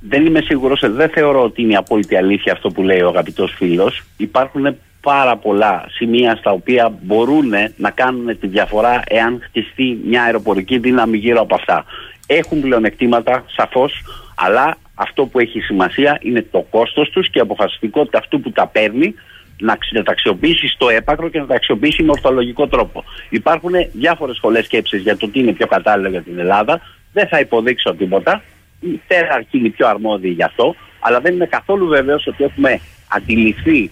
Δεν 0.00 0.26
είμαι 0.26 0.40
σίγουρος, 0.40 0.82
ε, 0.82 0.88
δεν 0.88 1.08
θεωρώ 1.08 1.42
ότι 1.42 1.62
είναι 1.62 1.76
απόλυτη 1.76 2.16
αλήθεια 2.16 2.52
αυτό 2.52 2.70
που 2.70 2.82
λέει 2.82 3.00
ο 3.00 3.08
αγαπητός 3.08 3.54
φίλος. 3.56 4.02
Υπάρχουν 4.16 4.76
πάρα 5.00 5.36
πολλά 5.36 5.84
σημεία 5.88 6.36
στα 6.36 6.50
οποία 6.50 6.92
μπορούν 7.02 7.52
να 7.76 7.90
κάνουν 7.90 8.38
τη 8.38 8.46
διαφορά 8.46 9.02
εάν 9.08 9.40
χτιστεί 9.42 9.98
μια 10.04 10.22
αεροπορική 10.22 10.78
δύναμη 10.78 11.16
γύρω 11.16 11.40
από 11.40 11.54
αυτά. 11.54 11.84
Έχουν 12.26 12.60
πλεονεκτήματα, 12.60 13.44
σαφώς, 13.46 13.92
αλλά 14.34 14.76
αυτό 14.94 15.26
που 15.26 15.38
έχει 15.38 15.60
σημασία 15.60 16.18
είναι 16.22 16.46
το 16.50 16.66
κόστος 16.70 17.10
τους 17.10 17.30
και 17.30 17.38
η 17.38 17.40
αποφασιστικότητα 17.40 18.18
αυτού 18.18 18.40
που 18.40 18.50
τα 18.50 18.66
παίρνει 18.66 19.14
να 19.60 20.02
τα 20.02 20.12
αξιοποιήσει 20.12 20.66
στο 20.66 20.88
έπακρο 20.88 21.28
και 21.28 21.38
να 21.38 21.46
τα 21.46 21.54
αξιοποιήσει 21.54 22.02
με 22.02 22.10
ορθολογικό 22.10 22.66
τρόπο. 22.66 23.04
Υπάρχουν 23.28 23.72
διάφορες 23.92 24.36
σχολές 24.36 24.64
σκέψης 24.64 25.02
για 25.02 25.16
το 25.16 25.28
τι 25.28 25.38
είναι 25.38 25.52
πιο 25.52 25.66
κατάλληλο 25.66 26.08
για 26.08 26.22
την 26.22 26.38
Ελλάδα. 26.38 26.80
Δεν 27.12 27.28
θα 27.28 27.40
υποδείξω 27.40 27.94
τίποτα. 27.94 28.42
Η 28.80 29.00
αρχή 29.32 29.58
είναι 29.58 29.68
πιο 29.68 29.88
αρμόδιοι 29.88 30.30
γι' 30.30 30.42
αυτό. 30.42 30.74
Αλλά 31.00 31.20
δεν 31.20 31.34
είμαι 31.34 31.46
καθόλου 31.46 31.86
βέβαιος 31.86 32.26
ότι 32.26 32.44
έχουμε 32.44 32.80
αντιληφθεί 33.08 33.90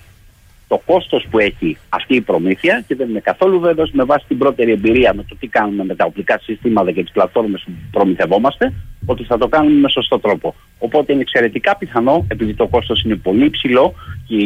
το 0.68 0.82
κόστος 0.86 1.26
που 1.30 1.38
έχει 1.38 1.76
αυτή 1.88 2.14
η 2.14 2.20
προμήθεια 2.20 2.84
και 2.86 2.94
δεν 2.94 3.08
είμαι 3.08 3.20
καθόλου 3.20 3.60
βέβαιος 3.60 3.90
με 3.92 4.04
βάση 4.04 4.24
την 4.28 4.38
πρώτερη 4.38 4.72
εμπειρία 4.72 5.14
με 5.14 5.24
το 5.28 5.36
τι 5.40 5.46
κάνουμε 5.46 5.84
με 5.84 5.94
τα 5.94 6.04
οπλικά 6.04 6.38
συστήματα 6.42 6.92
και 6.92 7.02
τις 7.02 7.12
πλατφόρμες 7.12 7.62
που 7.64 7.72
προμηθευόμαστε 7.90 8.72
ότι 9.06 9.24
θα 9.24 9.38
το 9.38 9.48
κάνουμε 9.48 9.80
με 9.80 9.88
σωστό 9.88 10.18
τρόπο. 10.18 10.54
Οπότε 10.78 11.12
είναι 11.12 11.20
εξαιρετικά 11.20 11.76
πιθανό, 11.76 12.26
επειδή 12.28 12.54
το 12.54 12.66
κόστος 12.66 13.02
είναι 13.02 13.14
πολύ 13.14 13.50
ψηλό 13.50 13.94
και 14.26 14.36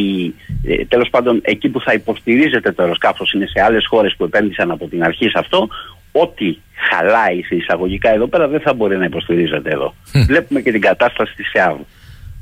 ε, 0.73 0.85
τέλος 0.85 1.11
πάντων 1.11 1.41
εκεί 1.45 1.69
που 1.69 1.81
θα 1.81 1.93
υποστηρίζεται 1.93 2.73
το 2.73 2.83
αεροσκάφος 2.83 3.33
είναι 3.33 3.47
σε 3.47 3.63
άλλες 3.63 3.87
χώρες 3.87 4.15
που 4.17 4.25
επένδυσαν 4.25 4.71
από 4.71 4.87
την 4.87 5.05
αρχή 5.05 5.29
σε 5.29 5.39
αυτό, 5.39 5.69
ό,τι 6.13 6.57
χαλάει 6.91 7.43
σε 7.43 7.55
εισαγωγικά 7.55 8.15
εδώ 8.15 8.27
πέρα 8.27 8.49
δεν 8.49 8.61
θα 8.61 8.75
μπορεί 8.75 8.97
να 8.97 9.05
υποστηρίζεται 9.05 9.71
εδώ. 9.71 9.95
Βλέπουμε 10.27 10.61
και 10.61 10.73
την 10.73 10.81
κατάσταση 10.81 11.35
της 11.35 11.53
ΕΑΒ. 11.53 11.77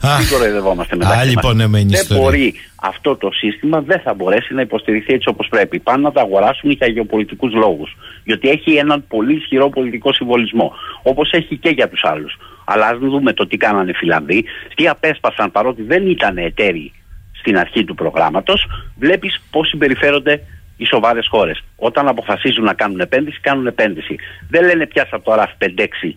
Μην 0.03 0.29
κοροϊδευόμαστε 0.31 0.97
μεταξύ 0.97 1.29
λοιπόν, 1.29 1.57
ναι, 1.57 1.67
Δεν 1.67 2.07
μπορεί 2.09 2.55
αυτό 2.77 3.17
το 3.17 3.31
σύστημα, 3.33 3.81
δεν 3.81 4.01
θα 4.01 4.15
μπορέσει 4.15 4.55
να 4.55 4.61
υποστηριχθεί 4.61 5.13
έτσι 5.13 5.29
όπως 5.29 5.49
πρέπει. 5.49 5.79
Πάνε 5.79 6.03
να 6.03 6.13
τα 6.13 6.21
αγοράσουν 6.21 6.71
για 6.71 6.87
γεωπολιτικούς 6.87 7.53
λόγους. 7.53 7.97
Γιατί 8.25 8.49
έχει 8.49 8.73
έναν 8.75 9.05
πολύ 9.09 9.35
ισχυρό 9.35 9.69
πολιτικό 9.69 10.13
συμβολισμό. 10.13 10.73
Όπως 11.03 11.31
έχει 11.33 11.57
και 11.57 11.69
για 11.69 11.89
τους 11.89 12.05
άλλους. 12.05 12.37
Αλλά 12.65 12.87
ας 12.87 12.99
δούμε 12.99 13.33
το 13.33 13.47
τι 13.47 13.57
κάνανε 13.57 13.91
οι 13.91 13.95
Φιλανδοί. 13.95 14.45
Τι 14.75 14.89
απέσπασαν 14.89 15.51
παρότι 15.51 15.83
δεν 15.83 16.07
ήταν 16.07 16.39
εταίροι 16.39 16.93
στην 17.33 17.59
αρχή 17.59 17.85
του 17.85 17.95
προγράμματος. 17.95 18.67
Βλέπεις 18.99 19.41
πώς 19.51 19.69
συμπεριφέρονται 19.69 20.43
οι 20.77 20.85
σοβαρές 20.85 21.27
χώρες. 21.31 21.65
Όταν 21.77 22.09
αποφασίζουν 22.09 22.65
να 22.65 22.75
κάνουν 22.75 23.01
επένδυση, 23.01 23.41
κάνουν 23.41 23.67
επένδυση. 23.67 24.17
Δεν 24.51 24.65
λένε 24.65 24.87
πια 24.87 25.09
από 25.11 25.25
το 25.25 25.35
ράφι 25.35 25.55
5-6 25.59 26.17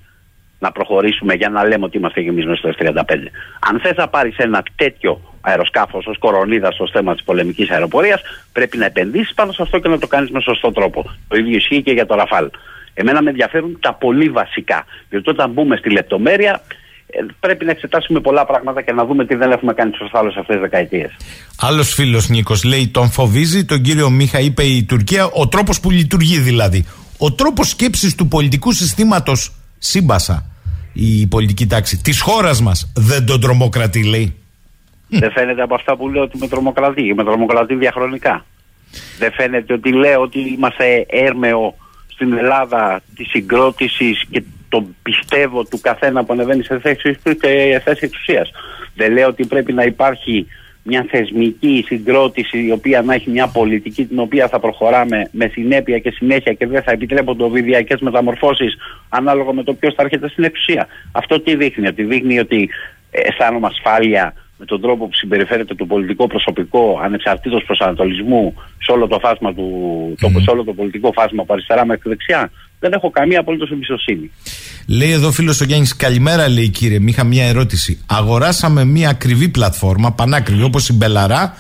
να 0.62 0.72
προχωρήσουμε 0.72 1.34
για 1.34 1.50
να 1.50 1.68
λέμε 1.68 1.86
ότι 1.86 1.98
είμαστε 1.98 2.22
και 2.22 2.30
εμεί 2.30 2.46
μέσα 2.46 2.56
στο 2.56 2.70
F-35. 2.78 3.16
Αν 3.60 3.80
θες 3.80 3.96
να 3.96 4.08
πάρεις 4.08 4.38
ένα 4.38 4.64
τέτοιο 4.76 5.22
αεροσκάφος 5.42 6.06
ως 6.08 6.18
κορονίδα 6.18 6.72
στο 6.72 6.88
θέμα 6.94 7.14
της 7.14 7.24
πολεμικής 7.24 7.70
αεροπορίας, 7.70 8.22
πρέπει 8.52 8.78
να 8.78 8.86
επενδύσεις 8.86 9.34
πάνω 9.34 9.52
σε 9.52 9.62
αυτό 9.62 9.80
και 9.80 9.88
να 9.88 9.98
το 9.98 10.08
κάνεις 10.08 10.30
με 10.30 10.42
σωστό 10.42 10.72
τρόπο. 10.72 11.12
Το 11.28 11.38
ίδιο 11.38 11.56
ισχύει 11.58 11.82
και 11.82 11.92
για 11.92 12.06
το 12.06 12.16
Ραφάλ. 12.16 12.50
Εμένα 12.94 13.22
με 13.22 13.30
ενδιαφέρουν 13.30 13.78
τα 13.80 13.94
πολύ 13.94 14.30
βασικά. 14.30 14.86
Διότι 15.10 15.30
όταν 15.30 15.52
μπούμε 15.52 15.76
στη 15.76 15.90
λεπτομέρεια, 15.92 16.62
ε, 17.08 17.26
πρέπει 17.40 17.66
να 17.66 17.72
εξετάσουμε 17.72 18.20
πολλά 18.20 18.46
πράγματα 18.46 18.82
και 18.82 18.92
να 18.92 19.06
δούμε 19.06 19.26
τι 19.26 19.36
δεν 19.36 19.52
έχουμε 19.52 19.74
κάνει 19.74 19.92
σωστά 19.98 20.20
όλες 20.20 20.36
αυτές 20.36 20.56
τις 20.56 20.64
δεκαετίες. 20.64 21.12
Άλλος 21.60 21.94
φίλος 21.94 22.30
Νίκος 22.30 22.64
λέει: 22.64 22.88
Τον 22.88 23.10
φοβίζει, 23.10 23.66
τον 23.66 23.82
κύριο 23.82 24.10
Μίχα 24.10 24.40
είπε 24.40 24.64
η 24.64 24.84
Τουρκία, 24.84 25.26
ο 25.26 25.48
τρόπος 25.48 25.80
που 25.80 25.90
λειτουργεί 25.90 26.38
δηλαδή. 26.38 26.86
Ο 27.18 27.32
τρόπος 27.32 27.70
σκέψης 27.70 28.16
του 28.16 28.28
πολιτικού 28.28 28.72
συστήματος 28.72 29.52
σύμπασα 29.78 30.51
η 30.94 31.28
πολιτική 31.28 31.68
τάξη 31.68 32.02
της 32.02 32.22
χώρας 32.22 32.62
μας 32.62 32.92
δεν 32.96 33.26
τον 33.26 33.42
τρομοκρατεί, 33.42 34.04
λέει. 34.04 34.36
Δεν 35.08 35.32
φαίνεται 35.32 35.62
από 35.62 35.76
αυτά 35.76 35.96
που 35.96 36.10
λέω 36.10 36.24
ότι 36.24 36.38
με 36.38 36.48
τρομοκρατεί. 36.48 37.14
Με 37.14 37.24
τρομοκρατεί 37.24 37.76
διαχρονικά. 37.76 38.46
Δεν 39.18 39.32
φαίνεται 39.32 39.74
ότι 39.74 39.92
λέω 39.92 40.22
ότι 40.22 40.40
είμαστε 40.40 41.06
έρμεο 41.10 41.76
στην 42.08 42.34
Ελλάδα 42.34 43.02
της 43.16 43.30
συγκρότησης 43.30 44.26
και 44.30 44.44
το 44.70 44.86
πιστεύω 45.04 45.64
του 45.64 45.80
καθένα 45.82 46.24
που 46.24 46.34
ανεβαίνει 46.34 46.64
σε 46.64 46.80
θέση, 46.80 47.20
σε 47.24 47.82
θέση 47.84 48.06
εξουσίας. 48.06 48.52
Δεν 48.96 49.12
λέω 49.12 49.28
ότι 49.28 49.46
πρέπει 49.46 49.74
να 49.74 49.84
υπάρχει 49.84 50.48
μια 50.84 51.06
θεσμική 51.10 51.84
συγκρότηση 51.88 52.66
η 52.66 52.72
οποία 52.72 53.02
να 53.02 53.14
έχει 53.14 53.30
μια 53.30 53.48
πολιτική 53.48 54.06
την 54.06 54.20
οποία 54.20 54.48
θα 54.48 54.60
προχωράμε 54.60 55.30
με 55.32 55.48
συνέπεια 55.48 56.00
και 56.00 56.12
συνέχεια 56.12 56.54
και 56.54 56.68
δεν 56.68 56.84
θα 56.84 56.92
επιτρέπονται 56.92 57.44
οβιδιακέ 57.44 57.96
μεταμορφώσεις 58.00 58.76
ανάλογα 59.10 59.54
με 59.54 59.64
το 59.64 59.74
ποιος 59.74 59.94
θα 59.94 60.04
έρχεται 60.04 60.30
στην 60.30 60.44
εξουσία. 60.44 60.88
Αυτό 61.12 61.40
τι 61.40 61.56
δείχνει, 61.56 61.88
ότι 61.88 62.04
δείχνει 62.04 62.40
ότι 62.40 62.70
αισθάνομαι 63.12 63.68
ασφάλεια 63.68 64.34
με 64.62 64.68
τον 64.68 64.82
τρόπο 64.82 65.06
που 65.08 65.16
συμπεριφέρεται 65.16 65.76
το 65.76 65.86
πολιτικό 65.86 66.28
προσωπικό 66.28 67.00
ανεξαρτήτως 67.04 67.64
προσανατολισμού 67.64 68.54
σε 68.78 68.92
όλο 68.92 69.08
το 69.08 69.20
φάσμα 69.20 69.54
του, 69.54 69.68
το, 70.20 70.40
σε 70.40 70.50
όλο 70.50 70.64
το 70.64 70.74
πολιτικό 70.74 71.12
φάσμα 71.12 71.42
από 71.42 71.54
αριστερά 71.54 71.86
μέχρι 71.86 72.10
δεξιά 72.10 72.52
δεν 72.80 72.92
έχω 72.94 73.10
καμία 73.10 73.40
απολύτως 73.40 73.72
εμπιστοσύνη. 73.72 74.32
Λέει 74.88 75.12
εδώ 75.12 75.32
φίλος 75.32 75.62
ο 75.62 75.64
Γιάννης, 75.64 75.96
καλημέρα 75.96 76.50
λέει 76.50 76.70
κύριε. 76.70 77.00
Μη 77.00 77.10
είχα 77.10 77.24
μια 77.24 77.46
ερώτηση. 77.46 78.04
Αγοράσαμε 78.06 78.86
μια 78.86 79.10
ακριβή 79.10 79.50
πλατφόρμα, 79.50 80.12
πανάκριβη 80.12 80.64
όπως 80.64 80.90
η 80.90 80.94
Μπελαρά, 80.94 81.56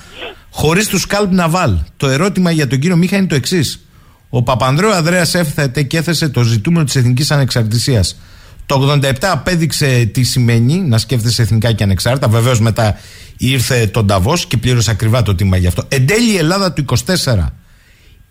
χωρίς 0.49 0.87
τους 0.87 1.01
SCALP 1.01 1.31
Naval. 1.31 1.77
Το 1.97 2.07
ερώτημα 2.07 2.51
για 2.51 2.67
τον 2.67 2.79
κύριο 2.79 2.95
Μίχα 2.95 3.17
είναι 3.17 3.27
το 3.27 3.35
εξής. 3.35 3.85
Ο 4.29 4.43
Παπανδρέου 4.43 4.91
Ανδρέας 4.91 5.35
έφθεται 5.35 5.83
και 5.83 5.97
έθεσε 5.97 6.29
το 6.29 6.41
ζητούμενο 6.41 6.85
της 6.85 6.95
εθνικής 6.95 7.31
ανεξαρτησίας. 7.31 8.19
Το 8.65 8.99
87 9.03 9.13
απέδειξε 9.21 10.05
τι 10.05 10.23
σημαίνει 10.23 10.77
να 10.77 10.97
σκέφτεσαι 10.97 11.41
εθνικά 11.41 11.71
και 11.71 11.83
ανεξάρτητα. 11.83 12.27
Βεβαίως 12.27 12.59
μετά 12.59 12.97
ήρθε 13.37 13.87
τον 13.87 14.07
Ταβό 14.07 14.33
και 14.47 14.57
πλήρωσε 14.57 14.91
ακριβά 14.91 15.21
το 15.21 15.35
τίμημα 15.35 15.57
γι' 15.57 15.67
αυτό. 15.67 15.83
Εν 15.87 16.07
τέλει 16.07 16.33
η 16.33 16.37
Ελλάδα 16.37 16.73
του 16.73 16.85
24 16.87 16.95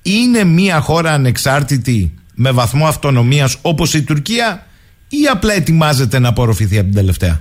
είναι 0.03 0.45
μια 0.45 0.81
χώρα 0.81 1.13
ανεξάρτητη 1.13 2.15
με 2.35 2.51
βαθμό 2.51 2.87
αυτονομίας 2.87 3.59
όπως 3.63 3.95
η 3.95 4.05
Τουρκία 4.05 4.67
ή 5.09 5.27
απλά 5.33 5.53
ετοιμάζεται 5.53 6.19
να 6.19 6.29
απορροφηθεί 6.29 6.77
από 6.79 6.87
την 6.87 6.95
τελευταία; 6.95 7.41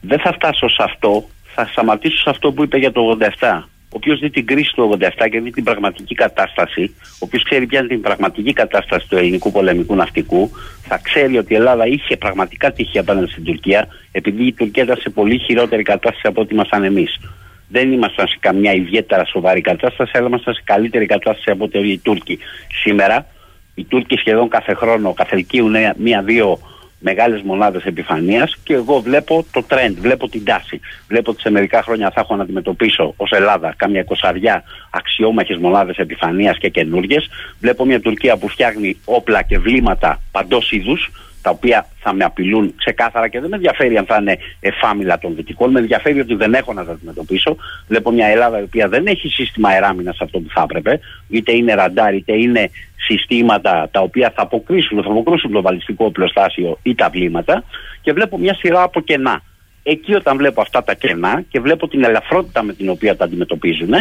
Δεν 0.00 0.20
θα 0.20 0.32
φτάσω 0.32 0.68
σε 0.68 0.82
αυτό. 0.82 1.28
Θα 1.54 1.66
σταματήσω 1.66 2.16
σε 2.16 2.30
αυτό 2.30 2.52
που 2.52 2.62
είπε 2.62 2.78
για 2.78 2.92
το 2.92 3.00
87. 3.40 3.68
Ο 3.90 3.96
οποίος 3.96 4.18
δει 4.20 4.30
την 4.30 4.46
κρίση 4.46 4.72
του 4.74 4.98
87 5.00 5.28
και 5.30 5.40
δει 5.40 5.50
την 5.50 5.64
πραγματική 5.64 6.14
κατάσταση, 6.14 6.94
ο 7.02 7.18
οποίος 7.18 7.42
ξέρει 7.42 7.66
ποια 7.66 7.78
είναι 7.78 7.88
την 7.88 8.00
πραγματική 8.00 8.52
κατάσταση 8.52 9.08
του 9.08 9.16
ελληνικού 9.16 9.52
πολεμικού 9.52 9.94
ναυτικού, 9.94 10.50
θα 10.82 10.98
ξέρει 11.02 11.38
ότι 11.38 11.52
η 11.52 11.56
Ελλάδα 11.56 11.86
είχε 11.86 12.16
πραγματικά 12.16 12.72
τύχη 12.72 12.98
απέναντι 12.98 13.30
στην 13.30 13.44
Τουρκία, 13.44 13.88
επειδή 14.12 14.46
η 14.46 14.52
Τουρκία 14.52 14.82
ήταν 14.82 14.96
σε 14.96 15.10
πολύ 15.10 15.38
χειρότερη 15.38 15.82
κατάσταση 15.82 16.26
από 16.26 16.40
ό,τι 16.40 16.54
ήμασταν 16.54 16.84
εμείς. 16.84 17.20
Δεν 17.68 17.92
ήμασταν 17.92 18.28
σε 18.28 18.36
καμιά 18.40 18.72
ιδιαίτερα 18.72 19.24
σοβαρή 19.24 19.60
κατάσταση, 19.60 20.10
αλλά 20.14 20.26
ήμασταν 20.26 20.54
σε 20.54 20.62
καλύτερη 20.64 21.06
κατάσταση 21.06 21.50
από 21.50 21.64
ό,τι 21.64 21.78
οι 21.78 21.98
Τούρκοι. 21.98 22.38
Σήμερα, 22.82 23.26
οι 23.74 23.84
Τούρκοι 23.84 24.16
σχεδόν 24.16 24.48
κάθε 24.48 24.74
χρόνο 24.74 25.12
καθελκύουν 25.12 25.74
μία-δύο 25.96 26.58
μεγάλες 26.98 27.42
μονάδες 27.42 27.84
επιφανεία 27.84 28.48
και 28.64 28.74
εγώ 28.74 29.00
βλέπω 29.00 29.44
το 29.52 29.64
trend, 29.68 29.94
βλέπω 29.98 30.28
την 30.28 30.44
τάση. 30.44 30.80
Βλέπω 31.08 31.30
ότι 31.30 31.40
σε 31.40 31.50
μερικά 31.50 31.82
χρόνια 31.82 32.10
θα 32.14 32.20
έχω 32.20 32.36
να 32.36 32.42
αντιμετωπίσω 32.42 33.14
ως 33.16 33.30
Ελλάδα 33.30 33.74
κάμια 33.76 34.00
εικοσαριά 34.00 34.62
αξιόμαχες 34.90 35.56
μονάδες 35.56 35.96
επιφανεία 35.96 36.52
και 36.52 36.68
καινούργιες. 36.68 37.28
Βλέπω 37.60 37.84
μια 37.84 38.00
Τουρκία 38.00 38.36
που 38.36 38.48
φτιάχνει 38.48 38.96
όπλα 39.04 39.42
και 39.42 39.58
βλήματα 39.58 40.20
παντός 40.30 40.72
είδους, 40.72 41.10
τα 41.48 41.54
οποία 41.54 41.86
θα 42.00 42.12
με 42.12 42.24
απειλούν 42.24 42.74
ξεκάθαρα 42.76 43.28
και 43.28 43.40
δεν 43.40 43.48
με 43.48 43.56
ενδιαφέρει 43.56 43.96
αν 43.96 44.04
θα 44.04 44.16
είναι 44.20 44.38
εφάμιλα 44.60 45.18
των 45.18 45.34
δυτικών. 45.34 45.70
Με 45.70 45.78
ενδιαφέρει 45.78 46.20
ότι 46.20 46.34
δεν 46.34 46.54
έχω 46.54 46.72
να 46.72 46.84
τα 46.84 46.92
αντιμετωπίσω. 46.92 47.56
Βλέπω 47.88 48.10
μια 48.10 48.26
Ελλάδα 48.26 48.58
η 48.58 48.62
οποία 48.62 48.88
δεν 48.88 49.06
έχει 49.06 49.28
σύστημα 49.28 49.68
αεράμινα 49.68 50.14
αυτό 50.20 50.38
που 50.38 50.48
θα 50.54 50.62
έπρεπε, 50.62 51.00
είτε 51.28 51.52
είναι 51.52 51.74
ραντάρ, 51.74 52.14
είτε 52.14 52.32
είναι 52.36 52.70
συστήματα 52.96 53.88
τα 53.90 54.00
οποία 54.00 54.32
θα 54.36 54.42
αποκρίσουν, 54.42 55.02
θα 55.02 55.10
αποκρούσουν 55.10 55.52
το 55.52 55.62
βαλιστικό 55.62 56.04
οπλοστάσιο 56.04 56.78
ή 56.82 56.94
τα 56.94 57.08
βλήματα 57.08 57.64
και 58.00 58.12
βλέπω 58.12 58.38
μια 58.38 58.54
σειρά 58.54 58.82
από 58.82 59.00
κενά. 59.00 59.42
Εκεί 59.82 60.14
όταν 60.14 60.36
βλέπω 60.36 60.60
αυτά 60.60 60.82
τα 60.84 60.94
κενά 60.94 61.42
και 61.48 61.60
βλέπω 61.60 61.88
την 61.88 62.04
ελαφρότητα 62.04 62.62
με 62.62 62.72
την 62.72 62.88
οποία 62.88 63.16
τα 63.16 63.24
αντιμετωπίζουν, 63.24 63.94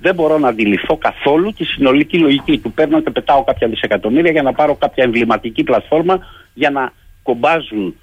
δεν 0.00 0.14
μπορώ 0.14 0.38
να 0.38 0.48
αντιληφθώ 0.48 0.96
καθόλου 0.96 1.52
τη 1.52 1.64
συνολική 1.64 2.18
λογική 2.18 2.58
του. 2.58 2.72
Παίρνω 2.72 3.00
και 3.00 3.10
πετάω 3.10 3.44
κάποια 3.44 3.68
δισεκατομμύρια 3.68 4.30
για 4.30 4.42
να 4.42 4.52
πάρω 4.52 4.74
κάποια 4.74 5.04
εμβληματική 5.04 5.62
πλατφόρμα 5.62 6.18
για 6.54 6.70
να 6.70 6.92
κομπάζουν 7.22 7.94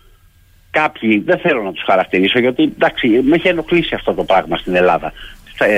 κάποιοι, 0.70 1.20
δεν 1.26 1.38
θέλω 1.38 1.62
να 1.62 1.72
τους 1.72 1.84
χαρακτηρίσω 1.84 2.40
γιατί 2.40 2.64
εντάξει 2.64 3.08
με 3.08 3.36
έχει 3.36 3.48
ενοχλήσει 3.48 3.96
αυτό 3.96 4.14
το 4.14 4.24
πράγμα 4.24 4.58
στην 4.58 4.76
Ελλάδα 4.76 5.14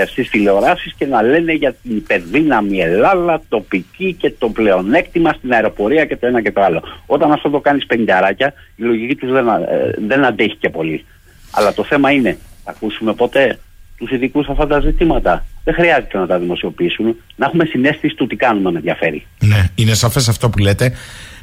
στις 0.07 0.29
τηλεοράσεις 0.29 0.93
και 0.93 1.05
να 1.05 1.21
λένε 1.21 1.53
για 1.53 1.73
την 1.73 1.95
υπερδύναμη 1.95 2.79
Ελλάδα, 2.79 3.41
τοπική 3.49 4.13
και 4.13 4.31
το 4.31 4.49
πλεονέκτημα 4.49 5.33
στην 5.33 5.53
αεροπορία 5.53 6.05
και 6.05 6.17
το 6.17 6.27
ένα 6.27 6.41
και 6.41 6.51
το 6.51 6.61
άλλο. 6.61 6.83
Όταν 7.05 7.31
αυτό 7.31 7.49
το 7.49 7.59
κάνεις 7.59 7.85
πενινταράκια, 7.85 8.53
η 8.75 8.83
λογική 8.83 9.15
τους 9.15 9.31
δεν, 9.31 9.47
ε, 9.47 9.93
δεν 9.97 10.25
αντέχει 10.25 10.55
και 10.55 10.69
πολύ. 10.69 11.05
Αλλά 11.51 11.73
το 11.73 11.83
θέμα 11.83 12.11
είναι, 12.11 12.37
θα 12.63 12.71
ακούσουμε 12.71 13.13
ποτέ; 13.13 13.59
Τους 13.97 14.11
ειδικούς 14.11 14.45
σε 14.45 14.51
αυτά 14.51 14.67
τα 14.67 14.79
ζητήματα. 14.79 15.45
Δεν 15.63 15.73
χρειάζεται 15.73 16.17
να 16.17 16.27
τα 16.27 16.39
δημοσιοποιήσουν. 16.39 17.15
Να 17.35 17.45
έχουμε 17.45 17.65
συνέστηση 17.65 18.15
του 18.15 18.27
τι 18.27 18.35
κάνουμε 18.35 18.71
με 18.71 18.77
ενδιαφέρει. 18.77 19.25
Ναι, 19.39 19.69
είναι 19.75 19.93
σαφές 19.93 20.27
αυτό 20.29 20.49
που 20.49 20.57
λέτε. 20.57 20.93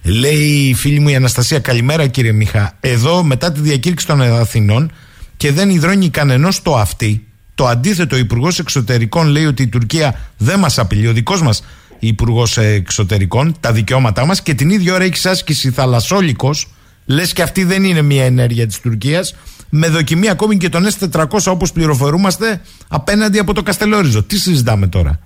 Λέει 0.04 0.68
η 0.68 0.74
φίλη 0.74 1.00
μου 1.00 1.08
η 1.08 1.14
Αναστασία, 1.14 1.58
καλημέρα 1.58 2.06
κύριε 2.06 2.32
Μιχά. 2.32 2.76
Εδώ 2.80 3.22
μετά 3.22 3.52
τη 3.52 3.60
διακήρυξη 3.60 4.06
των 4.06 4.20
Αθηνών 4.22 4.92
και 5.36 5.52
δεν 5.52 5.70
υδρώνει 5.70 6.08
κανενός 6.08 6.62
το 6.62 6.76
αυτή. 6.76 7.26
Το 7.54 7.66
αντίθετο, 7.66 8.16
ο 8.16 8.18
Υπουργός 8.18 8.58
Εξωτερικών 8.58 9.26
λέει 9.26 9.44
ότι 9.44 9.62
η 9.62 9.68
Τουρκία 9.68 10.20
δεν 10.36 10.58
μας 10.58 10.78
απειλεί. 10.78 11.06
Ο 11.06 11.12
δικός 11.12 11.42
μας 11.42 11.64
Υπουργός 11.98 12.56
Εξωτερικών, 12.56 13.56
τα 13.60 13.72
δικαιώματά 13.72 14.26
μας 14.26 14.42
και 14.42 14.54
την 14.54 14.70
ίδια 14.70 14.94
ώρα 14.94 15.04
έχει 15.04 15.28
άσκηση 15.28 15.70
θαλασσόλικος. 15.70 16.68
Λες 17.06 17.32
και 17.32 17.42
αυτή 17.42 17.64
δεν 17.64 17.84
είναι 17.84 18.02
μια 18.02 18.24
ενέργεια 18.24 18.66
της 18.66 18.80
Τουρκίας 18.80 19.34
με 19.76 19.88
δοκιμή 19.88 20.28
ακόμη 20.28 20.56
και 20.56 20.68
τον 20.68 20.86
S400 20.86 21.26
όπως 21.48 21.72
πληροφορούμαστε 21.72 22.60
απέναντι 22.88 23.38
από 23.38 23.54
το 23.54 23.62
Καστελόριζο. 23.62 24.22
Τι 24.22 24.36
συζητάμε 24.38 24.86
τώρα; 24.86 25.20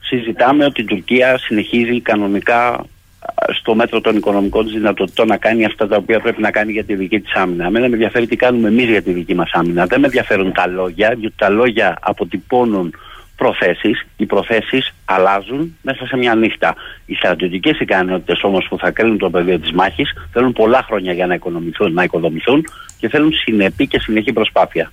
Συζητάμε 0.00 0.64
ότι 0.64 0.80
η 0.80 0.84
Τουρκία 0.84 1.38
συνεχίζει 1.38 2.00
κανονικά 2.00 2.84
στο 3.58 3.74
μέτρο 3.74 4.00
των 4.00 4.16
οικονομικών 4.16 4.64
της 4.64 4.72
δυνατοτήτων 4.72 5.26
να 5.26 5.36
κάνει 5.36 5.64
αυτά 5.64 5.88
τα 5.88 5.96
οποία 5.96 6.20
πρέπει 6.20 6.40
να 6.40 6.50
κάνει 6.50 6.72
για 6.72 6.84
τη 6.84 6.94
δική 6.94 7.20
της 7.20 7.32
άμυνα. 7.34 7.66
Εμένα 7.66 7.88
με 7.88 7.92
ενδιαφέρει 7.92 8.26
τι 8.26 8.36
κάνουμε 8.36 8.68
εμείς 8.68 8.84
για 8.84 9.02
τη 9.02 9.12
δική 9.12 9.34
μας 9.34 9.50
άμυνα. 9.52 9.86
Δεν 9.86 10.00
με 10.00 10.06
ενδιαφέρουν 10.06 10.52
τα 10.52 10.66
λόγια, 10.66 11.14
διότι 11.18 11.34
τα 11.36 11.48
λόγια 11.48 11.98
αποτυπώνουν 12.00 12.94
προθέσεις. 13.36 14.06
Οι 14.16 14.26
προθέσεις 14.26 14.94
αλλάζουν 15.04 15.76
μέσα 15.82 16.06
σε 16.06 16.16
μια 16.16 16.34
νύχτα. 16.34 16.74
Οι 17.06 17.14
στρατιωτικές 17.14 17.80
ικανότητες 17.80 18.42
όμως 18.42 18.66
που 18.68 18.78
θα 18.78 18.90
κρίνουν 18.90 19.18
το 19.18 19.30
πεδίο 19.30 19.58
της 19.58 19.72
μάχης 19.72 20.12
θέλουν 20.32 20.52
πολλά 20.52 20.84
χρόνια 20.86 21.12
για 21.12 21.26
να 21.26 21.34
οικοδομηθούν, 21.34 21.92
να 21.92 22.02
οικοδομηθούν 22.02 22.64
και 22.98 23.08
θέλουν 23.08 23.32
συνεπή 23.32 23.86
και 23.86 24.00
συνεχή 24.00 24.32
προσπάθεια. 24.32 24.92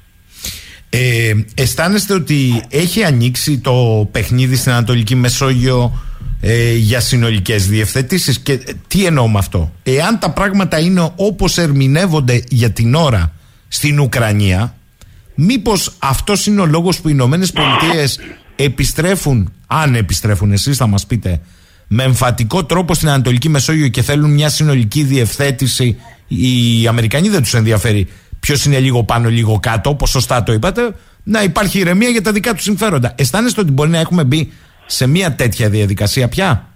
Ε, 0.90 1.34
αισθάνεστε 1.56 2.14
ότι 2.14 2.64
έχει 2.70 3.04
ανοίξει 3.04 3.60
το 3.60 4.08
παιχνίδι 4.12 4.56
στην 4.56 4.72
Ανατολική 4.72 5.16
Μεσόγειο 5.16 6.02
ε, 6.42 6.74
για 6.74 7.00
συνολικές 7.00 7.68
διευθετήσεις 7.68 8.40
και 8.40 8.52
ε, 8.52 8.60
τι 8.88 9.06
εννοώ 9.06 9.28
με 9.28 9.40
αυτό; 9.40 9.72
Εάν 9.84 10.20
τα 10.20 10.32
πράγματα 10.32 10.80
είναι 10.80 11.12
όπως 11.16 11.58
ερμηνεύονται 11.58 12.44
για 12.50 12.72
την 12.72 12.96
ώρα 12.96 13.34
στην 13.68 14.00
Ουκρανία 14.00 14.76
μήπως 15.36 15.96
αυτός 16.00 16.46
είναι 16.46 16.62
ο 16.62 16.66
λόγος 16.66 17.02
που 17.02 17.08
οι 17.08 17.12
Ηνωμένες 17.16 17.52
Πολιτείες 17.52 18.20
επιστρέφουν 18.56 19.54
αν 19.68 19.96
επιστρέφουν 19.96 20.52
εσείς 20.52 20.78
θα 20.78 20.88
μας 20.88 21.06
πείτε 21.06 21.42
με 21.88 22.04
εμφατικό 22.04 22.66
τρόπο 22.66 22.94
στην 22.94 23.10
Ανατολική 23.10 23.50
Μεσόγειο 23.50 23.88
και 23.88 24.02
θέλουν 24.02 24.32
μια 24.32 24.50
συνολική 24.50 25.04
διευθέτηση 25.04 25.98
οι 26.28 26.88
Αμερικανοί 26.88 27.30
δεν 27.30 27.42
τους 27.42 27.54
ενδιαφέρει 27.54 28.08
ποιος 28.40 28.66
είναι 28.66 28.80
λίγο 28.80 29.04
πάνω 29.04 29.30
λίγο 29.30 29.60
κάτω 29.60 29.90
όπως 29.90 30.10
σωστά 30.10 30.44
το 30.44 30.54
είπατε 30.54 30.96
να 31.24 31.44
υπάρχει 31.44 31.80
ηρεμία 31.80 32.10
για 32.10 32.22
τα 32.22 32.32
δικά 32.32 32.54
τους 32.54 32.64
συμφέροντα 32.64 33.14
αισθάνεστε 33.18 33.62
ότι 33.62 33.72
μπορεί 33.72 33.90
να 33.90 34.00
έχουμε 34.00 34.24
μπει 34.24 34.52
σε 34.86 35.08
μια 35.08 35.36
τέτοια 35.36 35.70
διαδικασία 35.70 36.28
πια; 36.28 36.68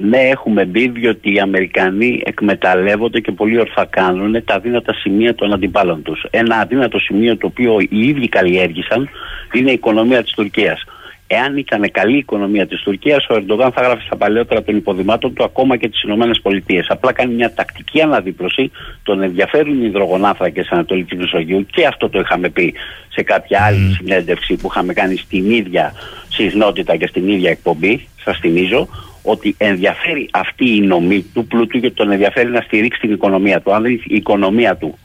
Ναι, 0.00 0.18
έχουμε 0.18 0.64
μπει 0.64 0.88
διότι 0.88 1.32
οι 1.34 1.40
Αμερικανοί 1.40 2.22
εκμεταλλεύονται 2.24 3.20
και 3.20 3.32
πολύ 3.32 3.58
ορθά 3.58 3.84
κάνουν 3.84 4.44
τα 4.44 4.54
αδύνατα 4.54 4.94
σημεία 4.94 5.34
των 5.34 5.52
αντιπάλων 5.52 6.02
τους. 6.02 6.24
Ένα 6.30 6.56
αδύνατο 6.56 6.98
σημείο 6.98 7.36
το 7.36 7.46
οποίο 7.46 7.76
οι 7.80 8.08
ίδιοι 8.08 8.28
καλλιέργησαν 8.28 9.08
είναι 9.52 9.70
η 9.70 9.72
οικονομία 9.72 10.22
της 10.22 10.32
Τουρκίας. 10.32 10.84
Εάν 11.26 11.56
ήταν 11.56 11.90
καλή 11.90 12.14
η 12.14 12.18
οικονομία 12.18 12.66
της 12.66 12.80
Τουρκίας, 12.80 13.26
ο 13.28 13.34
Ερντογάν 13.34 13.72
θα 13.72 13.82
γράφει 13.82 14.02
στα 14.02 14.16
παλαιότερα 14.16 14.62
των 14.62 14.76
υποδημάτων 14.76 15.34
του 15.34 15.44
ακόμα 15.44 15.76
και 15.76 15.88
τις 15.88 16.02
ΗΠΑ. 16.02 16.84
Απλά 16.88 17.12
κάνει 17.12 17.34
μια 17.34 17.54
τακτική 17.54 18.00
αναδίπλωση. 18.00 18.70
Τον 19.02 19.22
ενδιαφέρουν 19.22 19.82
οι 19.82 19.86
υδρογονάθρακε 19.86 20.66
Ανατολική 20.70 21.16
Μεσογείου 21.16 21.66
και 21.70 21.86
αυτό 21.86 22.08
το 22.08 22.18
είχαμε 22.18 22.48
πει 22.48 22.74
σε 23.08 23.22
κάποια 23.22 23.62
άλλη 23.62 23.94
συνέντευξη 23.94 24.56
που 24.56 24.68
είχαμε 24.70 24.92
κάνει 24.92 25.16
στην 25.16 25.50
ίδια 25.50 25.92
συχνότητα 26.28 26.96
και 26.96 27.06
στην 27.06 27.28
ίδια 27.28 27.50
εκπομπή. 27.50 28.08
Σας 28.24 28.38
θυμίζω 28.38 28.88
ότι 29.22 29.54
ενδιαφέρει 29.58 30.28
αυτή 30.32 30.76
η 30.76 30.80
νομή 30.80 31.22
του 31.34 31.46
πλούτου 31.46 31.80
και 31.80 31.90
τον 31.90 32.10
ενδιαφέρει 32.10 32.50
να 32.50 32.60
στηρίξει 32.60 33.00
την 33.00 33.12
οικονομία 33.12 33.60
του. 33.60 33.74
Αν 33.74 33.84
η 33.84 34.00
οικονομία 34.04 34.76
του 34.76 34.98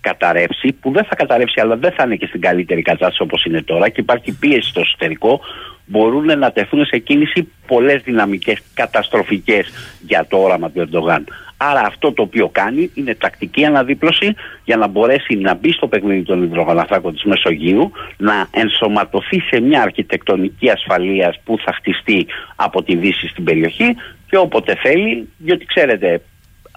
καταρρεύσει, 0.00 0.72
που 0.80 0.90
δεν 0.92 1.04
θα 1.04 1.14
καταρρεύσει 1.14 1.60
αλλά 1.60 1.76
δεν 1.76 1.92
θα 1.92 2.02
είναι 2.04 2.16
και 2.16 2.26
στην 2.26 2.40
καλύτερη 2.40 2.82
κατάσταση 2.82 3.22
όπως 3.22 3.44
είναι 3.44 3.62
τώρα 3.62 3.88
και 3.88 4.00
υπάρχει 4.00 4.32
πίεση 4.32 4.68
στο 4.68 4.80
εσωτερικό, 4.80 5.40
μπορούν 5.86 6.38
να 6.38 6.52
τεθούν 6.52 6.84
σε 6.84 6.98
κίνηση 6.98 7.48
πολλές 7.66 8.02
δυναμικές 8.02 8.58
καταστροφικές 8.74 9.68
για 10.06 10.26
το 10.28 10.36
όραμα 10.36 10.70
του 10.70 10.80
Ερντογάν. 10.80 11.24
Άρα 11.62 11.80
αυτό 11.80 12.12
το 12.12 12.22
οποίο 12.22 12.48
κάνει 12.48 12.90
είναι 12.94 13.14
τακτική 13.14 13.64
αναδίπλωση 13.64 14.34
για 14.64 14.76
να 14.76 14.86
μπορέσει 14.86 15.34
να 15.34 15.54
μπει 15.54 15.72
στο 15.72 15.86
παιχνίδι 15.86 16.22
των 16.22 16.42
υδρογοναθράκων 16.42 17.12
της 17.12 17.24
Μεσογείου, 17.24 17.92
να 18.16 18.48
ενσωματωθεί 18.50 19.40
σε 19.40 19.60
μια 19.60 19.82
αρχιτεκτονική 19.82 20.70
ασφαλείας 20.70 21.40
που 21.44 21.58
θα 21.64 21.72
χτιστεί 21.72 22.26
από 22.56 22.82
τη 22.82 22.96
Δύση 22.96 23.28
στην 23.28 23.44
περιοχή 23.44 23.96
και 24.28 24.36
όποτε 24.36 24.74
θέλει, 24.82 25.28
διότι 25.38 25.64
ξέρετε 25.64 26.22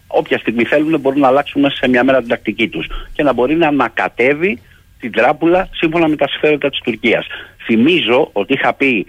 όποια 0.08 0.38
στιγμή 0.38 0.64
θέλουν 0.64 1.00
μπορούν 1.00 1.20
να 1.20 1.28
αλλάξουν 1.28 1.62
μέσα 1.62 1.76
σε 1.76 1.88
μια 1.88 2.04
μέρα 2.04 2.20
την 2.20 2.28
τακτική 2.28 2.68
τους 2.68 2.88
και 3.14 3.24
να 3.24 3.34
μπορεί 3.34 3.56
να 3.56 3.68
ανακατεύει 3.68 4.62
την 5.00 5.12
τράπουλα 5.12 5.70
σύμφωνα 5.72 6.08
με 6.08 6.16
τα 6.16 6.28
συμφέροντα 6.28 6.70
της 6.70 6.80
Τουρκίας. 6.84 7.28
Θυμίζω 7.66 8.30
ότι 8.34 8.54
είχα 8.54 8.74
πει 8.74 9.06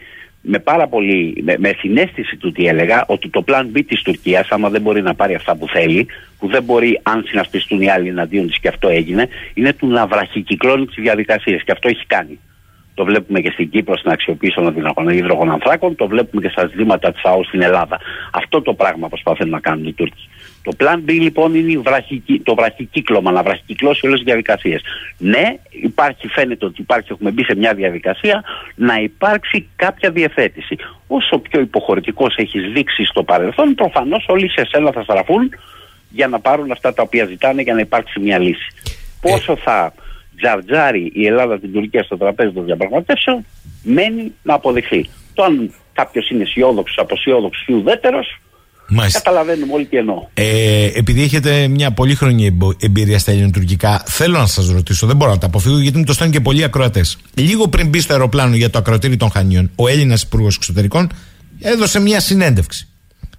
με 0.47 0.59
πάρα 0.59 0.87
πολύ, 0.87 1.43
με, 1.43 1.55
με 1.59 1.75
συνέστηση 1.79 2.37
του 2.37 2.53
τι 2.53 2.67
έλεγα, 2.67 3.05
ότι 3.07 3.29
το 3.29 3.45
plan 3.47 3.77
B 3.77 3.81
της 3.87 4.03
Τουρκίας, 4.03 4.49
άμα 4.51 4.69
δεν 4.69 4.81
μπορεί 4.81 5.03
να 5.03 5.15
πάρει 5.15 5.35
αυτά 5.35 5.57
που 5.57 5.69
θέλει, 5.69 6.07
που 6.39 6.49
δεν 6.49 6.63
μπορεί 6.63 7.01
αν 7.03 7.25
συνασπιστούν 7.27 7.81
οι 7.81 7.91
άλλοι 7.91 8.09
εναντίον 8.09 8.47
της 8.47 8.59
και 8.61 8.69
αυτό 8.69 8.89
έγινε, 8.89 9.29
είναι 9.55 9.73
του 9.73 9.87
να 9.87 10.07
βραχικυκλώνει 10.07 10.87
τις 10.87 11.03
διαδικασίες 11.03 11.63
και 11.65 11.73
αυτό 11.73 11.89
έχει 11.89 12.07
κάνει. 12.07 12.39
Το 12.95 13.05
βλέπουμε 13.05 13.41
και 13.41 13.51
στην 13.51 13.71
Κύπρο 13.71 13.97
στην 13.97 14.11
αξιοποίηση 14.11 14.55
των 14.95 15.09
υδρογονανθράκων, 15.09 15.97
το 15.97 16.07
βλέπουμε 16.07 16.43
και 16.43 16.49
στα 16.49 16.67
ζητήματα 16.67 17.13
της 17.13 17.25
ΑΟ 17.25 17.45
στην 17.45 17.63
Ελλάδα. 17.63 18.01
Αυτό 18.33 18.63
το 18.63 18.75
πράγμα 18.75 19.09
προσπαθούν 19.09 19.49
να 19.49 19.61
κάνουν 19.61 19.87
οι 19.87 19.93
Τούρκοι. 19.93 20.29
Το 20.65 20.73
plan 20.79 20.97
B 21.09 21.11
λοιπόν 21.21 21.55
είναι 21.55 21.79
βραχική, 21.79 22.41
το 22.41 22.55
βραχικύκλωμα, 22.55 23.31
να 23.31 23.43
βραχικυκλώσει 23.43 24.07
όλες 24.07 24.19
τις 24.19 24.27
διαδικασίες. 24.27 24.83
Ναι, 25.19 25.57
υπάρχει, 25.71 26.29
φαίνεται 26.29 26.65
ότι 26.65 26.81
υπάρχει, 26.81 27.13
έχουμε 27.13 27.31
μπει 27.31 27.45
σε 27.45 27.55
μια 27.57 27.75
διαδικασία 27.75 28.45
να 28.75 29.01
υπάρξει 29.01 29.69
κάποια 29.77 30.11
διευθέτηση. 30.11 30.77
Όσο 31.07 31.39
πιο 31.39 31.61
υποχωρητικός 31.61 32.37
έχεις 32.37 32.73
δείξει 32.73 33.05
στο 33.05 33.23
παρελθόν, 33.23 33.75
προφανώς 33.75 34.25
όλοι 34.29 34.51
σε 34.51 34.67
σένα 34.71 34.93
θα 34.93 35.03
στραφούν 35.03 35.51
για 36.11 36.29
να 36.29 36.41
πάρουν 36.41 36.71
αυτά 36.71 36.95
τα 36.95 37.03
οποία 37.03 37.25
ζητάνε 37.25 37.63
για 37.63 37.75
να 37.75 37.81
υπάρξει 37.81 38.21
μια 38.21 38.39
λύση. 38.39 38.67
Πόσο 39.21 39.57
θα 39.57 39.95
τζαρτζάρει 40.37 41.11
η 41.15 41.27
Ελλάδα 41.27 41.59
την 41.59 41.73
Τουρκία 41.73 42.03
στο 42.03 42.17
τραπέζι 42.17 42.53
των 42.53 42.65
διαπραγματεύσεων, 42.65 43.47
μένει 43.83 44.33
να 44.43 44.55
αποδειχθεί. 44.55 45.09
Το 45.35 45.43
αν 45.43 45.75
κάποιος 45.93 46.31
είναι 46.31 46.43
αισιόδοξος, 46.43 46.99
αποσιόδοξος 46.99 47.67
ή 47.67 47.73
ουδέτερος, 47.73 48.39
Καταλαβαίνουμε 49.13 49.73
όλοι 49.73 49.85
τι 49.85 49.97
εννοώ. 49.97 50.27
Ε, 50.35 50.91
επειδή 50.95 51.23
έχετε 51.23 51.69
μια 51.69 51.91
πολύχρονη 51.93 52.59
εμπειρία 52.79 53.19
στα 53.19 53.31
ελληνοτουρκικά, 53.31 54.03
θέλω 54.07 54.39
να 54.39 54.47
σας 54.47 54.69
ρωτήσω, 54.69 55.07
δεν 55.07 55.17
μπορώ 55.17 55.31
να 55.31 55.39
τα 55.39 55.47
αποφύγω 55.47 55.79
γιατί 55.79 55.99
μου 55.99 56.05
το 56.05 56.13
στέλνουν 56.13 56.35
και 56.37 56.41
πολλοί 56.41 56.65
ακροατές. 56.65 57.19
Λίγο 57.35 57.69
πριν 57.69 57.89
μπει 57.89 58.01
στο 58.01 58.13
αεροπλάνο 58.13 58.57
για 58.57 58.71
το 58.71 58.79
ακροτήρι 58.79 59.17
των 59.17 59.31
Χανίων, 59.31 59.71
ο 59.75 59.89
Έλληνας 59.89 60.23
Υπουργός 60.23 60.57
Εξωτερικών 60.57 61.09
έδωσε 61.61 62.01
μια 62.01 62.21
συνέντευξη 62.21 62.89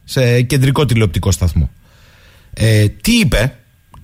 σε 0.03 0.41
κεντρικό 0.41 0.85
τηλεοπτικό 0.85 1.31
σταθμό. 1.31 1.69
Ε, 2.53 2.85
τι 2.87 3.11
είπε, 3.11 3.55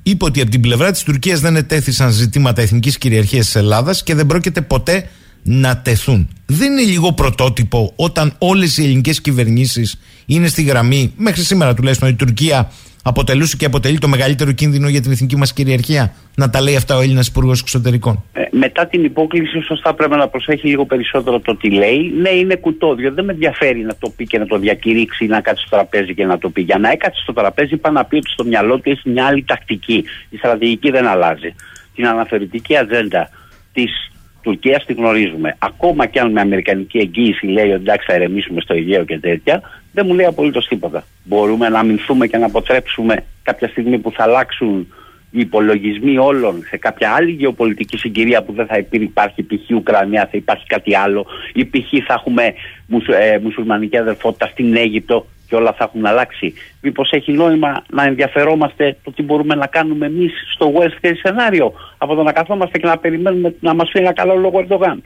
είπε 0.03 0.25
ότι 0.25 0.41
από 0.41 0.51
την 0.51 0.61
πλευρά 0.61 0.91
της 0.91 1.03
Τουρκίας 1.03 1.39
δεν 1.39 1.55
ετέθησαν 1.55 2.11
ζητήματα 2.11 2.61
εθνικής 2.61 2.97
κυριαρχίας 2.97 3.45
της 3.45 3.55
Ελλάδας 3.55 4.03
και 4.03 4.15
δεν 4.15 4.25
πρόκειται 4.25 4.61
ποτέ 4.61 5.09
να 5.43 5.77
τεθούν. 5.77 6.29
Δεν 6.45 6.71
είναι 6.71 6.81
λίγο 6.81 7.13
πρωτότυπο 7.13 7.93
όταν 7.95 8.35
όλες 8.37 8.77
οι 8.77 8.83
ελληνικές 8.83 9.21
κυβερνήσεις 9.21 9.99
είναι 10.35 10.47
στη 10.47 10.61
γραμμή, 10.61 11.13
μέχρι 11.17 11.41
σήμερα 11.41 11.73
τουλάχιστον, 11.73 12.09
η 12.09 12.13
Τουρκία 12.13 12.71
αποτελούσε 13.03 13.57
και 13.57 13.65
αποτελεί 13.65 13.97
το 13.97 14.07
μεγαλύτερο 14.07 14.51
κίνδυνο 14.51 14.87
για 14.87 15.01
την 15.01 15.11
εθνική 15.11 15.35
μας 15.35 15.53
κυριαρχία. 15.53 16.13
Να 16.35 16.49
τα 16.49 16.61
λέει 16.61 16.75
αυτά 16.75 16.95
ο 16.95 17.01
Έλληνας 17.01 17.27
Υπουργός 17.27 17.61
Εξωτερικών. 17.61 18.23
Ε, 18.33 18.41
μετά 18.51 18.87
την 18.87 19.03
υπόκληση, 19.03 19.61
σωστά 19.61 19.93
πρέπει 19.93 20.15
να 20.15 20.27
προσέχει 20.27 20.67
λίγο 20.67 20.85
περισσότερο 20.85 21.39
το 21.39 21.55
τι 21.55 21.69
λέει. 21.69 22.13
Ναι, 22.21 22.29
είναι 22.29 22.55
κουτόδιο. 22.55 23.11
Δεν 23.13 23.25
με 23.25 23.31
ενδιαφέρει 23.31 23.79
να 23.79 23.95
το 23.99 24.09
πει 24.15 24.25
και 24.25 24.37
να 24.37 24.45
το 24.45 24.57
διακηρύξει 24.57 25.25
ή 25.25 25.27
να 25.27 25.41
κάτσει 25.41 25.65
στο 25.67 25.75
τραπέζι 25.75 26.13
και 26.13 26.25
να 26.25 26.37
το 26.37 26.49
πει. 26.49 26.61
Για 26.61 26.77
να 26.77 26.91
έκατσει 26.91 27.21
στο 27.21 27.33
τραπέζι, 27.33 27.73
είπα 27.73 27.91
να 27.91 28.05
πει 28.05 28.15
ότι 28.15 28.29
στο 28.29 28.43
μυαλό 28.43 28.79
του 28.79 28.89
έχει 28.89 29.09
μια 29.09 29.25
άλλη 29.25 29.43
τακτική. 29.43 30.03
Η 30.29 30.37
στρατηγική 30.37 30.91
δεν 30.91 31.07
αλλάζει. 31.07 31.55
Την 31.95 32.07
αναφερητική 32.07 32.77
ατζέντα 32.77 33.29
της 33.73 34.11
Τουρκία 34.41 34.83
τη 34.85 34.93
γνωρίζουμε. 34.93 35.55
Ακόμα 35.59 36.05
και 36.05 36.19
αν 36.19 36.31
με 36.31 36.41
αμερικανική 36.41 36.97
εγγύηση 36.97 37.45
λέει 37.45 37.71
ότι 37.71 37.81
εντάξει 37.81 38.05
θα 38.05 38.13
ερεμήσουμε 38.13 38.61
στο 38.61 38.73
Αιγαίο 38.73 39.03
και 39.03 39.19
τέτοια, 39.19 39.61
δεν 39.91 40.05
μου 40.07 40.13
λέει 40.13 40.25
απολύτως 40.25 40.67
τίποτα. 40.67 41.03
Μπορούμε 41.23 41.69
να 41.69 41.79
αμυνθούμε 41.79 42.27
και 42.27 42.37
να 42.37 42.45
αποτρέψουμε 42.45 43.15
κάποια 43.43 43.67
στιγμή 43.67 43.97
που 43.97 44.11
θα 44.11 44.23
αλλάξουν 44.23 44.87
οι 45.31 45.39
υπολογισμοί 45.39 46.17
όλων 46.17 46.63
σε 46.69 46.77
κάποια 46.77 47.11
άλλη 47.11 47.31
γεωπολιτική 47.31 47.97
συγκυρία 47.97 48.43
που 48.43 48.53
δεν 48.53 48.65
θα 48.65 48.77
υπάρχει 48.89 49.43
π.χ. 49.43 49.69
Ουκρανία, 49.75 50.27
θα 50.31 50.37
υπάρχει 50.37 50.65
κάτι 50.65 50.95
άλλο, 50.95 51.25
ή 51.53 51.65
π.χ. 51.65 52.05
θα 52.07 52.13
έχουμε 52.13 52.53
μουσου, 52.87 53.11
ε, 53.11 53.39
μουσουλμανική 53.43 53.97
αδερφότητα 53.97 54.47
στην 54.47 54.75
Αίγυπτο 54.75 55.27
και 55.51 55.57
όλα 55.57 55.73
θα 55.77 55.83
έχουν 55.83 56.05
αλλάξει. 56.05 56.53
Μήπως 56.81 57.11
έχει 57.11 57.31
νόημα 57.31 57.83
να 57.89 58.03
ενδιαφερόμαστε 58.03 58.97
το 59.03 59.11
τι 59.11 59.23
μπορούμε 59.23 59.55
να 59.55 59.67
κάνουμε 59.67 60.05
εμείς 60.05 60.31
στο 60.53 60.71
worst 60.75 61.05
case 61.05 61.19
σενάριο, 61.21 61.73
από 61.97 62.15
το 62.15 62.23
να 62.23 62.31
καθόμαστε 62.31 62.77
και 62.77 62.87
να 62.87 62.97
περιμένουμε 62.97 63.55
να 63.59 63.73
μας 63.75 63.89
πει 63.91 63.99
ένα 63.99 64.13
καλό 64.13 64.35
λόγο 64.35 64.59
Ερντογάν. 64.59 65.03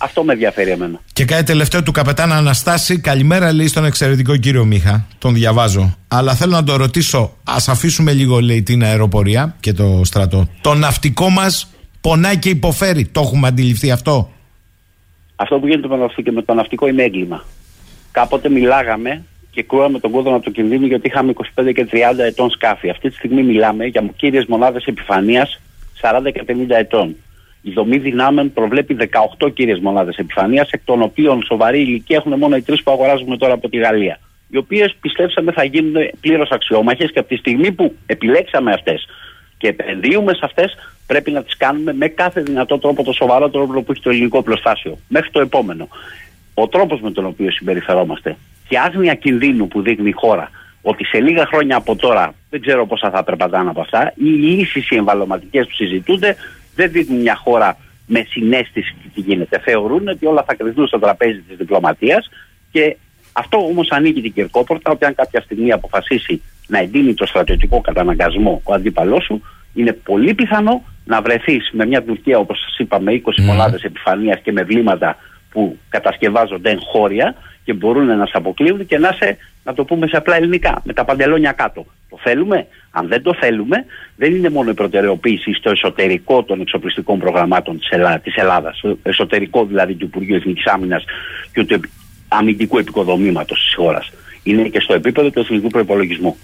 Αυτό 0.00 0.24
με 0.24 0.32
ενδιαφέρει 0.32 0.70
εμένα. 0.70 1.00
Και 1.12 1.24
κάτι 1.24 1.44
τελευταίο 1.44 1.82
του 1.82 1.92
καπετάνα 1.92 2.36
Αναστάση. 2.36 3.00
Καλημέρα, 3.00 3.52
λέει 3.52 3.66
στον 3.66 3.84
εξαιρετικό 3.84 4.36
κύριο 4.36 4.64
Μίχα. 4.64 5.06
Τον 5.18 5.34
διαβάζω. 5.34 5.96
Αλλά 6.08 6.34
θέλω 6.34 6.52
να 6.52 6.64
το 6.64 6.76
ρωτήσω. 6.76 7.18
Α 7.44 7.56
αφήσουμε 7.68 8.12
λίγο, 8.12 8.40
λέει, 8.40 8.62
την 8.62 8.82
αεροπορία 8.82 9.56
και 9.60 9.72
το 9.72 10.00
στρατό. 10.04 10.48
Το 10.60 10.74
ναυτικό 10.74 11.28
μας 11.28 11.70
πονάει 12.00 12.38
και 12.38 12.48
υποφέρει. 12.48 13.06
Το 13.06 13.20
έχουμε 13.20 13.46
αντιληφθεί 13.46 13.90
αυτό; 13.90 14.30
Αυτό 15.36 15.58
που 15.58 15.66
γίνεται 15.66 15.88
με 16.30 16.42
το 16.42 16.54
ναυτικό 16.54 16.88
είναι 16.88 17.02
έγκλημα. 17.02 17.44
Κάποτε 18.10 18.48
μιλάγαμε 18.48 19.24
και 19.56 19.62
κρούαμε 19.62 19.98
τον 19.98 20.10
κόδωνα 20.10 20.40
του 20.40 20.50
κινδύνου 20.52 20.86
γιατί 20.86 21.06
είχαμε 21.06 21.32
25 21.56 21.72
και 21.74 21.86
30 21.92 22.18
ετών 22.18 22.50
σκάφη. 22.50 22.90
Αυτή 22.90 23.08
τη 23.08 23.14
στιγμή 23.14 23.42
μιλάμε 23.42 23.84
για 23.84 24.10
κύριες 24.16 24.44
μονάδες 24.46 24.84
επιφανείας 24.84 25.60
40 26.00 26.32
και 26.32 26.42
50 26.46 26.52
ετών. 26.68 27.16
Η 27.62 27.70
δομή 27.70 27.98
δυνάμεων 27.98 28.52
προβλέπει 28.52 28.96
18 29.38 29.52
κύριες 29.54 29.78
μονάδες 29.78 30.16
επιφανείας, 30.16 30.70
εκ 30.70 30.80
των 30.84 31.02
οποίων 31.02 31.42
σοβαρή 31.42 31.80
ηλικία 31.80 32.16
έχουν 32.16 32.38
μόνο 32.38 32.56
οι 32.56 32.62
τρεις 32.62 32.82
που 32.82 32.90
αγοράζουμε 32.90 33.36
τώρα 33.36 33.52
από 33.52 33.68
τη 33.68 33.76
Γαλλία. 33.76 34.18
Οι 34.50 34.56
οποίες 34.56 34.96
πιστέψαμε 35.00 35.52
θα 35.52 35.64
γίνουν 35.64 35.94
πλήρως 36.20 36.50
αξιόμαχες 36.50 37.10
και 37.12 37.18
από 37.18 37.28
τη 37.28 37.36
στιγμή 37.36 37.72
που 37.72 37.94
επιλέξαμε 38.06 38.72
αυτές 38.72 39.06
και 39.58 39.68
επενδύουμε 39.68 40.34
σε 40.34 40.40
αυτές, 40.42 40.74
πρέπει 41.06 41.30
να 41.30 41.42
τις 41.42 41.56
κάνουμε 41.56 41.92
με 41.92 42.08
κάθε 42.08 42.40
δυνατό 42.40 42.78
τρόπο, 42.78 43.02
το 43.02 43.12
σοβαρότερο 43.12 43.64
τρόπο 43.64 43.82
που 43.82 43.92
έχει 43.92 44.02
το 44.02 44.10
ελληνικό 44.10 44.42
πλωστάσιο. 44.42 44.98
Μέχρι 45.08 45.30
το 45.30 45.40
επόμενο. 45.40 45.88
Ο 46.54 46.68
τρόπος 46.68 47.00
με 47.00 47.10
τον 47.10 47.26
οποίο 47.26 47.50
συμπεριφερόμαστε 47.50 48.36
και 48.68 48.78
άγνοια 48.78 49.14
κινδύνου 49.14 49.68
που 49.68 49.82
δείχνει 49.82 50.08
η 50.08 50.12
χώρα 50.12 50.50
ότι 50.82 51.04
σε 51.04 51.20
λίγα 51.20 51.46
χρόνια 51.46 51.76
από 51.76 51.96
τώρα 51.96 52.34
δεν 52.50 52.60
ξέρω 52.60 52.86
πόσα 52.86 53.10
θα 53.10 53.24
περπατάνε 53.24 53.70
από 53.70 53.80
αυτά, 53.80 54.12
οι 54.16 54.24
λύσει 54.24 54.86
οι 54.90 54.96
εμβαλωματικές 54.96 55.66
που 55.66 55.74
συζητούνται 55.74 56.36
δεν 56.74 56.90
δείχνουν 56.90 57.20
μια 57.20 57.36
χώρα 57.36 57.76
με 58.06 58.26
συνέστηση 58.28 58.94
τι 59.14 59.20
γίνεται. 59.20 59.58
Θεωρούν 59.58 60.08
ότι 60.08 60.26
όλα 60.26 60.44
θα 60.46 60.54
κρυθούν 60.54 60.86
στο 60.86 60.98
τραπέζι 60.98 61.40
της 61.40 61.56
διπλωματίας 61.56 62.30
και 62.70 62.96
αυτό 63.32 63.58
όμως 63.58 63.90
ανοίγει 63.90 64.20
την 64.20 64.32
κερκόπορτα 64.32 64.90
ότι 64.90 65.04
αν 65.04 65.14
κάποια 65.14 65.40
στιγμή 65.40 65.72
αποφασίσει 65.72 66.42
να 66.66 66.78
εντείνει 66.78 67.14
το 67.14 67.26
στρατιωτικό 67.26 67.80
καταναγκασμό 67.80 68.60
ο 68.64 68.72
αντίπαλός 68.72 69.24
σου, 69.24 69.42
είναι 69.74 69.92
πολύ 69.92 70.34
πιθανό 70.34 70.82
να 71.04 71.22
βρεθείς 71.22 71.70
με 71.72 71.86
μια 71.86 72.02
Τουρκία 72.02 72.38
όπως 72.38 72.58
σας 72.58 72.78
είπαμε 72.78 73.22
20 73.24 73.28
mm. 73.28 73.44
μονάδες 73.44 73.82
επιφανεία 73.82 74.40
και 74.42 74.52
με 74.52 74.62
βλήματα 74.62 75.16
που 75.50 75.78
κατασκευάζονται 75.88 76.70
εγχώρια 76.70 77.34
και 77.66 77.72
μπορούν 77.72 78.06
να 78.16 78.26
σε 78.26 78.32
αποκλείουν 78.34 78.86
και 78.86 78.98
να 78.98 79.12
σε, 79.12 79.36
να 79.64 79.74
το 79.74 79.84
πούμε 79.84 80.06
σε 80.06 80.16
απλά 80.16 80.36
ελληνικά, 80.36 80.82
με 80.84 80.92
τα 80.92 81.04
παντελόνια 81.04 81.52
κάτω. 81.52 81.86
Το 82.10 82.18
θέλουμε; 82.22 82.66
Αν 82.90 83.08
δεν 83.08 83.22
το 83.22 83.34
θέλουμε, 83.34 83.84
δεν 84.16 84.34
είναι 84.34 84.50
μόνο 84.50 84.70
η 84.70 84.74
προτεραιοποίηση 84.74 85.52
στο 85.52 85.70
εσωτερικό 85.70 86.42
των 86.42 86.60
εξοπλιστικών 86.60 87.18
προγραμμάτων 87.18 87.78
της, 87.78 87.88
Ελλάδα, 87.88 88.18
της 88.18 88.34
Ελλάδας, 88.34 88.80
εσωτερικό 89.02 89.64
δηλαδή 89.64 89.94
του 89.94 90.04
Υπουργείου 90.04 90.36
Εθνικής 90.36 90.66
Άμυνας 90.66 91.04
και 91.52 91.64
του 91.64 91.80
αμυντικού 92.28 92.78
επικοδομήματος 92.78 93.60
της 93.64 93.74
χώρας. 93.74 94.12
Είναι 94.42 94.68
και 94.68 94.80
στο 94.80 94.94
επίπεδο 94.94 95.30
του 95.30 95.40
εθνικού 95.40 95.68
προπολογισμού. 95.68 96.36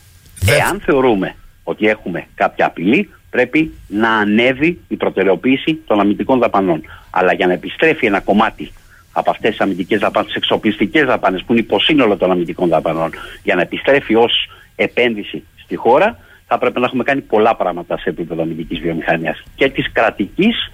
Εάν 0.58 0.80
θεωρούμε 0.80 1.34
ότι 1.62 1.86
έχουμε 1.86 2.26
κάποια 2.34 2.66
απειλή, 2.66 3.10
πρέπει 3.30 3.74
να 3.88 4.10
ανέβει 4.10 4.78
η 4.88 4.96
προτεραιοποίηση 4.96 5.74
των 5.86 6.00
αμυντικών 6.00 6.38
δαπανών. 6.38 6.82
Αλλά 7.10 7.32
για 7.32 7.46
να 7.46 7.52
επιστρέφει 7.52 8.06
ένα 8.06 8.20
κομμάτι 8.20 8.72
από 9.12 9.30
αυτές 9.30 9.50
τις 9.50 9.60
αμυντικές 9.60 10.00
δαπάνες, 10.00 10.26
τις 10.26 10.36
εξοπλιστικές 10.36 11.04
δαπάνες 11.04 11.42
που 11.46 11.52
είναι 11.52 11.60
υποσύνολο 11.60 12.16
των 12.16 12.30
αμυντικών 12.30 12.68
δαπανών, 12.68 13.10
για 13.42 13.54
να 13.54 13.60
επιστρέφει 13.60 14.14
ως 14.14 14.48
επένδυση 14.76 15.44
στη 15.62 15.76
χώρα, 15.76 16.18
θα 16.46 16.58
πρέπει 16.58 16.80
να 16.80 16.86
έχουμε 16.86 17.02
κάνει 17.02 17.20
πολλά 17.20 17.56
πράγματα 17.56 17.98
σε 17.98 18.08
επίπεδο 18.08 18.42
αμυντικής 18.42 18.80
βιομηχανίας. 18.80 19.42
Και 19.54 19.68
της 19.68 19.92
κρατικής, 19.92 20.72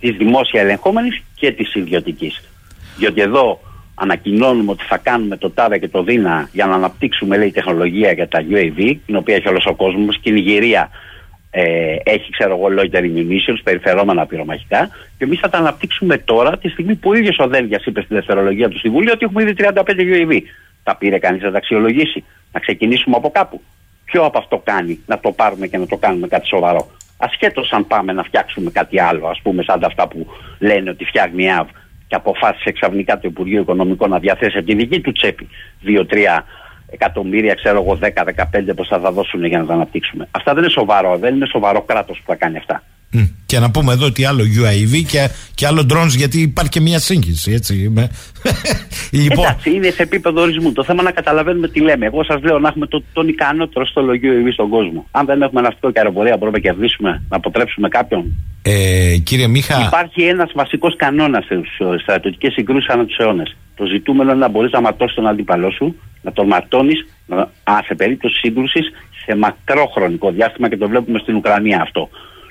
της 0.00 0.16
δημόσια 0.16 0.60
ελεγχόμενης 0.60 1.22
και 1.34 1.52
της 1.52 1.74
ιδιωτικής. 1.74 2.42
Διότι 2.96 3.20
εδώ 3.20 3.60
ανακοινώνουμε 3.94 4.70
ότι 4.70 4.84
θα 4.84 4.96
κάνουμε 4.96 5.36
το 5.36 5.50
ΤΑΔΑ 5.50 5.78
και 5.78 5.88
το 5.88 6.02
ΔΙΝΑ 6.02 6.48
για 6.52 6.66
να 6.66 6.74
αναπτύξουμε 6.74 7.36
λέει, 7.36 7.50
τεχνολογία 7.50 8.12
για 8.12 8.28
τα 8.28 8.44
UAV, 8.50 8.96
την 9.06 9.16
οποία 9.16 9.34
έχει 9.34 9.48
όλος 9.48 9.66
ο 9.66 9.74
κόσμος 9.74 10.18
και 10.18 10.30
η 10.30 10.32
Νιγηρία 10.32 10.90
ε, 11.50 11.96
έχει 12.02 12.30
ξέρω 12.30 12.56
εγώ 12.56 12.66
loitering 12.80 13.16
munitions, 13.16 13.60
περιφερόμενα 13.62 14.26
πυρομαχικά 14.26 14.88
και 15.18 15.24
εμείς 15.24 15.38
θα 15.38 15.48
τα 15.48 15.58
αναπτύξουμε 15.58 16.18
τώρα 16.18 16.58
τη 16.58 16.68
στιγμή 16.68 16.94
που 16.94 17.10
ο 17.10 17.14
ίδιος 17.14 17.38
ο 17.38 17.46
Δέλγια 17.46 17.80
είπε 17.84 18.00
στη 18.00 18.14
δευτερολογία 18.14 18.68
του 18.68 18.78
Συμβουλίου 18.78 19.10
ότι 19.14 19.24
έχουμε 19.24 19.42
ήδη 19.42 19.54
35 19.58 19.82
UAV. 19.86 20.40
Τα 20.82 20.96
πήρε 20.96 21.18
κανείς 21.18 21.42
να 21.42 21.50
τα 21.50 21.56
αξιολογήσει, 21.56 22.24
να 22.52 22.60
ξεκινήσουμε 22.60 23.16
από 23.16 23.30
κάπου. 23.30 23.60
Ποιο 24.04 24.24
από 24.24 24.38
αυτό 24.38 24.60
κάνει 24.64 25.00
να 25.06 25.18
το 25.18 25.32
πάρουμε 25.32 25.66
και 25.66 25.78
να 25.78 25.86
το 25.86 25.96
κάνουμε 25.96 26.26
κάτι 26.26 26.46
σοβαρό. 26.46 26.90
Ασχέτως 27.16 27.72
αν 27.72 27.86
πάμε 27.86 28.12
να 28.12 28.22
φτιάξουμε 28.22 28.70
κάτι 28.70 29.00
άλλο, 29.00 29.26
ας 29.26 29.40
πούμε, 29.42 29.62
σαν 29.62 29.84
αυτά 29.84 30.08
που 30.08 30.26
λένε 30.58 30.90
ότι 30.90 31.04
φτιάχνει 31.04 31.42
η 31.44 31.50
ΑΒ 31.50 31.68
και 32.06 32.14
αποφάσισε 32.14 32.72
ξαφνικά 32.72 33.14
το 33.14 33.28
Υπουργείο 33.28 33.60
Οικονομικών 33.60 34.10
να 34.10 34.18
διαθέσει 34.18 34.56
από 34.56 34.66
τη 34.66 34.74
δική 34.74 35.00
του 35.00 35.12
τσέπη 35.12 35.48
2-3 35.86 36.42
εκατομμύρια, 36.90 37.54
ξέρω 37.54 37.82
εγώ 37.82 37.98
10-15 38.02 38.74
πόσα 38.76 38.98
θα 38.98 39.12
δώσουν 39.12 39.44
για 39.44 39.58
να 39.58 39.66
τα 39.66 39.74
αναπτύξουμε. 39.74 40.28
Αυτά 40.30 40.54
δεν 40.54 40.62
είναι 40.62 40.72
σοβαρό, 40.72 41.18
δεν 41.18 41.34
είναι 41.34 41.46
σοβαρό 41.46 41.82
κράτος 41.82 42.18
που 42.18 42.24
θα 42.26 42.34
κάνει 42.34 42.56
αυτά. 42.56 42.82
Και 43.46 43.58
να 43.58 43.70
πούμε 43.70 43.92
εδώ 43.92 44.06
ότι 44.06 44.24
άλλο 44.24 44.42
UAV 44.42 45.02
και, 45.06 45.28
και 45.54 45.66
άλλο 45.66 45.86
drones, 45.92 46.14
γιατί 46.16 46.40
υπάρχει 46.40 46.70
και 46.70 46.80
μια 46.80 46.98
σύγχυση, 46.98 47.52
έτσι. 47.52 47.74
λοιπόν... 49.10 49.44
Εντάξει, 49.44 49.70
είναι 49.70 49.90
σε 49.90 50.02
επίπεδο 50.02 50.40
ορισμού. 50.40 50.72
Το 50.72 50.84
θέμα 50.84 51.02
να 51.02 51.10
καταλαβαίνουμε 51.10 51.68
τι 51.68 51.80
λέμε. 51.80 52.06
Εγώ 52.06 52.24
σας 52.24 52.42
λέω 52.42 52.58
να 52.58 52.68
έχουμε 52.68 52.86
το, 52.86 53.02
τον 53.12 53.28
ικανότερο 53.28 53.86
στόλο 53.86 54.12
UAV 54.12 54.52
στον 54.52 54.68
κόσμο. 54.68 55.06
Αν 55.10 55.26
δεν 55.26 55.42
έχουμε 55.42 55.60
ναυτικό 55.60 55.90
και 55.90 55.98
αεροπορία, 55.98 56.36
μπορούμε 56.36 56.58
να 56.58 56.70
κερδίσουμε, 56.70 57.22
να 57.28 57.36
αποτρέψουμε 57.36 57.88
κάποιον; 57.88 58.32
Ε, 58.62 59.16
κύριε 59.24 59.46
Μίχα. 59.46 59.86
Υπάρχει 59.86 60.22
ένας 60.22 60.50
βασικός 60.54 60.96
κανόνας 60.96 61.44
στις 61.44 62.02
στρατιωτικές 62.02 62.52
συγκρούσεις 62.52 62.88
ανά 62.88 63.04
τους 63.04 63.16
αιώνες. 63.16 63.56
Το 63.74 63.84
ζητούμενο 63.86 64.30
είναι 64.30 64.40
να 64.40 64.48
μπορείς 64.48 64.72
να 64.72 64.80
ματώσεις 64.80 65.14
τον 65.14 65.26
αντίπαλό 65.26 65.70
σου, 65.70 65.96
να 66.22 66.32
τον 66.32 66.46
ματώνεις, 66.46 67.06
σε 67.86 67.94
περίπτωση 67.94 68.34
σύγκρουσης, 68.34 68.86
σε 69.24 69.36
μακρό 69.36 69.86
χρονικό 69.94 70.30
διάστημα 70.30 70.68
και 70.68 70.76
το 70.76 70.88
βλέπουμε 70.88 71.18
στην 71.18 71.36
Ουκρανία 71.36 71.80
αυτό 71.82 72.08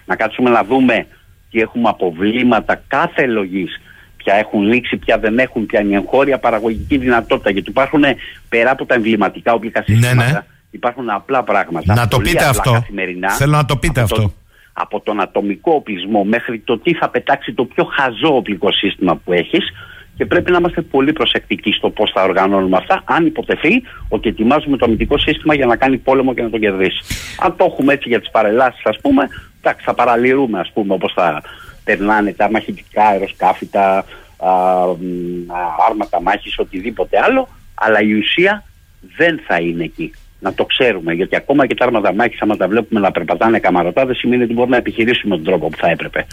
να 0.10 0.16
κάτσουμε 0.16 0.50
να 0.50 0.64
δούμε 0.64 1.06
τι 1.52 1.60
έχουμε 1.60 1.90
αποβλήματα 1.90 2.82
κάθε 2.88 3.26
λογής, 3.26 3.82
ποια 4.18 4.34
έχουν 4.34 4.62
λήξει, 4.62 4.98
ποια 4.98 5.18
δεν 5.18 5.40
έχουν, 5.40 5.66
ποια 5.66 5.80
είναι 5.80 5.92
η 5.92 5.96
εγχώρια 5.96 6.38
παραγωγική 6.40 6.98
δυνατότητα. 6.98 7.50
Γιατί 7.50 7.70
υπάρχουν 7.70 8.04
πέρα 8.50 8.72
από 8.72 8.86
τα 8.86 8.96
εμβληματικά 8.96 9.54
οπλικά 9.54 9.84
ναι, 9.88 9.96
συστήματα, 9.96 10.32
ναι. 10.32 10.40
υπάρχουν 10.72 11.10
απλά 11.10 11.44
πράγματα. 11.44 11.94
Να 11.94 12.08
το 12.08 12.18
πείτε 12.18 12.46
αυτό. 12.46 12.72
Καθημερινά, 12.72 13.30
Θέλω 13.30 13.52
να 13.52 13.66
το 13.66 13.78
πείτε 13.78 14.02
αυτό. 14.02 14.34
από 14.74 15.00
τον 15.00 15.22
ατομικό 15.22 15.72
οπλισμό 15.74 16.24
μέχρι 16.24 16.60
το 16.60 16.78
τι 16.78 16.94
θα 16.94 17.10
πετάξει 17.10 17.54
το 17.54 17.66
πιο 17.66 17.84
χαζό 17.84 18.36
οπλικό 18.36 18.72
σύστημα 18.72 19.16
που 19.16 19.34
έχεις 19.34 19.72
και 20.20 20.26
πρέπει 20.26 20.52
να 20.52 20.58
είμαστε 20.58 20.82
πολύ 20.82 21.14
προσεκτικοί 21.14 21.72
στο 21.72 21.90
πώς 21.90 22.12
θα 22.12 22.24
οργανώνουμε 22.24 22.78
αυτά, 22.78 23.02
αν 23.06 23.26
υποτεθεί 23.26 23.84
ότι 24.10 24.30
ετοιμάζουμε 24.30 24.78
το 24.78 24.86
αμυντικό 24.86 25.18
σύστημα 25.18 25.54
για 25.54 25.66
να 25.66 25.76
κάνει 25.76 25.98
πόλεμο 25.98 26.34
και 26.34 26.42
να 26.42 26.50
τον 26.50 26.60
κερδίσει. 26.60 27.00
Αν 27.40 27.56
το 27.56 27.66
έχουμε 27.70 27.94
έτσι 27.94 28.10
για 28.10 28.20
τις 28.20 28.30
παρελάσεις, 28.32 28.86
ας 28.86 28.98
πούμε, 29.02 29.28
εντάξει, 29.62 29.86
θα 29.86 29.94
παραλυρούμε, 29.94 30.60
ας 30.60 30.72
πούμε, 30.74 30.94
όπως 30.94 31.14
θα 31.14 31.42
περνάνε 31.84 32.34
τα 32.34 32.52
μαχητικά 32.52 33.04
αεροσκάφη, 33.04 33.66
τα 33.66 34.06
α, 34.38 34.56
άρματα 35.90 36.22
μάχης, 36.22 36.58
οτιδήποτε 36.58 37.18
άλλο, 37.24 37.48
αλλά 37.74 38.02
η 38.02 38.14
ουσία 38.14 38.64
δεν 39.18 39.40
θα 39.48 39.60
είναι 39.60 39.84
εκεί. 39.84 40.12
Να 40.40 40.54
το 40.54 40.66
ξέρουμε, 40.66 41.14
γιατί 41.14 41.36
ακόμα 41.36 41.68
και 41.68 41.76
τα 41.76 41.86
άρματα 41.86 42.14
μάχης, 42.14 42.42
άμα 42.42 42.58
τα 42.58 42.68
βλέπουμε 42.68 43.00
να 43.00 43.12
περπατάνε 43.12 43.60
καμαρωτά, 43.60 44.06
δεν 44.06 44.16
σημαίνει 44.16 44.44
ότι 44.44 44.54
μπορούμε 44.54 44.72
να 44.72 44.78
επιχειρήσουμε 44.78 45.36
τον 45.36 45.46
τρόπο 45.46 45.70
που 45.70 45.78
θα 45.78 45.90
έπρεπε. 45.90 46.28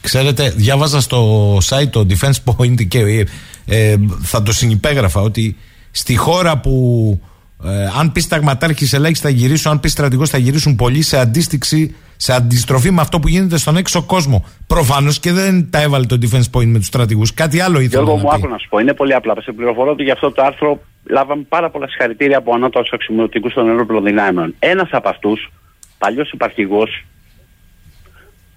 Ξέρετε, 0.00 0.50
διάβαζα 0.50 1.00
στο 1.00 1.56
site 1.56 1.88
το 1.90 2.06
Defense 2.08 2.52
Point 2.52 2.86
και 2.88 2.98
ε, 2.98 3.24
ε, 3.66 3.96
θα 4.22 4.42
το 4.42 4.52
συνυπέγραφα 4.52 5.20
ότι 5.20 5.56
στη 5.90 6.16
χώρα 6.16 6.58
που 6.58 7.20
ε, 7.64 7.86
αν 7.98 8.12
πεις 8.12 8.24
σταγματάρχη 8.24 8.96
ελάχιστα 8.96 9.28
θα 9.28 9.34
γυρίσουν, 9.34 9.72
αν 9.72 9.80
πεις 9.80 9.92
στρατηγός 9.92 10.30
θα 10.30 10.38
γυρίσουν 10.38 10.76
πολλοί 10.76 11.02
σε 11.02 11.18
αντίστοιξη, 11.18 11.94
σε 12.16 12.32
αντιστροφή 12.32 12.90
με 12.90 13.00
αυτό 13.00 13.20
που 13.20 13.28
γίνεται 13.28 13.58
στον 13.58 13.76
έξω 13.76 14.02
κόσμο. 14.02 14.46
Προφανώς 14.66 15.20
και 15.20 15.32
δεν 15.32 15.70
τα 15.70 15.80
έβαλε 15.80 16.06
το 16.06 16.18
Defense 16.22 16.58
Point 16.58 16.66
με 16.66 16.78
τους 16.78 16.86
στρατηγούς. 16.86 17.34
Κάτι 17.34 17.60
άλλο 17.60 17.80
ήθελα 17.80 18.02
Γιώργο, 18.02 18.16
να 18.16 18.22
μου 18.22 18.28
πει. 18.28 18.34
άκου 18.36 18.52
να 18.52 18.58
σου 18.58 18.68
πω. 18.68 18.78
Είναι 18.78 18.94
πολύ 18.94 19.14
απλά. 19.14 19.34
Σε 19.42 19.52
πληροφορώ 19.52 19.90
ότι 19.90 20.02
για 20.02 20.12
αυτό 20.12 20.32
το 20.32 20.42
άρθρο 20.42 20.80
λάβαμε 21.04 21.42
πάρα 21.48 21.70
πολλά 21.70 21.88
συγχαρητήρια 21.88 22.38
από 22.38 22.54
ανώτατους 22.54 22.92
αξιωματικούς 22.92 23.52
των 23.52 23.68
ενόπλων 23.68 24.04
δυνάμεων. 24.04 24.54
Ένας 24.58 24.88
από 24.92 25.08
αυτούς, 25.08 25.52
παλιός 25.98 26.30
υπαρχηγός, 26.30 27.04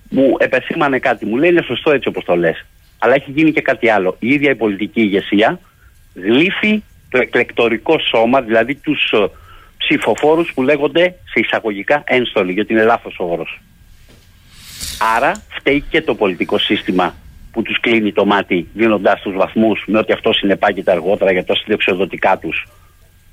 μου 0.09 0.35
επεσήμανε 0.37 0.99
κάτι. 0.99 1.25
Μου 1.25 1.35
λέει 1.35 1.49
είναι 1.49 1.61
σωστό 1.61 1.91
έτσι 1.91 2.07
όπως 2.07 2.23
το 2.23 2.35
λες. 2.35 2.65
Αλλά 2.97 3.13
έχει 3.13 3.31
γίνει 3.31 3.51
και 3.51 3.61
κάτι 3.61 3.89
άλλο. 3.89 4.15
Η 4.19 4.27
ίδια 4.27 4.51
η 4.51 4.55
πολιτική 4.55 5.01
ηγεσία 5.01 5.59
γλύφει 6.13 6.83
το 7.11 7.17
εκλεκτορικό 7.17 7.99
σώμα, 7.99 8.41
δηλαδή 8.41 8.75
τους 8.75 9.13
ψηφοφόρους 9.77 10.51
που 10.53 10.61
λέγονται 10.63 11.15
σε 11.25 11.39
εισαγωγικά 11.39 12.03
ένστολοι, 12.05 12.51
γιατί 12.51 12.73
είναι 12.73 12.83
λάθος 12.83 13.19
ο 13.19 13.23
όρος. 13.23 13.61
Άρα 15.15 15.43
φταίει 15.49 15.83
και 15.89 16.01
το 16.01 16.15
πολιτικό 16.15 16.57
σύστημα 16.57 17.15
που 17.51 17.61
τους 17.61 17.79
κλείνει 17.79 18.11
το 18.11 18.25
μάτι 18.25 18.67
δίνοντάς 18.73 19.21
τους 19.21 19.35
βαθμούς 19.35 19.83
με 19.87 19.97
ότι 19.97 20.11
αυτό 20.11 20.33
συνεπάγεται 20.33 20.91
αργότερα 20.91 21.31
για 21.31 21.45
τα 21.45 21.55
συντεξιοδοτικά 21.55 22.37
τους. 22.37 22.67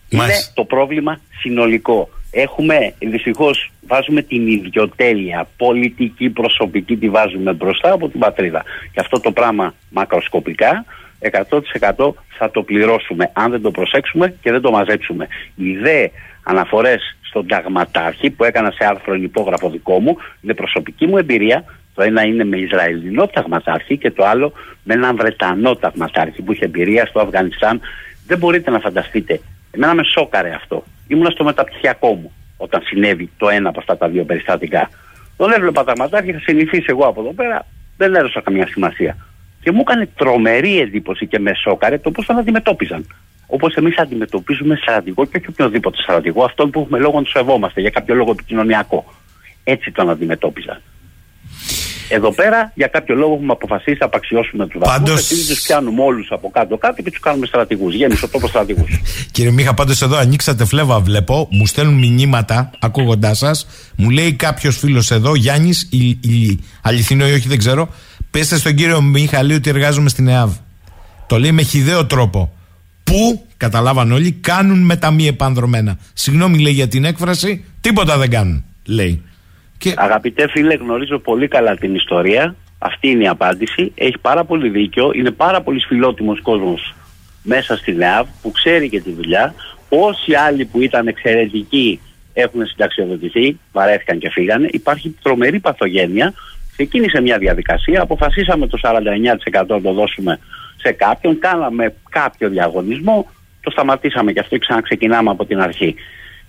Είναι 0.09 0.23
Μάλιστα. 0.23 0.53
το 0.55 0.65
πρόβλημα 0.65 1.21
συνολικό. 1.41 2.09
Έχουμε, 2.31 2.95
δυστυχώς, 2.99 3.71
βάζουμε 3.87 4.23
την 4.23 4.47
ιδιοτέλεια 4.47 5.49
πολιτική, 5.57 6.31
προσωπική, 6.31 6.97
τη 6.97 7.09
βάζουμε 7.09 7.53
μπροστά 7.53 7.93
από 7.93 8.09
την 8.09 8.21
πατρίδα. 8.21 8.63
Και 8.93 9.01
αυτό 9.01 9.21
το 9.21 9.33
πράγμα 9.33 9.75
μακροσκοπικά 9.91 10.85
100% 11.21 12.13
θα 12.29 12.51
το 12.51 12.63
πληρώσουμε 12.63 13.31
αν 13.33 13.51
δεν 13.51 13.63
το 13.63 13.71
προσέξουμε 13.71 14.35
και 14.41 14.51
δεν 14.51 14.61
το 14.61 14.71
μαζέψουμε. 14.71 15.27
Οι 15.55 15.77
δε 15.77 16.09
αναφορές 16.43 17.17
στον 17.21 17.47
ταγματάρχη 17.47 18.31
που 18.31 18.45
έκανα 18.45 18.71
σε 18.71 18.85
άρθρο 18.85 19.15
υπόγραφο 19.15 19.71
δικό 19.71 20.01
μου 20.01 20.17
είναι 20.41 20.55
προσωπική 20.55 21.07
μου 21.07 21.17
εμπειρία. 21.17 21.65
Το 21.95 22.03
ένα 22.03 22.23
είναι 22.23 22.45
με 22.45 22.57
Ισραηλινό 22.57 23.27
ταγματάρχη 23.27 23.99
και 23.99 24.11
το 24.11 24.25
άλλο 24.25 24.53
με 24.83 24.95
έναν 24.95 25.17
Βρετανό 25.17 25.77
ταγματάρχη 25.77 26.43
που 26.43 26.53
είχε 26.53 26.65
εμπειρία 26.65 27.07
στο 27.07 27.21
Αφγανιστάν. 27.21 27.81
Δεν 28.27 28.39
μπορείτε 28.39 28.71
να 28.71 28.79
φανταστείτε. 28.79 29.41
Εμένα 29.71 29.95
με 29.95 30.03
σόκαρε 30.05 30.55
αυτό. 30.55 30.85
Ήμουνα 31.07 31.31
στο 31.31 31.45
μεταπτυχιακό 31.45 32.15
μου 32.15 32.33
όταν 32.57 32.83
συνέβη 32.85 33.31
το 33.37 33.49
ένα 33.49 33.69
από 33.69 33.79
αυτά 33.79 33.97
τα 33.97 34.09
δύο 34.09 34.25
περιστατικά. 34.25 34.91
Τον 35.37 35.53
έβλεπα 35.53 35.85
ταγματάρχη, 35.85 36.31
είχα 36.31 36.39
συνηθίσει 36.39 36.87
εγώ 36.89 37.07
από 37.07 37.21
εδώ 37.21 37.33
πέρα, 37.33 37.67
δεν 37.97 38.15
έδωσα 38.15 38.41
καμία 38.41 38.67
σημασία. 38.67 39.17
Και 39.69 39.75
μου 39.75 39.81
έκανε 39.87 40.09
τρομερή 40.17 40.79
εντύπωση 40.81 41.27
και 41.27 41.39
με 41.39 41.51
σόκαρε 41.63 41.99
το 41.99 42.11
πώς 42.11 42.27
τον 42.27 42.39
αντιμετώπιζαν. 42.39 43.07
Όπως 43.47 43.75
εμείς 43.75 43.99
αντιμετωπίζουμε 43.99 44.79
στρατηγό 44.83 45.25
και 45.25 45.37
όχι 45.37 45.47
οποιοδήποτε 45.49 45.97
στρατηγό, 46.03 46.45
αυτόν 46.45 46.71
που 46.71 46.81
έχουμε 46.81 46.99
λόγο 46.99 47.17
να 47.19 47.23
του 47.23 47.31
σεβόμαστε 47.31 47.81
για 47.81 47.91
κάποιο 47.91 48.15
λόγο 48.15 48.31
επικοινωνιακό. 48.31 49.15
Έτσι 49.65 49.91
τον 49.93 50.11
αντιμετώπιζαν. 50.11 50.81
Εδώ 52.09 52.33
πέρα, 52.35 52.73
για 52.75 52.87
κάποιο 52.87 53.15
λόγο, 53.15 53.35
έχουμε 53.35 53.53
αποφασίσει 53.53 53.97
να 54.01 54.07
απαξιώσουμε 54.07 54.67
τους 54.67 54.81
βαθμούς. 54.81 54.99
Πάντως- 54.99 55.31
Επειδή 55.31 55.47
τους 55.47 55.61
πιάνουμε 55.61 56.03
όλους 56.03 56.29
από 56.31 56.51
κάτω-κάτω 56.51 57.03
και 57.03 57.11
τους 57.11 57.21
κάνουμε 57.21 57.47
στρατηγού. 57.47 57.89
Γέμισε 57.89 58.25
ο 58.25 58.29
τόπος 58.29 58.49
στρατηγού. 58.51 58.87
Κύριε 59.33 59.51
Μίχα, 59.51 59.75
πάντως 59.75 60.03
εδώ 60.03 60.17
ανοίξατε 60.17 60.65
φλέβα, 60.65 61.01
βλέπω. 61.01 61.49
Μου 61.51 61.67
στέλνουν 61.67 61.99
μηνύματα 61.99 62.71
ακούγοντάς 62.79 63.39
σας. 63.39 63.67
Μου 63.97 64.11
λέει 64.11 64.33
κάποιος 64.33 64.77
φίλος 64.79 65.11
εδώ, 65.11 65.35
Γιάννης, 65.35 65.89
η, 65.91 66.09
η, 66.09 66.65
αληθινό 66.83 67.29
ή 67.29 67.33
όχι, 67.33 67.49
δεν 67.49 67.59
ξέρω. 67.59 67.89
Πέστε 68.39 68.57
στον 68.57 68.75
κύριο 68.75 69.01
Μίχα, 69.01 69.43
λέει 69.43 69.57
ότι 69.57 69.71
εργάζομαι 69.71 70.09
στην 70.09 70.29
ΕΑΒ. 70.29 70.53
Το 71.27 71.39
λέει 71.39 71.53
με 71.53 71.63
χιδαίο 71.63 72.07
τρόπο. 72.07 72.53
Που, 73.05 73.47
καταλάβαν 73.57 74.13
όλοι, 74.13 74.33
κάνουν 74.33 74.79
με 74.79 74.97
τα 74.97 75.11
μη 75.11 75.27
επανδρομένα. 75.27 75.99
Συγγνώμη, 76.13 76.59
λέει 76.59 76.73
για 76.73 76.89
την 76.89 77.05
έκφραση, 77.05 77.65
τίποτα 77.81 78.19
δεν 78.19 78.31
κάνουν, 78.31 78.65
λέει. 78.87 79.23
Και 79.79 79.95
Αγαπητέ 79.97 80.49
φίλε, 80.49 80.75
γνωρίζω 80.75 81.19
πολύ 81.19 81.49
καλά 81.49 81.77
την 81.77 81.95
ιστορία. 81.95 82.55
Αυτή 82.79 83.09
είναι 83.09 83.25
η 83.25 83.29
απάντηση. 83.29 83.93
Έχει 83.95 84.19
πάρα 84.19 84.45
πολύ 84.45 84.69
δίκιο. 84.69 85.11
Είναι 85.15 85.31
πάρα 85.31 85.63
πολύ 85.63 85.81
φιλότιμος 85.89 86.41
κόσμος 86.41 86.95
μέσα 87.43 87.77
στην 87.77 88.01
ΕΑΒ 88.01 88.27
που 88.43 88.51
ξέρει 88.51 88.89
και 88.89 89.01
τη 89.01 89.13
δουλειά. 89.13 89.55
Όσοι 89.89 90.35
άλλοι 90.35 90.65
που 90.65 90.81
ήταν 90.81 91.07
εξαιρετικοί 91.07 92.01
έχουν 92.33 92.67
συνταξιοδοτηθεί, 92.67 93.59
βαρέθηκαν 93.73 94.19
και 94.19 94.31
φύγανε. 94.31 94.69
Υπάρχει 94.71 95.17
τρομερή 95.23 95.61
παθογένεια. 95.61 96.35
Ξεκίνησε 96.83 97.21
μια 97.21 97.39
διαδικασία. 97.39 98.03
Αποφασίσαμε 98.03 98.67
το 98.67 98.79
49% 98.83 99.67
να 99.69 99.81
το 99.81 99.93
δώσουμε 99.93 100.39
σε 100.77 100.93
κάποιον. 100.93 101.39
Κάναμε 101.39 101.95
κάποιο 102.11 102.49
διαγωνισμό. 102.49 103.27
Το 103.61 103.71
σταματήσαμε 103.71 104.33
και 104.33 104.41
αυτό 104.41 104.55
και 104.55 104.61
ξαναξεκινάμε 104.67 105.31
από 105.31 105.45
την 105.45 105.61
αρχή. 105.61 105.95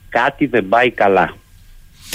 Κάτι 0.10 0.46
δεν 0.46 0.68
πάει 0.70 0.90
καλά. 0.92 1.34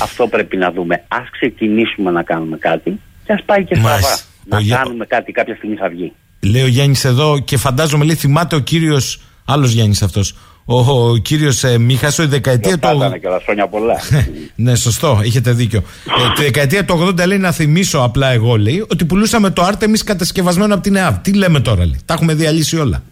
Αυτό 0.03 0.27
πρέπει 0.27 0.57
να 0.57 0.71
δούμε. 0.73 0.95
Α 0.95 1.19
ξεκινήσουμε 1.31 2.11
να 2.11 2.23
κάνουμε 2.23 2.57
κάτι 2.57 3.01
και 3.27 3.33
ας 3.33 3.43
πάει 3.45 3.65
και 3.65 3.75
στραβά. 3.75 3.91
Μάλιστα. 3.91 4.25
Να 4.45 4.57
Ο 4.57 4.61
Γε- 4.61 4.77
κάνουμε 4.77 5.07
κάτι, 5.07 5.33
κάποια 5.33 5.55
στιγμή 5.57 5.77
θα 5.77 5.89
βγει. 5.89 6.13
λέει 6.41 6.63
ο 6.63 6.67
Γιάννης 6.67 7.05
εδώ 7.05 7.39
και 7.41 7.57
φαντάζομαι, 7.57 8.05
λέει, 8.05 8.15
θυμάται 8.17 8.57
ο 8.57 8.59
κύριος. 8.61 9.21
Άλλος 9.47 9.73
Γιάννης 9.73 10.03
αυτός. 10.03 10.37
Ο, 10.65 10.79
ο 10.79 11.17
κύριος 11.17 11.65
ε, 11.65 11.79
Μίχας, 11.79 12.19
η 12.19 12.25
δεκαετία 12.25 12.73
του. 12.79 12.89
Κάτανε 12.89 13.19
και 13.19 13.29
χρόνια 13.45 13.69
πολλά. 13.69 13.95
Ναι, 14.57 14.75
σωστό, 14.75 15.21
έχετε 15.25 15.53
δίκιο. 15.53 15.79
Ε, 15.79 16.33
τη 16.37 16.43
δεκαετία 16.43 16.85
του 16.85 17.15
80 17.21 17.27
λέει 17.27 17.39
να 17.39 17.53
θυμίσω 17.53 17.99
απλά 17.99 18.29
εγώ, 18.31 18.57
λέει, 18.57 18.85
ότι 18.91 19.05
πουλούσαμε 19.05 19.51
το 19.51 19.67
Artemis 19.67 19.99
κατασκευασμένο 20.05 20.75
από 20.75 20.83
την 20.83 20.97
ΕΑΒ. 20.97 21.17
Τι 21.23 21.33
λέμε 21.33 21.61
τώρα, 21.61 21.85
λέει. 21.85 22.01
Τα 22.05 22.15
έχουμε 22.15 22.35
διαλύσει 22.35 22.79
όλα. 22.79 23.03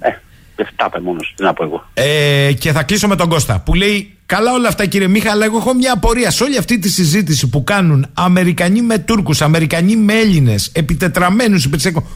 ε, 0.00 0.08
δεν 0.56 0.66
φτάπε 0.72 1.00
μόνος, 1.00 1.32
τι 1.36 1.42
να 1.42 1.52
πω 1.52 1.64
εγώ. 1.64 1.84
Ε, 1.94 2.52
και 2.58 2.72
θα 2.72 2.82
κλείσω 2.82 3.08
με 3.08 3.16
τον 3.16 3.28
Κώστα 3.28 3.60
που 3.64 3.74
λέει: 3.74 4.12
Καλά 4.26 4.52
όλα 4.52 4.68
αυτά 4.68 4.86
κύριε 4.86 5.08
Μίχα, 5.08 5.30
αλλά 5.30 5.44
εγώ 5.44 5.56
έχω 5.56 5.74
μια 5.74 5.92
απορία 5.92 6.30
σε 6.30 6.44
όλη 6.44 6.58
αυτή 6.58 6.78
τη 6.78 6.88
συζήτηση 6.88 7.48
που 7.48 7.64
κάνουν 7.64 8.06
Αμερικανοί 8.14 8.82
με 8.82 8.98
Τούρκους, 8.98 9.42
Αμερικανοί 9.42 9.96
με 9.96 10.12
Έλληνες, 10.14 10.70
επιτετραμένους 10.72 11.64
υπερσέκο. 11.64 12.06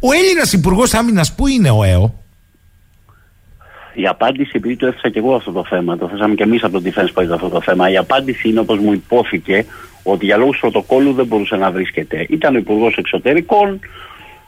Ο 0.00 0.12
Έλληνας 0.12 0.52
Υπουργός 0.52 0.94
Άμυνας 0.94 1.34
πού 1.34 1.46
είναι 1.46 1.70
ο 1.70 1.82
ΕΟ. 1.84 2.24
Η 3.98 4.06
απάντηση, 4.06 4.52
επειδή 4.54 4.76
το 4.76 4.86
έθεσα 4.86 5.10
και 5.10 5.18
εγώ 5.18 5.34
αυτό 5.34 5.52
το 5.52 5.64
θέμα, 5.64 5.98
το 5.98 6.08
θέσαμε 6.08 6.34
και 6.34 6.42
εμείς 6.42 6.62
από 6.64 6.80
το 6.80 6.90
Defense 6.90 7.20
Point 7.20 7.30
αυτό 7.30 7.48
το 7.48 7.60
θέμα. 7.60 7.90
Η 7.90 7.96
απάντηση 7.96 8.48
είναι 8.48 8.60
όπως 8.60 8.78
μου 8.78 8.92
υπόθηκε 8.92 9.64
ότι 10.02 10.24
για 10.24 10.36
λόγους 10.36 10.58
πρωτοκόλλου 10.60 11.12
δεν 11.12 11.26
μπορούσε 11.26 11.56
να 11.56 11.70
βρίσκεται. 11.70 12.26
Ήταν 12.28 12.54
ο 12.54 12.58
Υπουργός 12.58 12.96
Εξωτερικών, 12.96 13.80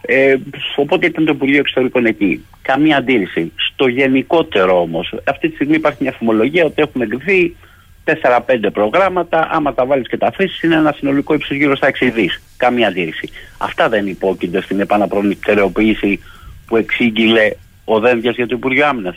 ε, 0.01 0.37
οπότε 0.77 1.07
ήταν 1.07 1.25
το 1.25 1.33
Υπουργείο 1.35 1.59
Εξωτερικών 1.59 2.07
εκεί. 2.07 2.45
Καμία 2.63 2.97
αντίρρηση. 2.97 3.53
Στο 3.57 3.87
γενικότερο 3.87 4.81
όμως, 4.81 5.15
αυτή 5.25 5.49
τη 5.49 5.55
στιγμή 5.55 5.75
υπάρχει 5.75 5.99
μια 6.03 6.13
φημολογία 6.13 6.65
ότι 6.65 6.83
έχουν 6.83 7.01
εγκριθεί 7.01 7.57
4-5 8.05 8.71
προγράμματα. 8.73 9.49
Άμα 9.51 9.75
τα 9.75 9.87
βάλεις 9.87 10.09
και 10.09 10.17
τα 10.17 10.27
αφήσεις, 10.27 10.63
είναι 10.63 10.75
ένα 10.75 10.95
συνολικό 10.97 11.35
ύψος 11.35 11.57
γύρω 11.57 11.77
στα 11.77 11.87
6 11.87 12.11
δις. 12.11 12.43
Καμία 12.57 12.89
αντίρρηση. 12.89 13.29
Αυτά 13.59 13.89
δεν 13.89 14.07
υπόκεινται 14.07 14.63
στην 14.63 14.81
επαναπρονητεραιοποίηση 14.81 16.21
που 16.67 16.77
εξήγηλε 16.77 17.51
ο 17.85 18.01
Δένδιας 18.01 18.35
για 18.35 18.47
το 18.47 18.55
Υπουργείο 18.57 18.87
Άμυνας. 18.87 19.17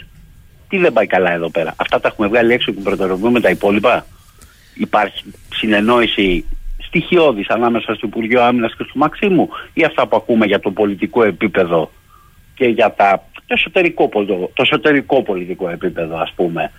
Τι 0.72 0.78
δεν 0.78 0.94
πάει 0.94 1.08
καλά 1.08 1.32
εδώ 1.32 1.50
πέρα. 1.50 1.74
Αυτά 1.76 2.00
τα 2.00 2.08
έχουμε 2.08 2.28
βγάλει 2.28 2.54
έξω 2.54 2.72
και 2.72 2.82
προτεραιοποιούμε 2.82 3.40
τα 3.40 3.50
υπόλοιπα. 3.50 4.06
Υπάρχει 4.74 5.24
συνεννόηση 5.54 6.46
στοιχειώδης 6.78 7.50
ανάμεσα 7.50 7.94
στο 7.94 8.08
Υπουργείο 8.08 8.44
Άμυνας 8.44 8.76
και 8.78 8.84
στο 8.84 8.94
Μαξίμου 8.96 9.50
ή 9.74 9.84
αυτά 9.84 10.08
που 10.08 10.16
ακούμε 10.16 10.46
για 10.46 10.60
το 10.60 10.72
πολιτικό 10.72 11.24
επίπεδο 11.24 11.92
και 12.56 12.66
για 12.66 12.94
τα, 12.98 13.24
το, 13.34 13.42
εσωτερικό, 13.48 14.08
πολο- 14.08 14.52
το 14.54 14.62
εσωτερικό 14.62 15.24
πολιτικό 15.24 15.70
επίπεδο 15.70 16.18
ας 16.18 16.34
πούμε 16.36 16.72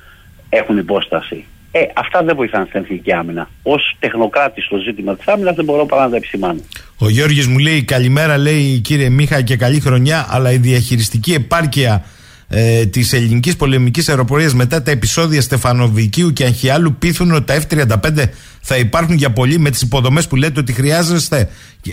έχουν 0.48 0.78
υπόσταση. 0.78 1.44
Ε, 1.72 1.80
αυτά 1.94 2.22
δεν 2.22 2.36
βοηθάνε 2.36 2.66
στην 2.68 2.80
εθνική 2.80 3.12
άμυνα. 3.12 3.48
Ω 3.62 3.74
τεχνοκράτης 3.98 4.64
στο 4.64 4.76
ζήτημα 4.76 5.16
της 5.16 5.26
άμυνας 5.28 5.54
δεν 5.54 5.64
μπορώ 5.64 5.86
παρά 5.86 6.04
να 6.04 6.10
τα 6.10 6.16
επισημάνω. 6.16 6.60
Ο 6.98 7.08
Γιώργης 7.08 7.46
μου 7.46 7.58
λέει 7.58 7.82
καλημέρα 7.84 8.38
λέει 8.38 8.80
κύριε 8.80 9.08
Μίχα 9.08 9.42
και 9.42 9.56
καλή 9.56 9.80
χρονιά 9.80 10.26
αλλά 10.30 10.52
η 10.52 10.56
διαχειριστική 10.56 11.32
επάρκεια 11.32 12.04
ε, 12.54 12.86
της 12.86 13.12
ελληνικής 13.12 13.56
πολεμικής 13.56 14.08
αεροπορίας 14.08 14.54
μετά 14.54 14.82
τα 14.82 14.90
επεισόδια 14.90 15.40
Στεφανοβικίου 15.40 16.32
και 16.32 16.44
Αγχιάλου 16.44 16.94
πείθουν 16.98 17.32
ότι 17.32 17.44
τα 17.44 17.60
F-35 17.60 18.24
θα 18.60 18.76
υπάρχουν 18.76 19.14
για 19.14 19.30
πολύ 19.30 19.58
με 19.58 19.70
τις 19.70 19.82
υποδομές 19.82 20.26
που 20.26 20.36
λέτε 20.36 20.60
ότι 20.60 20.72
χρειάζεστε, 20.72 21.48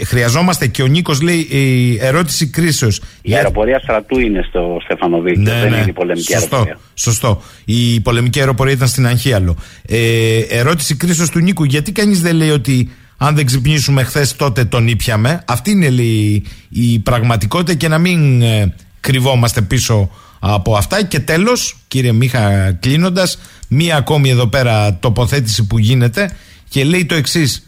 χρειαζόμαστε. 0.05 0.67
Και 0.67 0.81
ο 0.81 0.87
Νίκος 0.87 1.21
λέει 1.21 1.37
η 1.49 1.97
ερώτηση 2.01 2.47
κρίσεως. 2.47 3.01
Η 3.21 3.35
αεροπορία 3.35 3.79
στρατού 3.79 4.19
είναι 4.19 4.45
στο 4.49 4.77
Στεφανοβίκιο, 4.83 5.41
ναι, 5.41 5.51
δεν 5.51 5.69
ναι. 5.69 5.77
είναι 5.77 5.85
η 5.89 5.93
πολεμική 5.93 6.31
σωστό, 6.31 6.55
αεροπορία. 6.55 6.79
Σωστό. 6.93 7.41
Η 7.65 7.99
πολεμική 7.99 8.39
αεροπορία 8.39 8.73
ήταν 8.73 8.87
στην 8.87 9.07
Αγχίαλο. 9.07 9.55
Ε, 9.85 10.39
ερώτηση 10.49 10.95
κρίσεως 10.95 11.29
του 11.29 11.39
Νίκου, 11.39 11.63
γιατί 11.63 11.91
κανείς 11.91 12.21
δεν 12.21 12.35
λέει 12.35 12.49
ότι 12.49 12.89
αν 13.17 13.35
δεν 13.35 13.45
ξυπνήσουμε 13.45 14.03
χθες 14.03 14.35
τότε 14.35 14.65
τον 14.65 14.87
ήπιαμε; 14.87 15.43
Αυτή 15.47 15.71
είναι 15.71 15.85
η, 15.85 16.43
η 16.69 16.99
πραγματικότητα 16.99 17.73
και 17.73 17.87
να 17.87 17.97
μην 17.97 18.41
ε, 18.41 18.73
κρυβόμαστε 18.99 19.61
πίσω 19.61 20.09
από 20.39 20.75
αυτά. 20.75 21.03
Και 21.03 21.19
τέλος, 21.19 21.77
κύριε 21.87 22.11
Μίχα, 22.11 22.71
κλείνοντας, 22.71 23.39
μία 23.67 23.95
ακόμη 23.95 24.29
εδώ 24.29 24.47
πέρα 24.47 24.95
τοποθέτηση 24.95 25.63
που 25.63 25.77
γίνεται 25.77 26.31
και 26.69 26.83
λέει 26.83 27.05
το 27.05 27.15
εξής. 27.15 27.67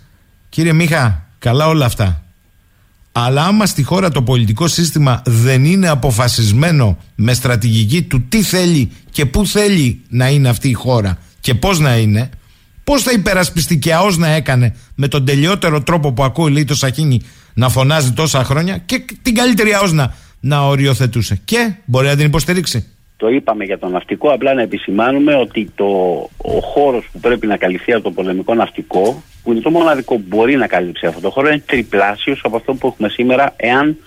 Κύριε 0.50 0.74
Μίχα, 0.74 1.28
καλά 1.40 1.68
όλα 1.68 1.86
αυτά. 1.86 2.24
Αλλά 3.12 3.46
άμα 3.46 3.66
στη 3.66 3.84
χώρα 3.84 4.10
το 4.10 4.22
πολιτικό 4.22 4.68
σύστημα 4.68 5.22
δεν 5.26 5.66
είναι 5.66 5.88
αποφασισμένο 5.88 6.98
με 7.16 7.34
στρατηγική 7.34 8.02
του 8.02 8.26
τι 8.30 8.44
θέλει 8.44 8.92
και 9.12 9.26
πού 9.26 9.48
θέλει 9.48 10.02
να 10.10 10.30
είναι 10.30 10.50
αυτή 10.50 10.70
η 10.70 10.74
χώρα 10.74 11.18
και 11.40 11.54
πώς 11.54 11.80
να 11.80 11.98
είναι, 11.98 12.30
πώς 12.84 13.02
θα 13.02 13.12
υπερασπιστεί 13.12 13.78
και 13.78 13.94
αός 13.94 14.18
να 14.18 14.28
έκανε 14.28 14.76
με 14.96 15.08
τον 15.08 15.26
τελειότερο 15.26 15.82
τρόπο 15.82 16.14
που 16.14 16.24
ακούει 16.24 16.52
λέει 16.52 16.66
το 16.66 16.76
Σαχίνη 16.76 17.22
να 17.54 17.70
φωνάζει 17.70 18.12
τόσα 18.12 18.44
χρόνια 18.44 18.78
και 18.78 19.06
την 19.22 19.36
καλύτερη 19.36 19.74
αός 19.74 19.92
να, 19.92 20.16
να 20.42 20.68
οριοθετούσε. 20.68 21.42
Και 21.46 21.74
μπορεί 21.86 22.08
να 22.08 22.16
την 22.16 22.26
υποστηρίξει. 22.26 22.86
Το 23.18 23.30
είπαμε 23.30 23.64
για 23.64 23.80
το 23.80 23.88
ναυτικό, 23.88 24.30
απλά 24.30 24.54
να 24.54 24.62
επισημάνουμε 24.62 25.36
ότι 25.36 25.72
το, 25.76 25.86
ο 26.38 26.60
χώρος 26.62 27.10
που 27.12 27.20
πρέπει 27.20 27.48
να 27.48 27.58
καλυφθεί 27.58 27.94
από 27.94 28.04
το 28.04 28.12
πολεμικό 28.12 28.54
ναυτικό, 28.54 29.24
που 29.44 29.52
είναι 29.52 29.62
το 29.62 29.70
μοναδικό 29.70 30.16
που 30.16 30.24
μπορεί 30.28 30.56
να 30.56 30.68
καλύψει 30.68 31.06
αυτό 31.06 31.22
το 31.22 31.30
χώρο, 31.30 31.48
είναι 31.48 31.64
τριπλάσιος 31.66 32.42
από 32.44 32.56
αυτό 32.56 32.74
που 32.74 32.88
έχουμε 32.88 33.10
σήμερα, 33.10 33.54
εάν 33.56 33.98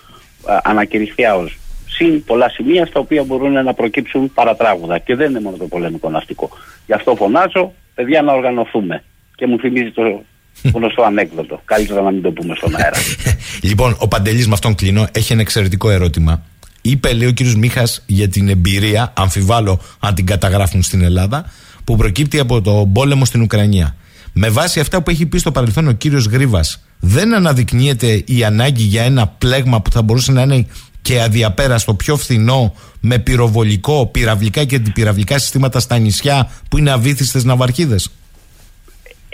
α, 0.45 0.61
ανακηρυχθεί 0.65 1.25
ΑΟΣ. 1.25 1.57
Συν 1.89 2.25
πολλά 2.25 2.49
σημεία 2.49 2.87
στα 2.87 3.01
οποία 3.01 3.23
μπορούν 3.23 3.53
να 3.53 3.75
προκύψουν 3.75 4.33
παρατράγουδα. 4.35 4.99
Και 4.99 5.15
δεν 5.15 5.31
είναι 5.31 5.41
μόνο 5.41 5.57
το 5.57 5.67
πολεμικό 5.67 6.11
ναυτικό. 6.11 6.51
Γι' 6.87 6.93
αυτό 6.93 7.15
φωνάζω, 7.15 7.73
παιδιά, 7.95 8.23
να 8.23 8.33
οργανωθούμε. 8.33 9.03
Και 9.37 9.47
μου 9.47 9.59
θυμίζει 9.59 9.91
το 9.91 10.23
γνωστό 10.63 11.03
ανέκδοτο. 11.03 11.61
Καλύτερα 11.65 12.03
να 12.03 12.11
μην 12.11 12.23
το 12.23 12.31
πούμε 12.31 12.55
στον 12.55 12.75
αέρα. 12.77 12.97
λοιπόν, 13.69 13.97
ο 13.99 14.09
Παντελής 14.09 14.47
με 14.47 14.53
αυτόν 14.53 14.75
κλείνω 14.75 15.07
έχει 15.13 15.33
ένα 15.33 15.41
εξαιρετικό 15.41 15.91
ερώτημα. 15.91 16.43
Είπε, 16.83 17.13
λέει 17.13 17.29
ο 17.29 17.33
κύριος 17.33 17.55
Μίχας, 17.55 18.03
για 18.07 18.29
την 18.29 18.49
εμπειρία, 18.49 19.13
αμφιβάλλω 19.17 19.81
αν 19.99 20.15
την 20.15 20.27
καταγράφουν 20.27 20.83
στην 20.83 21.03
Ελλάδα, 21.03 21.51
που 21.85 21.97
προκύπτει 21.97 22.39
από 22.39 22.61
το 22.61 22.91
πόλεμο 22.93 23.25
στην 23.25 23.43
Ουκρανία. 23.43 23.97
Με 24.33 24.49
βάση 24.49 24.81
αυτά 24.81 25.03
που 25.03 25.11
έχει 25.11 25.27
πει 25.27 25.39
στο 25.39 25.53
παρελθόν 25.53 25.89
ο 25.89 25.93
κύριος 25.93 26.27
Γρίβας, 26.27 26.85
δεν 26.99 27.35
αναδεικνύεται 27.35 28.23
η 28.27 28.45
ανάγκη 28.45 28.83
για 28.83 29.03
ένα 29.03 29.27
πλέγμα 29.27 29.81
που 29.81 29.91
θα 29.91 30.03
μπορούσε 30.03 30.33
να 30.33 30.43
είναι 30.43 30.67
και 31.03 31.21
αδιαπέραστο, 31.21 31.95
πιο 31.95 32.17
φθηνό, 32.17 32.75
με 33.01 33.19
πυροβολικό, 33.19 34.07
πυραυλικά 34.07 34.65
και 34.65 34.77
αντιπυραυλικά 34.77 35.39
συστήματα 35.39 35.81
στα 35.81 35.99
νησιά 35.99 36.51
που 36.69 36.79
είναι 36.79 36.91
αβύθιστε 36.91 37.41
ναυαρχίδες; 37.45 38.11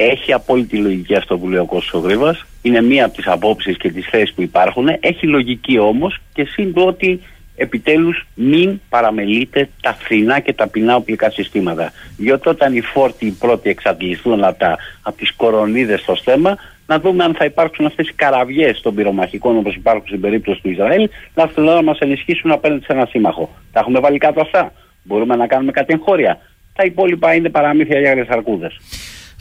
Έχει 0.03 0.33
απόλυτη 0.33 0.77
λογική 0.77 1.15
αυτό 1.15 1.39
που 1.39 1.49
λέει 1.49 1.61
ο 1.61 1.65
Κώστος 1.65 2.03
Γρίβας. 2.03 2.47
Είναι 2.63 2.83
μία 2.83 3.05
από 3.05 3.17
τις 3.17 3.27
απόψεις 3.27 3.77
και 3.77 3.91
τις 3.91 4.07
θέσεις 4.07 4.33
που 4.33 4.43
υπάρχουν. 4.43 4.89
Έχει 5.01 5.27
λογική 5.27 5.79
όμως 5.79 6.19
και 6.33 6.45
σύν 6.45 6.73
ότι 6.75 7.21
επιτέλους 7.57 8.27
μην 8.35 8.81
παραμελείτε 8.89 9.69
τα 9.83 9.95
φθηνά 9.95 10.41
και 10.41 10.53
ταπεινά 10.53 10.97
οπλικά 10.97 11.31
συστήματα. 11.31 11.93
Διότι 12.17 12.49
όταν 12.49 12.77
οι 12.77 12.81
φόρτοι 12.81 13.27
οι 13.27 13.31
πρώτοι 13.31 13.71
εξαντληθούν 13.71 14.45
από, 14.45 14.59
τα, 14.59 14.77
από 15.03 15.17
τις 15.17 15.33
κορονίδες 15.33 16.01
στο 16.01 16.15
στέμα, 16.15 16.57
να 16.87 17.01
δούμε 17.01 17.25
αν 17.25 17.35
θα 17.35 17.45
υπάρξουν 17.45 17.87
αυτές 17.87 18.09
οι 18.09 18.13
καραβιές 18.13 18.81
των 18.81 18.95
πυρομαχικών 18.95 19.57
όπως 19.57 19.75
υπάρχουν 19.75 20.07
στην 20.07 20.21
περίπτωση 20.21 20.61
του 20.63 20.71
Ισραήλ, 20.71 21.09
να 21.35 21.43
έρθουν 21.43 21.65
να 21.65 21.83
μας 21.83 21.99
ενισχύσουν 21.99 22.51
απέναντι 22.51 22.85
σε 22.85 22.93
ένα 22.93 23.07
σύμμαχο. 23.07 23.51
Τα 23.73 23.81
έχουμε 23.81 24.01
βάλει 24.01 24.19
κάτω 24.19 24.41
αυτά. 24.41 24.73
Μπορούμε 25.03 25.37
να 25.37 25.47
κάνουμε 25.47 25.73
κάτι 25.73 25.93
εγχώρια. 25.93 26.39
Τα 26.75 26.85
υπόλοιπα 26.85 27.35
είναι 27.35 27.49
παραμύθια 27.49 28.01
για 28.01 28.11
γρεσαρκούδες. 28.15 28.81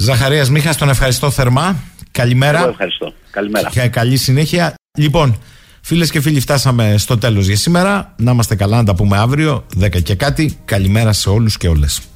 Ζαχαρίας 0.01 0.49
Μίχας, 0.49 0.77
τον 0.77 0.89
ευχαριστώ 0.89 1.29
θερμά. 1.29 1.75
Καλημέρα. 2.11 2.59
Εγώ 2.59 2.69
ευχαριστώ. 2.69 3.13
Καλημέρα. 3.31 3.69
Και 3.69 3.87
καλή 3.87 4.17
συνέχεια. 4.17 4.73
Λοιπόν, 4.97 5.39
φίλες 5.81 6.11
και 6.11 6.21
φίλοι, 6.21 6.39
φτάσαμε 6.39 6.97
στο 6.97 7.17
τέλος 7.17 7.47
για 7.47 7.55
σήμερα. 7.55 8.13
Να 8.17 8.31
είμαστε 8.31 8.55
καλά, 8.55 8.77
να 8.77 8.83
τα 8.83 8.95
πούμε 8.95 9.17
αύριο, 9.17 9.65
10 9.79 10.01
και 10.01 10.15
κάτι. 10.15 10.57
Καλημέρα 10.65 11.13
σε 11.13 11.29
όλους 11.29 11.57
και 11.57 11.67
όλες. 11.67 12.01